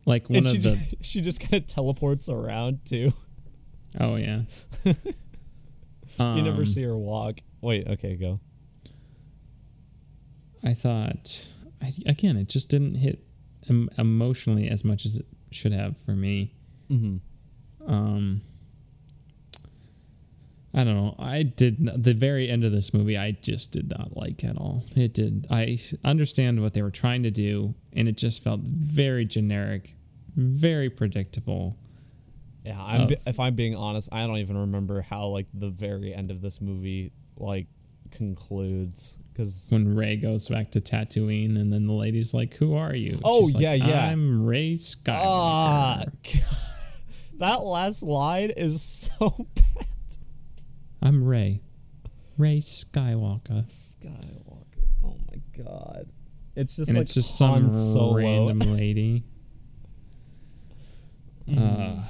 Like 0.05 0.29
one 0.29 0.37
and 0.37 0.47
of 0.47 0.51
she 0.53 0.57
the 0.59 0.79
she 1.01 1.21
just 1.21 1.39
kind 1.39 1.53
of 1.55 1.67
teleports 1.67 2.29
around 2.29 2.79
too. 2.85 3.13
Oh 3.99 4.15
yeah. 4.15 4.41
You 6.19 6.41
never 6.43 6.61
Um, 6.61 6.65
see 6.67 6.83
her 6.83 6.97
walk. 6.97 7.39
Wait, 7.61 7.87
okay, 7.87 8.15
go. 8.15 8.39
I 10.63 10.73
thought 10.73 11.51
I, 11.81 11.91
again, 12.05 12.37
it 12.37 12.47
just 12.47 12.69
didn't 12.69 12.95
hit 12.95 13.23
em- 13.69 13.89
emotionally 13.97 14.67
as 14.67 14.83
much 14.83 15.05
as 15.05 15.17
it 15.17 15.25
should 15.51 15.71
have 15.71 15.97
for 16.05 16.11
me. 16.15 16.53
Mhm. 16.91 17.21
Um, 17.87 18.41
I 20.73 20.83
don't 20.85 20.95
know. 20.95 21.15
I 21.19 21.43
did 21.43 21.85
n- 21.85 22.01
the 22.01 22.13
very 22.13 22.49
end 22.49 22.63
of 22.63 22.71
this 22.71 22.93
movie. 22.93 23.17
I 23.17 23.31
just 23.31 23.71
did 23.71 23.89
not 23.89 24.15
like 24.15 24.43
at 24.45 24.57
all. 24.57 24.83
It 24.95 25.13
did. 25.13 25.47
I 25.51 25.79
understand 26.05 26.61
what 26.61 26.73
they 26.73 26.81
were 26.81 26.91
trying 26.91 27.23
to 27.23 27.31
do, 27.31 27.73
and 27.93 28.07
it 28.07 28.15
just 28.17 28.41
felt 28.43 28.61
very 28.61 29.25
generic, 29.25 29.95
very 30.35 30.89
predictable. 30.89 31.77
Yeah, 32.63 32.81
I'm 32.81 33.01
of- 33.01 33.13
if 33.27 33.39
I'm 33.39 33.55
being 33.55 33.75
honest, 33.75 34.07
I 34.13 34.25
don't 34.25 34.37
even 34.37 34.57
remember 34.57 35.01
how 35.01 35.27
like 35.27 35.47
the 35.53 35.69
very 35.69 36.13
end 36.13 36.31
of 36.31 36.41
this 36.41 36.61
movie 36.61 37.11
like 37.37 37.67
concludes 38.11 39.15
because 39.33 39.67
When 39.69 39.95
Rey 39.95 40.15
goes 40.17 40.47
back 40.49 40.71
to 40.71 40.81
Tatooine, 40.81 41.57
and 41.59 41.71
then 41.71 41.87
the 41.87 41.93
lady's 41.93 42.33
like, 42.33 42.53
"Who 42.55 42.75
are 42.75 42.93
you?" 42.95 43.19
Oh, 43.23 43.45
She's 43.45 43.55
like, 43.55 43.61
yeah, 43.63 43.73
yeah. 43.73 44.05
I'm 44.07 44.45
Rey 44.45 44.73
Skywalker. 44.73 45.21
ah, 45.25 46.03
that 47.39 47.63
last 47.63 48.03
line 48.03 48.51
is 48.51 48.81
so 48.81 49.47
bad. 49.55 49.85
I'm 51.01 51.23
Rey. 51.23 51.61
Rey 52.37 52.57
Skywalker. 52.57 53.63
Skywalker. 53.65 54.65
Oh 55.03 55.17
my 55.31 55.63
god, 55.63 56.09
it's 56.55 56.75
just 56.75 56.89
and 56.89 56.97
like 56.97 57.03
it's 57.05 57.13
just 57.15 57.37
some 57.37 57.71
Solo. 57.71 58.15
random 58.17 58.59
lady. 58.77 59.23
Uh, 61.51 62.03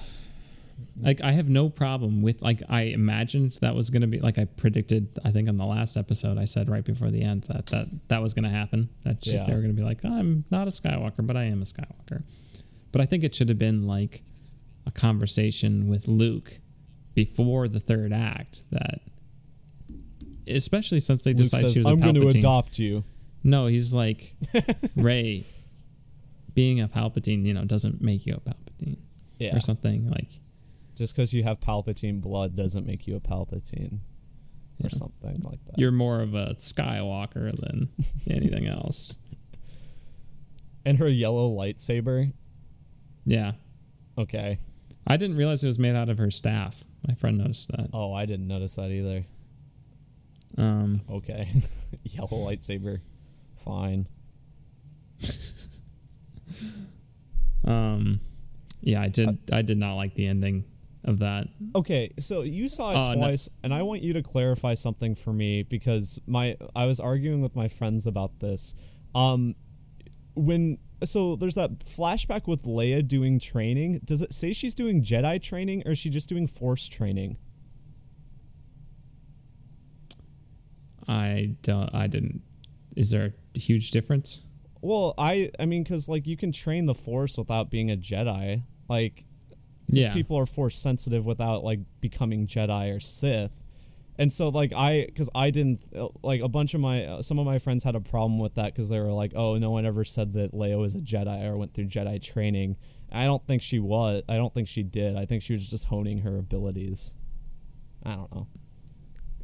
like 1.01 1.21
I 1.21 1.31
have 1.31 1.49
no 1.49 1.69
problem 1.69 2.21
with 2.21 2.41
like 2.41 2.61
I 2.69 2.81
imagined 2.83 3.57
that 3.61 3.73
was 3.75 3.89
gonna 3.89 4.07
be 4.07 4.19
like 4.19 4.37
I 4.37 4.45
predicted. 4.45 5.17
I 5.23 5.31
think 5.31 5.47
on 5.49 5.57
the 5.57 5.65
last 5.65 5.95
episode 5.97 6.37
I 6.37 6.45
said 6.45 6.69
right 6.69 6.83
before 6.83 7.09
the 7.11 7.21
end 7.23 7.43
that 7.43 7.67
that 7.67 7.87
that 8.09 8.21
was 8.21 8.33
gonna 8.33 8.49
happen. 8.49 8.89
That 9.03 9.23
shit, 9.23 9.35
Yeah. 9.35 9.45
they 9.47 9.53
were 9.55 9.61
gonna 9.61 9.73
be 9.73 9.83
like 9.83 10.03
I'm 10.05 10.43
not 10.51 10.67
a 10.67 10.71
Skywalker, 10.71 11.25
but 11.25 11.37
I 11.37 11.45
am 11.45 11.61
a 11.61 11.65
Skywalker. 11.65 12.23
But 12.91 13.01
I 13.01 13.05
think 13.05 13.23
it 13.23 13.33
should 13.33 13.47
have 13.49 13.57
been 13.59 13.87
like 13.87 14.21
a 14.85 14.91
conversation 14.91 15.87
with 15.87 16.07
Luke 16.07 16.59
before 17.13 17.67
the 17.67 17.79
third 17.79 18.13
act. 18.13 18.63
That 18.71 19.01
especially 20.47 20.99
since 20.99 21.23
they 21.23 21.31
Luke 21.31 21.37
decided 21.43 21.67
says, 21.67 21.73
she 21.73 21.79
was 21.79 21.87
a 21.87 21.91
"I'm 21.91 21.99
going 21.99 22.15
to 22.15 22.27
adopt 22.27 22.79
you." 22.79 23.03
No, 23.43 23.65
he's 23.67 23.93
like 23.93 24.35
Rey. 24.95 25.45
Being 26.53 26.81
a 26.81 26.87
Palpatine, 26.89 27.45
you 27.45 27.53
know, 27.53 27.63
doesn't 27.63 28.01
make 28.01 28.25
you 28.25 28.35
a 28.35 28.39
Palpatine 28.41 28.97
Yeah, 29.39 29.55
or 29.55 29.61
something 29.61 30.09
like. 30.11 30.27
just 30.97 31.15
because 31.15 31.31
you 31.31 31.43
have 31.43 31.61
Palpatine 31.61 32.19
blood 32.19 32.55
doesn't 32.57 32.85
make 32.85 33.07
you 33.07 33.15
a 33.15 33.21
Palpatine 33.21 33.99
or 34.83 34.89
Yeah. 34.91 34.97
something 34.97 35.39
like 35.45 35.63
that. 35.65 35.79
You're 35.79 35.91
more 35.93 36.19
of 36.19 36.33
a 36.35 36.55
Skywalker 36.57 37.55
than 37.57 37.87
anything 38.29 38.67
else. 38.67 39.15
and 40.85 40.97
her 40.97 41.07
yellow 41.07 41.49
lightsaber. 41.49 42.33
Yeah, 43.25 43.53
Okay. 44.17 44.59
I 45.07 45.15
didn't 45.17 45.37
realize 45.37 45.63
it 45.63 45.67
was 45.67 45.79
made 45.79 45.95
out 45.95 46.09
of 46.09 46.17
her 46.17 46.29
staff. 46.31 46.83
My 47.07 47.15
friend 47.15 47.37
noticed 47.37 47.69
that. 47.71 47.89
Oh, 47.93 48.13
I 48.13 48.25
didn't 48.25 48.47
notice 48.47 48.75
that 48.75 48.91
either. 48.91 49.25
Um, 50.57 51.01
Okay. 51.09 51.63
Yellow 52.03 52.27
lightsaber. 52.29 53.01
Fine. 53.63 54.07
um, 57.65 58.19
yeah, 58.81 59.01
I 59.01 59.07
did. 59.07 59.37
I 59.51 59.61
did 59.61 59.77
not 59.77 59.95
like 59.95 60.15
the 60.15 60.27
ending 60.27 60.65
of 61.03 61.19
that. 61.19 61.47
Okay, 61.75 62.13
so 62.19 62.41
you 62.41 62.69
saw 62.69 62.91
it 62.91 63.15
no. 63.15 63.15
twice, 63.15 63.49
and 63.63 63.73
I 63.73 63.81
want 63.83 64.01
you 64.01 64.13
to 64.13 64.23
clarify 64.23 64.73
something 64.73 65.15
for 65.15 65.33
me 65.33 65.63
because 65.63 66.19
my 66.25 66.57
I 66.75 66.85
was 66.85 66.99
arguing 66.99 67.41
with 67.41 67.55
my 67.55 67.67
friends 67.67 68.05
about 68.05 68.39
this. 68.39 68.75
Um, 69.13 69.55
when 70.33 70.79
so 71.03 71.35
there's 71.35 71.55
that 71.55 71.79
flashback 71.79 72.47
with 72.47 72.63
Leia 72.63 73.07
doing 73.07 73.39
training. 73.39 74.01
Does 74.05 74.21
it 74.21 74.33
say 74.33 74.53
she's 74.53 74.73
doing 74.73 75.03
Jedi 75.03 75.41
training, 75.41 75.83
or 75.85 75.91
is 75.91 75.99
she 75.99 76.09
just 76.09 76.29
doing 76.29 76.47
Force 76.47 76.87
training? 76.87 77.37
I 81.07 81.55
don't. 81.61 81.93
I 81.93 82.07
didn't. 82.07 82.41
Is 82.95 83.09
there 83.11 83.33
a 83.55 83.59
huge 83.59 83.91
difference? 83.91 84.43
Well, 84.81 85.13
I 85.17 85.51
I 85.59 85.65
mean, 85.65 85.83
because 85.83 86.07
like 86.07 86.27
you 86.27 86.37
can 86.37 86.51
train 86.51 86.85
the 86.85 86.93
Force 86.93 87.37
without 87.37 87.69
being 87.69 87.89
a 87.91 87.97
Jedi. 87.97 88.63
Like, 88.89 89.25
Yeah. 89.87 90.13
people 90.13 90.37
are 90.37 90.45
Force 90.45 90.77
sensitive 90.77 91.25
without 91.25 91.63
like 91.63 91.79
becoming 92.01 92.47
Jedi 92.47 92.95
or 92.95 92.99
Sith. 92.99 93.60
And 94.17 94.33
so 94.33 94.49
like 94.49 94.73
I 94.73 95.07
cuz 95.15 95.29
I 95.33 95.49
didn't 95.49 95.81
uh, 95.95 96.09
like 96.21 96.41
a 96.41 96.47
bunch 96.49 96.73
of 96.73 96.81
my 96.81 97.05
uh, 97.05 97.21
some 97.21 97.39
of 97.39 97.45
my 97.45 97.59
friends 97.59 97.83
had 97.83 97.95
a 97.95 98.01
problem 98.01 98.39
with 98.39 98.55
that 98.55 98.75
cuz 98.75 98.89
they 98.89 98.99
were 98.99 99.11
like, 99.11 99.33
"Oh, 99.35 99.57
no 99.57 99.71
one 99.71 99.85
ever 99.85 100.03
said 100.03 100.33
that 100.33 100.53
Leia 100.53 100.77
was 100.77 100.95
a 100.95 100.99
Jedi 100.99 101.43
or 101.45 101.57
went 101.57 101.73
through 101.73 101.87
Jedi 101.87 102.21
training." 102.21 102.75
I 103.11 103.25
don't 103.25 103.45
think 103.45 103.61
she 103.61 103.79
was. 103.79 104.23
I 104.29 104.35
don't 104.35 104.53
think 104.53 104.67
she 104.67 104.83
did. 104.83 105.17
I 105.17 105.25
think 105.25 105.43
she 105.43 105.53
was 105.53 105.67
just 105.69 105.85
honing 105.85 106.19
her 106.19 106.37
abilities. 106.37 107.13
I 108.03 108.15
don't 108.15 108.33
know. 108.33 108.47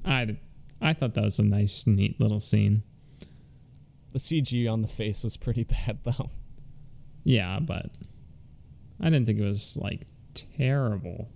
I. 0.05 0.37
I 0.79 0.93
thought 0.93 1.15
that 1.15 1.23
was 1.23 1.39
a 1.39 1.43
nice, 1.43 1.87
neat 1.87 2.19
little 2.19 2.39
scene. 2.39 2.83
The 4.13 4.19
CG 4.19 4.71
on 4.71 4.83
the 4.83 4.87
face 4.87 5.23
was 5.23 5.35
pretty 5.35 5.63
bad 5.75 5.99
though. 6.03 6.29
Yeah, 7.23 7.59
but 7.59 7.91
I 8.99 9.05
didn't 9.05 9.25
think 9.25 9.39
it 9.39 9.43
was 9.45 9.75
like 9.75 10.07
terrible. 10.33 11.29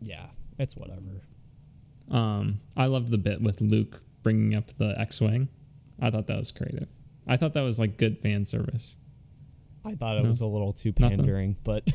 Yeah, 0.00 0.26
it's 0.58 0.76
whatever. 0.76 1.22
Um, 2.10 2.60
I 2.76 2.86
loved 2.86 3.10
the 3.10 3.18
bit 3.18 3.40
with 3.42 3.60
Luke 3.60 4.00
bringing 4.22 4.54
up 4.54 4.70
the 4.78 4.94
X-wing. 4.98 5.48
I 6.00 6.10
thought 6.10 6.26
that 6.28 6.38
was 6.38 6.52
creative. 6.52 6.88
I 7.26 7.36
thought 7.36 7.54
that 7.54 7.60
was 7.62 7.78
like 7.78 7.96
good 7.98 8.18
fan 8.20 8.44
service. 8.46 8.96
I 9.84 9.94
thought 9.94 10.16
it 10.16 10.22
No. 10.22 10.28
was 10.28 10.40
a 10.40 10.46
little 10.46 10.72
too 10.72 10.92
Nothing. 10.98 11.18
pandering, 11.18 11.56
but 11.64 11.86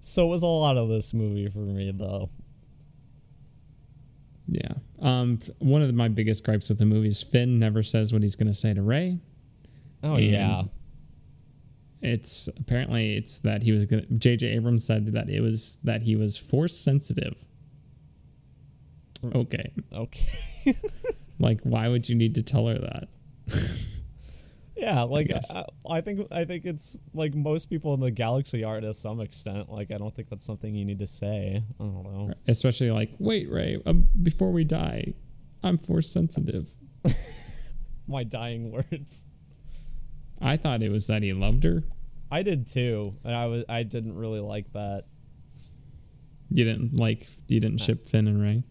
so 0.00 0.24
it 0.26 0.28
was 0.28 0.42
a 0.42 0.46
lot 0.46 0.76
of 0.76 0.88
this 0.88 1.12
movie 1.14 1.48
for 1.48 1.58
me 1.58 1.90
though. 1.92 2.30
Yeah. 4.48 4.72
Um, 5.00 5.38
one 5.58 5.82
of 5.82 5.94
my 5.94 6.08
biggest 6.08 6.42
gripes 6.44 6.68
with 6.68 6.78
the 6.78 6.86
movie 6.86 7.08
is 7.08 7.22
Finn 7.22 7.58
never 7.58 7.82
says 7.82 8.12
what 8.12 8.22
he's 8.22 8.34
going 8.36 8.48
to 8.48 8.54
say 8.54 8.74
to 8.74 8.82
Rey. 8.82 9.18
Oh 10.02 10.14
And 10.14 10.24
yeah. 10.24 10.62
It's 12.02 12.48
apparently 12.56 13.16
it's 13.16 13.38
that 13.38 13.62
he 13.62 13.72
was 13.72 13.86
to 13.86 14.00
J.J. 14.02 14.46
Abrams 14.48 14.84
said 14.86 15.12
that 15.12 15.28
it 15.28 15.40
was 15.40 15.78
that 15.84 16.02
he 16.02 16.16
was 16.16 16.36
force 16.36 16.76
sensitive. 16.76 17.44
Okay, 19.34 19.72
Okay. 19.92 20.76
like 21.38 21.60
why 21.62 21.88
would 21.88 22.08
you 22.08 22.14
need 22.14 22.34
to 22.36 22.42
tell 22.42 22.66
her 22.68 22.78
that? 22.78 23.08
yeah, 24.76 25.02
like 25.02 25.28
guess. 25.28 25.50
I, 25.50 25.64
I 25.88 26.00
think 26.00 26.26
I 26.30 26.44
think 26.46 26.64
it's 26.64 26.96
like 27.12 27.34
most 27.34 27.68
people 27.68 27.92
in 27.92 28.00
the 28.00 28.10
galaxy 28.10 28.64
are 28.64 28.80
to 28.80 28.94
some 28.94 29.20
extent. 29.20 29.68
Like 29.70 29.90
I 29.90 29.98
don't 29.98 30.14
think 30.14 30.30
that's 30.30 30.44
something 30.46 30.74
you 30.74 30.86
need 30.86 31.00
to 31.00 31.06
say. 31.06 31.62
I 31.78 31.82
don't 31.82 32.02
know. 32.04 32.32
Especially 32.48 32.90
like, 32.90 33.10
wait, 33.18 33.50
Rey, 33.50 33.78
um, 33.84 34.08
before 34.22 34.52
we 34.52 34.64
die, 34.64 35.12
I'm 35.62 35.76
force 35.76 36.10
sensitive. 36.10 36.70
My 38.08 38.24
dying 38.24 38.70
words. 38.72 39.26
I 40.40 40.56
thought 40.56 40.82
it 40.82 40.90
was 40.90 41.06
that 41.06 41.22
he 41.22 41.32
loved 41.32 41.64
her. 41.64 41.84
I 42.30 42.42
did 42.42 42.66
too, 42.66 43.16
and 43.24 43.34
I 43.34 43.46
was 43.46 43.64
I 43.68 43.82
didn't 43.82 44.14
really 44.14 44.40
like 44.40 44.72
that. 44.72 45.04
You 46.50 46.64
didn't 46.64 46.96
like 46.96 47.26
you 47.48 47.60
didn't 47.60 47.80
uh. 47.80 47.84
ship 47.84 48.08
Finn 48.08 48.26
and 48.26 48.40
Rey. 48.40 48.64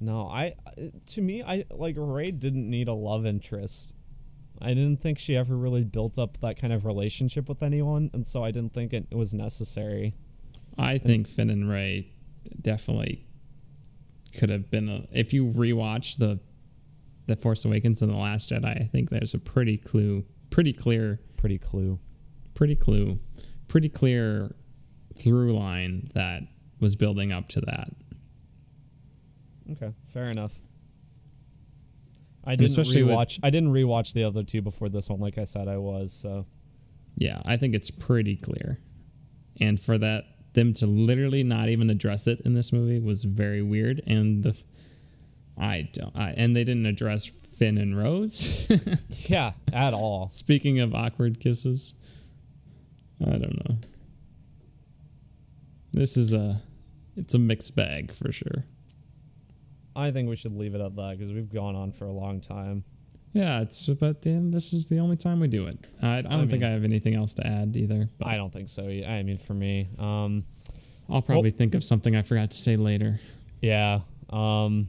No, 0.00 0.28
I 0.28 0.54
to 1.06 1.22
me 1.22 1.42
I 1.42 1.64
like 1.70 1.94
Rey 1.96 2.30
didn't 2.30 2.68
need 2.68 2.88
a 2.88 2.92
love 2.92 3.24
interest. 3.24 3.94
I 4.60 4.68
didn't 4.68 5.02
think 5.02 5.18
she 5.18 5.36
ever 5.36 5.56
really 5.56 5.84
built 5.84 6.18
up 6.18 6.40
that 6.40 6.58
kind 6.58 6.72
of 6.72 6.84
relationship 6.84 7.48
with 7.48 7.62
anyone, 7.62 8.10
and 8.12 8.26
so 8.26 8.42
I 8.42 8.50
didn't 8.50 8.72
think 8.72 8.92
it 8.92 9.14
was 9.14 9.34
necessary. 9.34 10.14
I 10.78 10.98
think 10.98 11.28
Finn 11.28 11.50
and 11.50 11.68
Rey 11.68 12.12
definitely 12.60 13.26
could 14.34 14.50
have 14.50 14.70
been 14.70 14.88
a. 14.88 15.06
If 15.12 15.32
you 15.32 15.46
rewatch 15.46 16.18
the 16.18 16.40
the 17.26 17.36
Force 17.36 17.64
Awakens 17.64 18.02
and 18.02 18.10
the 18.10 18.16
Last 18.16 18.50
Jedi, 18.50 18.82
I 18.82 18.88
think 18.90 19.10
there's 19.10 19.34
a 19.34 19.38
pretty 19.38 19.76
clue, 19.76 20.24
pretty 20.50 20.72
clear, 20.72 21.20
Pretty 21.36 21.58
clue. 21.58 21.98
pretty 22.54 22.74
clue, 22.76 23.18
pretty 23.68 23.88
clear 23.88 24.54
through 25.16 25.54
line 25.56 26.10
that 26.14 26.42
was 26.80 26.96
building 26.96 27.32
up 27.32 27.48
to 27.48 27.60
that. 27.62 27.90
Okay, 29.72 29.92
fair 30.12 30.30
enough. 30.30 30.54
I 32.44 32.52
didn't 32.56 32.66
especially 32.70 33.02
with- 33.02 33.14
rewatch. 33.14 33.38
I 33.42 33.50
didn't 33.50 33.72
rewatch 33.72 34.12
the 34.12 34.24
other 34.24 34.42
two 34.44 34.62
before 34.62 34.88
this 34.88 35.08
one, 35.08 35.20
like 35.20 35.36
I 35.38 35.44
said 35.44 35.68
I 35.68 35.76
was. 35.78 36.12
So 36.12 36.46
Yeah, 37.16 37.40
I 37.44 37.56
think 37.56 37.74
it's 37.74 37.90
pretty 37.90 38.36
clear, 38.36 38.78
and 39.60 39.80
for 39.80 39.98
that 39.98 40.24
them 40.52 40.72
to 40.74 40.86
literally 40.86 41.42
not 41.42 41.68
even 41.68 41.90
address 41.90 42.26
it 42.26 42.40
in 42.40 42.54
this 42.54 42.72
movie 42.72 42.98
was 42.98 43.24
very 43.24 43.60
weird. 43.62 44.00
And 44.06 44.42
the 44.42 44.56
I 45.58 45.88
don't, 45.92 46.14
I, 46.16 46.30
and 46.32 46.54
they 46.54 46.64
didn't 46.64 46.86
address 46.86 47.30
Finn 47.58 47.78
and 47.78 47.96
Rose. 47.96 48.68
yeah, 49.28 49.52
at 49.72 49.94
all. 49.94 50.28
Speaking 50.28 50.80
of 50.80 50.94
awkward 50.94 51.40
kisses, 51.40 51.94
I 53.20 53.30
don't 53.30 53.68
know. 53.68 53.76
This 55.92 56.16
is 56.16 56.32
a 56.32 56.60
it's 57.16 57.34
a 57.34 57.38
mixed 57.38 57.74
bag 57.74 58.14
for 58.14 58.30
sure. 58.32 58.64
I 59.94 60.10
think 60.10 60.28
we 60.28 60.36
should 60.36 60.52
leave 60.56 60.74
it 60.74 60.80
at 60.80 60.94
that 60.96 61.16
because 61.18 61.32
we've 61.32 61.50
gone 61.52 61.74
on 61.74 61.92
for 61.92 62.04
a 62.04 62.12
long 62.12 62.40
time. 62.40 62.84
Yeah, 63.32 63.60
it's 63.62 63.86
but 63.86 64.22
then 64.22 64.50
this 64.50 64.72
is 64.72 64.86
the 64.86 64.98
only 64.98 65.16
time 65.16 65.40
we 65.40 65.48
do 65.48 65.66
it. 65.66 65.78
I, 66.02 66.18
I 66.18 66.22
don't 66.22 66.32
I 66.32 66.38
think 66.46 66.52
mean- 66.52 66.64
I 66.64 66.70
have 66.70 66.84
anything 66.84 67.14
else 67.14 67.34
to 67.34 67.46
add 67.46 67.76
either. 67.76 68.08
I 68.22 68.36
don't 68.36 68.52
think 68.52 68.68
so. 68.68 68.82
I 68.84 69.22
mean, 69.22 69.38
for 69.38 69.54
me, 69.54 69.88
um, 69.98 70.44
I'll 71.08 71.22
probably 71.22 71.50
think 71.50 71.74
of 71.74 71.82
something 71.84 72.14
I 72.16 72.22
forgot 72.22 72.50
to 72.50 72.56
say 72.56 72.76
later. 72.76 73.20
Yeah. 73.62 74.00
Um 74.30 74.88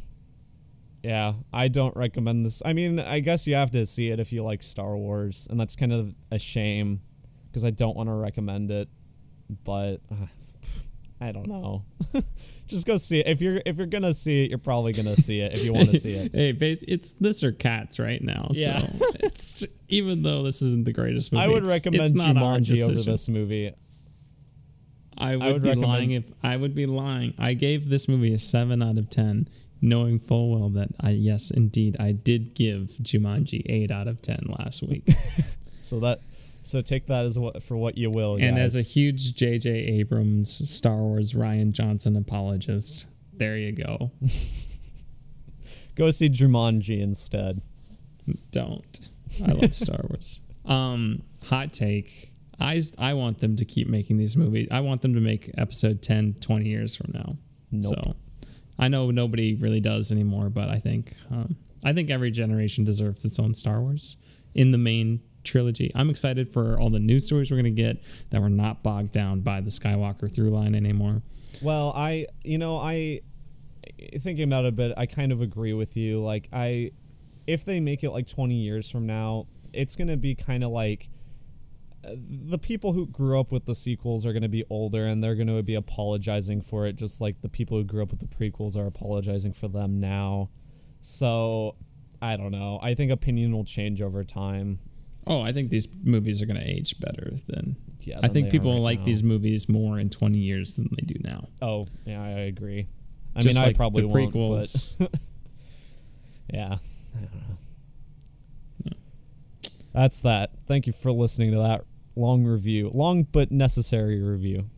yeah, 1.03 1.33
I 1.53 1.67
don't 1.67 1.95
recommend 1.95 2.45
this. 2.45 2.61
I 2.65 2.73
mean, 2.73 2.99
I 2.99 3.19
guess 3.19 3.47
you 3.47 3.55
have 3.55 3.71
to 3.71 3.85
see 3.85 4.09
it 4.09 4.19
if 4.19 4.31
you 4.31 4.43
like 4.43 4.63
Star 4.63 4.97
Wars, 4.97 5.47
and 5.49 5.59
that's 5.59 5.75
kind 5.75 5.93
of 5.93 6.13
a 6.31 6.39
shame 6.39 7.01
because 7.49 7.63
I 7.63 7.69
don't 7.71 7.95
want 7.95 8.09
to 8.09 8.13
recommend 8.13 8.71
it, 8.71 8.89
but 9.63 9.97
uh, 10.11 10.27
I 11.21 11.31
don't 11.31 11.47
know. 11.47 11.83
Just 12.67 12.85
go 12.85 12.97
see 12.97 13.19
it. 13.19 13.27
If 13.27 13.39
you're 13.39 13.61
if 13.65 13.77
you're 13.77 13.87
going 13.87 14.03
to 14.03 14.13
see 14.13 14.43
it, 14.43 14.49
you're 14.49 14.57
probably 14.59 14.91
going 14.91 15.15
to 15.15 15.21
see 15.21 15.39
it 15.39 15.53
if 15.53 15.63
you 15.63 15.71
want 15.71 15.89
to 15.91 15.99
see 16.01 16.13
it. 16.15 16.31
hey, 16.35 16.49
it's 16.59 17.13
this 17.13 17.41
or 17.41 17.53
cats 17.53 17.97
right 17.97 18.21
now. 18.21 18.49
Yeah. 18.51 18.79
So 18.79 18.87
it's 19.21 19.65
even 19.87 20.21
though 20.21 20.43
this 20.43 20.61
isn't 20.61 20.83
the 20.85 20.91
greatest 20.91 21.31
movie, 21.31 21.45
I 21.45 21.47
would 21.47 21.63
it's- 21.63 21.71
recommend 21.71 22.05
it's 22.05 22.13
not 22.13 22.35
our 22.35 22.57
Jumanji 22.57 22.83
over 22.83 23.01
this 23.01 23.29
movie. 23.29 23.73
I 25.17 25.35
would, 25.35 25.45
would 25.53 25.61
be 25.63 25.69
recommend- 25.69 25.91
lying 25.91 26.11
if 26.11 26.25
I 26.43 26.57
would 26.57 26.75
be 26.75 26.85
lying. 26.85 27.33
I 27.39 27.53
gave 27.53 27.87
this 27.89 28.07
movie 28.09 28.33
a 28.33 28.37
seven 28.37 28.83
out 28.83 28.97
of 28.97 29.09
ten, 29.09 29.47
knowing 29.81 30.19
full 30.19 30.51
well 30.57 30.69
that 30.69 30.89
I 30.99 31.11
yes 31.11 31.51
indeed 31.51 31.95
I 31.99 32.11
did 32.11 32.53
give 32.55 32.97
Jumanji 33.01 33.61
eight 33.67 33.91
out 33.91 34.07
of 34.07 34.21
ten 34.21 34.39
last 34.59 34.81
week. 34.83 35.07
So 35.81 36.01
that 36.01 36.19
so 36.63 36.81
take 36.81 37.07
that 37.07 37.23
as 37.23 37.39
what 37.39 37.63
for 37.63 37.77
what 37.77 37.97
you 37.97 38.09
will. 38.09 38.35
and 38.35 38.59
as 38.59 38.75
a 38.75 38.79
guys. 38.79 38.91
huge 38.93 39.35
J.J. 39.35 39.69
Abrams 39.69 40.69
Star 40.69 40.97
Wars 40.97 41.31
Rian 41.31 41.71
Johnson 41.71 42.17
apologist, 42.17 43.07
there 43.31 43.55
you 43.57 43.71
go. 43.71 44.11
go 45.95 46.11
see 46.11 46.27
Jumanji 46.29 46.99
instead. 46.99 47.61
Don't. 48.51 49.09
I 49.45 49.51
love 49.53 49.73
Star 49.75 50.01
Wars. 50.09 50.41
Um, 50.65 51.23
hot 51.45 51.71
take. 51.71 52.33
I, 52.59 52.81
I 52.97 53.13
want 53.13 53.39
them 53.39 53.55
to 53.55 53.63
keep 53.63 53.87
making 53.87 54.17
these 54.17 54.35
movies. 54.35 54.67
I 54.69 54.81
want 54.81 55.01
them 55.01 55.13
to 55.13 55.21
make 55.21 55.49
episode 55.57 56.01
10 56.01 56.35
20 56.41 56.65
years 56.67 56.93
from 56.93 57.11
now. 57.13 57.37
Nope. 57.71 57.93
So 57.95 58.15
I 58.79 58.87
know 58.87 59.11
nobody 59.11 59.55
really 59.55 59.79
does 59.79 60.11
anymore, 60.11 60.49
but 60.49 60.69
I 60.69 60.79
think 60.79 61.15
um, 61.31 61.55
I 61.83 61.93
think 61.93 62.09
every 62.09 62.31
generation 62.31 62.83
deserves 62.83 63.25
its 63.25 63.39
own 63.39 63.53
Star 63.53 63.81
Wars 63.81 64.17
in 64.53 64.71
the 64.71 64.77
main 64.77 65.21
trilogy. 65.43 65.91
I'm 65.95 66.09
excited 66.09 66.51
for 66.51 66.79
all 66.79 66.89
the 66.89 66.99
new 66.99 67.19
stories 67.19 67.49
we're 67.49 67.61
going 67.61 67.75
to 67.75 67.81
get 67.81 68.03
that 68.29 68.41
we're 68.41 68.49
not 68.49 68.83
bogged 68.83 69.11
down 69.11 69.41
by 69.41 69.61
the 69.61 69.69
Skywalker 69.69 70.33
through 70.33 70.49
line 70.49 70.75
anymore. 70.75 71.21
Well, 71.61 71.93
I 71.95 72.27
you 72.43 72.57
know 72.57 72.77
I 72.77 73.21
thinking 74.21 74.43
about 74.43 74.65
it 74.65 74.69
a 74.69 74.71
bit, 74.71 74.93
I 74.97 75.05
kind 75.05 75.31
of 75.31 75.41
agree 75.41 75.73
with 75.73 75.95
you. 75.95 76.23
Like 76.23 76.49
I, 76.51 76.91
if 77.45 77.65
they 77.65 77.79
make 77.79 78.03
it 78.03 78.11
like 78.11 78.27
20 78.27 78.55
years 78.55 78.89
from 78.89 79.05
now, 79.05 79.47
it's 79.73 79.95
gonna 79.95 80.17
be 80.17 80.35
kind 80.35 80.63
of 80.63 80.71
like 80.71 81.09
the 82.15 82.57
people 82.57 82.93
who 82.93 83.05
grew 83.07 83.39
up 83.39 83.51
with 83.51 83.65
the 83.65 83.75
sequels 83.75 84.25
are 84.25 84.33
gonna 84.33 84.47
be 84.49 84.63
older 84.69 85.05
and 85.05 85.23
they're 85.23 85.35
gonna 85.35 85.63
be 85.63 85.75
apologizing 85.75 86.61
for 86.61 86.85
it, 86.85 86.95
just 86.95 87.19
like 87.21 87.41
the 87.41 87.49
people 87.49 87.77
who 87.77 87.83
grew 87.83 88.03
up 88.03 88.11
with 88.11 88.19
the 88.19 88.27
prequels 88.27 88.75
are 88.75 88.85
apologizing 88.85 89.53
for 89.53 89.67
them 89.67 89.99
now. 89.99 90.49
So 91.01 91.75
I 92.21 92.37
don't 92.37 92.51
know. 92.51 92.79
I 92.81 92.93
think 92.93 93.11
opinion 93.11 93.51
will 93.51 93.65
change 93.65 94.01
over 94.01 94.23
time. 94.23 94.79
Oh, 95.25 95.41
I 95.41 95.51
think 95.51 95.69
these 95.69 95.87
movies 96.03 96.41
are 96.41 96.45
going 96.45 96.59
to 96.59 96.65
age 96.67 96.99
better 96.99 97.33
than. 97.47 97.75
Yeah, 98.01 98.19
I 98.23 98.29
think 98.29 98.49
people 98.49 98.71
will 98.71 98.77
right 98.77 98.97
like 98.97 98.99
now. 98.99 99.05
these 99.05 99.23
movies 99.23 99.67
more 99.67 99.99
in 99.99 100.09
20 100.09 100.37
years 100.37 100.75
than 100.75 100.89
they 100.97 101.05
do 101.05 101.15
now. 101.21 101.49
Oh, 101.61 101.87
yeah, 102.05 102.21
I 102.23 102.29
agree. 102.29 102.87
I 103.35 103.41
Just 103.41 103.57
mean, 103.57 103.65
I 103.65 103.73
probably 103.73 104.03
the 104.03 104.07
won't, 104.07 104.33
prequels. 104.33 104.95
but 104.97 105.11
yeah. 106.53 106.77
I 107.15 107.19
don't 107.19 107.33
know. 107.33 107.57
Yeah. 108.85 108.93
That's 109.93 110.21
that. 110.21 110.51
Thank 110.65 110.87
you 110.87 110.93
for 110.93 111.11
listening 111.11 111.51
to 111.51 111.57
that 111.57 111.83
long 112.17 112.43
review, 112.45 112.89
long 112.93 113.23
but 113.23 113.51
necessary 113.51 114.21
review. 114.21 114.69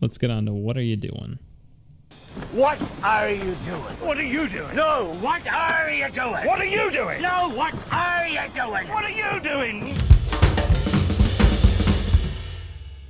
Let's 0.00 0.18
get 0.18 0.30
on 0.30 0.46
to 0.46 0.52
what 0.52 0.76
are 0.76 0.82
you 0.82 0.96
doing? 0.96 1.38
What 2.52 2.80
are 3.02 3.30
you 3.30 3.54
doing? 3.54 3.80
What 4.00 4.18
are 4.18 4.22
you 4.22 4.48
doing? 4.48 4.74
No, 4.76 5.12
what 5.20 5.46
are 5.46 5.90
you 5.90 6.08
doing? 6.10 6.46
What 6.46 6.60
are 6.60 6.64
you 6.66 6.90
doing? 6.90 7.22
No, 7.22 7.50
what 7.54 7.74
are 7.92 8.28
you 8.28 8.40
doing? 8.54 8.88
What 8.88 9.04
are 9.04 9.10
you 9.10 9.40
doing? 9.40 9.96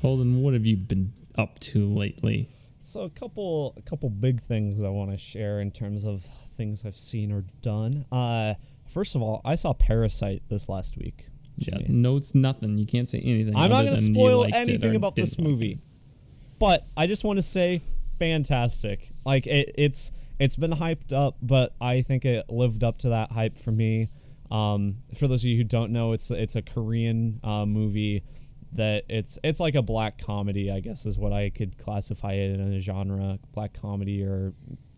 Holden, 0.03 0.43
what 0.43 0.55
have 0.55 0.65
you 0.67 0.77
been 0.77 1.13
up 1.37 1.59
to 1.61 1.93
lately? 1.93 2.51
So 2.83 3.01
a 3.01 3.11
couple, 3.11 3.75
a 3.77 3.83
couple 3.83 4.09
big 4.11 4.43
things 4.43 4.81
I 4.81 4.91
want 4.91 5.11
to 5.11 5.19
share 5.19 5.61
in 5.61 5.73
terms 5.73 6.05
of 6.05 6.27
things 6.57 6.85
I've 6.85 6.97
seen 6.97 7.33
or 7.33 7.45
done. 7.63 8.07
Uh, 8.13 8.55
first 8.89 9.17
of 9.17 9.23
all, 9.23 9.41
I 9.45 9.57
saw 9.57 9.73
Parasite 9.73 10.43
this 10.49 10.69
last 10.69 10.97
week. 10.97 11.27
Yeah, 11.57 11.79
Jimmy. 11.79 11.87
no, 11.89 12.21
nothing. 12.35 12.79
You 12.79 12.87
can't 12.87 13.09
say 13.09 13.21
anything. 13.21 13.57
I'm 13.57 13.71
not 13.71 13.83
going 13.83 13.97
to 13.97 14.03
spoil 14.03 14.47
anything 14.53 14.95
about 14.95 15.17
this 15.17 15.39
movie, 15.39 15.81
but 16.59 16.87
I 16.97 17.07
just 17.07 17.25
want 17.25 17.39
to 17.39 17.43
say 17.43 17.83
fantastic. 18.19 19.11
Like 19.25 19.47
it, 19.47 19.75
it's 19.77 20.13
it's 20.39 20.57
been 20.57 20.73
hyped 20.73 21.13
up, 21.13 21.37
but 21.41 21.75
I 21.81 22.03
think 22.03 22.25
it 22.25 22.51
lived 22.51 22.85
up 22.85 22.99
to 22.99 23.09
that 23.11 23.33
hype 23.33 23.59
for 23.59 23.73
me. 23.73 24.11
Um, 24.51 24.99
for 25.17 25.27
those 25.27 25.43
of 25.43 25.47
you 25.47 25.57
who 25.57 25.65
don't 25.65 25.93
know, 25.93 26.13
it's 26.13 26.31
it's 26.31 26.55
a 26.55 26.63
Korean 26.63 27.41
uh, 27.43 27.67
movie 27.67 28.23
that 28.73 29.05
it's 29.09 29.39
it's 29.43 29.61
like 29.61 29.75
a 29.75 29.83
black 29.83 30.19
comedy, 30.19 30.71
I 30.71 30.81
guess 30.81 31.07
is 31.07 31.19
what 31.19 31.33
I 31.33 31.51
could 31.51 31.79
classify 31.79 32.33
it 32.33 32.61
in 32.61 32.73
a 32.75 32.81
genre, 32.81 33.39
black 33.53 33.81
comedy 33.81 34.23
or 34.23 34.53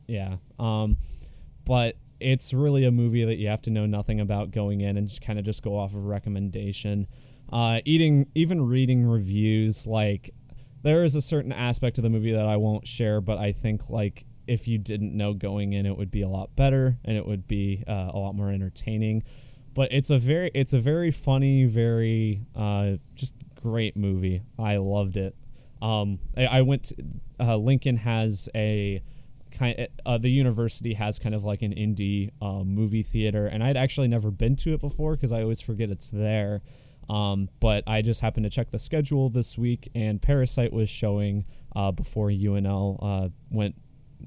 yeah. 0.07 0.37
Um, 0.59 0.97
but 1.65 1.97
it's 2.21 2.53
really 2.53 2.85
a 2.85 2.91
movie 2.91 3.25
that 3.25 3.37
you 3.37 3.49
have 3.49 3.63
to 3.63 3.71
know 3.71 3.87
nothing 3.87 4.21
about 4.21 4.51
going 4.51 4.81
in 4.81 4.97
and 4.97 5.09
just 5.09 5.21
kind 5.21 5.39
of 5.39 5.45
just 5.45 5.63
go 5.63 5.79
off 5.79 5.95
of 5.95 6.05
recommendation. 6.05 7.07
Uh, 7.53 7.81
eating 7.85 8.27
even 8.35 8.67
reading 8.67 9.07
reviews 9.07 9.87
like 9.87 10.35
there 10.83 11.05
is 11.05 11.15
a 11.15 11.21
certain 11.21 11.53
aspect 11.53 11.99
of 11.99 12.05
the 12.05 12.11
movie 12.11 12.33
that 12.33 12.47
I 12.47 12.57
won't 12.57 12.87
share, 12.87 13.21
but 13.21 13.39
I 13.39 13.53
think 13.53 13.89
like 13.91 14.25
if 14.47 14.67
you 14.67 14.79
didn't 14.79 15.17
know 15.17 15.35
going 15.35 15.73
in, 15.73 15.87
it 15.87 15.97
would 15.97 16.11
be 16.11 16.23
a 16.23 16.29
lot 16.29 16.55
better 16.57 16.99
and 17.05 17.17
it 17.17 17.27
would 17.27 17.47
be 17.47 17.85
uh, 17.87 18.11
a 18.13 18.19
lot 18.19 18.35
more 18.35 18.51
entertaining. 18.51 19.23
But 19.75 19.93
it's 19.93 20.11
a 20.11 20.19
very 20.19 20.51
it's 20.55 20.73
a 20.73 20.79
very 20.79 21.11
funny, 21.11 21.65
very 21.67 22.43
uh, 22.55 22.93
just 23.15 23.35
great 23.55 23.97
movie. 23.97 24.43
I 24.59 24.77
loved 24.77 25.17
it. 25.17 25.37
Um, 25.81 26.19
I, 26.37 26.47
I 26.47 26.63
went. 26.63 26.85
To, 26.85 26.97
uh, 27.41 27.57
Lincoln 27.57 27.99
has 27.99 28.49
a 28.55 29.03
kind. 29.59 29.89
Uh, 30.07 30.19
the 30.19 30.31
university 30.31 30.95
has 30.95 31.19
kind 31.19 31.35
of 31.35 31.45
like 31.45 31.63
an 31.63 31.73
indie 31.73 32.31
um, 32.41 32.69
movie 32.75 33.03
theater, 33.03 33.47
and 33.47 33.63
I'd 33.63 33.77
actually 33.77 34.09
never 34.09 34.31
been 34.31 34.57
to 34.57 34.75
it 34.75 34.81
before 34.81 35.17
because 35.17 35.33
I 35.33 35.43
always 35.43 35.61
forget 35.61 35.91
it's 35.91 36.09
there. 36.09 36.63
Um, 37.09 37.49
but 37.59 37.85
I 37.87 38.03
just 38.03 38.21
happened 38.21 38.45
to 38.45 38.51
check 38.51 38.71
the 38.71 38.79
schedule 38.79 39.31
this 39.31 39.57
week, 39.57 39.91
and 39.95 40.21
Parasite 40.21 40.73
was 40.73 40.91
showing 40.91 41.45
uh, 41.75 41.91
before 41.91 42.29
UNL 42.29 42.99
uh, 43.03 43.29
went 43.51 43.77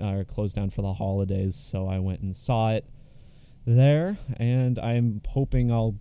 uh, 0.01 0.23
closed 0.27 0.55
down 0.55 0.69
for 0.69 0.81
the 0.81 0.93
holidays. 0.93 1.55
So 1.55 1.87
I 1.87 1.99
went 1.99 2.21
and 2.21 2.35
saw 2.35 2.71
it 2.71 2.87
there, 3.65 4.17
and 4.37 4.79
I'm 4.79 5.21
hoping 5.29 5.71
I'll 5.71 5.95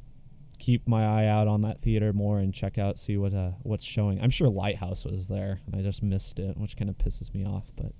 keep 0.58 0.86
my 0.86 1.04
eye 1.04 1.26
out 1.26 1.48
on 1.48 1.62
that 1.62 1.80
theater 1.80 2.12
more 2.12 2.38
and 2.38 2.52
check 2.52 2.76
out 2.76 2.98
see 2.98 3.16
what 3.16 3.34
uh, 3.34 3.52
what's 3.62 3.84
showing. 3.84 4.20
I'm 4.20 4.30
sure 4.30 4.48
Lighthouse 4.48 5.04
was 5.04 5.26
there, 5.26 5.60
and 5.66 5.76
I 5.76 5.82
just 5.82 6.02
missed 6.02 6.38
it, 6.38 6.56
which 6.56 6.76
kind 6.76 6.88
of 6.88 6.96
pisses 6.96 7.34
me 7.34 7.44
off. 7.44 7.72
But 7.76 7.92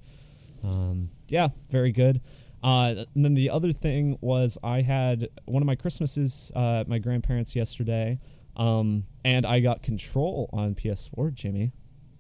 um, 0.65 1.11
yeah, 1.29 1.49
very 1.71 1.93
good. 1.93 2.21
Uh, 2.63 3.05
and 3.15 3.25
then 3.25 3.35
the 3.35 3.49
other 3.49 3.73
thing 3.73 4.19
was 4.21 4.59
I 4.63 4.83
had 4.83 5.29
one 5.47 5.63
of 5.63 5.67
my 5.67 5.77
Christmases 5.77 6.53
uh, 6.55 6.81
at 6.81 6.89
my 6.89 6.99
grandparents 6.99 7.57
yesterday. 7.57 8.19
Um, 8.57 9.05
and 9.25 9.47
I 9.47 9.61
got 9.61 9.83
Control 9.83 10.51
on 10.53 10.75
PS4, 10.75 11.33
Jimmy. 11.33 11.73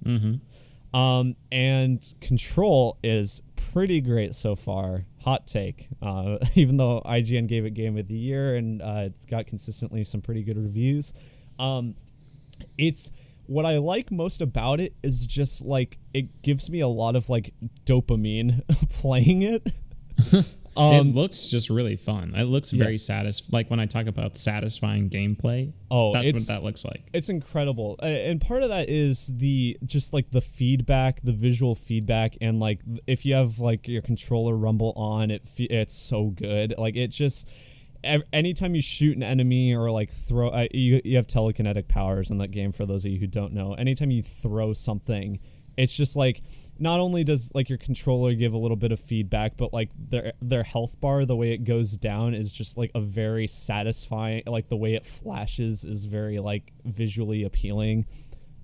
Mm-hmm. 0.04 0.96
Um, 0.98 1.36
and 1.52 2.14
Control 2.20 2.98
is 3.02 3.42
pretty 3.56 4.00
great 4.00 4.34
so 4.34 4.56
far. 4.56 5.04
Hot 5.24 5.46
take. 5.46 5.88
Uh, 6.00 6.38
even 6.54 6.78
though 6.78 7.02
IGN 7.04 7.46
gave 7.46 7.64
it 7.64 7.74
Game 7.74 7.98
of 7.98 8.08
the 8.08 8.16
Year 8.16 8.56
and 8.56 8.80
uh, 8.80 9.10
got 9.28 9.46
consistently 9.46 10.04
some 10.04 10.20
pretty 10.20 10.42
good 10.42 10.56
reviews, 10.56 11.12
um, 11.58 11.94
it's 12.78 13.12
what 13.50 13.66
I 13.66 13.78
like 13.78 14.12
most 14.12 14.40
about 14.40 14.78
it 14.78 14.94
is 15.02 15.26
just 15.26 15.60
like 15.60 15.98
it 16.14 16.40
gives 16.42 16.70
me 16.70 16.78
a 16.78 16.86
lot 16.86 17.16
of 17.16 17.28
like 17.28 17.52
dopamine 17.84 18.62
playing 18.90 19.42
it. 19.42 19.66
Um, 20.76 21.08
it 21.08 21.14
looks 21.16 21.48
just 21.48 21.68
really 21.68 21.96
fun. 21.96 22.32
It 22.36 22.44
looks 22.44 22.70
very 22.70 22.96
satisfying. 22.96 23.50
Like 23.50 23.70
when 23.70 23.80
I 23.80 23.86
talk 23.86 24.06
about 24.06 24.36
satisfying 24.38 25.10
gameplay. 25.10 25.72
Oh, 25.90 26.12
that's 26.12 26.32
what 26.32 26.46
that 26.46 26.62
looks 26.62 26.84
like. 26.84 27.02
It's 27.12 27.28
incredible, 27.28 27.96
uh, 28.00 28.06
and 28.06 28.40
part 28.40 28.62
of 28.62 28.68
that 28.68 28.88
is 28.88 29.28
the 29.30 29.76
just 29.84 30.14
like 30.14 30.30
the 30.30 30.40
feedback, 30.40 31.22
the 31.22 31.32
visual 31.32 31.74
feedback, 31.74 32.36
and 32.40 32.60
like 32.60 32.80
if 33.08 33.26
you 33.26 33.34
have 33.34 33.58
like 33.58 33.88
your 33.88 34.00
controller 34.00 34.56
rumble 34.56 34.92
on, 34.94 35.32
it 35.32 35.42
it's 35.56 35.94
so 35.94 36.26
good. 36.26 36.76
Like 36.78 36.94
it 36.94 37.08
just 37.08 37.48
anytime 38.02 38.74
you 38.74 38.82
shoot 38.82 39.16
an 39.16 39.22
enemy 39.22 39.74
or 39.74 39.90
like 39.90 40.10
throw 40.10 40.48
uh, 40.48 40.66
you, 40.72 41.00
you 41.04 41.16
have 41.16 41.26
telekinetic 41.26 41.86
powers 41.88 42.30
in 42.30 42.38
that 42.38 42.50
game 42.50 42.72
for 42.72 42.86
those 42.86 43.04
of 43.04 43.10
you 43.10 43.18
who 43.18 43.26
don't 43.26 43.52
know 43.52 43.74
anytime 43.74 44.10
you 44.10 44.22
throw 44.22 44.72
something 44.72 45.38
it's 45.76 45.94
just 45.94 46.16
like 46.16 46.42
not 46.80 46.98
only 46.98 47.22
does 47.22 47.50
like 47.52 47.68
your 47.68 47.78
controller 47.78 48.32
give 48.32 48.54
a 48.54 48.58
little 48.58 48.76
bit 48.76 48.90
of 48.90 48.98
feedback, 48.98 49.58
but 49.58 49.72
like 49.72 49.90
their 49.96 50.32
their 50.40 50.62
health 50.62 50.98
bar, 50.98 51.26
the 51.26 51.36
way 51.36 51.52
it 51.52 51.64
goes 51.64 51.92
down 51.92 52.34
is 52.34 52.50
just 52.50 52.78
like 52.78 52.90
a 52.94 53.00
very 53.00 53.46
satisfying. 53.46 54.42
Like 54.46 54.70
the 54.70 54.78
way 54.78 54.94
it 54.94 55.04
flashes 55.04 55.84
is 55.84 56.06
very 56.06 56.38
like 56.38 56.72
visually 56.84 57.44
appealing. 57.44 58.06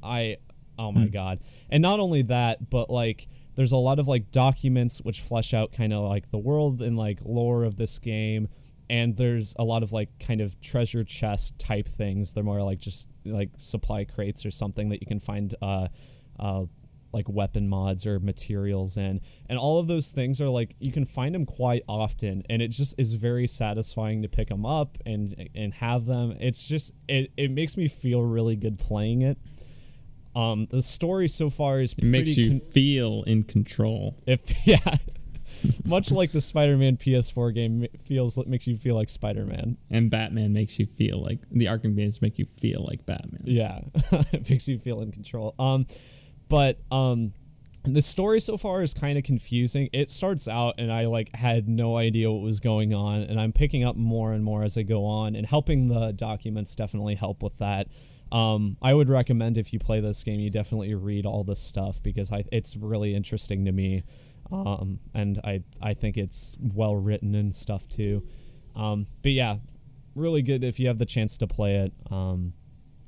I 0.02 0.38
oh 0.78 0.92
my 0.92 1.04
hmm. 1.04 1.12
god! 1.12 1.40
And 1.68 1.82
not 1.82 2.00
only 2.00 2.22
that, 2.22 2.70
but 2.70 2.88
like 2.88 3.28
there's 3.54 3.72
a 3.72 3.76
lot 3.76 3.98
of 3.98 4.08
like 4.08 4.30
documents 4.30 4.98
which 5.02 5.20
flesh 5.20 5.52
out 5.52 5.72
kind 5.72 5.92
of 5.92 6.08
like 6.08 6.30
the 6.30 6.38
world 6.38 6.80
and 6.80 6.96
like 6.96 7.20
lore 7.22 7.64
of 7.64 7.76
this 7.76 7.98
game. 7.98 8.48
And 8.88 9.16
there's 9.16 9.54
a 9.58 9.64
lot 9.64 9.82
of 9.82 9.92
like 9.92 10.10
kind 10.18 10.40
of 10.40 10.60
treasure 10.60 11.04
chest 11.04 11.58
type 11.58 11.88
things. 11.88 12.32
They're 12.32 12.44
more 12.44 12.62
like 12.62 12.78
just 12.78 13.08
like 13.24 13.50
supply 13.58 14.04
crates 14.04 14.46
or 14.46 14.50
something 14.50 14.88
that 14.90 15.00
you 15.00 15.06
can 15.06 15.20
find 15.20 15.54
uh, 15.60 15.88
uh, 16.38 16.64
like 17.12 17.28
weapon 17.28 17.68
mods 17.68 18.06
or 18.06 18.20
materials 18.20 18.96
in. 18.96 19.20
And 19.48 19.58
all 19.58 19.78
of 19.78 19.86
those 19.86 20.10
things 20.10 20.40
are 20.40 20.48
like 20.48 20.76
you 20.78 20.92
can 20.92 21.04
find 21.06 21.34
them 21.34 21.46
quite 21.46 21.82
often 21.88 22.42
and 22.48 22.60
it 22.60 22.68
just 22.68 22.94
is 22.98 23.14
very 23.14 23.46
satisfying 23.46 24.22
to 24.22 24.28
pick 24.28 24.48
them 24.48 24.66
up 24.66 24.98
and 25.06 25.48
and 25.54 25.74
have 25.74 26.06
them. 26.06 26.36
It's 26.38 26.62
just 26.62 26.92
it, 27.08 27.32
it 27.36 27.50
makes 27.50 27.76
me 27.76 27.88
feel 27.88 28.22
really 28.22 28.54
good 28.56 28.78
playing 28.78 29.22
it. 29.22 29.38
Um 30.34 30.66
the 30.70 30.82
story 30.82 31.28
so 31.28 31.48
far 31.48 31.80
is 31.80 31.92
it 31.92 32.04
makes 32.04 32.36
you 32.36 32.60
con- 32.60 32.70
feel 32.70 33.22
in 33.26 33.44
control. 33.44 34.16
If 34.26 34.40
yeah 34.66 34.98
much 35.84 36.10
like 36.10 36.32
the 36.32 36.40
Spider-Man 36.40 36.96
PS4 36.96 37.54
game 37.54 37.86
feels 38.04 38.36
makes 38.46 38.66
you 38.66 38.76
feel 38.76 38.94
like 38.94 39.08
Spider-Man, 39.08 39.76
and 39.90 40.10
Batman 40.10 40.52
makes 40.52 40.78
you 40.78 40.86
feel 40.86 41.22
like 41.22 41.40
the 41.50 41.66
Arkham 41.66 41.96
games 41.96 42.22
make 42.22 42.38
you 42.38 42.46
feel 42.46 42.84
like 42.88 43.06
Batman. 43.06 43.42
Yeah, 43.44 43.80
it 44.32 44.48
makes 44.48 44.68
you 44.68 44.78
feel 44.78 45.00
in 45.00 45.12
control. 45.12 45.54
Um, 45.58 45.86
but 46.48 46.78
um 46.90 47.32
the 47.86 48.02
story 48.02 48.40
so 48.40 48.56
far 48.56 48.82
is 48.82 48.92
kind 48.92 49.16
of 49.16 49.24
confusing. 49.24 49.88
It 49.92 50.10
starts 50.10 50.48
out 50.48 50.74
and 50.76 50.92
I 50.92 51.06
like 51.06 51.34
had 51.36 51.68
no 51.68 51.96
idea 51.96 52.30
what 52.30 52.42
was 52.42 52.60
going 52.60 52.92
on 52.92 53.22
and 53.22 53.40
I'm 53.40 53.52
picking 53.52 53.84
up 53.84 53.96
more 53.96 54.32
and 54.32 54.42
more 54.42 54.64
as 54.64 54.76
I 54.76 54.82
go 54.82 55.04
on 55.04 55.36
and 55.36 55.46
helping 55.46 55.88
the 55.88 56.12
documents 56.12 56.74
definitely 56.74 57.14
help 57.14 57.42
with 57.42 57.58
that. 57.58 57.86
Um, 58.32 58.76
I 58.82 58.92
would 58.92 59.08
recommend 59.08 59.56
if 59.56 59.72
you 59.72 59.78
play 59.78 60.00
this 60.00 60.24
game, 60.24 60.40
you 60.40 60.50
definitely 60.50 60.94
read 60.94 61.26
all 61.26 61.44
this 61.44 61.60
stuff 61.60 62.02
because 62.02 62.32
I, 62.32 62.44
it's 62.50 62.76
really 62.76 63.14
interesting 63.14 63.64
to 63.64 63.72
me, 63.72 64.02
um, 64.52 65.00
and 65.14 65.40
I 65.44 65.62
I 65.80 65.94
think 65.94 66.16
it's 66.16 66.56
well 66.60 66.96
written 66.96 67.34
and 67.34 67.54
stuff 67.54 67.88
too. 67.88 68.22
Um, 68.74 69.06
but 69.22 69.32
yeah, 69.32 69.56
really 70.14 70.42
good 70.42 70.64
if 70.64 70.78
you 70.78 70.88
have 70.88 70.98
the 70.98 71.06
chance 71.06 71.38
to 71.38 71.46
play 71.46 71.76
it. 71.76 71.92
Um, 72.10 72.52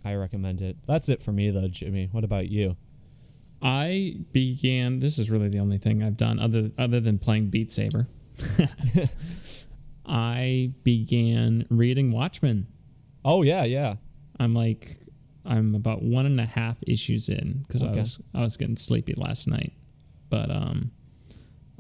I 0.05 0.15
recommend 0.15 0.61
it. 0.61 0.77
That's 0.87 1.09
it 1.09 1.23
for 1.23 1.33
me 1.33 1.51
though, 1.51 1.69
Jimmy. 1.69 2.09
What 2.11 2.25
about 2.25 2.49
you? 2.49 2.77
I 3.61 4.19
began. 4.33 5.01
This 5.01 5.19
is 5.19 5.31
really 5.31 5.49
the 5.49 5.59
only 5.59 5.79
thing 5.79 6.03
I've 6.03 6.17
done 6.17 6.39
other 6.39 6.71
other 6.79 7.01
than 7.01 7.19
playing 7.19 7.51
Beat 7.51 7.73
Saber. 7.73 8.09
I 10.07 10.73
began 10.85 11.67
reading 11.69 12.13
Watchmen. 12.13 12.69
Oh 13.25 13.43
yeah, 13.43 13.65
yeah. 13.65 13.97
I'm 14.39 14.55
like, 14.55 14.99
I'm 15.45 15.75
about 15.75 16.03
one 16.03 16.25
and 16.27 16.41
a 16.41 16.47
half 16.47 16.77
issues 16.87 17.29
in 17.29 17.65
because 17.67 17.83
okay. 17.83 17.93
I 17.93 17.97
was 17.97 18.23
I 18.35 18.41
was 18.41 18.57
getting 18.57 18.77
sleepy 18.77 19.15
last 19.17 19.49
night, 19.49 19.73
but 20.31 20.51
um, 20.51 20.93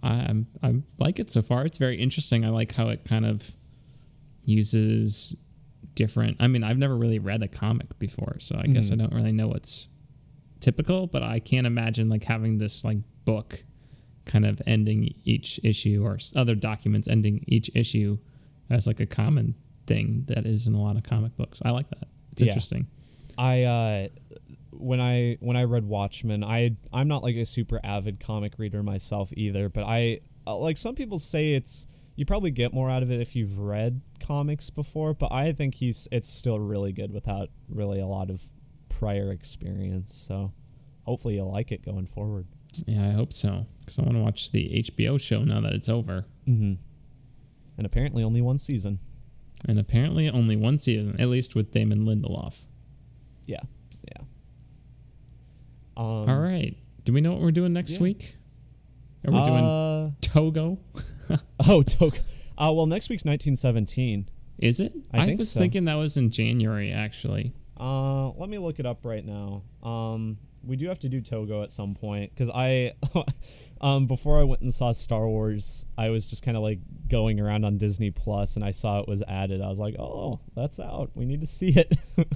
I 0.03 0.11
I'm, 0.11 0.47
I 0.63 0.75
like 0.99 1.19
it 1.19 1.31
so 1.31 1.43
far. 1.43 1.65
It's 1.65 1.79
very 1.79 2.01
interesting. 2.01 2.45
I 2.45 2.51
like 2.51 2.73
how 2.73 2.89
it 2.89 3.05
kind 3.05 3.27
of 3.27 3.53
uses 4.45 5.37
different. 5.95 6.37
I 6.41 6.47
mean, 6.47 6.65
I've 6.65 6.79
never 6.79 6.97
really 6.97 7.19
read 7.19 7.43
a 7.43 7.49
comic 7.49 7.99
before, 7.99 8.37
so 8.41 8.57
I 8.57 8.63
mm-hmm. 8.63 8.75
guess 8.75 8.93
I 8.93 8.97
don't 8.97 9.13
really 9.13 9.33
know 9.33 9.49
what's 9.49 9.89
typical, 10.61 11.07
but 11.07 11.23
I 11.23 11.41
can't 11.41 11.67
imagine 11.67 12.09
like 12.09 12.25
having 12.25 12.59
this 12.59 12.85
like 12.85 12.99
book 13.25 13.65
kind 14.25 14.45
of 14.47 14.61
ending 14.67 15.15
each 15.25 15.59
issue 15.65 16.03
or 16.05 16.19
other 16.37 16.55
documents 16.55 17.09
ending 17.09 17.45
each 17.49 17.71
issue 17.75 18.19
as 18.71 18.87
like 18.87 19.01
a 19.01 19.07
common 19.07 19.55
thing 19.87 20.25
that 20.29 20.47
is 20.47 20.67
in 20.67 20.75
a 20.75 20.83
lot 20.83 20.97
of 20.97 21.03
comic 21.03 21.37
books. 21.37 21.61
I 21.65 21.71
like 21.71 21.89
that. 21.91 22.09
It's 22.33 22.43
yeah. 22.43 22.49
interesting. 22.49 22.87
I 23.37 23.63
uh 23.63 24.09
when 24.71 25.01
I 25.01 25.37
when 25.41 25.57
I 25.57 25.65
read 25.65 25.85
Watchmen, 25.85 26.45
I 26.45 26.77
I'm 26.93 27.09
not 27.09 27.23
like 27.23 27.37
a 27.37 27.47
super 27.47 27.81
avid 27.83 28.21
comic 28.21 28.55
reader 28.59 28.83
myself 28.83 29.31
either, 29.33 29.69
but 29.69 29.85
I 29.85 30.21
uh, 30.47 30.57
like 30.57 30.77
some 30.77 30.95
people 30.95 31.19
say 31.19 31.55
it's 31.55 31.87
you 32.17 32.27
probably 32.27 32.51
get 32.51 32.75
more 32.75 32.91
out 32.91 33.03
of 33.03 33.11
it 33.11 33.21
if 33.21 33.37
you've 33.37 33.59
read 33.59 34.01
comics 34.21 34.71
before, 34.71 35.15
but 35.15 35.33
I 35.33 35.53
think 35.53 35.77
he's 35.77 36.09
it's 36.11 36.29
still 36.29 36.59
really 36.59 36.93
good 36.93 37.13
without 37.13 37.51
really 37.69 38.01
a 38.01 38.07
lot 38.07 38.31
of 38.31 38.43
prior 38.89 39.31
experience. 39.31 40.15
So 40.27 40.53
hopefully 41.05 41.37
you'll 41.37 41.53
like 41.53 41.71
it 41.71 41.85
going 41.85 42.07
forward. 42.07 42.47
Yeah, 42.87 43.07
I 43.07 43.13
hope 43.13 43.33
so. 43.33 43.67
Because 43.81 43.99
I 43.99 44.03
want 44.03 44.17
to 44.17 44.23
watch 44.23 44.51
the 44.51 44.83
HBO 44.85 45.21
show 45.21 45.45
now 45.45 45.61
that 45.61 45.73
it's 45.73 45.89
over. 45.89 46.27
Mm-hmm. 46.47 46.75
And 47.77 47.87
apparently 47.87 48.23
only 48.23 48.43
one 48.43 48.59
season. 48.59 48.99
And 49.65 49.79
apparently 49.79 50.29
only 50.29 50.57
one 50.57 50.79
season, 50.79 51.17
at 51.21 51.29
least 51.29 51.55
with 51.55 51.73
Damon 51.73 52.05
Lindelof. 52.05 52.57
Yeah, 53.47 53.61
yeah. 53.61 53.78
Um, 55.99 56.31
All 56.31 56.39
right. 56.39 56.77
Do 57.05 57.13
we 57.13 57.21
know 57.21 57.33
what 57.33 57.43
we're 57.43 57.51
doing 57.51 57.73
next 57.73 57.95
yeah. 57.95 58.03
week? 58.03 58.37
Are 59.27 59.33
we 59.33 59.39
uh, 59.39 59.45
doing 59.45 60.17
Togo? 60.21 60.79
oh, 61.67 61.83
Togo. 61.83 62.17
Uh, 62.57 62.73
well, 62.73 62.87
next 62.87 63.09
week's 63.09 63.25
1917. 63.25 64.29
Is 64.59 64.79
it? 64.79 64.93
I 65.13 65.27
think 65.27 65.41
was 65.41 65.51
so. 65.51 65.61
thinking 65.61 65.87
that 65.87 65.95
was 65.95 66.17
in 66.17 66.31
January, 66.31 66.93
actually. 66.93 67.53
Uh, 67.79 68.31
let 68.31 68.49
me 68.49 68.59
look 68.59 68.79
it 68.79 68.87
up 68.87 69.05
right 69.05 69.25
now. 69.25 69.63
Um, 69.83 70.39
we 70.65 70.77
do 70.77 70.89
have 70.89 71.01
to 71.01 71.09
do 71.09 71.21
Togo 71.21 71.63
at 71.65 71.73
some 71.73 71.95
point 71.95 72.33
because 72.33 72.51
I, 72.51 72.95
um, 73.81 74.07
before 74.07 74.39
I 74.39 74.45
went 74.45 74.63
and 74.63 74.73
saw 74.73 74.93
Star 74.93 75.29
Wars, 75.29 75.85
I 75.97 76.11
was 76.11 76.29
just 76.29 76.45
kind 76.45 76.57
of 76.57 76.63
like 76.63 76.79
going 77.09 77.41
around 77.41 77.65
on 77.65 77.77
Disney 77.77 78.11
Plus 78.11 78.55
and 78.55 78.65
I 78.65 78.71
saw 78.71 79.01
it 79.01 79.09
was 79.09 79.23
added. 79.27 79.61
I 79.61 79.69
was 79.69 79.79
like, 79.79 79.97
oh, 79.99 80.41
that's 80.55 80.79
out. 80.79 81.11
We 81.15 81.25
need 81.25 81.41
to 81.41 81.47
see 81.47 81.71
it. 81.71 81.99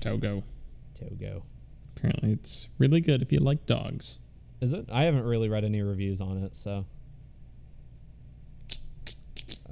Togo. 0.00 0.42
Togo. 0.94 1.44
Apparently, 2.04 2.32
it's 2.32 2.68
really 2.78 3.00
good 3.00 3.22
if 3.22 3.32
you 3.32 3.40
like 3.40 3.64
dogs. 3.66 4.18
Is 4.60 4.72
it? 4.72 4.88
I 4.92 5.04
haven't 5.04 5.24
really 5.24 5.48
read 5.48 5.64
any 5.64 5.80
reviews 5.82 6.20
on 6.20 6.42
it, 6.42 6.54
so. 6.54 6.84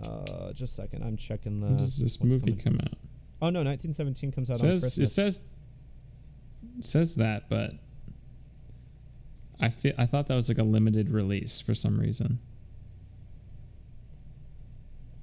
Uh, 0.03 0.53
just 0.53 0.73
a 0.73 0.83
second. 0.83 1.03
I'm 1.05 1.17
checking 1.17 1.61
the. 1.61 1.67
when 1.67 1.77
does 1.77 1.99
this 1.99 2.23
movie 2.23 2.53
coming. 2.53 2.59
come 2.59 2.75
out? 2.83 2.99
Oh 3.43 3.51
no, 3.51 3.63
1917 3.63 4.33
comes 4.33 4.51
out 4.51 4.63
It 4.63 4.71
on 4.71 4.79
says 4.79 4.83
it 4.83 5.01
Christmas. 5.01 5.15
says 5.15 5.41
it 6.79 6.85
says 6.85 7.15
that, 7.17 7.49
but 7.51 7.73
I 9.61 9.69
feel 9.69 9.93
I 9.99 10.07
thought 10.07 10.29
that 10.29 10.35
was 10.35 10.49
like 10.49 10.59
a 10.59 10.63
limited 10.65 11.11
release 11.11 11.61
for 11.61 11.75
some 11.75 11.99
reason. 12.01 12.39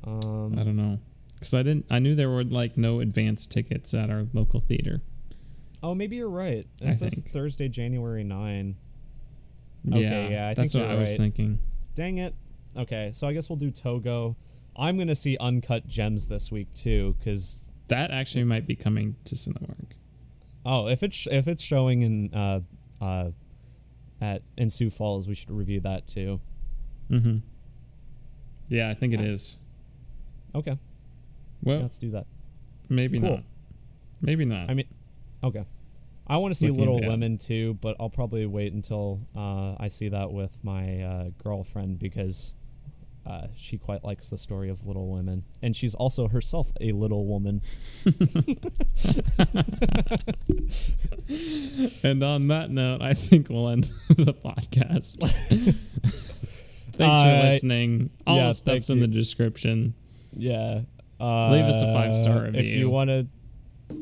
um, 0.05 0.53
I 0.57 0.63
don't 0.63 0.75
know 0.77 0.99
because 1.33 1.53
I 1.53 1.63
didn't. 1.63 1.85
I 1.89 1.99
knew 1.99 2.13
there 2.15 2.29
were 2.29 2.43
like 2.43 2.77
no 2.77 2.99
advance 2.99 3.47
tickets 3.47 3.93
at 3.93 4.09
our 4.09 4.27
local 4.33 4.59
theater. 4.59 5.01
Oh, 5.81 5.95
maybe 5.95 6.17
you're 6.17 6.29
right. 6.29 6.67
It 6.81 6.87
I 6.87 6.93
says 6.93 7.13
think. 7.13 7.31
Thursday, 7.31 7.69
January 7.69 8.23
9. 8.23 8.75
Okay, 9.91 10.01
yeah, 10.01 10.27
yeah, 10.27 10.47
I 10.49 10.53
that's 10.53 10.73
what 10.73 10.83
I 10.85 10.95
was 10.95 11.09
right. 11.11 11.17
thinking. 11.17 11.59
Dang 11.95 12.17
it. 12.17 12.35
Okay, 12.77 13.11
so 13.13 13.27
I 13.27 13.33
guess 13.33 13.49
we'll 13.49 13.55
do 13.57 13.71
Togo. 13.71 14.35
I'm 14.75 14.97
gonna 14.97 15.15
see 15.15 15.37
Uncut 15.39 15.87
Gems 15.87 16.27
this 16.27 16.51
week 16.51 16.73
too, 16.73 17.15
cause 17.23 17.59
That 17.87 18.11
actually 18.11 18.43
might 18.43 18.67
be 18.67 18.75
coming 18.75 19.15
to 19.23 19.35
Cinemark. 19.35 19.91
oh, 20.65 20.87
if 20.87 21.01
it's 21.01 21.27
if 21.31 21.47
it's 21.47 21.63
showing 21.63 22.01
in 22.01 22.33
uh 22.33 22.59
uh 23.01 23.31
at 24.21 24.43
in 24.57 24.69
Sioux 24.69 24.89
Falls, 24.89 25.27
we 25.27 25.33
should 25.35 25.49
review 25.49 25.79
that 25.81 26.07
too. 26.07 26.41
Mm-hmm. 27.09 27.37
Yeah, 28.67 28.89
I 28.89 28.93
think 28.93 29.13
it 29.13 29.21
is. 29.21 29.57
Okay, 30.53 30.77
Well, 31.63 31.79
let's 31.81 31.97
do 31.97 32.11
that. 32.11 32.27
maybe 32.89 33.19
cool. 33.19 33.29
not. 33.29 33.43
Maybe 34.21 34.43
not. 34.45 34.69
I 34.69 34.73
mean, 34.73 34.87
okay. 35.43 35.65
I 36.27 36.37
want 36.37 36.53
to 36.53 36.59
see 36.59 36.69
Little 36.69 37.03
at- 37.03 37.07
Women 37.09 37.37
too, 37.39 37.77
but 37.81 37.95
I'll 37.99 38.09
probably 38.09 38.45
wait 38.45 38.71
until 38.73 39.21
uh, 39.35 39.75
I 39.79 39.87
see 39.87 40.09
that 40.09 40.31
with 40.31 40.51
my 40.63 41.01
uh, 41.01 41.29
girlfriend 41.43 41.97
because 41.99 42.53
uh, 43.25 43.47
she 43.55 43.77
quite 43.79 44.03
likes 44.03 44.29
the 44.29 44.37
story 44.37 44.69
of 44.69 44.85
Little 44.85 45.07
Women, 45.09 45.43
and 45.61 45.75
she's 45.75 45.95
also 45.95 46.27
herself 46.27 46.71
a 46.79 46.91
little 46.91 47.25
woman. 47.25 47.61
and 52.03 52.23
on 52.23 52.47
that 52.47 52.69
note, 52.69 53.01
I 53.01 53.13
think 53.13 53.49
we'll 53.49 53.69
end 53.69 53.91
the 54.09 54.33
podcast. 54.33 55.19
Thanks 56.93 57.13
Uh, 57.13 57.41
for 57.41 57.47
listening. 57.49 58.09
All 58.27 58.37
yeah, 58.37 58.47
the 58.49 58.53
stuff's 58.53 58.89
in 58.89 58.97
you. 58.99 59.07
the 59.07 59.13
description. 59.13 59.93
Yeah. 60.35 60.81
Uh, 61.19 61.51
Leave 61.51 61.65
us 61.65 61.81
a 61.81 61.91
five-star 61.93 62.43
review. 62.43 62.59
If 62.59 62.65
you 62.77 62.89
want 62.89 63.09
to. 63.09 63.27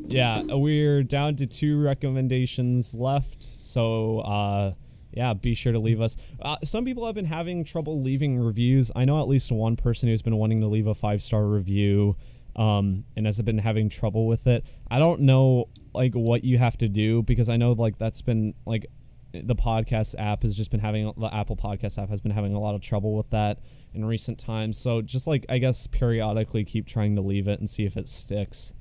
Yeah, 0.07 0.41
we're 0.49 1.03
down 1.03 1.35
to 1.37 1.47
two 1.47 1.81
recommendations 1.81 2.93
left. 2.93 3.43
So, 3.43 4.19
uh, 4.19 4.73
yeah, 5.11 5.33
be 5.33 5.55
sure 5.55 5.73
to 5.73 5.79
leave 5.79 6.01
us. 6.01 6.15
Uh, 6.41 6.57
some 6.63 6.85
people 6.85 7.05
have 7.05 7.15
been 7.15 7.25
having 7.25 7.63
trouble 7.63 8.01
leaving 8.01 8.39
reviews. 8.39 8.91
I 8.95 9.05
know 9.05 9.21
at 9.21 9.27
least 9.27 9.51
one 9.51 9.75
person 9.75 10.09
who's 10.09 10.21
been 10.21 10.37
wanting 10.37 10.61
to 10.61 10.67
leave 10.67 10.87
a 10.87 10.95
five 10.95 11.21
star 11.21 11.45
review 11.45 12.15
um, 12.55 13.05
and 13.15 13.25
has 13.25 13.41
been 13.41 13.59
having 13.59 13.89
trouble 13.89 14.27
with 14.27 14.47
it. 14.47 14.65
I 14.89 14.99
don't 14.99 15.21
know, 15.21 15.69
like, 15.93 16.13
what 16.13 16.43
you 16.43 16.57
have 16.57 16.77
to 16.79 16.87
do 16.87 17.23
because 17.23 17.49
I 17.49 17.57
know, 17.57 17.73
like, 17.73 17.97
that's 17.97 18.21
been, 18.21 18.53
like, 18.65 18.87
the 19.33 19.55
podcast 19.55 20.15
app 20.17 20.43
has 20.43 20.55
just 20.55 20.71
been 20.71 20.79
having 20.79 21.13
the 21.17 21.33
Apple 21.33 21.57
Podcast 21.57 22.01
app 22.01 22.09
has 22.09 22.21
been 22.21 22.31
having 22.31 22.53
a 22.53 22.59
lot 22.59 22.75
of 22.75 22.81
trouble 22.81 23.15
with 23.15 23.29
that 23.29 23.59
in 23.93 24.05
recent 24.05 24.39
times. 24.39 24.77
So 24.77 25.01
just 25.01 25.27
like 25.27 25.45
I 25.49 25.57
guess 25.57 25.85
periodically 25.87 26.63
keep 26.63 26.87
trying 26.87 27.15
to 27.15 27.21
leave 27.21 27.47
it 27.47 27.59
and 27.59 27.69
see 27.69 27.85
if 27.85 27.97
it 27.97 28.09
sticks. 28.09 28.73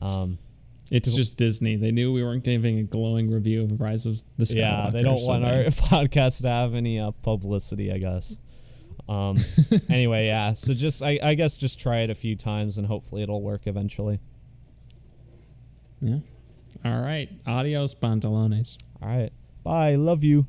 Um, 0.00 0.38
It's 0.90 1.14
just 1.14 1.38
Disney. 1.38 1.76
They 1.76 1.90
knew 1.92 2.12
we 2.12 2.22
weren't 2.24 2.42
giving 2.44 2.78
a 2.78 2.82
glowing 2.82 3.30
review 3.30 3.62
of 3.62 3.80
Rise 3.80 4.06
of 4.06 4.20
the 4.38 4.44
Skywalker. 4.44 4.56
yeah, 4.56 4.90
they 4.90 5.02
don't 5.02 5.22
want 5.22 5.44
our 5.44 5.64
podcast 5.64 6.42
to 6.42 6.48
have 6.48 6.74
any 6.74 6.98
uh, 6.98 7.12
publicity, 7.22 7.92
I 7.92 7.98
guess. 7.98 8.36
Um, 9.08 9.38
anyway, 9.88 10.26
yeah. 10.26 10.54
So 10.54 10.74
just 10.74 11.02
I, 11.02 11.18
I 11.22 11.34
guess 11.34 11.56
just 11.56 11.78
try 11.78 11.98
it 11.98 12.10
a 12.10 12.14
few 12.14 12.34
times 12.36 12.76
and 12.78 12.86
hopefully 12.86 13.22
it'll 13.22 13.42
work 13.42 13.62
eventually. 13.66 14.20
Yeah. 16.00 16.18
All 16.84 17.00
right. 17.00 17.28
Adios, 17.46 17.94
pantalones. 17.94 18.78
All 19.02 19.08
right. 19.08 19.32
Bye. 19.62 19.96
Love 19.96 20.24
you. 20.24 20.46